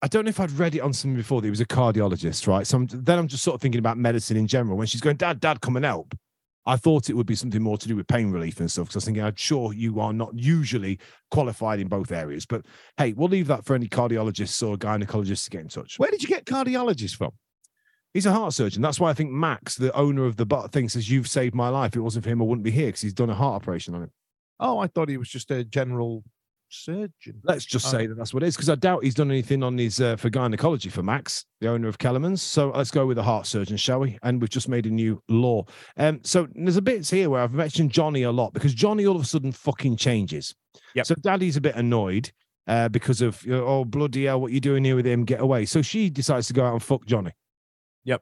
I 0.01 0.07
don't 0.07 0.23
know 0.23 0.29
if 0.29 0.39
I'd 0.39 0.51
read 0.51 0.75
it 0.75 0.79
on 0.79 0.93
something 0.93 1.17
before 1.17 1.41
that 1.41 1.47
he 1.47 1.49
was 1.49 1.59
a 1.59 1.65
cardiologist, 1.65 2.47
right? 2.47 2.65
So 2.65 2.77
I'm, 2.77 2.87
then 2.87 3.19
I'm 3.19 3.27
just 3.27 3.43
sort 3.43 3.55
of 3.55 3.61
thinking 3.61 3.79
about 3.79 3.97
medicine 3.97 4.37
in 4.37 4.47
general. 4.47 4.77
When 4.77 4.87
she's 4.87 5.01
going, 5.01 5.17
Dad, 5.17 5.41
Dad, 5.41 5.59
come 5.59 5.75
and 5.75 5.83
help. 5.83 6.15
I 6.70 6.76
thought 6.76 7.09
it 7.09 7.15
would 7.15 7.26
be 7.26 7.34
something 7.34 7.63
more 7.63 7.80
to 7.80 7.88
do 7.88 7.95
with 7.95 8.07
pain 8.07 8.30
relief 8.30 8.59
and 8.59 8.70
stuff. 8.70 8.86
Because 8.86 8.97
I 8.97 8.99
was 8.99 9.05
thinking, 9.05 9.24
I'm 9.24 9.36
sure 9.36 9.74
you 9.74 9.99
are 9.99 10.13
not 10.13 10.38
usually 10.38 10.99
qualified 11.32 11.80
in 11.80 11.88
both 11.88 12.11
areas. 12.11 12.45
But 12.45 12.63
hey, 12.95 13.13
we'll 13.13 13.28
leave 13.28 13.47
that 13.47 13.65
for 13.65 13.74
any 13.74 13.88
cardiologists 13.88 14.67
or 14.67 14.78
gynecologists 14.78 15.45
to 15.45 15.49
get 15.49 15.61
in 15.61 15.70
touch. 15.70 15.97
Where 15.97 16.11
did 16.11 16.22
you 16.22 16.30
get 16.30 16.45
cardiologists 16.45 17.15
from? 17.15 17.32
He's 18.13 18.28
a 18.28 18.34
heart 18.34 18.53
surgeon. 18.53 18.84
That's 18.84 18.99
why 18.99 19.09
I 19.09 19.13
think 19.13 19.32
Max, 19.32 19.78
the 19.78 19.95
owner 19.95 20.26
of 20.26 20.38
the 20.38 20.45
butt 20.45 20.72
thing, 20.72 20.89
says, 20.89 21.09
You've 21.09 21.28
saved 21.28 21.55
my 21.55 21.70
life. 21.70 21.93
If 21.93 21.97
it 21.97 22.01
wasn't 22.01 22.26
for 22.26 22.30
him, 22.30 22.41
I 22.41 22.45
wouldn't 22.45 22.63
be 22.63 22.72
here 22.72 22.88
because 22.88 23.01
he's 23.01 23.13
done 23.13 23.32
a 23.32 23.36
heart 23.36 23.55
operation 23.55 23.95
on 23.95 24.03
him. 24.03 24.11
Oh, 24.59 24.78
I 24.78 24.86
thought 24.86 25.09
he 25.09 25.17
was 25.17 25.30
just 25.30 25.49
a 25.49 25.63
general 25.63 26.24
surgeon. 26.70 27.41
Let's 27.43 27.65
just 27.65 27.86
Oh. 27.88 27.89
say 27.89 28.07
that 28.07 28.15
that's 28.15 28.34
what 28.34 28.43
it 28.43 28.47
is, 28.47 28.55
because 28.55 28.70
I 28.70 28.76
doubt 28.76 29.03
he's 29.03 29.15
done 29.15 29.32
anything 29.32 29.63
on 29.63 29.78
his 29.78 29.99
uh, 29.99 30.15
for 30.15 30.30
gynecology 30.30 30.89
for 30.89 31.03
Max, 31.03 31.45
the 31.61 31.67
owner 31.67 31.88
of 31.88 31.97
Kellerman's. 31.97 32.41
So 32.41 32.72
let's 32.72 32.91
go 32.91 33.05
with 33.05 33.17
a 33.17 33.24
heart 33.24 33.47
surgeon, 33.47 33.78
shall 33.78 33.99
we? 33.99 34.17
And 34.24 34.41
we've 34.41 34.49
just 34.49 34.70
made 34.70 34.86
a 34.86 34.89
new 34.89 35.22
law. 35.30 35.65
Um, 35.97 36.20
so 36.24 36.47
there's 36.55 36.78
a 36.78 36.82
bit 36.82 37.07
here 37.09 37.30
where 37.30 37.41
I've 37.41 37.53
mentioned 37.53 37.91
Johnny 37.91 38.24
a 38.24 38.32
lot 38.32 38.53
because 38.53 38.74
Johnny 38.74 39.05
all 39.05 39.15
of 39.15 39.22
a 39.22 39.26
sudden 39.26 39.51
fucking 39.51 39.97
changes. 39.97 40.53
Yep. 40.95 41.05
So 41.05 41.15
Daddy's 41.15 41.57
a 41.57 41.61
bit 41.61 41.76
annoyed 41.76 42.32
uh, 42.67 42.89
because 42.89 43.22
of 43.22 43.43
you 43.45 43.51
know, 43.51 43.65
oh 43.65 43.86
bloody 43.86 44.26
hell, 44.26 44.41
what 44.41 44.51
you 44.51 44.59
doing 44.59 44.84
here 44.84 44.95
with 44.95 45.05
him? 45.07 45.26
Get 45.26 45.39
away. 45.41 45.65
So 45.65 45.82
she 45.82 46.09
decides 46.09 46.47
to 46.47 46.53
go 46.53 46.65
out 46.65 46.74
and 46.74 46.84
fuck 46.84 47.05
Johnny. 47.05 47.32
Yep. 48.05 48.22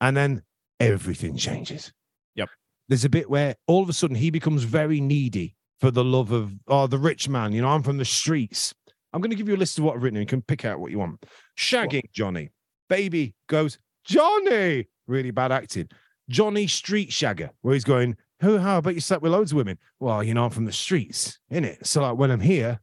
And 0.00 0.16
then 0.16 0.42
everything 0.80 1.36
changes. 1.36 1.92
Yep. 2.34 2.48
There's 2.88 3.04
a 3.04 3.08
bit 3.08 3.28
where 3.28 3.54
all 3.66 3.82
of 3.82 3.88
a 3.88 3.92
sudden 3.92 4.16
he 4.16 4.30
becomes 4.30 4.64
very 4.64 5.00
needy 5.00 5.56
for 5.80 5.90
the 5.90 6.04
love 6.04 6.32
of 6.32 6.52
oh 6.66 6.86
the 6.86 6.98
rich 6.98 7.28
man. 7.28 7.52
You 7.52 7.62
know, 7.62 7.68
I'm 7.68 7.82
from 7.82 7.98
the 7.98 8.04
streets. 8.04 8.74
I'm 9.12 9.20
going 9.20 9.30
to 9.30 9.36
give 9.36 9.48
you 9.48 9.56
a 9.56 9.56
list 9.56 9.78
of 9.78 9.84
what 9.84 9.96
I've 9.96 10.02
written. 10.02 10.18
And 10.18 10.24
You 10.24 10.28
can 10.28 10.42
pick 10.42 10.64
out 10.64 10.80
what 10.80 10.90
you 10.90 10.98
want. 10.98 11.24
Shagging 11.56 12.12
Johnny. 12.12 12.50
Baby 12.88 13.34
goes 13.48 13.78
Johnny. 14.04 14.86
Really 15.06 15.30
bad 15.30 15.52
acting. 15.52 15.88
Johnny 16.28 16.66
Street 16.66 17.10
Shagger, 17.10 17.50
where 17.62 17.74
he's 17.74 17.84
going. 17.84 18.16
Who? 18.40 18.58
How 18.58 18.78
about 18.78 18.94
you 18.94 19.00
slept 19.00 19.22
with 19.22 19.32
loads 19.32 19.52
of 19.52 19.56
women? 19.56 19.78
Well, 19.98 20.22
you 20.22 20.34
know, 20.34 20.44
I'm 20.44 20.50
from 20.50 20.66
the 20.66 20.72
streets, 20.72 21.38
innit? 21.50 21.86
So 21.86 22.02
like 22.02 22.16
when 22.16 22.30
I'm 22.30 22.40
here, 22.40 22.80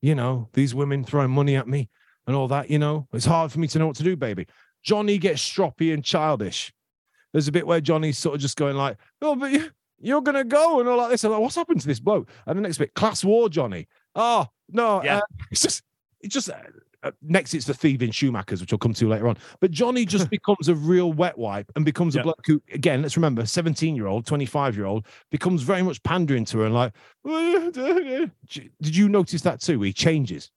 you 0.00 0.14
know, 0.14 0.48
these 0.52 0.74
women 0.74 1.04
throwing 1.04 1.30
money 1.30 1.56
at 1.56 1.68
me 1.68 1.88
and 2.26 2.36
all 2.36 2.48
that. 2.48 2.70
You 2.70 2.78
know, 2.78 3.08
it's 3.12 3.26
hard 3.26 3.50
for 3.50 3.58
me 3.58 3.66
to 3.68 3.78
know 3.78 3.88
what 3.88 3.96
to 3.96 4.04
do, 4.04 4.16
baby. 4.16 4.46
Johnny 4.82 5.18
gets 5.18 5.42
stroppy 5.42 5.92
and 5.92 6.04
childish. 6.04 6.72
There's 7.32 7.48
a 7.48 7.52
bit 7.52 7.66
where 7.66 7.80
Johnny's 7.80 8.16
sort 8.16 8.36
of 8.36 8.40
just 8.40 8.56
going 8.56 8.76
like, 8.76 8.96
"Oh, 9.20 9.34
but 9.34 9.50
you, 9.50 9.70
you're 10.00 10.22
gonna 10.22 10.44
go 10.44 10.80
and 10.80 10.88
all 10.88 10.96
like 10.98 11.10
this." 11.10 11.24
I'm 11.24 11.32
like, 11.32 11.40
"What's 11.40 11.56
happened 11.56 11.80
to 11.80 11.86
this 11.86 12.00
bloke?" 12.00 12.28
And 12.46 12.58
the 12.58 12.62
next 12.62 12.78
bit, 12.78 12.94
class 12.94 13.24
war, 13.24 13.48
Johnny. 13.48 13.86
Oh 14.14 14.46
no, 14.70 15.02
Yeah. 15.02 15.18
uh, 15.18 15.20
it's 15.50 15.62
just, 15.62 15.82
it's 16.20 16.34
just. 16.34 16.50
Uh, 16.50 16.54
uh, 17.04 17.12
next, 17.22 17.54
it's 17.54 17.64
the 17.64 17.72
thieving 17.72 18.10
Schumachers, 18.10 18.60
which 18.60 18.72
I'll 18.72 18.78
come 18.78 18.92
to 18.94 19.08
later 19.08 19.28
on. 19.28 19.36
But 19.60 19.70
Johnny 19.70 20.04
just 20.04 20.28
becomes 20.36 20.68
a 20.68 20.74
real 20.74 21.12
wet 21.12 21.38
wipe 21.38 21.70
and 21.76 21.84
becomes 21.84 22.16
a 22.16 22.22
bloke 22.24 22.40
who, 22.44 22.60
again, 22.72 23.02
let's 23.02 23.16
remember, 23.16 23.46
17 23.46 23.94
year 23.94 24.08
old, 24.08 24.26
25 24.26 24.76
year 24.76 24.84
old, 24.84 25.06
becomes 25.30 25.62
very 25.62 25.80
much 25.82 26.02
pandering 26.02 26.44
to 26.46 26.58
her 26.58 26.64
and 26.64 26.74
like, 26.74 26.92
did 27.24 28.96
you 28.96 29.08
notice 29.08 29.42
that 29.42 29.60
too? 29.60 29.80
He 29.82 29.92
changes. 29.92 30.50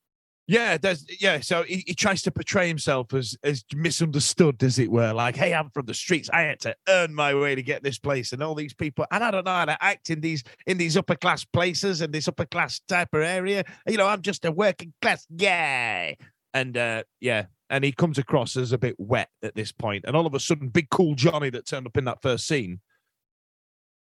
Yeah, 0.52 0.76
there's 0.78 1.06
yeah. 1.22 1.40
So 1.40 1.64
he, 1.64 1.84
he 1.88 1.94
tries 1.94 2.22
to 2.24 2.32
portray 2.32 2.68
himself 2.68 3.14
as 3.14 3.38
as 3.42 3.64
misunderstood, 3.74 4.62
as 4.64 4.80
it 4.80 4.92
were. 4.92 5.14
Like, 5.14 5.38
hey, 5.38 5.54
I'm 5.54 5.70
from 5.70 5.86
the 5.86 5.94
streets. 5.94 6.30
I 6.34 6.42
had 6.42 6.60
to 6.62 6.76
earn 6.90 7.16
my 7.16 7.34
way 7.34 7.56
to 7.56 7.64
get 7.64 7.84
this 7.84 7.98
place, 7.98 8.34
and 8.34 8.44
all 8.44 8.54
these 8.54 8.74
people, 8.74 9.06
and 9.12 9.24
I 9.24 9.32
don't 9.32 9.46
know 9.46 9.52
how 9.52 9.66
to 9.66 9.78
act 9.82 10.10
in 10.10 10.20
these 10.20 10.44
in 10.68 10.78
these 10.78 10.98
upper 10.98 11.16
class 11.16 11.46
places 11.46 12.02
and 12.02 12.12
this 12.14 12.28
upper 12.28 12.46
class 12.46 12.82
type 12.88 13.14
of 13.14 13.22
area. 13.22 13.64
You 13.88 13.96
know, 13.96 14.08
I'm 14.08 14.22
just 14.22 14.44
a 14.44 14.52
working 14.52 14.94
class 15.02 15.26
guy, 15.36 16.18
and 16.54 16.76
uh 16.76 17.04
yeah, 17.22 17.46
and 17.70 17.86
he 17.86 17.94
comes 17.94 18.18
across 18.18 18.58
as 18.58 18.74
a 18.74 18.78
bit 18.78 18.96
wet 19.00 19.30
at 19.42 19.56
this 19.56 19.72
point. 19.72 20.04
and 20.06 20.18
all 20.18 20.26
of 20.28 20.34
a 20.34 20.40
sudden, 20.42 20.68
big 20.68 20.90
cool 20.90 21.16
Johnny 21.16 21.50
that 21.52 21.66
turned 21.66 21.88
up 21.88 21.96
in 21.96 22.04
that 22.04 22.22
first 22.22 22.46
scene 22.46 22.82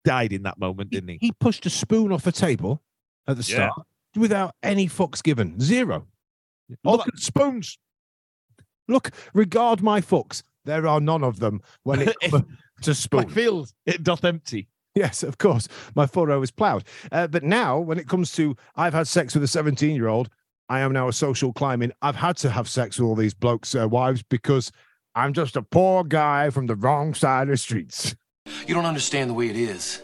died 0.04 0.34
in 0.34 0.42
that 0.42 0.58
moment, 0.58 0.90
didn't 0.90 1.08
he? 1.08 1.18
He 1.22 1.32
pushed 1.32 1.64
a 1.64 1.70
spoon 1.70 2.12
off 2.12 2.26
a 2.26 2.32
table 2.32 2.82
at 3.26 3.38
the 3.38 3.42
Yeah. 3.50 3.70
start 3.70 3.86
without 4.14 4.54
any 4.62 4.86
fucks 4.88 5.22
given. 5.22 5.58
Zero. 5.58 6.06
All 6.84 6.96
Look 6.96 7.08
at 7.08 7.18
spoons. 7.18 7.78
Look, 8.88 9.10
regard 9.32 9.82
my 9.82 10.00
fucks. 10.00 10.42
There 10.64 10.86
are 10.86 11.00
none 11.00 11.22
of 11.22 11.40
them 11.40 11.62
when 11.82 12.02
it 12.02 12.16
comes 12.30 12.44
to 12.82 12.94
spoon. 12.94 13.24
Blackfield, 13.24 13.72
it 13.86 14.02
doth 14.02 14.24
empty. 14.24 14.68
Yes, 14.94 15.22
of 15.22 15.38
course. 15.38 15.68
My 15.94 16.06
furrow 16.06 16.42
is 16.42 16.50
ploughed. 16.50 16.84
Uh, 17.10 17.26
but 17.26 17.42
now, 17.42 17.78
when 17.78 17.98
it 17.98 18.08
comes 18.08 18.32
to 18.32 18.56
I've 18.76 18.94
had 18.94 19.08
sex 19.08 19.34
with 19.34 19.42
a 19.42 19.48
17 19.48 19.94
year 19.94 20.08
old, 20.08 20.28
I 20.68 20.80
am 20.80 20.92
now 20.92 21.08
a 21.08 21.12
social 21.12 21.52
climbing. 21.52 21.92
I've 22.00 22.16
had 22.16 22.36
to 22.38 22.50
have 22.50 22.68
sex 22.68 22.98
with 22.98 23.06
all 23.06 23.16
these 23.16 23.34
blokes' 23.34 23.74
uh, 23.74 23.88
wives 23.88 24.22
because 24.22 24.70
I'm 25.14 25.32
just 25.32 25.56
a 25.56 25.62
poor 25.62 26.04
guy 26.04 26.50
from 26.50 26.66
the 26.66 26.76
wrong 26.76 27.14
side 27.14 27.42
of 27.42 27.48
the 27.48 27.56
streets. 27.56 28.14
You 28.66 28.74
don't 28.74 28.86
understand 28.86 29.30
the 29.30 29.34
way 29.34 29.48
it 29.48 29.56
is. 29.56 30.02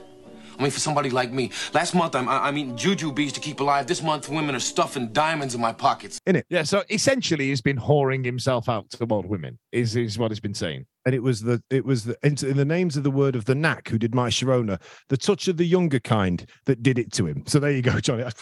I 0.61 0.65
mean, 0.65 0.73
for 0.73 0.81
somebody 0.81 1.09
like 1.09 1.33
me, 1.33 1.51
last 1.73 1.95
month 1.95 2.15
I'm, 2.15 2.29
I'm 2.29 2.59
eating 2.59 2.77
Jujubes 2.77 3.33
to 3.33 3.41
keep 3.41 3.61
alive. 3.61 3.87
This 3.87 4.03
month, 4.03 4.29
women 4.29 4.55
are 4.55 4.61
stuffing 4.61 5.11
diamonds 5.11 5.55
in 5.55 5.61
my 5.61 5.73
pockets. 5.73 6.21
In 6.27 6.37
it, 6.37 6.45
yeah, 6.51 6.65
so 6.65 6.83
essentially, 6.91 7.49
he's 7.49 7.63
been 7.63 7.79
whoring 7.79 8.23
himself 8.23 8.69
out 8.69 8.91
to 8.91 9.07
old 9.11 9.25
women. 9.25 9.59
Is 9.73 9.97
is 9.97 10.19
what 10.19 10.31
he's 10.31 10.39
been 10.39 10.53
saying? 10.53 10.85
And 11.07 11.15
it 11.15 11.23
was 11.23 11.41
the 11.41 11.63
it 11.71 11.87
was 11.87 12.05
the 12.05 12.17
in, 12.23 12.37
in 12.47 12.59
the 12.59 12.67
names 12.67 12.99
of 12.99 13.05
the 13.05 13.11
word 13.11 13.37
of 13.37 13.47
the 13.47 13.55
knack 13.55 13.89
who 13.89 13.99
did 13.99 14.15
my 14.15 14.29
Sharona, 14.29 14.79
the 15.09 15.17
touch 15.17 15.49
of 15.49 15.57
the 15.57 15.65
younger 15.65 15.99
kind 15.99 16.47
that 16.67 16.83
did 16.83 16.99
it 16.99 17.11
to 17.13 17.27
him. 17.27 17.43
So 17.47 17.59
there 17.59 17.71
you 17.71 17.81
go, 17.81 17.99
Johnny. 17.99 18.25
I 18.25 18.33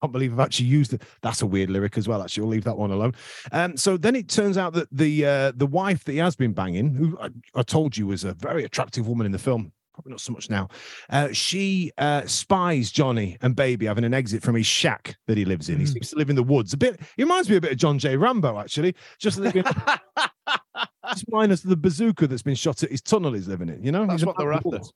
can't 0.00 0.12
believe 0.12 0.32
I've 0.32 0.46
actually 0.46 0.66
used 0.66 0.92
it. 0.92 1.02
That's 1.22 1.42
a 1.42 1.46
weird 1.46 1.70
lyric 1.70 1.98
as 1.98 2.06
well. 2.06 2.22
Actually, 2.22 2.42
we'll 2.42 2.52
leave 2.52 2.64
that 2.64 2.78
one 2.78 2.92
alone. 2.92 3.14
Um, 3.50 3.76
so 3.76 3.96
then 3.96 4.14
it 4.14 4.28
turns 4.28 4.56
out 4.56 4.74
that 4.74 4.86
the 4.92 5.26
uh, 5.26 5.52
the 5.56 5.66
wife 5.66 6.04
that 6.04 6.12
he 6.12 6.18
has 6.18 6.36
been 6.36 6.52
banging, 6.52 6.94
who 6.94 7.18
I, 7.20 7.30
I 7.56 7.62
told 7.64 7.96
you 7.96 8.06
was 8.06 8.22
a 8.22 8.34
very 8.34 8.62
attractive 8.62 9.08
woman 9.08 9.26
in 9.26 9.32
the 9.32 9.40
film, 9.40 9.72
probably 9.94 10.10
not 10.10 10.20
so 10.20 10.32
much 10.32 10.50
now. 10.50 10.68
Uh, 11.08 11.28
she 11.32 11.92
uh, 11.98 12.26
spies 12.26 12.90
Johnny 12.90 13.38
and 13.42 13.54
Baby 13.56 13.86
having 13.86 14.04
an 14.04 14.12
exit 14.12 14.42
from 14.42 14.54
his 14.56 14.66
shack 14.66 15.16
that 15.26 15.36
he 15.38 15.44
lives 15.44 15.68
in. 15.68 15.78
He 15.78 15.84
Mm. 15.86 15.92
seems 15.92 16.10
to 16.10 16.16
live 16.16 16.30
in 16.30 16.36
the 16.36 16.42
woods. 16.42 16.72
A 16.72 16.76
bit. 16.76 17.00
He 17.16 17.22
reminds 17.22 17.48
me 17.48 17.56
a 17.56 17.60
bit 17.60 17.72
of 17.72 17.78
John 17.78 17.98
J. 17.98 18.16
Rambo, 18.16 18.58
actually. 18.58 18.94
Just 19.18 19.38
living. 19.38 19.62
just 21.08 21.24
minus 21.28 21.60
the 21.62 21.76
bazooka 21.76 22.26
that's 22.26 22.42
been 22.42 22.54
shot 22.54 22.82
at 22.82 22.90
his 22.90 23.00
tunnel 23.02 23.32
he's 23.32 23.48
living 23.48 23.68
in. 23.68 23.82
You 23.84 23.92
know, 23.92 24.06
That's 24.06 24.20
He's 24.22 24.26
what 24.26 24.36
they're 24.38 24.52
after. 24.52 24.68
woods. 24.70 24.92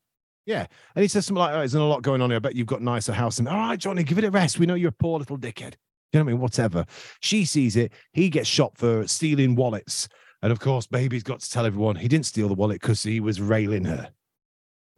Yeah, 0.47 0.67
and 0.95 1.03
he 1.03 1.09
says 1.09 1.27
something 1.27 1.41
like, 1.41 1.53
"Oh, 1.55 1.59
there's 1.59 1.75
not 1.75 1.83
a 1.83 1.85
lot 1.85 2.03
going 2.03 2.23
on 2.23 2.31
here. 2.31 2.37
I 2.37 2.41
bet 2.41 2.55
you've 2.57 2.67
got 2.67 2.81
a 2.81 2.85
nicer 2.85 3.13
house." 3.13 3.39
And 3.39 3.47
all 3.49 3.57
right, 3.59 3.79
Johnny, 3.79 4.03
give 4.03 4.17
it 4.19 4.25
a 4.25 4.31
rest. 4.31 4.59
We 4.59 4.65
know 4.67 4.75
you're 4.75 4.89
a 4.89 4.93
poor 4.93 5.19
little 5.19 5.37
dickhead. 5.37 5.75
You 6.13 6.21
know 6.21 6.25
what 6.25 6.31
I 6.31 6.33
mean? 6.33 6.41
Whatever. 6.41 6.87
She 7.21 7.45
sees 7.45 7.77
it. 7.77 7.93
He 8.15 8.31
gets 8.31 8.49
shot 8.49 8.73
for 8.79 9.07
stealing 9.07 9.57
wallets, 9.57 10.09
and 10.41 10.51
of 10.51 10.59
course, 10.59 10.87
baby's 10.87 11.23
got 11.23 11.41
to 11.41 11.51
tell 11.51 11.67
everyone 11.67 11.97
he 11.97 12.09
didn't 12.09 12.25
steal 12.25 12.49
the 12.49 12.55
wallet 12.55 12.81
because 12.81 13.03
he 13.03 13.21
was 13.21 13.43
railing 13.43 13.85
her. 13.85 14.09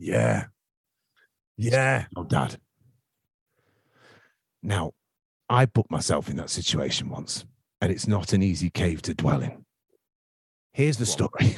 Yeah, 0.00 0.46
yeah. 1.58 2.06
Oh, 2.16 2.24
Dad. 2.24 2.58
Now, 4.62 4.92
I 5.50 5.66
put 5.66 5.90
myself 5.90 6.30
in 6.30 6.36
that 6.36 6.48
situation 6.48 7.10
once, 7.10 7.44
and 7.82 7.92
it's 7.92 8.08
not 8.08 8.32
an 8.32 8.42
easy 8.42 8.70
cave 8.70 9.02
to 9.02 9.14
dwell 9.14 9.42
in. 9.42 9.66
Here's 10.72 10.96
the 10.96 11.04
story. 11.04 11.54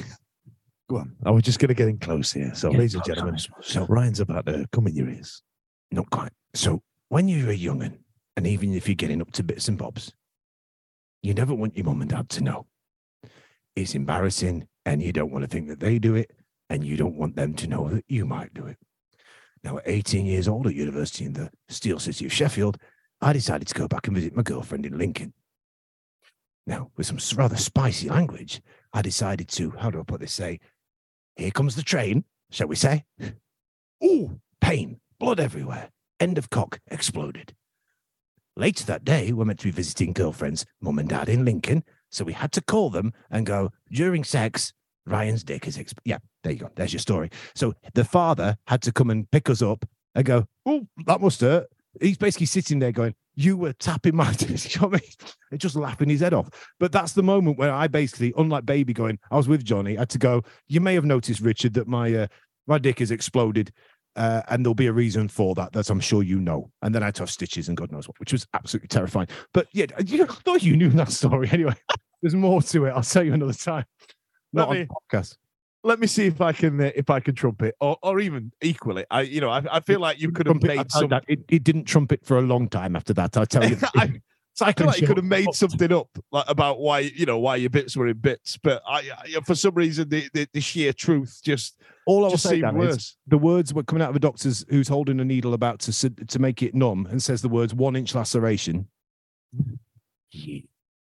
Go 0.89 0.97
on. 0.97 1.15
I 1.25 1.29
oh, 1.29 1.33
was 1.35 1.43
just 1.43 1.59
going 1.59 1.69
to 1.69 1.73
get 1.73 1.87
in 1.87 1.99
close 1.99 2.33
here. 2.33 2.53
So, 2.53 2.69
Yeah, 2.69 2.79
ladies 2.79 2.95
and 2.95 3.05
gentlemen, 3.05 3.37
so 3.61 3.85
Ryan's 3.85 4.19
about 4.19 4.45
to 4.47 4.65
come 4.73 4.87
in 4.87 4.95
your 4.95 5.07
ears. 5.07 5.41
Not 5.91 6.09
quite. 6.09 6.33
So 6.53 6.81
when 7.07 7.29
you're 7.29 7.51
a 7.51 7.55
young'un, 7.55 7.99
and 8.35 8.45
even 8.45 8.73
if 8.73 8.89
you're 8.89 8.95
getting 8.95 9.21
up 9.21 9.31
to 9.33 9.43
bits 9.43 9.69
and 9.69 9.77
bobs, 9.77 10.11
you 11.21 11.33
never 11.33 11.53
want 11.53 11.77
your 11.77 11.85
mum 11.85 12.01
and 12.01 12.09
dad 12.09 12.27
to 12.31 12.43
know. 12.43 12.65
It's 13.77 13.95
embarrassing, 13.95 14.67
and 14.85 15.01
you 15.01 15.13
don't 15.13 15.31
want 15.31 15.43
to 15.43 15.47
think 15.47 15.69
that 15.69 15.79
they 15.79 15.97
do 15.97 16.15
it, 16.15 16.31
and 16.73 16.83
you 16.83 16.97
don't 16.97 17.15
want 17.15 17.35
them 17.35 17.53
to 17.53 17.67
know 17.67 17.87
that 17.87 18.03
you 18.07 18.25
might 18.25 18.51
do 18.55 18.65
it. 18.65 18.77
Now, 19.63 19.77
at 19.77 19.83
18 19.85 20.25
years 20.25 20.47
old 20.47 20.65
at 20.65 20.73
university 20.73 21.23
in 21.23 21.33
the 21.33 21.51
steel 21.69 21.99
city 21.99 22.25
of 22.25 22.33
Sheffield, 22.33 22.79
I 23.21 23.31
decided 23.31 23.67
to 23.67 23.75
go 23.75 23.87
back 23.87 24.07
and 24.07 24.15
visit 24.15 24.35
my 24.35 24.41
girlfriend 24.41 24.87
in 24.87 24.97
Lincoln. 24.97 25.33
Now, 26.65 26.89
with 26.97 27.05
some 27.05 27.19
rather 27.37 27.57
spicy 27.57 28.09
language, 28.09 28.59
I 28.91 29.03
decided 29.03 29.49
to, 29.49 29.69
how 29.69 29.91
do 29.91 29.99
I 29.99 30.03
put 30.03 30.19
this, 30.19 30.33
say, 30.33 30.59
here 31.35 31.51
comes 31.51 31.75
the 31.75 31.83
train, 31.83 32.25
shall 32.49 32.67
we 32.67 32.75
say? 32.75 33.05
Ooh, 34.03 34.39
pain, 34.59 34.99
blood 35.19 35.39
everywhere, 35.39 35.91
end 36.19 36.39
of 36.39 36.49
cock 36.49 36.79
exploded. 36.87 37.53
Later 38.57 38.83
that 38.85 39.05
day, 39.05 39.31
we're 39.31 39.45
meant 39.45 39.59
to 39.59 39.67
be 39.67 39.71
visiting 39.71 40.11
girlfriend's 40.11 40.65
mum 40.81 40.97
and 40.97 41.09
dad 41.09 41.29
in 41.29 41.45
Lincoln, 41.45 41.83
so 42.09 42.25
we 42.25 42.33
had 42.33 42.51
to 42.53 42.61
call 42.61 42.89
them 42.89 43.13
and 43.29 43.45
go, 43.45 43.71
during 43.91 44.23
sex, 44.23 44.73
Ryan's 45.05 45.43
dick 45.43 45.67
is, 45.67 45.77
exp-. 45.77 45.99
yeah, 46.05 46.17
there 46.43 46.53
you 46.53 46.59
go, 46.59 46.71
there's 46.75 46.93
your 46.93 46.99
story. 46.99 47.29
So 47.55 47.73
the 47.93 48.05
father 48.05 48.57
had 48.67 48.81
to 48.83 48.91
come 48.91 49.09
and 49.09 49.29
pick 49.31 49.49
us 49.49 49.61
up 49.61 49.85
and 50.15 50.25
go, 50.25 50.45
oh, 50.65 50.87
that 51.05 51.21
must 51.21 51.41
hurt. 51.41 51.67
He's 52.01 52.17
basically 52.17 52.47
sitting 52.47 52.79
there 52.79 52.91
going, 52.91 53.13
you 53.35 53.57
were 53.57 53.73
tapping 53.73 54.15
my 54.15 54.31
dick, 54.37 54.81
mean? 54.81 55.01
And 55.51 55.59
just 55.59 55.75
laughing 55.75 56.09
his 56.09 56.21
head 56.21 56.33
off. 56.33 56.49
But 56.79 56.91
that's 56.91 57.13
the 57.13 57.23
moment 57.23 57.57
where 57.57 57.71
I 57.71 57.87
basically, 57.87 58.33
unlike 58.37 58.65
baby 58.65 58.93
going, 58.93 59.19
I 59.31 59.37
was 59.37 59.47
with 59.47 59.63
Johnny, 59.63 59.97
I 59.97 60.01
had 60.01 60.09
to 60.09 60.17
go, 60.17 60.43
you 60.67 60.81
may 60.81 60.93
have 60.95 61.05
noticed, 61.05 61.41
Richard, 61.41 61.73
that 61.73 61.87
my 61.87 62.13
uh, 62.13 62.27
my 62.67 62.77
dick 62.77 62.99
has 62.99 63.11
exploded. 63.11 63.71
Uh, 64.15 64.43
and 64.49 64.63
there'll 64.63 64.75
be 64.75 64.85
a 64.85 64.93
reason 64.93 65.27
for 65.27 65.55
that, 65.55 65.73
that 65.73 65.89
I'm 65.89 65.99
sure 65.99 66.21
you 66.21 66.39
know. 66.39 66.69
And 66.83 66.93
then 66.93 67.01
I 67.01 67.07
had 67.07 67.15
to 67.15 67.23
have 67.23 67.31
stitches 67.31 67.67
and 67.67 67.75
God 67.75 67.91
knows 67.91 68.07
what, 68.07 68.19
which 68.19 68.31
was 68.31 68.45
absolutely 68.53 68.89
terrifying. 68.89 69.27
But 69.55 69.67
yeah, 69.73 69.87
you 70.05 70.23
I 70.23 70.27
thought 70.27 70.61
you 70.61 70.77
knew 70.77 70.89
that 70.89 71.11
story 71.11 71.49
anyway. 71.51 71.73
There's 72.21 72.35
more 72.35 72.61
to 72.61 72.85
it. 72.85 72.91
I'll 72.91 73.01
tell 73.01 73.23
you 73.23 73.33
another 73.33 73.53
time. 73.53 73.85
Not 74.53 74.69
Let 74.69 74.75
on 74.75 74.79
me- 74.81 74.87
the 74.87 75.17
podcast. 75.17 75.37
Let 75.85 75.99
me 75.99 76.07
see 76.07 76.27
if 76.27 76.39
I 76.39 76.53
can 76.53 76.79
uh, 76.79 76.91
if 76.95 77.09
I 77.09 77.19
can 77.19 77.35
trumpet, 77.35 77.75
or 77.81 77.97
or 78.01 78.21
even 78.21 78.53
equally. 78.61 79.05
I 79.11 79.21
you 79.21 79.41
know 79.41 79.49
I, 79.49 79.61
I 79.69 79.79
feel 79.81 79.99
like 79.99 80.17
you 80.21 80.31
could 80.31 80.47
have 80.47 80.63
made 80.63 80.89
some. 80.89 81.09
that, 81.09 81.25
It, 81.27 81.43
it 81.49 81.65
didn't 81.65 81.83
trumpet 81.83 82.25
for 82.25 82.37
a 82.37 82.41
long 82.41 82.69
time 82.69 82.95
after 82.95 83.13
that. 83.15 83.35
I'll 83.35 83.45
tell 83.45 83.69
you. 83.69 83.75
I, 83.95 84.13
I 84.61 84.71
feel 84.71 84.85
like 84.87 85.01
you 85.01 85.07
could 85.07 85.17
have 85.17 85.25
made 85.25 85.53
something 85.53 85.91
up 85.91 86.07
like 86.31 86.45
about 86.47 86.79
why 86.79 86.99
you 86.99 87.25
know 87.25 87.37
why 87.39 87.57
your 87.57 87.69
bits 87.69 87.97
were 87.97 88.07
in 88.07 88.17
bits, 88.19 88.55
but 88.55 88.81
I, 88.87 89.09
I 89.35 89.39
for 89.41 89.55
some 89.55 89.73
reason 89.75 90.07
the, 90.07 90.29
the, 90.33 90.47
the 90.53 90.61
sheer 90.61 90.93
truth 90.93 91.41
just 91.43 91.75
All 92.05 92.19
I 92.19 92.27
will 92.27 92.31
just 92.31 92.43
say, 92.43 92.61
seemed 92.61 92.77
worse. 92.77 93.17
the 93.27 93.37
words 93.39 93.73
were 93.73 93.83
coming 93.83 94.03
out 94.03 94.11
of 94.11 94.15
a 94.15 94.19
doctor's 94.19 94.63
who's 94.69 94.87
holding 94.87 95.19
a 95.19 95.25
needle 95.25 95.53
about 95.53 95.79
to 95.79 96.09
to 96.09 96.39
make 96.39 96.61
it 96.63 96.75
numb 96.75 97.07
and 97.11 97.21
says 97.21 97.41
the 97.41 97.49
words 97.49 97.73
one 97.73 97.95
inch 97.97 98.15
laceration. 98.15 98.87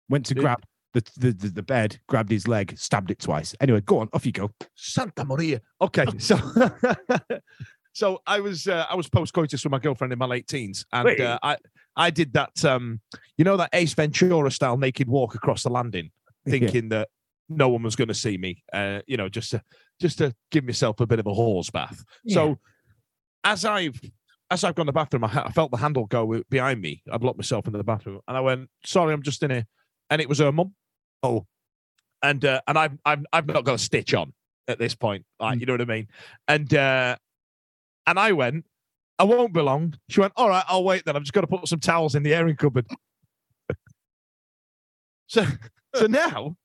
Went 0.08 0.26
to 0.26 0.34
grab 0.34 0.62
the, 0.94 1.32
the, 1.32 1.48
the, 1.48 1.62
bed, 1.62 1.98
grabbed 2.08 2.30
his 2.30 2.48
leg, 2.48 2.78
stabbed 2.78 3.10
it 3.10 3.18
twice. 3.18 3.54
Anyway, 3.60 3.80
go 3.82 3.98
on, 3.98 4.08
off 4.12 4.24
you 4.24 4.32
go. 4.32 4.50
Santa 4.76 5.24
Maria. 5.24 5.60
Okay, 5.80 6.06
so 6.18 6.38
so 7.92 8.20
I 8.26 8.40
was 8.40 8.66
uh, 8.66 8.86
I 8.88 8.94
was 8.94 9.08
post 9.08 9.34
coitus 9.34 9.64
with 9.64 9.70
my 9.70 9.78
girlfriend 9.78 10.12
in 10.12 10.18
my 10.18 10.26
late 10.26 10.46
teens, 10.46 10.86
and 10.92 11.20
uh, 11.20 11.38
I 11.42 11.56
I 11.96 12.10
did 12.10 12.32
that 12.34 12.64
um 12.64 13.00
you 13.36 13.44
know 13.44 13.56
that 13.56 13.70
Ace 13.72 13.94
Ventura 13.94 14.50
style 14.50 14.76
naked 14.76 15.08
walk 15.08 15.34
across 15.34 15.64
the 15.64 15.70
landing, 15.70 16.10
thinking 16.48 16.88
that 16.90 17.08
no 17.48 17.68
one 17.68 17.82
was 17.82 17.96
going 17.96 18.08
to 18.08 18.14
see 18.14 18.38
me, 18.38 18.62
uh, 18.72 19.00
you 19.06 19.16
know, 19.16 19.28
just 19.28 19.50
to 19.50 19.62
just 20.00 20.18
to 20.18 20.34
give 20.50 20.64
myself 20.64 21.00
a 21.00 21.06
bit 21.06 21.18
of 21.18 21.26
a 21.26 21.34
horse 21.34 21.70
bath. 21.70 22.04
So 22.28 22.58
as 23.42 23.64
I've 23.64 24.00
as 24.50 24.62
I've 24.64 24.74
gone 24.74 24.86
to 24.86 24.90
the 24.90 24.92
bathroom, 24.92 25.24
I, 25.24 25.44
I 25.46 25.50
felt 25.50 25.70
the 25.70 25.76
handle 25.76 26.06
go 26.06 26.42
behind 26.50 26.80
me. 26.80 27.02
I 27.10 27.18
blocked 27.18 27.38
myself 27.38 27.66
into 27.66 27.78
the 27.78 27.84
bathroom, 27.84 28.20
and 28.28 28.36
I 28.36 28.40
went, 28.40 28.68
"Sorry, 28.84 29.12
I'm 29.12 29.22
just 29.22 29.42
in 29.42 29.50
here," 29.50 29.66
and 30.10 30.20
it 30.20 30.28
was 30.28 30.38
her 30.38 30.52
mum. 30.52 30.74
Oh, 31.24 31.46
and 32.22 32.44
uh, 32.44 32.60
and 32.66 32.78
I've 32.78 32.98
I've 33.04 33.24
I've 33.32 33.46
not 33.46 33.64
got 33.64 33.74
a 33.74 33.78
stitch 33.78 34.12
on 34.12 34.34
at 34.68 34.78
this 34.78 34.94
point, 34.94 35.24
like 35.40 35.58
you 35.58 35.64
know 35.66 35.72
what 35.72 35.80
I 35.80 35.86
mean, 35.86 36.08
and 36.46 36.72
uh, 36.74 37.16
and 38.06 38.18
I 38.18 38.32
went, 38.32 38.66
"I 39.18 39.24
won't 39.24 39.54
be 39.54 39.62
long." 39.62 39.94
She 40.10 40.20
went, 40.20 40.34
"All 40.36 40.50
right, 40.50 40.64
I'll 40.68 40.84
wait 40.84 41.04
then. 41.06 41.16
I've 41.16 41.22
just 41.22 41.32
got 41.32 41.40
to 41.40 41.46
put 41.46 41.66
some 41.66 41.80
towels 41.80 42.14
in 42.14 42.22
the 42.22 42.34
airing 42.34 42.56
cupboard." 42.56 42.86
so 45.26 45.46
so 45.94 46.06
now 46.06 46.56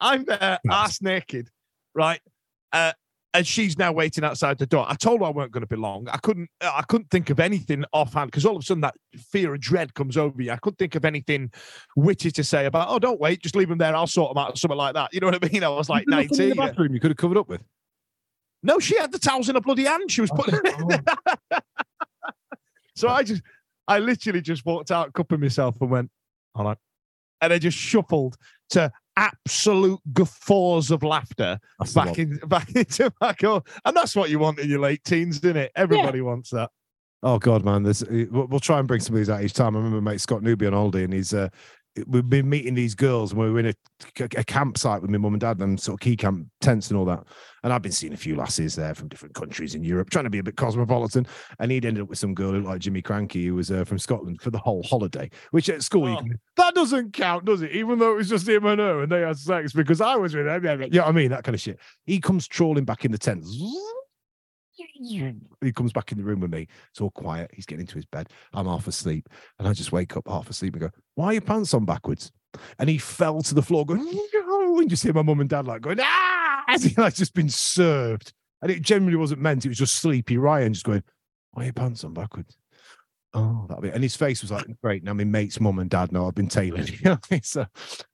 I'm 0.00 0.24
there, 0.24 0.58
Nice. 0.64 0.76
ass 0.90 1.02
naked, 1.02 1.50
right? 1.94 2.20
Uh, 2.72 2.92
and 3.34 3.46
she's 3.46 3.76
now 3.78 3.92
waiting 3.92 4.24
outside 4.24 4.58
the 4.58 4.66
door. 4.66 4.86
I 4.88 4.94
told 4.94 5.20
her 5.20 5.26
I 5.26 5.30
weren't 5.30 5.52
going 5.52 5.62
to 5.62 5.66
be 5.68 5.76
long. 5.76 6.08
I 6.08 6.16
couldn't. 6.16 6.48
I 6.60 6.82
couldn't 6.88 7.10
think 7.10 7.30
of 7.30 7.38
anything 7.40 7.84
offhand 7.92 8.30
because 8.30 8.46
all 8.46 8.56
of 8.56 8.62
a 8.62 8.64
sudden 8.64 8.80
that 8.80 8.94
fear 9.16 9.52
and 9.52 9.62
dread 9.62 9.94
comes 9.94 10.16
over 10.16 10.40
you. 10.40 10.50
I 10.50 10.56
couldn't 10.56 10.78
think 10.78 10.94
of 10.94 11.04
anything 11.04 11.52
witty 11.96 12.30
to 12.30 12.42
say 12.44 12.66
about. 12.66 12.88
Oh, 12.90 12.98
don't 12.98 13.20
wait, 13.20 13.42
just 13.42 13.54
leave 13.54 13.68
them 13.68 13.78
there. 13.78 13.94
I'll 13.94 14.06
sort 14.06 14.34
them 14.34 14.42
out, 14.42 14.54
or 14.54 14.56
something 14.56 14.78
like 14.78 14.94
that. 14.94 15.12
You 15.12 15.20
know 15.20 15.28
what 15.28 15.44
I 15.44 15.48
mean? 15.48 15.62
I 15.62 15.68
was 15.68 15.88
like 15.88 16.06
Nothing 16.08 16.24
in 16.24 16.28
the 16.28 16.36
nineteen. 16.54 16.56
bathroom 16.56 16.94
you 16.94 17.00
could 17.00 17.10
have 17.10 17.18
covered 17.18 17.36
up 17.36 17.48
with. 17.48 17.62
No, 18.62 18.78
she 18.78 18.96
had 18.98 19.12
the 19.12 19.18
towels 19.18 19.48
in 19.48 19.54
her 19.54 19.60
bloody 19.60 19.84
hand. 19.84 20.10
She 20.10 20.20
was 20.20 20.30
putting. 20.30 20.60
Oh, 21.52 21.58
so 22.96 23.08
I 23.08 23.22
just, 23.22 23.42
I 23.86 23.98
literally 24.00 24.40
just 24.40 24.64
walked 24.66 24.90
out, 24.90 25.12
cupping 25.12 25.40
myself, 25.40 25.76
and 25.80 25.90
went, 25.90 26.10
"All 26.54 26.64
right," 26.64 26.78
and 27.40 27.52
I 27.52 27.58
just 27.58 27.78
shuffled 27.78 28.36
to 28.70 28.90
absolute 29.18 30.00
guffaws 30.12 30.90
of 30.90 31.02
laughter 31.02 31.58
That's 31.78 31.92
back 31.92 32.16
one. 32.16 32.20
in 32.20 32.36
back 32.48 32.70
into 32.74 33.12
my 33.20 33.32
car. 33.32 33.62
And 33.84 33.96
that's 33.96 34.14
what 34.14 34.30
you 34.30 34.38
want 34.38 34.58
in 34.60 34.70
your 34.70 34.80
late 34.80 35.02
teens, 35.04 35.38
isn't 35.38 35.56
it? 35.56 35.72
Everybody 35.74 36.20
wants 36.20 36.50
that. 36.50 36.70
Oh 37.22 37.40
God, 37.40 37.64
man! 37.64 37.82
There's, 37.82 38.04
uh, 38.04 38.26
we'll 38.30 38.46
we'll 38.46 38.60
try 38.60 38.78
and 38.78 38.86
bring 38.86 39.00
some 39.00 39.16
of 39.16 39.18
these 39.18 39.28
out 39.28 39.42
each 39.42 39.52
time. 39.52 39.74
I 39.74 39.80
remember 39.80 40.00
mate 40.00 40.20
Scott 40.20 40.40
Newby 40.40 40.66
on 40.68 40.72
holiday, 40.72 41.02
and 41.02 41.12
he's 41.12 41.34
uh, 41.34 41.48
we've 42.06 42.28
been 42.28 42.48
meeting 42.48 42.74
these 42.74 42.94
girls, 42.94 43.32
and 43.32 43.40
we 43.40 43.50
were 43.50 43.58
in 43.58 43.66
a, 43.66 43.74
a 44.36 44.44
campsite 44.44 45.02
with 45.02 45.10
my 45.10 45.18
mum 45.18 45.34
and 45.34 45.40
dad, 45.40 45.58
and 45.60 45.80
sort 45.80 45.94
of 45.94 46.00
key 46.00 46.16
camp 46.16 46.46
tents 46.60 46.90
and 46.90 46.98
all 46.98 47.04
that. 47.06 47.24
And 47.64 47.72
I've 47.72 47.82
been 47.82 47.92
seeing 47.92 48.12
a 48.12 48.16
few 48.16 48.36
lasses 48.36 48.74
there 48.76 48.94
from 48.94 49.08
different 49.08 49.34
countries 49.34 49.74
in 49.74 49.82
Europe, 49.82 50.10
trying 50.10 50.24
to 50.24 50.30
be 50.30 50.38
a 50.38 50.42
bit 50.42 50.56
cosmopolitan. 50.56 51.26
And 51.58 51.72
he'd 51.72 51.84
ended 51.84 52.02
up 52.02 52.08
with 52.08 52.18
some 52.18 52.34
girl 52.34 52.50
who 52.50 52.56
looked 52.58 52.68
like 52.68 52.80
Jimmy 52.80 53.02
Krankie, 53.02 53.46
who 53.46 53.54
was 53.56 53.70
uh, 53.70 53.84
from 53.84 53.98
Scotland 53.98 54.40
for 54.40 54.50
the 54.50 54.58
whole 54.58 54.82
holiday. 54.84 55.28
Which 55.50 55.68
at 55.68 55.82
school, 55.82 56.08
you 56.08 56.14
Oh. 56.16 56.18
can, 56.20 56.38
that 56.56 56.74
doesn't 56.74 57.12
count, 57.14 57.44
does 57.44 57.62
it? 57.62 57.72
Even 57.72 57.98
though 57.98 58.12
it 58.12 58.16
was 58.16 58.28
just 58.28 58.48
him 58.48 58.64
and 58.66 58.80
her, 58.80 59.02
and 59.02 59.10
they 59.10 59.22
had 59.22 59.36
sex 59.38 59.72
because 59.72 60.00
I 60.00 60.16
was 60.16 60.34
with 60.34 60.46
them. 60.46 60.82
You 60.82 60.88
know 61.00 61.04
I 61.04 61.12
mean? 61.12 61.30
That 61.30 61.42
kind 61.44 61.54
of 61.54 61.60
shit. 61.60 61.78
He 62.06 62.20
comes 62.20 62.46
trawling 62.46 62.84
back 62.84 63.04
in 63.04 63.10
the 63.12 63.18
tent. 63.18 63.44
He 65.60 65.72
comes 65.72 65.92
back 65.92 66.12
in 66.12 66.18
the 66.18 66.24
room 66.24 66.40
with 66.40 66.52
me. 66.52 66.68
It's 66.90 67.00
all 67.00 67.10
quiet. 67.10 67.50
He's 67.52 67.66
getting 67.66 67.82
into 67.82 67.96
his 67.96 68.06
bed. 68.06 68.28
I'm 68.52 68.66
half 68.66 68.86
asleep. 68.86 69.28
And 69.58 69.66
I 69.66 69.72
just 69.72 69.92
wake 69.92 70.16
up 70.16 70.28
half 70.28 70.48
asleep 70.48 70.74
and 70.74 70.82
go, 70.82 70.90
Why 71.14 71.26
are 71.26 71.32
your 71.34 71.42
pants 71.42 71.74
on 71.74 71.84
backwards? 71.84 72.32
And 72.78 72.88
he 72.88 72.98
fell 72.98 73.42
to 73.42 73.54
the 73.54 73.62
floor 73.62 73.84
going, 73.84 74.04
No. 74.04 74.78
And 74.78 74.90
you 74.90 74.96
see 74.96 75.12
my 75.12 75.22
mum 75.22 75.40
and 75.40 75.50
dad 75.50 75.66
like 75.66 75.82
going, 75.82 75.98
Ah, 76.00 76.64
as 76.68 76.84
he 76.84 76.94
like 77.00 77.14
just 77.14 77.34
been 77.34 77.48
served. 77.48 78.32
And 78.62 78.70
it 78.70 78.82
generally 78.82 79.16
wasn't 79.16 79.40
meant. 79.40 79.64
It 79.64 79.68
was 79.68 79.78
just 79.78 79.96
sleepy 79.96 80.36
Ryan 80.36 80.74
just 80.74 80.86
going, 80.86 81.02
Why 81.52 81.62
are 81.62 81.66
your 81.66 81.72
pants 81.72 82.04
on 82.04 82.14
backwards? 82.14 82.56
Oh, 83.34 83.66
that'll 83.68 83.82
be. 83.82 83.90
And 83.90 84.02
his 84.02 84.16
face 84.16 84.42
was 84.42 84.50
like, 84.50 84.66
Great. 84.82 85.04
Now 85.04 85.14
my 85.14 85.24
mate's 85.24 85.60
mum 85.60 85.78
and 85.78 85.90
dad 85.90 86.12
know 86.12 86.26
I've 86.26 86.34
been 86.34 86.48
mean? 86.54 87.18
So 87.42 87.66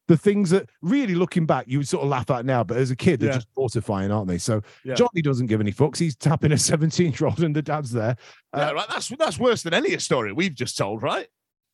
the 0.06 0.16
things 0.16 0.50
that 0.50 0.68
really 0.82 1.14
looking 1.14 1.46
back, 1.46 1.64
you 1.66 1.78
would 1.78 1.88
sort 1.88 2.02
of 2.02 2.10
laugh 2.10 2.30
at 2.30 2.44
now, 2.44 2.62
but 2.62 2.76
as 2.76 2.90
a 2.90 2.96
kid, 2.96 3.20
they're 3.20 3.30
Yeah. 3.30 3.36
just 3.36 3.48
mortifying, 3.56 4.10
aren't 4.10 4.28
they? 4.28 4.36
So 4.38 4.60
Yeah. 4.84 4.94
Johnny 4.94 5.22
doesn't 5.22 5.46
give 5.46 5.60
any 5.60 5.72
fucks. 5.72 5.96
He's 5.98 6.14
tapping 6.14 6.52
a 6.52 6.58
17 6.58 7.12
year 7.12 7.26
old 7.28 7.42
and 7.42 7.56
the 7.56 7.62
dad's 7.62 7.90
there. 7.90 8.16
Yeah, 8.54 8.68
Uh, 8.70 8.74
right. 8.74 8.86
That's 8.90 9.08
that's 9.18 9.38
worse 9.38 9.62
than 9.62 9.72
any 9.74 9.96
story 9.98 10.32
we've 10.32 10.54
just 10.54 10.76
told, 10.76 11.02
right? 11.02 11.26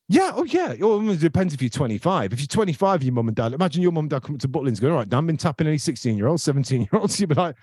Yeah, 0.08 0.32
oh 0.34 0.44
yeah. 0.44 0.74
Well, 0.80 1.08
it 1.10 1.20
depends 1.20 1.54
if 1.54 1.62
you're 1.62 1.68
25. 1.70 2.32
If 2.32 2.40
you're 2.40 2.46
25, 2.48 3.02
your 3.04 3.12
mum 3.14 3.28
and 3.28 3.36
dad, 3.36 3.52
imagine 3.52 3.80
your 3.82 3.92
mum 3.92 4.04
and 4.04 4.10
dad 4.10 4.22
coming 4.22 4.38
to 4.40 4.48
Butlins 4.48 4.80
going, 4.80 4.92
all 4.92 4.98
right, 4.98 5.08
Dan, 5.08 5.26
been 5.26 5.36
tapping 5.36 5.66
any 5.68 5.78
16 5.78 6.16
year 6.16 6.26
olds, 6.26 6.42
17 6.42 6.80
year 6.80 6.88
olds. 7.00 7.18
You'd 7.20 7.28
be 7.28 7.34
like, 7.36 7.54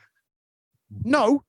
no. 1.03 1.43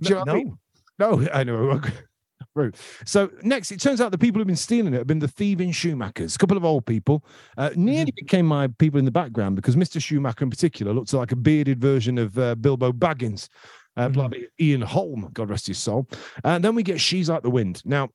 Do 0.00 0.08
you 0.08 0.14
know 0.14 0.20
what 0.20 0.28
I 0.28 0.34
mean? 0.34 0.58
No, 0.98 1.28
I 1.32 1.44
know. 1.44 1.80
Rude. 2.54 2.76
So 3.06 3.30
next, 3.42 3.70
it 3.70 3.80
turns 3.80 4.00
out 4.00 4.10
the 4.10 4.18
people 4.18 4.40
who've 4.40 4.46
been 4.46 4.56
stealing 4.56 4.92
it 4.92 4.98
have 4.98 5.06
been 5.06 5.20
the 5.20 5.28
thieving 5.28 5.70
Schumachers, 5.70 6.34
a 6.34 6.38
couple 6.38 6.56
of 6.56 6.64
old 6.64 6.84
people. 6.84 7.24
Uh, 7.56 7.70
nearly 7.76 8.12
became 8.16 8.44
my 8.46 8.66
people 8.78 8.98
in 8.98 9.04
the 9.04 9.10
background 9.10 9.54
because 9.56 9.76
Mr. 9.76 10.02
Schumacher 10.02 10.44
in 10.44 10.50
particular 10.50 10.92
looked 10.92 11.12
like 11.12 11.30
a 11.32 11.36
bearded 11.36 11.80
version 11.80 12.18
of 12.18 12.36
uh, 12.38 12.54
Bilbo 12.56 12.92
Baggins. 12.92 13.48
Uh, 13.96 14.08
Mhm. 14.08 14.44
Ian 14.60 14.82
Holm, 14.82 15.28
God 15.32 15.50
rest 15.50 15.66
his 15.66 15.78
soul. 15.78 16.08
And 16.44 16.64
then 16.64 16.74
we 16.74 16.82
get 16.82 17.00
She's 17.00 17.28
Like 17.28 17.42
the 17.42 17.50
Wind. 17.50 17.82
Now, 17.84 18.08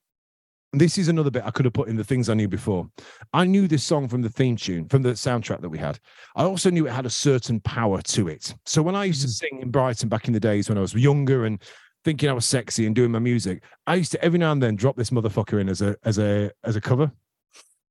this 0.71 0.97
is 0.97 1.07
another 1.07 1.31
bit 1.31 1.43
I 1.45 1.51
could 1.51 1.65
have 1.65 1.73
put 1.73 1.87
in 1.87 1.95
the 1.95 2.03
things 2.03 2.29
I 2.29 2.33
knew 2.33 2.47
before. 2.47 2.89
I 3.33 3.45
knew 3.45 3.67
this 3.67 3.83
song 3.83 4.07
from 4.07 4.21
the 4.21 4.29
theme 4.29 4.55
tune, 4.55 4.87
from 4.89 5.03
the 5.03 5.11
soundtrack 5.11 5.61
that 5.61 5.69
we 5.69 5.77
had. 5.77 5.99
I 6.35 6.43
also 6.43 6.69
knew 6.69 6.87
it 6.87 6.91
had 6.91 7.05
a 7.05 7.09
certain 7.09 7.59
power 7.61 8.01
to 8.01 8.27
it. 8.27 8.53
So 8.65 8.81
when 8.81 8.95
I 8.95 9.05
used 9.05 9.21
to 9.21 9.27
sing 9.27 9.59
in 9.61 9.71
Brighton 9.71 10.09
back 10.09 10.27
in 10.27 10.33
the 10.33 10.39
days 10.39 10.67
when 10.67 10.77
I 10.77 10.81
was 10.81 10.93
younger 10.93 11.45
and 11.45 11.61
thinking 12.05 12.29
I 12.29 12.33
was 12.33 12.45
sexy 12.45 12.85
and 12.85 12.95
doing 12.95 13.11
my 13.11 13.19
music, 13.19 13.63
I 13.85 13.95
used 13.95 14.13
to 14.13 14.23
every 14.23 14.39
now 14.39 14.51
and 14.53 14.63
then 14.63 14.75
drop 14.77 14.95
this 14.95 15.09
motherfucker 15.09 15.59
in 15.59 15.67
as 15.67 15.81
a 15.81 15.97
as 16.03 16.17
a 16.17 16.51
as 16.63 16.75
a 16.77 16.81
cover. 16.81 17.11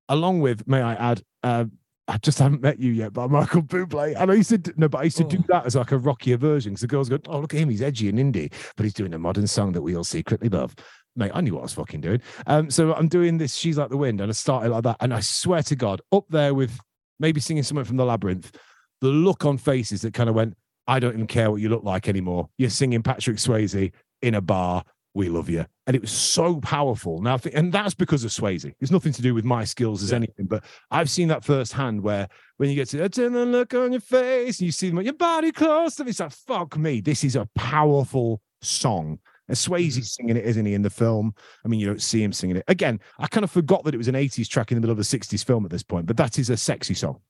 Along 0.09 0.39
with, 0.39 0.67
may 0.67 0.81
I 0.81 0.93
add, 0.93 1.21
uh, 1.43 1.65
I 2.07 2.17
just 2.17 2.37
haven't 2.37 2.61
met 2.61 2.79
you 2.79 2.91
yet, 2.91 3.11
by 3.11 3.25
Michael 3.25 3.63
Bublé. 3.63 4.13
And 4.15 4.29
I 4.29 4.35
used 4.35 4.49
to 4.49 4.59
do, 4.59 4.71
no, 4.77 4.87
but 4.87 4.99
I 4.99 5.03
used 5.05 5.17
to 5.17 5.23
do 5.23 5.37
Oh. 5.39 5.45
that 5.49 5.65
as 5.65 5.75
like 5.75 5.91
a 5.91 5.97
rockier 5.97 6.37
version. 6.37 6.73
Because 6.73 6.81
the 6.81 6.87
girls 6.87 7.09
go, 7.09 7.17
"Oh, 7.27 7.39
look 7.39 7.53
at 7.53 7.59
him, 7.59 7.69
he's 7.69 7.81
edgy 7.81 8.09
and 8.09 8.19
indie, 8.19 8.51
but 8.77 8.83
he's 8.83 8.93
doing 8.93 9.13
a 9.13 9.19
modern 9.19 9.47
song 9.47 9.71
that 9.73 9.81
we 9.81 9.95
all 9.95 10.03
secretly 10.03 10.49
love." 10.49 10.75
Mate, 11.15 11.31
I 11.33 11.41
knew 11.41 11.53
what 11.53 11.61
I 11.61 11.63
was 11.63 11.73
fucking 11.73 12.01
doing. 12.01 12.21
Um, 12.45 12.69
so 12.69 12.93
I'm 12.93 13.07
doing 13.07 13.37
this. 13.37 13.55
She's 13.55 13.77
like 13.77 13.89
the 13.89 13.97
wind, 13.97 14.21
and 14.21 14.29
I 14.29 14.33
started 14.33 14.69
like 14.69 14.83
that, 14.83 14.97
and 14.99 15.13
I 15.13 15.21
swear 15.21 15.63
to 15.63 15.75
God, 15.75 16.01
up 16.11 16.25
there 16.29 16.53
with 16.53 16.77
maybe 17.19 17.39
singing 17.39 17.63
something 17.63 17.85
from 17.85 17.97
the 17.97 18.05
labyrinth, 18.05 18.55
the 19.01 19.07
look 19.07 19.45
on 19.45 19.57
faces 19.57 20.01
that 20.01 20.13
kind 20.13 20.29
of 20.29 20.35
went, 20.35 20.55
I 20.87 20.99
don't 20.99 21.13
even 21.13 21.25
care 21.25 21.49
what 21.49 21.61
you 21.61 21.69
look 21.69 21.83
like 21.83 22.07
anymore. 22.07 22.49
You're 22.59 22.69
singing 22.69 23.01
Patrick 23.01 23.37
Swayze 23.37 23.91
in 24.25 24.35
a 24.35 24.41
bar. 24.41 24.83
We 25.13 25.29
love 25.29 25.49
you. 25.49 25.65
And 25.87 25.95
it 25.95 26.01
was 26.01 26.11
so 26.11 26.59
powerful. 26.59 27.21
Now, 27.21 27.39
and 27.53 27.71
that's 27.71 27.93
because 27.93 28.25
of 28.25 28.31
Swayze. 28.31 28.69
It's 28.81 28.91
nothing 28.91 29.13
to 29.13 29.21
do 29.21 29.33
with 29.33 29.45
my 29.45 29.63
skills 29.63 30.03
as 30.03 30.11
Yeah. 30.11 30.17
anything, 30.17 30.45
but 30.45 30.63
I've 30.91 31.09
seen 31.09 31.29
that 31.29 31.45
firsthand 31.45 32.01
where 32.01 32.27
when 32.57 32.69
you 32.69 32.75
get 32.75 32.89
to 32.89 33.07
turn 33.07 33.31
the 33.31 33.45
look 33.45 33.73
on 33.73 33.93
your 33.93 34.01
face 34.01 34.59
and 34.59 34.65
you 34.65 34.73
see 34.73 34.89
them, 34.89 35.01
your 35.01 35.13
body 35.13 35.53
close 35.53 35.95
to 35.95 36.03
me, 36.03 36.09
it's 36.09 36.19
like, 36.19 36.33
fuck 36.33 36.77
me. 36.77 36.99
This 36.99 37.23
is 37.23 37.37
a 37.37 37.47
powerful 37.55 38.41
song. 38.61 39.19
And 39.47 39.55
Swayze's 39.55 39.95
mm-hmm. 39.95 40.03
singing 40.03 40.37
it, 40.37 40.45
isn't 40.45 40.65
he, 40.65 40.73
in 40.73 40.81
the 40.81 40.89
film? 40.89 41.33
I 41.63 41.69
mean, 41.69 41.79
you 41.79 41.87
don't 41.87 42.01
see 42.01 42.21
him 42.21 42.33
singing 42.33 42.57
it. 42.57 42.65
Again, 42.67 42.99
I 43.19 43.27
kind 43.27 43.43
of 43.43 43.51
forgot 43.51 43.83
that 43.85 43.93
it 43.93 43.97
was 43.97 44.07
an 44.07 44.15
80s 44.15 44.49
track 44.49 44.71
in 44.71 44.75
the 44.75 44.81
middle 44.81 44.91
of 44.93 44.99
a 44.99 45.03
60s 45.03 45.45
film 45.45 45.63
at 45.63 45.71
this 45.71 45.83
point, 45.83 46.07
but 46.07 46.17
that 46.17 46.39
is 46.39 46.49
a 46.49 46.57
sexy 46.57 46.93
song. 46.93 47.21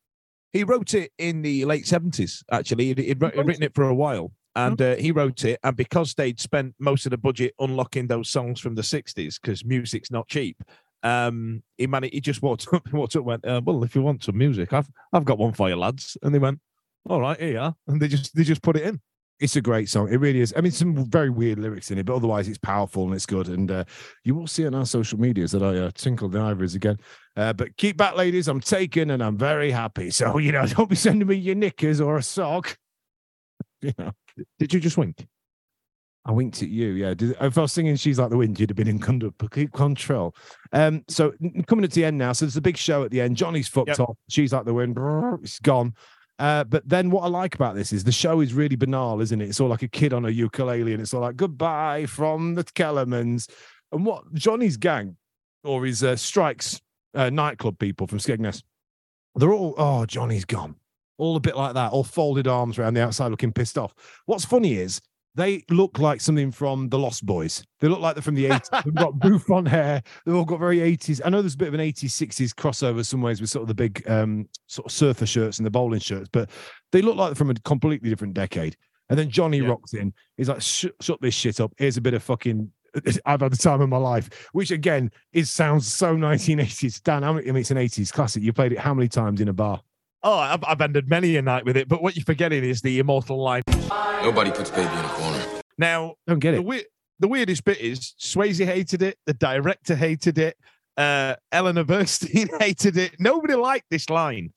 He 0.53 0.63
wrote 0.63 0.93
it 0.93 1.11
in 1.17 1.41
the 1.41 1.65
late 1.65 1.85
seventies. 1.85 2.41
Actually, 2.49 2.85
he'd, 2.85 2.97
he'd, 2.99 3.21
he'd 3.21 3.21
written 3.21 3.63
it 3.63 3.75
for 3.75 3.83
a 3.83 3.93
while, 3.93 4.31
and 4.55 4.81
uh, 4.81 4.95
he 4.95 5.11
wrote 5.11 5.43
it. 5.43 5.59
And 5.63 5.75
because 5.75 6.13
they'd 6.13 6.39
spent 6.39 6.75
most 6.79 7.05
of 7.05 7.11
the 7.11 7.17
budget 7.17 7.53
unlocking 7.59 8.07
those 8.07 8.29
songs 8.29 8.59
from 8.59 8.75
the 8.75 8.83
sixties, 8.83 9.39
because 9.39 9.65
music's 9.65 10.11
not 10.11 10.27
cheap, 10.27 10.63
um, 11.03 11.61
he 11.77 11.87
managed. 11.87 12.13
He 12.13 12.21
just 12.21 12.41
walked 12.41 12.67
up, 12.73 12.91
walked 12.91 13.15
up, 13.15 13.21
and 13.21 13.25
went, 13.25 13.45
uh, 13.45 13.61
"Well, 13.63 13.83
if 13.83 13.95
you 13.95 14.01
want 14.01 14.23
some 14.23 14.37
music, 14.37 14.73
I've 14.73 14.89
I've 15.13 15.25
got 15.25 15.37
one 15.37 15.53
for 15.53 15.69
you, 15.69 15.75
lads." 15.75 16.17
And 16.23 16.33
they 16.33 16.39
went, 16.39 16.59
"All 17.07 17.21
right, 17.21 17.39
here 17.39 17.51
you 17.51 17.59
are," 17.59 17.75
and 17.87 18.01
they 18.01 18.07
just 18.07 18.35
they 18.35 18.43
just 18.43 18.61
put 18.61 18.75
it 18.75 18.83
in. 18.83 18.99
It's 19.39 19.57
a 19.57 19.61
great 19.61 19.89
song. 19.89 20.11
It 20.11 20.17
really 20.17 20.39
is. 20.39 20.53
I 20.55 20.61
mean, 20.61 20.71
some 20.71 20.95
very 21.09 21.29
weird 21.29 21.59
lyrics 21.59 21.91
in 21.91 21.97
it, 21.97 22.05
but 22.05 22.15
otherwise 22.15 22.47
it's 22.47 22.57
powerful 22.57 23.03
and 23.03 23.13
it's 23.13 23.25
good. 23.25 23.49
And 23.49 23.69
uh, 23.69 23.83
you 24.23 24.33
will 24.33 24.47
see 24.47 24.65
on 24.65 24.73
our 24.73 24.85
social 24.85 25.19
medias 25.19 25.51
that 25.51 25.61
I 25.61 25.77
uh, 25.77 25.91
tinkled 25.93 26.31
the 26.31 26.39
ivories 26.39 26.73
again. 26.73 26.97
Uh, 27.35 27.51
but 27.51 27.75
keep 27.75 27.97
back, 27.97 28.15
ladies. 28.15 28.47
I'm 28.47 28.61
taken 28.61 29.11
and 29.11 29.21
I'm 29.21 29.37
very 29.37 29.71
happy. 29.71 30.09
So, 30.09 30.37
you 30.37 30.53
know, 30.53 30.65
don't 30.65 30.89
be 30.89 30.95
sending 30.95 31.27
me 31.27 31.35
your 31.35 31.55
knickers 31.55 31.99
or 31.99 32.17
a 32.17 32.23
sock. 32.23 32.77
You 33.81 33.93
know, 33.99 34.13
Did 34.59 34.73
you 34.73 34.79
just 34.79 34.97
wink? 34.97 35.25
I 36.25 36.31
winked 36.31 36.61
at 36.63 36.69
you. 36.69 36.87
Yeah. 36.93 37.13
Did, 37.13 37.35
if 37.39 37.57
I 37.57 37.61
was 37.61 37.71
singing 37.71 37.95
She's 37.95 38.17
Like 38.17 38.31
the 38.31 38.37
Wind, 38.37 38.59
you'd 38.59 38.69
have 38.71 38.75
been 38.77 38.87
in 38.87 38.99
control. 38.99 40.35
Um, 40.73 41.03
so, 41.07 41.33
coming 41.67 41.85
at 41.85 41.91
the 41.91 42.03
end 42.03 42.17
now. 42.17 42.31
So, 42.33 42.45
there's 42.45 42.57
a 42.57 42.61
big 42.61 42.77
show 42.77 43.03
at 43.03 43.11
the 43.11 43.21
end. 43.21 43.37
Johnny's 43.37 43.67
fucked 43.67 43.89
Yep. 43.89 43.99
off. 43.99 44.17
She's 44.29 44.51
Like 44.51 44.65
the 44.65 44.73
Wind. 44.73 44.97
It's 45.43 45.59
gone. 45.59 45.93
Uh, 46.37 46.63
but 46.65 46.87
then 46.87 47.11
what 47.11 47.21
I 47.21 47.27
like 47.27 47.55
about 47.55 47.75
this 47.75 47.93
is 47.93 48.03
the 48.03 48.11
show 48.11 48.41
is 48.41 48.53
really 48.53 48.75
banal, 48.75 49.21
isn't 49.21 49.39
it? 49.39 49.47
It's 49.47 49.61
all 49.61 49.69
like 49.69 49.83
a 49.83 49.87
kid 49.87 50.13
on 50.13 50.25
a 50.25 50.29
ukulele 50.29 50.91
and 50.91 51.01
it's 51.01 51.13
all 51.13 51.21
like 51.21 51.37
goodbye 51.37 52.07
from 52.07 52.55
the 52.55 52.63
Kellermans. 52.63 53.49
And 53.91 54.05
what 54.05 54.33
Johnny's 54.33 54.75
gang 54.77 55.15
or 55.63 55.85
his 55.85 56.03
uh, 56.03 56.17
strikes 56.17 56.81
uh, 57.13 57.29
nightclub 57.29 57.79
people 57.79 58.07
from 58.07 58.19
Skegness, 58.19 58.63
they're 59.35 59.53
all, 59.53 59.75
oh, 59.77 60.05
Johnny's 60.05 60.43
gone. 60.43 60.75
All 61.17 61.35
a 61.35 61.39
bit 61.39 61.55
like 61.55 61.73
that, 61.75 61.91
all 61.91 62.03
folded 62.03 62.47
arms 62.47 62.77
around 62.77 62.93
the 62.95 63.01
outside 63.03 63.29
looking 63.29 63.53
pissed 63.53 63.77
off. 63.77 63.93
What's 64.25 64.43
funny 64.45 64.73
is 64.75 65.01
they 65.35 65.63
look 65.69 65.99
like 65.99 66.21
something 66.21 66.51
from 66.51 66.87
the 66.89 66.97
Lost 66.99 67.25
Boys. 67.25 67.63
They 67.81 67.87
look 67.89 67.99
like 67.99 68.15
they're 68.15 68.21
from 68.21 68.35
the 68.35 68.45
80s. 68.45 68.83
They've 68.85 68.95
got 68.95 69.19
bouffant 69.19 69.67
hair. 69.67 70.01
They've 70.25 70.35
all 70.35 70.45
got 70.45 70.59
very 70.59 70.77
80s. 70.79 71.19
I 71.25 71.29
know 71.29 71.41
there's 71.41 71.55
a 71.55 71.57
bit 71.57 71.67
of 71.67 71.73
an 71.73 71.81
80s, 71.81 72.05
60s 72.27 72.53
crossover 72.53 73.05
some 73.05 73.21
ways 73.21 73.41
with 73.41 73.49
sort 73.49 73.63
of 73.63 73.67
the 73.67 73.73
big 73.73 74.01
um, 74.09 74.47
sort 74.67 74.85
of 74.85 74.91
surfer 74.93 75.25
shirts 75.25 75.57
and 75.59 75.65
the 75.65 75.71
bowling 75.71 75.99
shirts, 75.99 76.29
but 76.31 76.49
they 76.93 77.01
look 77.01 77.17
like 77.17 77.29
they're 77.29 77.35
from 77.35 77.49
a 77.49 77.55
completely 77.55 78.09
different 78.09 78.33
decade. 78.33 78.77
And 79.09 79.19
then 79.19 79.29
Johnny 79.29 79.59
Yeah. 79.59 79.67
rocks 79.69 79.93
in. 79.93 80.13
He's 80.37 80.49
like, 80.49 80.61
"Sh- 80.61 80.85
shut 81.01 81.21
this 81.21 81.33
shit 81.35 81.59
up. 81.59 81.73
Here's 81.77 81.97
a 81.97 82.01
bit 82.01 82.13
of 82.13 82.23
fucking. 82.23 82.71
I've 83.25 83.41
had 83.41 83.51
the 83.51 83.57
time 83.57 83.81
of 83.81 83.89
my 83.89 83.97
life, 83.97 84.29
which 84.53 84.71
again 84.71 85.11
is 85.33 85.51
sounds 85.51 85.85
so 85.91 86.15
1980s. 86.15 87.03
Dan, 87.03 87.23
I 87.25 87.31
mean, 87.33 87.55
it's 87.57 87.71
an 87.71 87.77
80s 87.77 88.11
classic. 88.11 88.41
You 88.41 88.53
played 88.53 88.71
it 88.71 88.79
how 88.79 88.93
many 88.93 89.09
times 89.09 89.41
in 89.41 89.49
a 89.49 89.53
bar? 89.53 89.81
Oh, 90.27 90.39
I've, 90.39 90.63
I've 90.63 90.81
ended 90.81 91.07
many 91.07 91.35
a 91.37 91.41
night 91.43 91.65
with 91.65 91.77
it. 91.77 91.87
But 91.87 92.01
what 92.01 92.15
you're 92.15 92.25
forgetting 92.25 92.63
is 92.63 92.81
the 92.81 92.97
immortal 92.97 93.37
line. 93.41 93.61
Nobody 94.23 94.49
puts 94.49 94.71
baby 94.71 94.91
in 94.91 95.05
a 95.05 95.09
corner. 95.09 95.45
Now, 95.77 96.15
Don't 96.25 96.39
get 96.39 96.53
the, 96.53 96.67
it. 96.71 96.87
the 97.19 97.27
weirdest 97.27 97.63
bit 97.63 97.77
is 97.79 98.15
Swayze 98.19 98.65
hated 98.65 99.03
it, 99.03 99.19
the 99.27 99.35
director 99.35 99.95
hated 99.95 100.39
it, 100.39 100.57
uh, 100.97 101.35
Eleanor 101.51 101.83
Bernstein 101.85 102.49
hated 102.59 102.97
it. 102.97 103.19
Nobody 103.19 103.53
liked 103.53 103.85
this 103.91 104.09
line, 104.09 104.51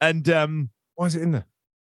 and 0.00 0.28
um, 0.30 0.70
Why 0.96 1.06
is 1.06 1.14
it 1.14 1.22
in 1.22 1.30
there? 1.32 1.46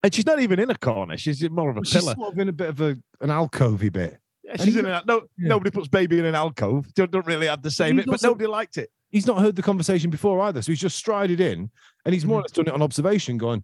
and 0.03 0.15
she's 0.15 0.27
not 0.27 0.41
even 0.41 0.59
in 0.61 0.69
a 0.69 0.75
corner; 0.77 1.17
she's 1.17 1.49
more 1.49 1.71
of 1.71 1.79
a 1.79 1.85
She's 1.87 2.03
pillar. 2.03 2.15
sort 2.17 2.35
of 2.35 2.39
in 2.39 2.49
a 2.49 2.53
bit 2.53 2.69
of 2.69 2.81
a, 2.83 2.99
an 3.23 3.31
alcovey 3.31 3.91
bit. 3.91 4.19
Yeah, 4.45 4.57
she's 4.63 4.77
in 4.77 4.85
a, 4.85 5.03
no. 5.07 5.23
yeah. 5.39 5.49
Nobody 5.49 5.71
puts 5.71 5.89
baby 5.89 6.19
in 6.19 6.25
an 6.27 6.35
alcove. 6.35 6.93
Don't, 6.95 7.11
don't 7.11 7.27
really 7.27 7.47
have 7.47 7.63
the 7.63 7.71
same, 7.71 7.97
he's 7.97 8.05
bit, 8.05 8.11
but 8.11 8.23
nobody 8.23 8.47
liked 8.47 8.77
it. 8.79 8.91
He's 9.17 9.27
not 9.27 9.39
heard 9.39 9.57
the 9.57 9.63
conversation 9.63 10.11
before 10.11 10.43
either. 10.43 10.61
So 10.61 10.73
he's 10.73 10.79
just 10.79 10.99
strided 10.99 11.41
in 11.41 11.71
and 12.05 12.13
he's 12.13 12.27
more 12.27 12.37
or 12.37 12.41
mm-hmm. 12.41 12.45
less 12.45 12.51
done 12.51 12.67
it 12.67 12.75
on 12.75 12.83
observation, 12.83 13.39
going, 13.39 13.63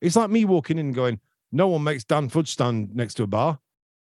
it's 0.00 0.16
like 0.16 0.30
me 0.30 0.46
walking 0.46 0.78
in 0.78 0.86
and 0.86 0.94
going, 0.94 1.20
no 1.52 1.68
one 1.68 1.84
makes 1.84 2.04
Dan 2.04 2.30
Fudge 2.30 2.50
stand 2.50 2.96
next 2.96 3.14
to 3.14 3.22
a 3.22 3.26
bar. 3.26 3.58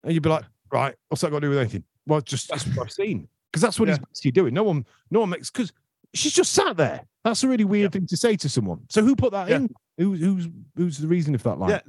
And 0.03 0.13
you'd 0.13 0.23
be 0.23 0.29
like, 0.29 0.43
right, 0.73 0.93
what's 1.07 1.21
that 1.21 1.31
got 1.31 1.37
to 1.37 1.47
do 1.47 1.51
with 1.51 1.59
anything? 1.59 1.85
Well, 2.05 2.19
just 2.19 2.49
that's 2.49 2.67
what 2.67 2.87
I've 2.87 2.91
seen. 2.91 3.29
Because 3.49 3.61
that's 3.61 3.79
what 3.79 3.87
he's 3.87 3.97
basically 3.97 4.31
doing. 4.31 4.53
No 4.53 4.63
one, 4.63 4.85
no 5.09 5.21
one 5.21 5.29
makes 5.29 5.49
because 5.49 5.71
she's 6.13 6.33
just 6.33 6.51
sat 6.51 6.75
there. 6.75 7.05
That's 7.23 7.45
a 7.45 7.47
really 7.47 7.63
weird 7.63 7.93
thing 7.93 8.07
to 8.07 8.17
say 8.17 8.35
to 8.35 8.49
someone. 8.49 8.81
So 8.89 9.01
who 9.01 9.15
put 9.15 9.31
that 9.31 9.47
Yeah. 9.47 9.55
in? 9.55 9.69
Who, 9.97 10.15
who's 10.15 10.49
who's 10.75 10.97
the 10.97 11.07
reason 11.07 11.33
of 11.33 11.43
that 11.43 11.59
line? 11.59 11.69
Yeah, 11.69 11.79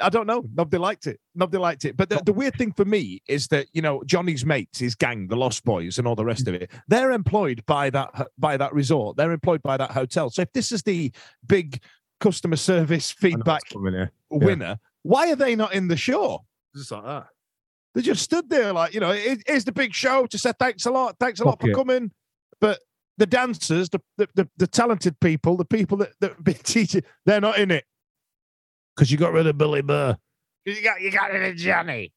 I 0.00 0.08
don't 0.08 0.26
know. 0.26 0.44
Nobody 0.54 0.78
liked 0.78 1.06
it. 1.06 1.18
Nobody 1.34 1.58
liked 1.58 1.84
it. 1.84 1.96
But 1.96 2.10
the, 2.10 2.20
the 2.24 2.32
weird 2.32 2.54
thing 2.56 2.72
for 2.72 2.84
me 2.84 3.22
is 3.28 3.48
that 3.48 3.66
you 3.72 3.80
know 3.82 4.02
Johnny's 4.04 4.44
mates, 4.44 4.78
his 4.78 4.94
gang, 4.94 5.28
the 5.28 5.36
Lost 5.36 5.64
Boys, 5.64 5.98
and 5.98 6.06
all 6.06 6.14
the 6.14 6.24
rest 6.24 6.48
of 6.48 6.54
it, 6.54 6.70
they're 6.88 7.12
employed 7.12 7.64
by 7.66 7.90
that 7.90 8.28
by 8.38 8.56
that 8.56 8.72
resort. 8.74 9.16
They're 9.16 9.32
employed 9.32 9.62
by 9.62 9.76
that 9.76 9.92
hotel. 9.92 10.30
So 10.30 10.42
if 10.42 10.52
this 10.52 10.70
is 10.72 10.82
the 10.82 11.12
big 11.46 11.80
customer 12.20 12.56
service 12.56 13.10
feedback 13.10 13.62
what's 13.62 13.72
coming 13.72 14.08
winner, 14.30 14.78
why 15.02 15.30
are 15.32 15.36
they 15.36 15.56
not 15.56 15.72
in 15.74 15.88
the 15.88 15.96
show? 15.96 16.44
Just 16.74 16.90
like 16.92 17.04
that. 17.04 17.26
They 17.94 18.02
just 18.02 18.22
stood 18.22 18.50
there 18.50 18.72
like 18.74 18.92
you 18.92 19.00
know, 19.00 19.12
"Here- 19.12 19.38
here's 19.46 19.64
the 19.64 19.72
big 19.72 19.94
show 19.94 20.26
to 20.26 20.38
say 20.38 20.52
thanks 20.58 20.84
a 20.84 20.90
lot, 20.90 21.16
thanks 21.18 21.40
a 21.40 21.44
lot 21.44 21.52
Fuck 21.52 21.60
for 21.62 21.70
it. 21.70 21.74
coming. 21.74 22.10
But 22.60 22.80
the 23.16 23.26
dancers, 23.26 23.88
the 23.88 24.00
the, 24.18 24.28
the, 24.34 24.48
the 24.58 24.66
talented 24.66 25.18
people, 25.20 25.56
the 25.56 25.64
people 25.64 25.96
that 25.98 26.12
that 26.20 26.32
have 26.32 26.44
been 26.44 26.54
teaching, 26.62 27.02
they're 27.24 27.40
not 27.40 27.58
in 27.58 27.70
it. 27.70 27.84
Because 28.96 29.10
you 29.10 29.18
got 29.18 29.32
rid 29.32 29.46
of 29.46 29.58
Billy 29.58 29.82
Burr. 29.82 30.16
You 30.64 30.82
got 30.82 31.00
you 31.00 31.10
got 31.10 31.34
it, 31.34 31.56
Johnny. 31.56 32.12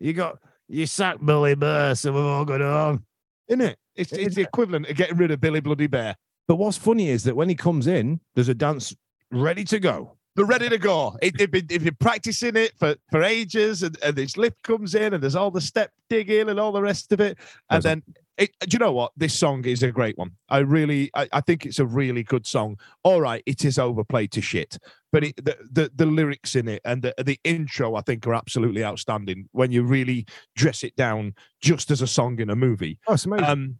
You 0.00 0.12
got 0.12 0.38
you 0.68 0.86
sacked 0.86 1.24
Billy 1.24 1.54
Burr, 1.54 1.94
so 1.94 2.12
we've 2.12 2.22
all 2.22 2.44
gone 2.44 2.60
home. 2.60 3.04
in 3.48 3.60
it. 3.60 3.78
It's, 3.94 4.12
it's 4.12 4.36
the 4.36 4.42
equivalent 4.42 4.88
of 4.88 4.96
getting 4.96 5.16
rid 5.16 5.30
of 5.30 5.40
Billy 5.40 5.60
Bloody 5.60 5.86
Bear. 5.86 6.16
But 6.46 6.56
what's 6.56 6.76
funny 6.76 7.08
is 7.08 7.24
that 7.24 7.34
when 7.36 7.48
he 7.48 7.54
comes 7.54 7.86
in, 7.86 8.20
there's 8.34 8.48
a 8.48 8.54
dance 8.54 8.94
ready 9.30 9.64
to 9.64 9.78
go. 9.78 10.16
They're 10.36 10.46
ready 10.46 10.68
to 10.68 10.78
go. 10.78 11.16
It, 11.20 11.36
they've, 11.36 11.50
been, 11.50 11.66
they've 11.66 11.82
been 11.82 11.96
practicing 11.98 12.54
it 12.54 12.72
for, 12.78 12.94
for 13.10 13.22
ages, 13.24 13.82
and, 13.82 13.98
and 14.04 14.14
this 14.14 14.36
lift 14.36 14.62
comes 14.62 14.94
in, 14.94 15.14
and 15.14 15.22
there's 15.22 15.34
all 15.34 15.50
the 15.50 15.60
step 15.60 15.90
digging 16.08 16.48
and 16.48 16.60
all 16.60 16.70
the 16.70 16.80
rest 16.80 17.10
of 17.12 17.20
it. 17.20 17.38
And 17.70 17.82
Does 17.82 17.84
then, 17.84 18.02
it, 18.38 18.50
do 18.60 18.74
you 18.74 18.78
know 18.78 18.92
what? 18.92 19.12
This 19.16 19.36
song 19.36 19.64
is 19.64 19.82
a 19.82 19.90
great 19.90 20.16
one. 20.16 20.30
I 20.48 20.58
really, 20.58 21.10
I, 21.14 21.28
I 21.32 21.40
think 21.40 21.66
it's 21.66 21.80
a 21.80 21.86
really 21.86 22.22
good 22.22 22.46
song. 22.46 22.78
All 23.02 23.20
right, 23.20 23.42
it 23.46 23.64
is 23.64 23.78
overplayed 23.78 24.30
to 24.32 24.40
shit, 24.40 24.78
but 25.12 25.24
it, 25.24 25.36
the, 25.36 25.56
the 25.70 25.90
the 25.94 26.06
lyrics 26.06 26.54
in 26.54 26.68
it 26.68 26.80
and 26.84 27.02
the 27.02 27.14
the 27.22 27.38
intro, 27.44 27.96
I 27.96 28.00
think, 28.02 28.26
are 28.26 28.34
absolutely 28.34 28.84
outstanding 28.84 29.48
when 29.52 29.72
you 29.72 29.82
really 29.82 30.24
dress 30.54 30.84
it 30.84 30.94
down 30.96 31.34
just 31.60 31.90
as 31.90 32.00
a 32.00 32.06
song 32.06 32.40
in 32.40 32.48
a 32.48 32.56
movie. 32.56 32.98
Oh, 33.08 33.14
it's 33.14 33.26
amazing. 33.26 33.46
Um, 33.46 33.78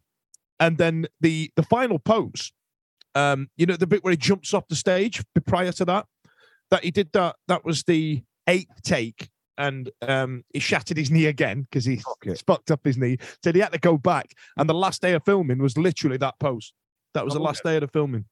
and 0.60 0.76
then 0.76 1.06
the 1.20 1.50
the 1.54 1.62
final 1.62 1.98
pose, 1.98 2.52
um, 3.14 3.48
you 3.56 3.66
know, 3.66 3.76
the 3.76 3.86
bit 3.86 4.02
where 4.02 4.10
he 4.10 4.16
jumps 4.16 4.52
off 4.52 4.68
the 4.68 4.76
stage 4.76 5.22
prior 5.46 5.72
to 5.72 5.84
that, 5.84 6.06
that 6.70 6.84
he 6.84 6.90
did 6.90 7.12
that. 7.12 7.36
That 7.46 7.64
was 7.64 7.84
the 7.84 8.22
eighth 8.48 8.82
take, 8.82 9.28
and 9.58 9.90
um, 10.02 10.44
he 10.54 10.60
shattered 10.60 10.96
his 10.96 11.10
knee 11.10 11.26
again 11.26 11.62
because 11.62 11.84
he 11.84 12.00
fucked 12.46 12.70
up 12.70 12.80
his 12.84 12.96
knee. 12.96 13.18
Said 13.42 13.54
he 13.54 13.60
had 13.60 13.72
to 13.72 13.78
go 13.78 13.98
back, 13.98 14.32
and 14.56 14.68
the 14.68 14.74
last 14.74 15.02
day 15.02 15.12
of 15.12 15.24
filming 15.24 15.58
was 15.58 15.76
literally 15.76 16.16
that 16.18 16.38
pose. 16.38 16.72
That 17.14 17.24
was 17.24 17.34
the 17.34 17.40
Oh, 17.40 17.42
last 17.44 17.64
day 17.64 17.76
of 17.76 17.82
the 17.82 17.88
filming, 17.88 18.24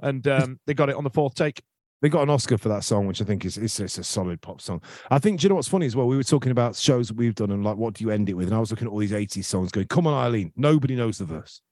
and 0.00 0.26
um, 0.28 0.60
they 0.66 0.74
got 0.74 0.90
it 0.90 0.96
on 0.96 1.04
the 1.04 1.10
fourth 1.10 1.34
take. 1.34 1.62
They 2.02 2.10
got 2.10 2.22
an 2.22 2.30
Oscar 2.30 2.58
for 2.58 2.68
that 2.68 2.84
song, 2.84 3.06
which 3.06 3.22
I 3.22 3.24
think 3.24 3.46
is 3.46 3.56
it's, 3.56 3.80
it's 3.80 3.96
a 3.96 4.04
solid 4.04 4.42
pop 4.42 4.60
song. 4.60 4.82
I 5.10 5.18
think, 5.18 5.40
do 5.40 5.44
you 5.44 5.48
know 5.48 5.54
what's 5.54 5.68
funny 5.68 5.86
as 5.86 5.96
well? 5.96 6.06
We 6.06 6.16
were 6.16 6.22
talking 6.22 6.52
about 6.52 6.76
shows 6.76 7.08
that 7.08 7.16
we've 7.16 7.34
done 7.34 7.50
and 7.50 7.64
like, 7.64 7.76
what 7.76 7.94
do 7.94 8.04
you 8.04 8.10
end 8.10 8.28
it 8.28 8.34
with? 8.34 8.48
And 8.48 8.54
I 8.54 8.60
was 8.60 8.70
looking 8.70 8.86
at 8.86 8.92
all 8.92 8.98
these 8.98 9.12
80s 9.12 9.46
songs 9.46 9.72
going, 9.72 9.86
come 9.86 10.06
on, 10.06 10.12
Eileen, 10.12 10.52
nobody 10.54 10.96
knows 10.96 11.16
the 11.16 11.24
verse. 11.24 11.62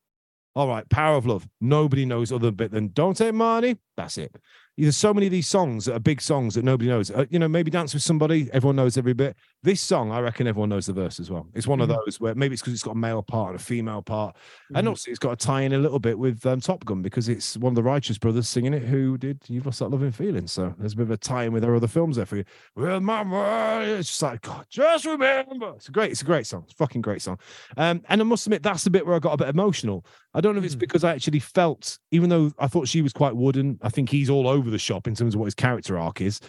All 0.55 0.69
right, 0.69 0.89
Power 0.89 1.17
of 1.17 1.27
Love, 1.27 1.47
nobody 1.61 2.07
knows 2.07 2.33
other 2.33 2.51
bit 2.51 2.71
than 2.71 2.89
Don't 2.95 3.15
Take 3.15 3.35
Money. 3.35 3.77
That's 3.97 4.17
it. 4.17 4.35
There's 4.79 4.97
so 4.97 5.13
many 5.13 5.27
of 5.27 5.33
these 5.33 5.49
songs 5.49 5.85
that 5.85 5.95
are 5.95 6.01
big 6.01 6.23
songs 6.23 6.55
that 6.55 6.65
nobody 6.65 6.89
knows. 6.89 7.11
Uh, 7.11 7.27
you 7.29 7.39
know, 7.39 7.47
maybe 7.47 7.71
Dance 7.71 7.93
with 7.93 8.03
Somebody, 8.03 8.49
everyone 8.55 8.77
knows 8.77 8.97
every 8.97 9.13
bit. 9.13 9.37
This 9.63 9.81
song, 9.81 10.11
I 10.11 10.21
reckon 10.21 10.47
everyone 10.47 10.71
knows 10.71 10.87
the 10.87 10.95
verse 10.95 11.21
as 11.21 11.31
well. 11.31 11.47
It's 11.55 11.67
one 11.67 11.81
of 11.81 11.89
those 11.89 12.19
where 12.19 12.35
maybe 12.35 12.55
it's 12.55 12.63
because 12.63 12.73
it's 12.73 12.83
got 12.83 12.93
a 12.93 12.99
male 12.99 13.23
part 13.23 13.51
and 13.51 13.61
a 13.61 13.63
female 13.63 14.01
part. 14.01 14.35
And 14.75 14.89
also, 14.89 15.11
it's 15.11 15.19
got 15.19 15.33
a 15.33 15.37
tie 15.37 15.61
in 15.61 15.75
a 15.75 15.79
little 15.79 15.99
bit 15.99 16.19
with 16.19 16.45
um, 16.47 16.61
Top 16.61 16.85
Gun 16.85 17.03
because 17.03 17.29
it's 17.29 17.57
one 17.59 17.73
of 17.73 17.75
the 17.75 17.83
Righteous 17.83 18.17
Brothers 18.17 18.49
singing 18.49 18.73
it 18.73 18.83
who 18.83 19.19
did 19.19 19.43
You've 19.47 19.67
Lost 19.67 19.81
That 19.81 19.91
Loving 19.91 20.11
Feeling. 20.11 20.47
So 20.47 20.75
there's 20.79 20.95
a 20.95 20.97
bit 20.97 21.03
of 21.03 21.11
a 21.11 21.17
tie 21.19 21.45
in 21.45 21.53
with 21.53 21.63
their 21.63 21.77
other 21.77 21.87
films 21.87 22.17
there 22.17 22.27
for 22.27 22.37
you. 22.37 22.45
Well, 22.75 22.99
my 23.01 23.23
mind, 23.23 23.91
it's 23.91 24.09
just 24.09 24.23
like, 24.23 24.41
God, 24.41 24.67
just 24.71 25.05
remember. 25.05 25.75
It's 25.77 25.89
a 25.89 25.93
great, 25.93 26.11
it's 26.11 26.23
a 26.23 26.25
great 26.25 26.47
song. 26.47 26.63
It's 26.65 26.73
a 26.73 26.77
fucking 26.77 27.03
great 27.03 27.21
song. 27.21 27.39
Um, 27.77 28.03
and 28.09 28.21
I 28.21 28.25
must 28.25 28.47
admit, 28.47 28.63
that's 28.63 28.85
the 28.85 28.91
bit 28.91 29.07
where 29.07 29.15
I 29.15 29.19
got 29.19 29.35
a 29.35 29.37
bit 29.37 29.49
emotional. 29.49 30.05
I 30.35 30.41
don't 30.41 30.55
know 30.55 30.61
if 30.61 30.65
it's 30.65 30.75
Mm. 30.77 30.81
because 30.81 31.05
I 31.05 31.13
actually 31.13 31.41
felt, 31.41 31.99
even 32.11 32.31
though 32.31 32.53
I 32.59 32.67
thought 32.67 32.89
she 32.89 33.03
was 33.03 33.13
quite 33.13 33.37
wooden, 33.37 33.79
I 33.83 33.89
think 33.91 34.09
he's 34.09 34.31
all 34.31 34.49
over 34.49 34.71
the 34.71 34.79
shop 34.79 35.07
in 35.07 35.15
terms 35.15 35.35
of 35.35 35.41
what 35.41 35.47
his 35.47 35.55
character 35.55 35.99
arc 35.99 36.21
is. 36.21 36.41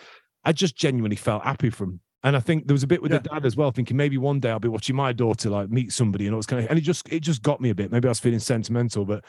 I 0.45 0.53
just 0.53 0.75
genuinely 0.75 1.15
felt 1.15 1.43
happy 1.43 1.69
from. 1.69 1.99
And 2.25 2.38
I 2.38 2.39
think 2.39 2.67
there 2.67 2.73
was 2.73 2.84
a 2.84 2.88
bit 2.88 3.01
with 3.01 3.11
the 3.11 3.19
dad 3.19 3.45
as 3.45 3.57
well, 3.57 3.71
thinking 3.71 3.97
maybe 3.97 4.17
one 4.17 4.39
day 4.39 4.49
I'll 4.49 4.59
be 4.59 4.69
watching 4.69 4.95
my 4.95 5.11
daughter 5.11 5.49
like 5.49 5.69
meet 5.69 5.91
somebody, 5.91 6.25
and 6.27 6.36
it's 6.38 6.47
kind 6.47 6.63
of, 6.63 6.69
and 6.69 6.79
it 6.79 6.84
just 6.84 7.11
it 7.11 7.19
just 7.19 7.41
got 7.41 7.59
me 7.59 7.69
a 7.69 7.75
bit. 7.75 7.91
Maybe 7.91 8.07
I 8.07 8.11
was 8.11 8.21
feeling 8.21 8.39
sentimental, 8.39 9.03
but 9.03 9.25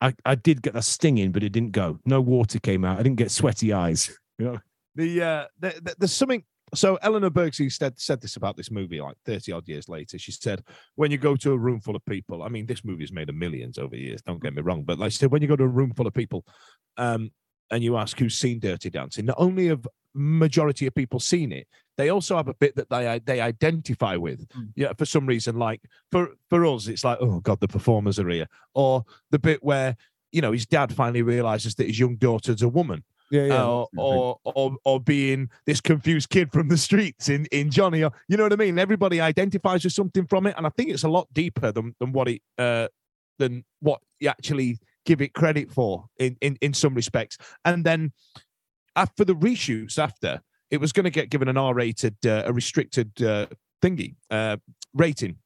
I 0.00 0.14
I 0.24 0.36
did 0.36 0.62
get 0.62 0.74
that 0.74 0.84
stinging, 0.84 1.32
but 1.32 1.42
it 1.42 1.50
didn't 1.50 1.72
go. 1.72 1.98
No 2.04 2.20
water 2.20 2.60
came 2.60 2.84
out. 2.84 3.00
I 3.00 3.02
didn't 3.02 3.16
get 3.18 3.30
sweaty 3.32 3.72
eyes. 3.72 4.16
You 4.38 4.44
know, 4.46 4.58
The 4.94 5.20
uh, 5.22 5.44
the, 5.58 5.80
the, 5.82 5.94
there's 5.98 6.12
something. 6.12 6.44
So 6.74 6.98
Eleanor 7.02 7.30
Bergsey 7.30 7.72
said 7.72 7.98
said 7.98 8.20
this 8.20 8.36
about 8.36 8.56
this 8.56 8.70
movie 8.70 9.00
like 9.00 9.16
30 9.24 9.52
odd 9.52 9.68
years 9.68 9.88
later. 9.88 10.18
She 10.18 10.32
said, 10.32 10.62
when 10.96 11.10
you 11.10 11.18
go 11.18 11.36
to 11.36 11.52
a 11.52 11.58
room 11.58 11.80
full 11.80 11.96
of 11.96 12.04
people, 12.04 12.42
I 12.42 12.48
mean, 12.48 12.66
this 12.66 12.84
movie 12.84 13.02
has 13.02 13.12
made 13.12 13.28
a 13.28 13.32
millions 13.32 13.78
over 13.78 13.96
years. 13.96 14.22
Don't 14.22 14.42
get 14.42 14.54
me 14.54 14.62
wrong, 14.62 14.82
but 14.82 14.98
like 14.98 15.12
she 15.12 15.18
said, 15.18 15.30
when 15.30 15.42
you 15.42 15.48
go 15.48 15.56
to 15.56 15.64
a 15.64 15.68
room 15.68 15.92
full 15.94 16.06
of 16.06 16.14
people, 16.14 16.44
um, 16.96 17.30
and 17.70 17.82
you 17.82 17.96
ask 17.96 18.18
who's 18.18 18.38
seen 18.38 18.60
Dirty 18.60 18.90
Dancing, 18.90 19.26
not 19.26 19.36
only 19.38 19.68
have 19.68 19.86
majority 20.14 20.86
of 20.86 20.94
people 20.94 21.20
seen 21.20 21.52
it, 21.52 21.66
they 21.96 22.10
also 22.10 22.36
have 22.36 22.48
a 22.48 22.54
bit 22.54 22.76
that 22.76 22.88
they 22.90 23.20
they 23.24 23.40
identify 23.40 24.16
with. 24.16 24.46
Yeah, 24.74 24.92
for 24.96 25.04
some 25.04 25.26
reason, 25.26 25.58
like 25.58 25.82
for 26.10 26.30
for 26.48 26.64
us, 26.66 26.86
it's 26.86 27.04
like, 27.04 27.18
oh 27.20 27.40
god, 27.40 27.60
the 27.60 27.68
performers 27.68 28.18
are 28.18 28.28
here, 28.28 28.46
or 28.74 29.04
the 29.30 29.38
bit 29.38 29.62
where 29.62 29.96
you 30.32 30.40
know 30.40 30.52
his 30.52 30.66
dad 30.66 30.94
finally 30.94 31.22
realizes 31.22 31.74
that 31.76 31.86
his 31.86 31.98
young 31.98 32.16
daughter's 32.16 32.62
a 32.62 32.68
woman 32.68 33.04
yeah, 33.30 33.62
uh, 33.62 33.84
or, 33.96 34.38
or 34.44 34.76
or 34.84 35.00
being 35.00 35.50
this 35.66 35.80
confused 35.80 36.30
kid 36.30 36.52
from 36.52 36.68
the 36.68 36.78
streets 36.78 37.28
in 37.28 37.46
in 37.46 37.70
Johnny. 37.70 38.02
Or, 38.02 38.12
you 38.28 38.36
know 38.36 38.44
what 38.44 38.52
I 38.52 38.56
mean? 38.56 38.78
Everybody 38.78 39.20
identifies 39.20 39.84
with 39.84 39.92
something 39.92 40.26
from 40.26 40.46
it, 40.46 40.54
and 40.56 40.66
I 40.66 40.70
think 40.70 40.90
it's 40.90 41.04
a 41.04 41.08
lot 41.08 41.28
deeper 41.32 41.72
than 41.72 41.94
than 42.00 42.12
what 42.12 42.28
it 42.28 42.42
uh, 42.58 42.88
than 43.38 43.64
what 43.80 44.00
you 44.20 44.28
actually 44.28 44.78
give 45.04 45.20
it 45.20 45.32
credit 45.32 45.70
for 45.70 46.06
in 46.18 46.36
in 46.40 46.56
in 46.60 46.74
some 46.74 46.94
respects. 46.94 47.38
And 47.64 47.84
then 47.84 48.12
after 48.96 49.24
the 49.24 49.34
reshoots, 49.34 49.98
after 49.98 50.40
it 50.70 50.80
was 50.80 50.92
going 50.92 51.04
to 51.04 51.10
get 51.10 51.30
given 51.30 51.48
an 51.48 51.56
R 51.56 51.74
rated, 51.74 52.16
uh, 52.26 52.42
a 52.46 52.52
restricted 52.52 53.22
uh, 53.22 53.46
thingy 53.82 54.16
uh, 54.30 54.56
rating. 54.94 55.36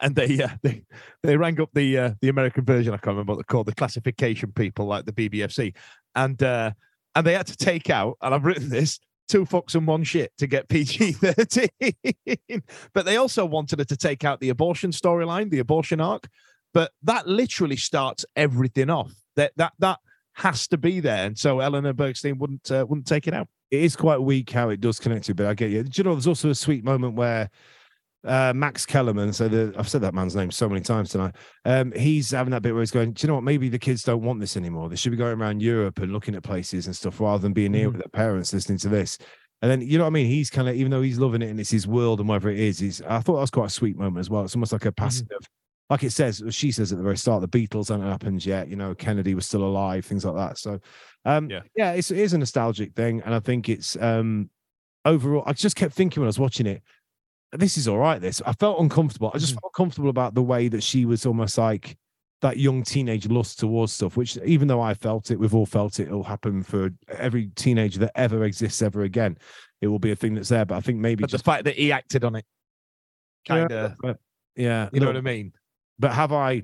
And 0.00 0.14
they 0.14 0.42
uh, 0.42 0.48
they 0.62 0.82
they 1.22 1.36
rang 1.36 1.60
up 1.60 1.70
the 1.72 1.98
uh, 1.98 2.10
the 2.20 2.28
American 2.28 2.64
version. 2.64 2.92
I 2.92 2.98
can't 2.98 3.14
remember 3.14 3.32
what 3.32 3.36
they're 3.38 3.44
called, 3.44 3.66
the 3.66 3.74
classification 3.74 4.52
people, 4.52 4.86
like 4.86 5.06
the 5.06 5.12
BBFC, 5.12 5.74
and 6.16 6.42
uh, 6.42 6.72
and 7.14 7.26
they 7.26 7.34
had 7.34 7.46
to 7.46 7.56
take 7.56 7.90
out. 7.90 8.16
And 8.20 8.34
I've 8.34 8.44
written 8.44 8.68
this 8.68 8.98
two 9.28 9.44
fucks 9.44 9.74
and 9.74 9.86
one 9.86 10.04
shit 10.04 10.32
to 10.38 10.46
get 10.46 10.68
PG 10.68 11.12
thirteen. 11.12 11.68
but 12.92 13.04
they 13.04 13.16
also 13.16 13.44
wanted 13.44 13.78
her 13.78 13.84
to 13.84 13.96
take 13.96 14.24
out 14.24 14.40
the 14.40 14.48
abortion 14.48 14.90
storyline, 14.90 15.50
the 15.50 15.60
abortion 15.60 16.00
arc. 16.00 16.26
But 16.74 16.90
that 17.04 17.28
literally 17.28 17.76
starts 17.76 18.24
everything 18.34 18.90
off. 18.90 19.12
That 19.36 19.52
that 19.56 19.74
that 19.78 20.00
has 20.34 20.66
to 20.68 20.76
be 20.76 21.00
there, 21.00 21.26
and 21.26 21.38
so 21.38 21.60
Eleanor 21.60 21.94
Bergstein 21.94 22.38
wouldn't 22.38 22.70
uh, 22.70 22.84
wouldn't 22.88 23.06
take 23.06 23.28
it 23.28 23.34
out. 23.34 23.48
it 23.70 23.82
is 23.82 23.96
quite 23.96 24.18
weak 24.20 24.50
how 24.50 24.70
it 24.70 24.80
does 24.80 24.98
connect 24.98 25.26
to, 25.26 25.34
but 25.34 25.46
I 25.46 25.54
get 25.54 25.70
you. 25.70 25.82
Do 25.82 25.90
you 25.94 26.04
know, 26.04 26.14
there's 26.14 26.26
also 26.26 26.50
a 26.50 26.54
sweet 26.54 26.84
moment 26.84 27.14
where 27.14 27.50
uh, 28.24 28.52
Max 28.54 28.84
Kellerman, 28.86 29.32
so 29.32 29.48
the, 29.48 29.74
I've 29.78 29.88
said 29.88 30.00
that 30.00 30.14
man's 30.14 30.34
name 30.34 30.50
so 30.50 30.68
many 30.68 30.80
times 30.80 31.10
tonight. 31.10 31.34
Um, 31.64 31.92
he's 31.92 32.30
having 32.30 32.50
that 32.50 32.62
bit 32.62 32.72
where 32.72 32.82
he's 32.82 32.90
going, 32.90 33.12
Do 33.12 33.24
you 33.24 33.28
know 33.28 33.34
what? 33.36 33.44
Maybe 33.44 33.68
the 33.68 33.78
kids 33.78 34.02
don't 34.02 34.22
want 34.22 34.40
this 34.40 34.56
anymore. 34.56 34.88
They 34.88 34.96
should 34.96 35.12
be 35.12 35.16
going 35.16 35.40
around 35.40 35.62
Europe 35.62 35.98
and 36.00 36.12
looking 36.12 36.34
at 36.34 36.42
places 36.42 36.86
and 36.86 36.96
stuff 36.96 37.20
rather 37.20 37.40
than 37.42 37.52
being 37.52 37.72
here 37.72 37.88
with 37.88 37.98
their 37.98 38.08
parents 38.08 38.52
listening 38.52 38.78
to 38.78 38.88
this. 38.88 39.18
And 39.62 39.70
then, 39.70 39.80
you 39.80 39.96
know 39.96 40.04
what 40.04 40.10
I 40.10 40.12
mean? 40.12 40.26
He's 40.26 40.50
kind 40.50 40.68
of, 40.68 40.74
even 40.74 40.90
though 40.90 41.02
he's 41.02 41.18
loving 41.18 41.40
it 41.42 41.48
and 41.50 41.58
it's 41.58 41.70
his 41.70 41.86
world 41.86 42.20
and 42.20 42.28
whatever 42.28 42.50
it 42.50 42.58
is, 42.58 42.78
he's, 42.78 43.00
I 43.02 43.20
thought 43.20 43.34
that 43.36 43.40
was 43.40 43.50
quite 43.50 43.66
a 43.66 43.70
sweet 43.70 43.96
moment 43.96 44.18
as 44.20 44.28
well. 44.28 44.44
It's 44.44 44.54
almost 44.54 44.72
like 44.72 44.84
a 44.84 44.92
passive, 44.92 45.26
like 45.88 46.02
it 46.02 46.10
says, 46.10 46.42
she 46.50 46.72
says 46.72 46.92
at 46.92 46.98
the 46.98 47.04
very 47.04 47.16
start, 47.16 47.40
the 47.40 47.48
Beatles 47.48 47.88
haven't 47.88 48.06
happened 48.06 48.44
yet. 48.44 48.68
You 48.68 48.76
know, 48.76 48.94
Kennedy 48.94 49.34
was 49.34 49.46
still 49.46 49.62
alive, 49.62 50.04
things 50.04 50.24
like 50.24 50.34
that. 50.34 50.58
So, 50.58 50.80
um, 51.24 51.48
Yeah. 51.48 51.60
yeah, 51.74 51.92
it's, 51.92 52.10
it 52.10 52.18
is 52.18 52.32
a 52.32 52.38
nostalgic 52.38 52.94
thing. 52.94 53.22
And 53.24 53.34
I 53.34 53.40
think 53.40 53.68
it's, 53.68 53.96
um, 53.96 54.50
overall, 55.06 55.44
I 55.46 55.52
just 55.54 55.76
kept 55.76 55.94
thinking 55.94 56.20
when 56.20 56.26
I 56.26 56.28
was 56.28 56.38
watching 56.38 56.66
it, 56.66 56.82
this 57.56 57.78
is 57.78 57.88
all 57.88 57.98
right. 57.98 58.20
This 58.20 58.42
I 58.44 58.52
felt 58.52 58.80
uncomfortable. 58.80 59.30
I 59.34 59.38
just 59.38 59.54
mm. 59.54 59.60
felt 59.60 59.74
comfortable 59.74 60.10
about 60.10 60.34
the 60.34 60.42
way 60.42 60.68
that 60.68 60.82
she 60.82 61.04
was 61.04 61.26
almost 61.26 61.58
like 61.58 61.96
that 62.42 62.58
young 62.58 62.82
teenage 62.82 63.26
lust 63.28 63.58
towards 63.58 63.92
stuff. 63.92 64.16
Which, 64.16 64.36
even 64.44 64.68
though 64.68 64.80
I 64.80 64.94
felt 64.94 65.30
it, 65.30 65.38
we've 65.38 65.54
all 65.54 65.66
felt 65.66 66.00
it. 66.00 66.08
It'll 66.08 66.22
happen 66.22 66.62
for 66.62 66.90
every 67.08 67.48
teenager 67.56 68.00
that 68.00 68.12
ever 68.14 68.44
exists 68.44 68.82
ever 68.82 69.02
again. 69.02 69.38
It 69.80 69.88
will 69.88 69.98
be 69.98 70.12
a 70.12 70.16
thing 70.16 70.34
that's 70.34 70.48
there. 70.48 70.64
But 70.64 70.76
I 70.76 70.80
think 70.80 70.98
maybe 70.98 71.22
But 71.22 71.30
the 71.30 71.36
just 71.36 71.44
fact 71.44 71.64
that 71.64 71.76
he 71.76 71.92
acted 71.92 72.24
on 72.24 72.36
it, 72.36 72.44
kind 73.46 73.70
of, 73.70 73.94
but- 74.00 74.18
yeah, 74.54 74.88
you 74.92 75.00
know 75.00 75.06
what 75.06 75.16
I 75.16 75.20
mean? 75.20 75.52
But 75.98 76.12
have 76.12 76.32
I 76.32 76.62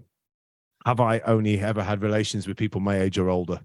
have 0.84 1.00
I 1.00 1.20
only 1.20 1.60
ever 1.60 1.82
had 1.82 2.02
relations 2.02 2.48
with 2.48 2.56
people 2.56 2.80
my 2.80 3.00
age 3.00 3.18
or 3.18 3.28
older? 3.28 3.60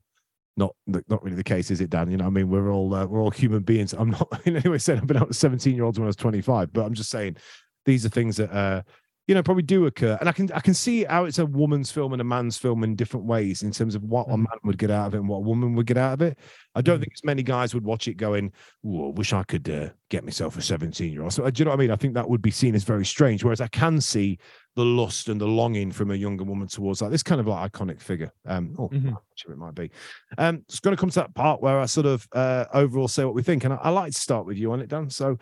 Not 0.57 0.75
not 1.07 1.23
really 1.23 1.37
the 1.37 1.43
case, 1.43 1.69
is 1.71 1.81
it, 1.81 1.91
Dan? 1.91 2.09
You 2.09 2.17
know, 2.17 2.25
I 2.25 2.29
mean, 2.29 2.49
we're 2.49 2.71
all 2.71 2.93
uh, 2.93 3.05
we're 3.05 3.21
all 3.21 3.31
human 3.31 3.61
beings. 3.61 3.93
I'm 3.93 4.09
not 4.09 4.27
in 4.45 4.57
any 4.57 4.69
way 4.69 4.79
saying 4.79 4.99
I've 4.99 5.07
been 5.07 5.17
out 5.17 5.27
with 5.27 5.37
17 5.37 5.75
year 5.75 5.83
olds 5.83 5.99
when 5.99 6.05
I 6.05 6.07
was 6.07 6.15
25, 6.15 6.73
but 6.73 6.85
I'm 6.85 6.93
just 6.93 7.11
saying 7.11 7.37
these 7.85 8.05
are 8.05 8.09
things 8.09 8.35
that 8.37 8.51
uh 8.51 8.81
you 9.27 9.35
know 9.35 9.43
probably 9.43 9.63
do 9.63 9.85
occur, 9.85 10.17
and 10.19 10.29
I 10.29 10.31
can 10.31 10.49
I 10.53 10.61
can 10.61 10.73
see 10.73 11.03
how 11.03 11.25
it's 11.25 11.37
a 11.37 11.45
woman's 11.45 11.91
film 11.91 12.13
and 12.13 12.21
a 12.21 12.25
man's 12.25 12.57
film 12.57 12.83
in 12.83 12.95
different 12.95 13.25
ways 13.25 13.61
in 13.61 13.71
terms 13.71 13.93
of 13.93 14.03
what 14.03 14.25
a 14.29 14.37
man 14.37 14.47
would 14.63 14.77
get 14.77 14.89
out 14.89 15.07
of 15.07 15.13
it 15.13 15.17
and 15.17 15.27
what 15.27 15.37
a 15.37 15.41
woman 15.41 15.75
would 15.75 15.85
get 15.85 15.97
out 15.97 16.13
of 16.13 16.21
it. 16.21 16.39
I 16.75 16.81
don't 16.81 16.99
think 16.99 17.11
as 17.13 17.23
many 17.25 17.43
guys 17.43 17.73
would 17.73 17.83
watch 17.83 18.07
it 18.07 18.15
going, 18.15 18.53
"Oh, 18.85 19.09
I 19.09 19.11
wish 19.11 19.33
I 19.33 19.43
could 19.43 19.69
uh, 19.69 19.89
get 20.09 20.23
myself 20.23 20.57
a 20.57 20.61
17 20.61 21.11
year 21.11 21.23
old." 21.23 21.33
So, 21.33 21.43
uh, 21.43 21.49
do 21.49 21.59
you 21.59 21.65
know 21.65 21.71
what 21.71 21.79
I 21.79 21.81
mean? 21.81 21.91
I 21.91 21.97
think 21.97 22.13
that 22.13 22.29
would 22.29 22.41
be 22.41 22.51
seen 22.51 22.73
as 22.73 22.85
very 22.85 23.05
strange. 23.05 23.43
Whereas 23.43 23.59
I 23.59 23.67
can 23.67 23.99
see 23.99 24.39
the 24.77 24.85
lust 24.85 25.27
and 25.27 25.41
the 25.41 25.47
longing 25.47 25.91
from 25.91 26.11
a 26.11 26.15
younger 26.15 26.43
woman 26.43 26.67
towards 26.67 27.01
like 27.01 27.11
this 27.11 27.23
kind 27.23 27.41
of 27.41 27.47
like 27.47 27.71
iconic 27.73 27.99
figure. 27.99 28.31
Um, 28.45 28.75
oh, 28.79 28.87
Mhm. 28.89 29.17
whichever 29.31 29.53
it 29.53 29.57
might 29.57 29.73
be. 29.75 29.89
Um, 30.37 30.63
it's 30.69 30.79
going 30.79 30.95
to 30.95 30.99
come 30.99 31.09
to 31.09 31.19
that 31.19 31.33
part 31.35 31.61
where 31.61 31.79
I 31.79 31.87
sort 31.87 32.05
of 32.05 32.27
uh, 32.31 32.65
overall 32.73 33.07
say 33.07 33.25
what 33.25 33.33
we 33.33 33.41
think, 33.43 33.65
and 33.65 33.73
I, 33.73 33.77
I 33.77 33.89
like 33.89 34.13
to 34.13 34.19
start 34.21 34.45
with 34.45 34.55
you 34.57 34.71
on 34.71 34.79
it, 34.79 34.87
Dan. 34.87 35.09
So, 35.09 35.37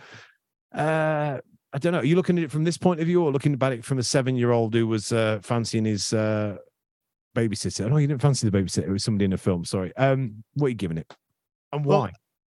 uh, 0.73 1.39
I 1.73 1.77
don't 1.77 1.91
know. 1.93 1.99
Are 1.99 2.05
you 2.05 2.15
looking 2.15 2.37
at 2.37 2.45
it 2.45 2.51
from 2.51 2.63
this 2.63 2.77
point 2.77 3.01
of 3.01 3.05
view, 3.07 3.21
or 3.23 3.31
looking 3.31 3.53
about 3.53 3.73
it 3.73 3.83
from 3.83 3.99
a 3.99 4.03
seven-year-old 4.03 4.73
who 4.73 4.87
was 4.87 5.11
uh, 5.11 5.39
fancying 5.43 5.85
his 5.85 6.13
uh, 6.13 6.55
babysitter? 7.35 7.91
Oh, 7.91 7.97
you 7.97 8.07
didn't 8.07 8.21
fancy 8.21 8.49
the 8.49 8.57
babysitter; 8.57 8.87
it 8.87 8.91
was 8.91 9.03
somebody 9.03 9.25
in 9.25 9.33
a 9.33 9.37
film. 9.37 9.65
Sorry. 9.65 9.95
Um, 9.97 10.43
what 10.53 10.67
are 10.67 10.69
you 10.69 10.75
giving 10.75 10.97
it, 10.97 11.13
and 11.73 11.83
Well, 11.85 11.99
why? 12.01 12.11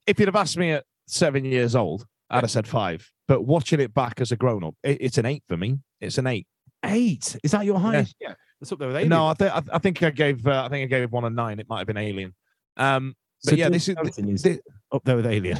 If 0.07 0.19
you'd 0.19 0.27
have 0.29 0.35
asked 0.35 0.57
me 0.57 0.71
at 0.71 0.85
seven 1.07 1.43
years 1.45 1.75
old, 1.75 2.05
I'd 2.29 2.43
have 2.43 2.51
said 2.51 2.67
five. 2.67 3.11
But 3.27 3.43
watching 3.43 3.79
it 3.79 3.93
back 3.93 4.21
as 4.21 4.31
a 4.31 4.35
grown 4.37 4.63
up, 4.63 4.75
it, 4.83 4.97
it's 5.01 5.17
an 5.17 5.25
eight 5.25 5.43
for 5.47 5.57
me. 5.57 5.79
It's 6.01 6.17
an 6.17 6.25
eight. 6.27 6.47
Eight. 6.85 7.37
Is 7.43 7.51
that 7.51 7.65
your 7.65 7.79
highest? 7.79 8.15
Yeah, 8.19 8.33
that's 8.59 8.71
up 8.71 8.79
there 8.79 8.87
with 8.87 8.97
Alien. 8.97 9.09
No, 9.09 9.27
I 9.27 9.33
think 9.33 9.51
I, 9.53 9.61
I 9.73 9.77
think 9.79 10.03
I 10.03 10.09
gave 10.11 10.45
uh, 10.47 10.63
I 10.65 10.69
think 10.69 10.83
I 10.91 10.99
gave 10.99 11.11
one 11.11 11.25
a 11.25 11.29
nine. 11.29 11.59
It 11.59 11.67
might 11.69 11.79
have 11.79 11.87
been 11.87 11.97
Alien. 11.97 12.33
Um, 12.77 13.15
but 13.43 13.57
yeah, 13.57 13.69
this 13.69 13.89
is, 13.89 13.95
is 14.17 14.41
thi- 14.41 14.59
up 14.91 15.03
there 15.03 15.15
with 15.15 15.25
Alien. 15.25 15.59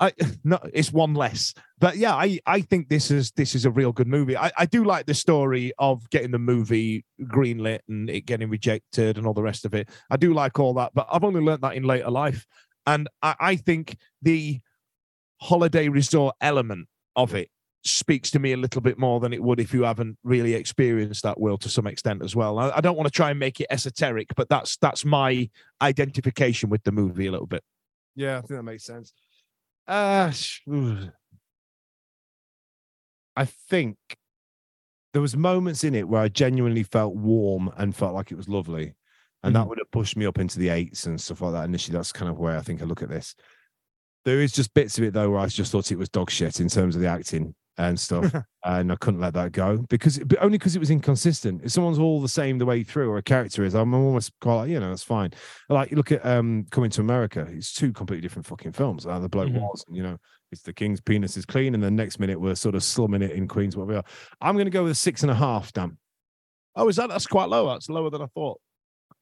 I 0.00 0.12
no, 0.42 0.58
it's 0.72 0.92
one 0.92 1.14
less. 1.14 1.54
But 1.78 1.96
yeah, 1.96 2.14
I 2.14 2.40
I 2.46 2.60
think 2.62 2.88
this 2.88 3.10
is 3.10 3.30
this 3.32 3.54
is 3.54 3.64
a 3.64 3.70
real 3.70 3.92
good 3.92 4.08
movie. 4.08 4.36
I, 4.36 4.50
I 4.58 4.66
do 4.66 4.84
like 4.84 5.06
the 5.06 5.14
story 5.14 5.72
of 5.78 6.08
getting 6.10 6.30
the 6.30 6.38
movie 6.38 7.04
greenlit 7.22 7.80
and 7.88 8.10
it 8.10 8.22
getting 8.22 8.50
rejected 8.50 9.18
and 9.18 9.26
all 9.26 9.34
the 9.34 9.42
rest 9.42 9.64
of 9.64 9.74
it. 9.74 9.88
I 10.10 10.16
do 10.16 10.34
like 10.34 10.58
all 10.58 10.74
that, 10.74 10.92
but 10.94 11.06
I've 11.10 11.24
only 11.24 11.40
learned 11.40 11.62
that 11.62 11.74
in 11.74 11.84
later 11.84 12.10
life. 12.10 12.46
And 12.86 13.08
I, 13.22 13.34
I 13.38 13.56
think 13.56 13.96
the 14.20 14.60
holiday 15.40 15.88
resort 15.88 16.34
element 16.40 16.88
of 17.16 17.34
it 17.34 17.48
speaks 17.84 18.30
to 18.30 18.38
me 18.38 18.52
a 18.52 18.56
little 18.56 18.80
bit 18.80 18.98
more 18.98 19.20
than 19.20 19.32
it 19.32 19.42
would 19.42 19.60
if 19.60 19.74
you 19.74 19.82
haven't 19.82 20.16
really 20.24 20.54
experienced 20.54 21.22
that 21.22 21.38
world 21.38 21.60
to 21.60 21.68
some 21.68 21.86
extent 21.86 22.22
as 22.22 22.34
well. 22.34 22.58
I, 22.58 22.70
I 22.76 22.80
don't 22.80 22.96
want 22.96 23.06
to 23.06 23.12
try 23.12 23.30
and 23.30 23.38
make 23.38 23.60
it 23.60 23.66
esoteric, 23.70 24.28
but 24.36 24.48
that's 24.48 24.76
that's 24.78 25.04
my 25.04 25.48
identification 25.82 26.70
with 26.70 26.82
the 26.84 26.92
movie 26.92 27.26
a 27.26 27.30
little 27.32 27.46
bit. 27.46 27.62
Yeah, 28.16 28.38
I 28.38 28.40
think 28.40 28.50
that 28.50 28.62
makes 28.62 28.84
sense. 28.84 29.12
Uh. 29.86 30.32
I 33.36 33.44
think 33.44 33.96
there 35.12 35.22
was 35.22 35.36
moments 35.36 35.84
in 35.84 35.94
it 35.94 36.08
where 36.08 36.22
I 36.22 36.28
genuinely 36.28 36.84
felt 36.84 37.14
warm 37.14 37.70
and 37.76 37.94
felt 37.94 38.14
like 38.14 38.30
it 38.30 38.36
was 38.36 38.48
lovely, 38.48 38.94
and 39.42 39.54
that 39.54 39.68
would 39.68 39.78
have 39.78 39.90
pushed 39.90 40.16
me 40.16 40.24
up 40.24 40.38
into 40.38 40.58
the 40.58 40.70
eights 40.70 41.04
and 41.04 41.20
stuff 41.20 41.42
like 41.42 41.52
that. 41.52 41.64
Initially, 41.64 41.96
that's 41.96 42.12
kind 42.12 42.30
of 42.30 42.38
where 42.38 42.56
I 42.56 42.62
think 42.62 42.80
I 42.80 42.86
look 42.86 43.02
at 43.02 43.10
this. 43.10 43.34
There 44.24 44.40
is 44.40 44.52
just 44.52 44.72
bits 44.72 44.96
of 44.96 45.04
it 45.04 45.12
though 45.12 45.30
where 45.30 45.40
I 45.40 45.46
just 45.48 45.70
thought 45.70 45.92
it 45.92 45.98
was 45.98 46.08
dog 46.08 46.30
shit 46.30 46.60
in 46.60 46.68
terms 46.68 46.96
of 46.96 47.02
the 47.02 47.08
acting 47.08 47.54
and 47.76 47.98
stuff, 47.98 48.32
and 48.64 48.92
I 48.92 48.96
couldn't 48.96 49.20
let 49.20 49.34
that 49.34 49.52
go 49.52 49.78
because 49.88 50.18
but 50.20 50.38
only 50.42 50.58
because 50.58 50.76
it 50.76 50.78
was 50.78 50.90
inconsistent. 50.90 51.62
If 51.64 51.72
someone's 51.72 51.98
all 51.98 52.20
the 52.20 52.28
same 52.28 52.58
the 52.58 52.66
way 52.66 52.82
through, 52.84 53.10
or 53.10 53.18
a 53.18 53.22
character 53.22 53.64
is, 53.64 53.74
I'm 53.74 53.92
almost 53.94 54.32
quite 54.40 54.54
like, 54.56 54.70
you 54.70 54.78
know, 54.80 54.90
that's 54.90 55.02
fine. 55.02 55.32
Like 55.68 55.90
you 55.90 55.96
look 55.96 56.12
at 56.12 56.24
um 56.24 56.66
Coming 56.70 56.90
to 56.90 57.00
America, 57.00 57.46
it's 57.50 57.72
two 57.72 57.92
completely 57.92 58.22
different 58.22 58.46
fucking 58.46 58.72
films. 58.72 59.06
Uh, 59.06 59.18
the 59.18 59.28
bloke 59.28 59.50
Mhm. 59.50 59.60
was, 59.60 59.84
you 59.90 60.02
know, 60.02 60.18
it's 60.52 60.62
the 60.62 60.72
king's 60.72 61.00
penis 61.00 61.36
is 61.36 61.44
clean, 61.44 61.74
and 61.74 61.82
the 61.82 61.90
next 61.90 62.18
minute 62.20 62.40
we're 62.40 62.54
sort 62.54 62.74
of 62.76 62.82
slumming 62.84 63.22
it 63.22 63.32
in 63.32 63.48
Queens, 63.48 63.76
what 63.76 63.86
we 63.88 63.96
are. 63.96 64.04
I'm 64.40 64.54
going 64.54 64.66
to 64.66 64.70
go 64.70 64.82
with 64.84 64.92
a 64.92 64.96
six 64.96 65.22
and 65.22 65.30
a 65.30 65.34
half. 65.34 65.72
Damn, 65.72 65.98
Oh, 66.76 66.88
is 66.88 66.96
that 66.96 67.08
that's 67.08 67.26
quite 67.26 67.48
low? 67.48 67.68
That's 67.68 67.88
lower 67.88 68.10
than 68.10 68.22
I 68.22 68.26
thought. 68.26 68.60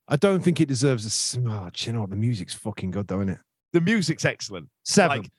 I 0.08 0.16
don't 0.16 0.42
think 0.42 0.60
it 0.60 0.66
deserves 0.68 1.36
a. 1.36 1.40
Oh, 1.48 1.70
you 1.78 1.92
know? 1.92 2.06
The 2.06 2.16
music's 2.16 2.54
fucking 2.54 2.90
good, 2.90 3.06
though, 3.08 3.18
isn't 3.20 3.30
it? 3.30 3.38
The 3.72 3.80
music's 3.80 4.24
excellent. 4.24 4.68
Seven 4.84 5.18
Like, 5.22 5.30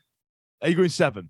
are 0.61 0.69
you 0.69 0.75
going 0.75 0.89
seven? 0.89 1.29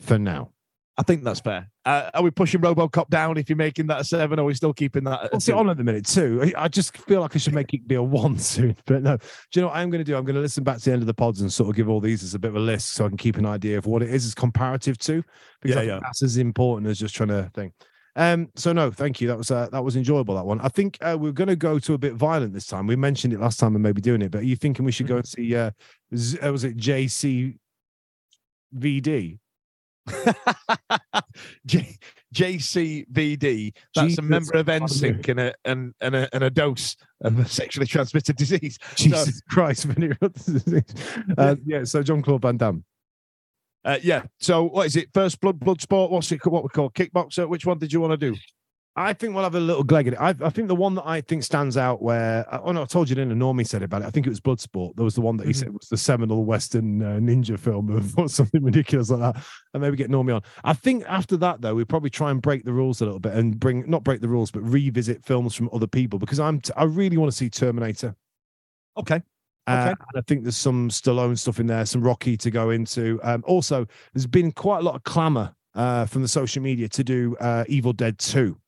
for 0.00 0.18
now. 0.18 0.50
I 0.98 1.02
think 1.02 1.24
that's 1.24 1.40
fair. 1.40 1.68
Uh, 1.86 2.10
are 2.12 2.22
we 2.22 2.30
pushing 2.30 2.60
RoboCop 2.60 3.08
down 3.08 3.38
if 3.38 3.48
you're 3.48 3.56
making 3.56 3.86
that 3.86 4.00
a 4.02 4.04
seven, 4.04 4.38
or 4.38 4.42
are 4.42 4.44
we 4.44 4.52
still 4.54 4.74
keeping 4.74 5.04
that? 5.04 5.20
At 5.24 5.26
a 5.26 5.28
What's 5.32 5.48
it 5.48 5.54
on 5.54 5.70
at 5.70 5.78
the 5.78 5.84
minute 5.84 6.04
too? 6.06 6.42
I- 6.54 6.64
I 6.64 6.68
just 6.68 6.94
feel 6.98 7.22
like 7.22 7.34
I 7.34 7.38
should 7.38 7.54
make 7.54 7.72
it 7.72 7.88
be 7.88 7.94
a 7.94 8.02
one 8.02 8.38
soon, 8.54 8.76
but 8.86 9.02
no. 9.02 9.16
Do 9.16 9.24
you 9.54 9.62
know 9.62 9.68
what 9.68 9.76
I'm 9.78 9.88
going 9.88 10.04
to 10.04 10.10
do? 10.10 10.16
I'm 10.16 10.24
going 10.24 10.34
to 10.34 10.42
listen 10.42 10.64
back 10.64 10.78
to 10.78 10.84
the 10.84 10.92
end 10.92 11.02
of 11.02 11.06
the 11.06 11.14
pods 11.14 11.40
and 11.40 11.50
sort 11.50 11.70
of 11.70 11.76
give 11.76 11.88
all 11.88 12.00
these 12.00 12.22
as 12.22 12.34
a 12.34 12.38
bit 12.38 12.48
of 12.50 12.56
a 12.56 12.60
list 12.60 12.92
so 12.92 13.06
I 13.06 13.08
can 13.08 13.16
keep 13.16 13.36
an 13.38 13.46
idea 13.46 13.78
of 13.78 13.86
what 13.86 14.02
it 14.02 14.10
is 14.10 14.26
as 14.26 14.34
comparative 14.34 14.98
to, 14.98 15.24
because 15.62 15.74
Yeah, 15.74 15.76
I 15.76 15.78
think 15.80 15.88
yeah. 15.88 15.98
that's 16.02 16.22
as 16.22 16.36
important 16.36 16.90
as 16.90 16.98
just 16.98 17.14
trying 17.14 17.30
to 17.30 17.50
think. 17.54 17.72
Um, 18.14 18.50
so 18.56 18.74
no, 18.74 18.90
thank 18.90 19.22
you. 19.22 19.28
That 19.28 19.38
was 19.38 19.50
uh, 19.50 19.70
that 19.72 19.82
was 19.82 19.96
enjoyable. 19.96 20.34
That 20.34 20.44
one. 20.44 20.60
I 20.60 20.68
think 20.68 20.98
uh, 21.00 21.16
we're 21.18 21.32
going 21.32 21.48
to 21.48 21.56
go 21.56 21.78
to 21.78 21.94
a 21.94 21.98
bit 21.98 22.12
violent 22.12 22.52
this 22.52 22.66
time. 22.66 22.86
We 22.86 22.96
mentioned 22.96 23.32
it 23.32 23.40
last 23.40 23.58
time 23.58 23.74
and 23.74 23.82
maybe 23.82 24.02
doing 24.02 24.20
it, 24.20 24.30
but 24.30 24.42
are 24.42 24.44
you 24.44 24.56
thinking 24.56 24.84
we 24.84 24.92
should 24.92 25.06
go 25.06 25.16
and 25.16 25.26
see? 25.26 25.56
Uh, 25.56 25.70
Z- 26.14 26.38
uh, 26.40 26.52
was 26.52 26.64
it 26.64 26.76
JC 26.76 27.56
VD? 28.76 29.38
J- 31.66 31.96
JCVD. 32.34 33.74
That's 33.94 34.08
Jesus 34.08 34.18
a 34.18 34.22
member 34.22 34.54
of 34.54 34.66
Christ. 34.66 35.02
NSYNC 35.02 35.28
and 35.28 35.40
a 35.40 35.54
and 35.64 35.94
and 36.00 36.16
a, 36.16 36.28
and 36.34 36.44
a 36.44 36.50
dose 36.50 36.96
of 37.20 37.38
a 37.38 37.44
sexually 37.46 37.86
transmitted 37.86 38.36
disease. 38.36 38.78
Jesus 38.96 39.40
Christ! 39.48 39.84
Vinny 39.84 40.12
Rodgers. 40.20 40.82
uh, 41.38 41.56
yeah. 41.64 41.84
So 41.84 42.02
John 42.02 42.22
Claude 42.22 42.42
Van 42.42 42.56
Damme. 42.56 42.84
Uh, 43.84 43.98
yeah. 44.02 44.22
So 44.40 44.64
what 44.64 44.86
is 44.86 44.96
it? 44.96 45.08
First 45.12 45.40
blood, 45.40 45.58
blood 45.58 45.80
sport. 45.80 46.10
What's 46.10 46.30
it? 46.32 46.44
What 46.46 46.62
we 46.62 46.68
call 46.68 46.90
kickboxer? 46.90 47.48
Which 47.48 47.66
one 47.66 47.78
did 47.78 47.92
you 47.92 48.00
want 48.00 48.12
to 48.12 48.16
do? 48.16 48.36
I 48.94 49.14
think 49.14 49.34
we'll 49.34 49.42
have 49.44 49.54
a 49.54 49.60
little 49.60 49.84
gleg 49.84 50.06
at 50.06 50.12
it. 50.12 50.18
I, 50.20 50.34
I 50.44 50.50
think 50.50 50.68
the 50.68 50.74
one 50.76 50.94
that 50.96 51.06
I 51.06 51.22
think 51.22 51.44
stands 51.44 51.78
out 51.78 52.02
where, 52.02 52.44
oh 52.62 52.72
no, 52.72 52.82
I 52.82 52.84
told 52.84 53.08
you, 53.08 53.14
didn't? 53.14 53.38
Normie 53.38 53.66
said 53.66 53.82
about 53.82 54.02
it. 54.02 54.04
I 54.04 54.10
think 54.10 54.26
it 54.26 54.28
was 54.30 54.40
Bloodsport. 54.40 54.96
There 54.96 55.04
was 55.04 55.14
the 55.14 55.22
one 55.22 55.38
that 55.38 55.46
he 55.46 55.54
Mhm. 55.54 55.56
said 55.56 55.72
was 55.72 55.88
the 55.88 55.96
seminal 55.96 56.44
Western 56.44 57.00
uh, 57.00 57.18
ninja 57.18 57.58
film 57.58 57.90
of 57.90 58.18
or 58.18 58.28
something 58.28 58.62
ridiculous 58.62 59.08
like 59.08 59.20
that. 59.34 59.42
And 59.72 59.82
maybe 59.82 59.96
get 59.96 60.10
Normie 60.10 60.34
on. 60.36 60.42
I 60.62 60.74
think 60.74 61.04
after 61.08 61.38
that, 61.38 61.62
though, 61.62 61.74
we 61.74 61.86
probably 61.86 62.10
try 62.10 62.30
and 62.30 62.42
break 62.42 62.64
the 62.64 62.72
rules 62.74 63.00
a 63.00 63.04
little 63.06 63.18
bit 63.20 63.32
and 63.32 63.58
bring, 63.58 63.88
not 63.88 64.04
break 64.04 64.20
the 64.20 64.28
rules, 64.28 64.50
but 64.50 64.60
revisit 64.60 65.24
films 65.24 65.54
from 65.54 65.70
other 65.72 65.86
people 65.86 66.18
because 66.18 66.38
I'm, 66.38 66.60
t- 66.60 66.72
I 66.76 66.84
really 66.84 67.16
want 67.16 67.32
to 67.32 67.36
see 67.36 67.48
Terminator. 67.48 68.14
Okay. 68.98 69.22
Uh, 69.66 69.70
Okay. 69.70 69.88
and 69.90 70.18
I 70.18 70.20
think 70.26 70.42
there's 70.42 70.56
some 70.56 70.90
Stallone 70.90 71.38
stuff 71.38 71.60
in 71.60 71.66
there, 71.66 71.86
some 71.86 72.02
Rocky 72.02 72.36
to 72.36 72.50
go 72.50 72.68
into. 72.70 73.18
Um, 73.22 73.42
also, 73.46 73.86
there's 74.12 74.26
been 74.26 74.52
quite 74.52 74.78
a 74.80 74.82
lot 74.82 74.96
of 74.96 75.04
clamor 75.04 75.54
uh, 75.74 76.04
from 76.04 76.20
the 76.20 76.28
social 76.28 76.62
media 76.62 76.88
to 76.90 77.02
do 77.02 77.36
uh, 77.40 77.64
Evil 77.68 77.94
Dead 77.94 78.18
2. 78.18 78.58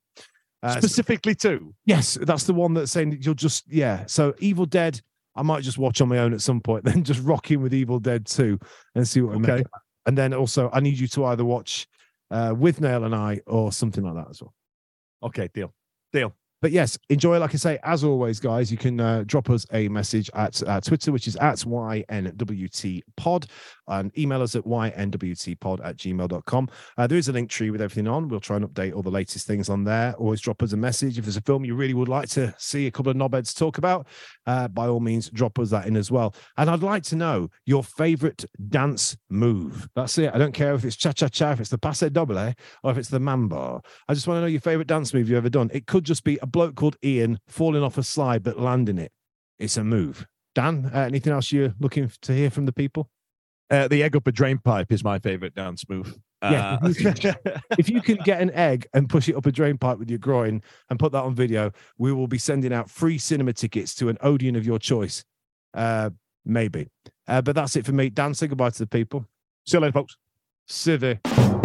Uh, 0.64 0.78
Specifically 0.78 1.34
too. 1.34 1.74
Yes, 1.84 2.18
that's 2.22 2.44
the 2.44 2.54
one 2.54 2.72
that's 2.74 2.90
saying 2.90 3.18
you'll 3.20 3.34
just 3.34 3.70
yeah. 3.70 4.04
So 4.06 4.34
Evil 4.38 4.66
Dead, 4.66 5.00
I 5.36 5.42
might 5.42 5.62
just 5.62 5.76
watch 5.78 6.00
on 6.00 6.08
my 6.08 6.18
own 6.18 6.32
at 6.32 6.40
some 6.40 6.60
point, 6.60 6.84
then 6.86 7.04
just 7.04 7.20
rock 7.22 7.50
in 7.50 7.60
with 7.60 7.74
Evil 7.74 7.98
Dead 8.00 8.24
2 8.26 8.58
and 8.94 9.06
see 9.06 9.20
what 9.20 9.36
Okay. 9.36 9.56
make. 9.56 9.66
And 10.06 10.16
then 10.16 10.32
also 10.32 10.70
I 10.72 10.80
need 10.80 10.98
you 10.98 11.06
to 11.08 11.26
either 11.26 11.44
watch 11.44 11.86
uh 12.30 12.54
with 12.56 12.80
Nail 12.80 13.04
and 13.04 13.14
I 13.14 13.40
or 13.46 13.72
something 13.72 14.02
like 14.02 14.14
that 14.14 14.30
as 14.30 14.40
well. 14.42 14.54
Okay. 15.22 15.48
Deal. 15.52 15.72
Deal. 16.12 16.34
But 16.62 16.72
yes, 16.72 16.98
enjoy. 17.10 17.38
Like 17.40 17.52
I 17.52 17.58
say, 17.58 17.78
as 17.82 18.04
always, 18.04 18.40
guys, 18.40 18.72
you 18.72 18.78
can 18.78 18.98
uh, 18.98 19.24
drop 19.26 19.50
us 19.50 19.66
a 19.74 19.86
message 19.88 20.30
at 20.32 20.62
uh, 20.66 20.80
Twitter, 20.80 21.12
which 21.12 21.28
is 21.28 21.36
at 21.36 21.56
YNWT 21.58 23.02
pod, 23.18 23.46
and 23.88 24.16
email 24.18 24.42
us 24.42 24.54
at 24.54 24.64
YNWTpod 24.64 25.84
at 25.84 25.96
gmail.com. 25.96 26.68
Uh, 26.96 27.06
there 27.06 27.18
is 27.18 27.28
a 27.28 27.32
link 27.32 27.50
tree 27.50 27.70
with 27.70 27.80
everything 27.80 28.08
on. 28.08 28.28
We'll 28.28 28.40
try 28.40 28.56
and 28.56 28.68
update 28.68 28.94
all 28.94 29.02
the 29.02 29.10
latest 29.10 29.46
things 29.46 29.68
on 29.68 29.84
there. 29.84 30.14
Always 30.14 30.40
drop 30.40 30.62
us 30.62 30.72
a 30.72 30.76
message. 30.76 31.18
If 31.18 31.24
there's 31.24 31.36
a 31.36 31.42
film 31.42 31.64
you 31.64 31.74
really 31.74 31.94
would 31.94 32.08
like 32.08 32.28
to 32.30 32.54
see 32.58 32.86
a 32.86 32.90
couple 32.90 33.10
of 33.10 33.16
knobheads 33.16 33.56
talk 33.56 33.78
about, 33.78 34.06
uh, 34.46 34.68
by 34.68 34.86
all 34.86 35.00
means, 35.00 35.30
drop 35.30 35.58
us 35.58 35.70
that 35.70 35.86
in 35.86 35.96
as 35.96 36.10
well. 36.10 36.34
And 36.56 36.70
I'd 36.70 36.82
like 36.82 37.02
to 37.04 37.16
know 37.16 37.48
your 37.66 37.82
favorite 37.82 38.44
dance 38.68 39.16
move. 39.28 39.88
That's 39.94 40.16
it. 40.18 40.34
I 40.34 40.38
don't 40.38 40.54
care 40.54 40.74
if 40.74 40.84
it's 40.84 40.96
cha 40.96 41.12
cha 41.12 41.28
cha, 41.28 41.52
if 41.52 41.60
it's 41.60 41.70
the 41.70 41.78
paso 41.78 42.08
doble, 42.08 42.38
or 42.82 42.90
if 42.90 42.98
it's 42.98 43.08
the 43.08 43.20
mambo. 43.20 43.82
I 44.08 44.14
just 44.14 44.26
want 44.26 44.38
to 44.38 44.40
know 44.42 44.46
your 44.46 44.60
favorite 44.60 44.88
dance 44.88 45.14
move 45.14 45.28
you've 45.28 45.38
ever 45.38 45.50
done. 45.50 45.70
It 45.72 45.86
could 45.86 46.04
just 46.04 46.24
be 46.24 46.38
a 46.42 46.46
bloke 46.46 46.74
called 46.74 46.96
Ian 47.04 47.38
falling 47.48 47.82
off 47.82 47.98
a 47.98 48.02
slide 48.02 48.42
but 48.42 48.58
landing 48.58 48.98
it. 48.98 49.12
It's 49.58 49.76
a 49.76 49.84
move. 49.84 50.26
Dan, 50.54 50.90
uh, 50.94 51.00
anything 51.00 51.32
else 51.32 51.50
you're 51.50 51.74
looking 51.80 52.10
to 52.22 52.32
hear 52.32 52.50
from 52.50 52.66
the 52.66 52.72
people? 52.72 53.08
Uh, 53.70 53.88
the 53.88 54.02
egg 54.02 54.14
up 54.14 54.26
a 54.26 54.32
drain 54.32 54.58
pipe 54.58 54.92
is 54.92 55.02
my 55.02 55.18
favorite 55.18 55.54
dance 55.54 55.88
move. 55.88 56.16
Yeah. 56.42 56.78
Uh, 56.82 56.88
if 57.78 57.88
you 57.88 58.02
can 58.02 58.16
get 58.16 58.40
an 58.40 58.50
egg 58.50 58.86
and 58.92 59.08
push 59.08 59.28
it 59.28 59.36
up 59.36 59.46
a 59.46 59.52
drain 59.52 59.78
pipe 59.78 59.98
with 59.98 60.10
your 60.10 60.18
groin 60.18 60.62
and 60.90 60.98
put 60.98 61.12
that 61.12 61.22
on 61.22 61.34
video, 61.34 61.72
we 61.96 62.12
will 62.12 62.26
be 62.26 62.38
sending 62.38 62.72
out 62.72 62.90
free 62.90 63.16
cinema 63.16 63.52
tickets 63.52 63.94
to 63.96 64.08
an 64.08 64.18
Odeon 64.20 64.56
of 64.56 64.66
your 64.66 64.78
choice. 64.78 65.24
Uh, 65.72 66.10
maybe. 66.44 66.88
Uh, 67.26 67.40
but 67.40 67.54
that's 67.54 67.76
it 67.76 67.86
for 67.86 67.92
me. 67.92 68.10
Dan, 68.10 68.34
say 68.34 68.46
goodbye 68.46 68.70
to 68.70 68.78
the 68.78 68.86
people. 68.86 69.26
See 69.66 69.76
you 69.76 69.80
later, 69.80 69.92
folks. 69.92 70.16
Civvy. 70.68 71.63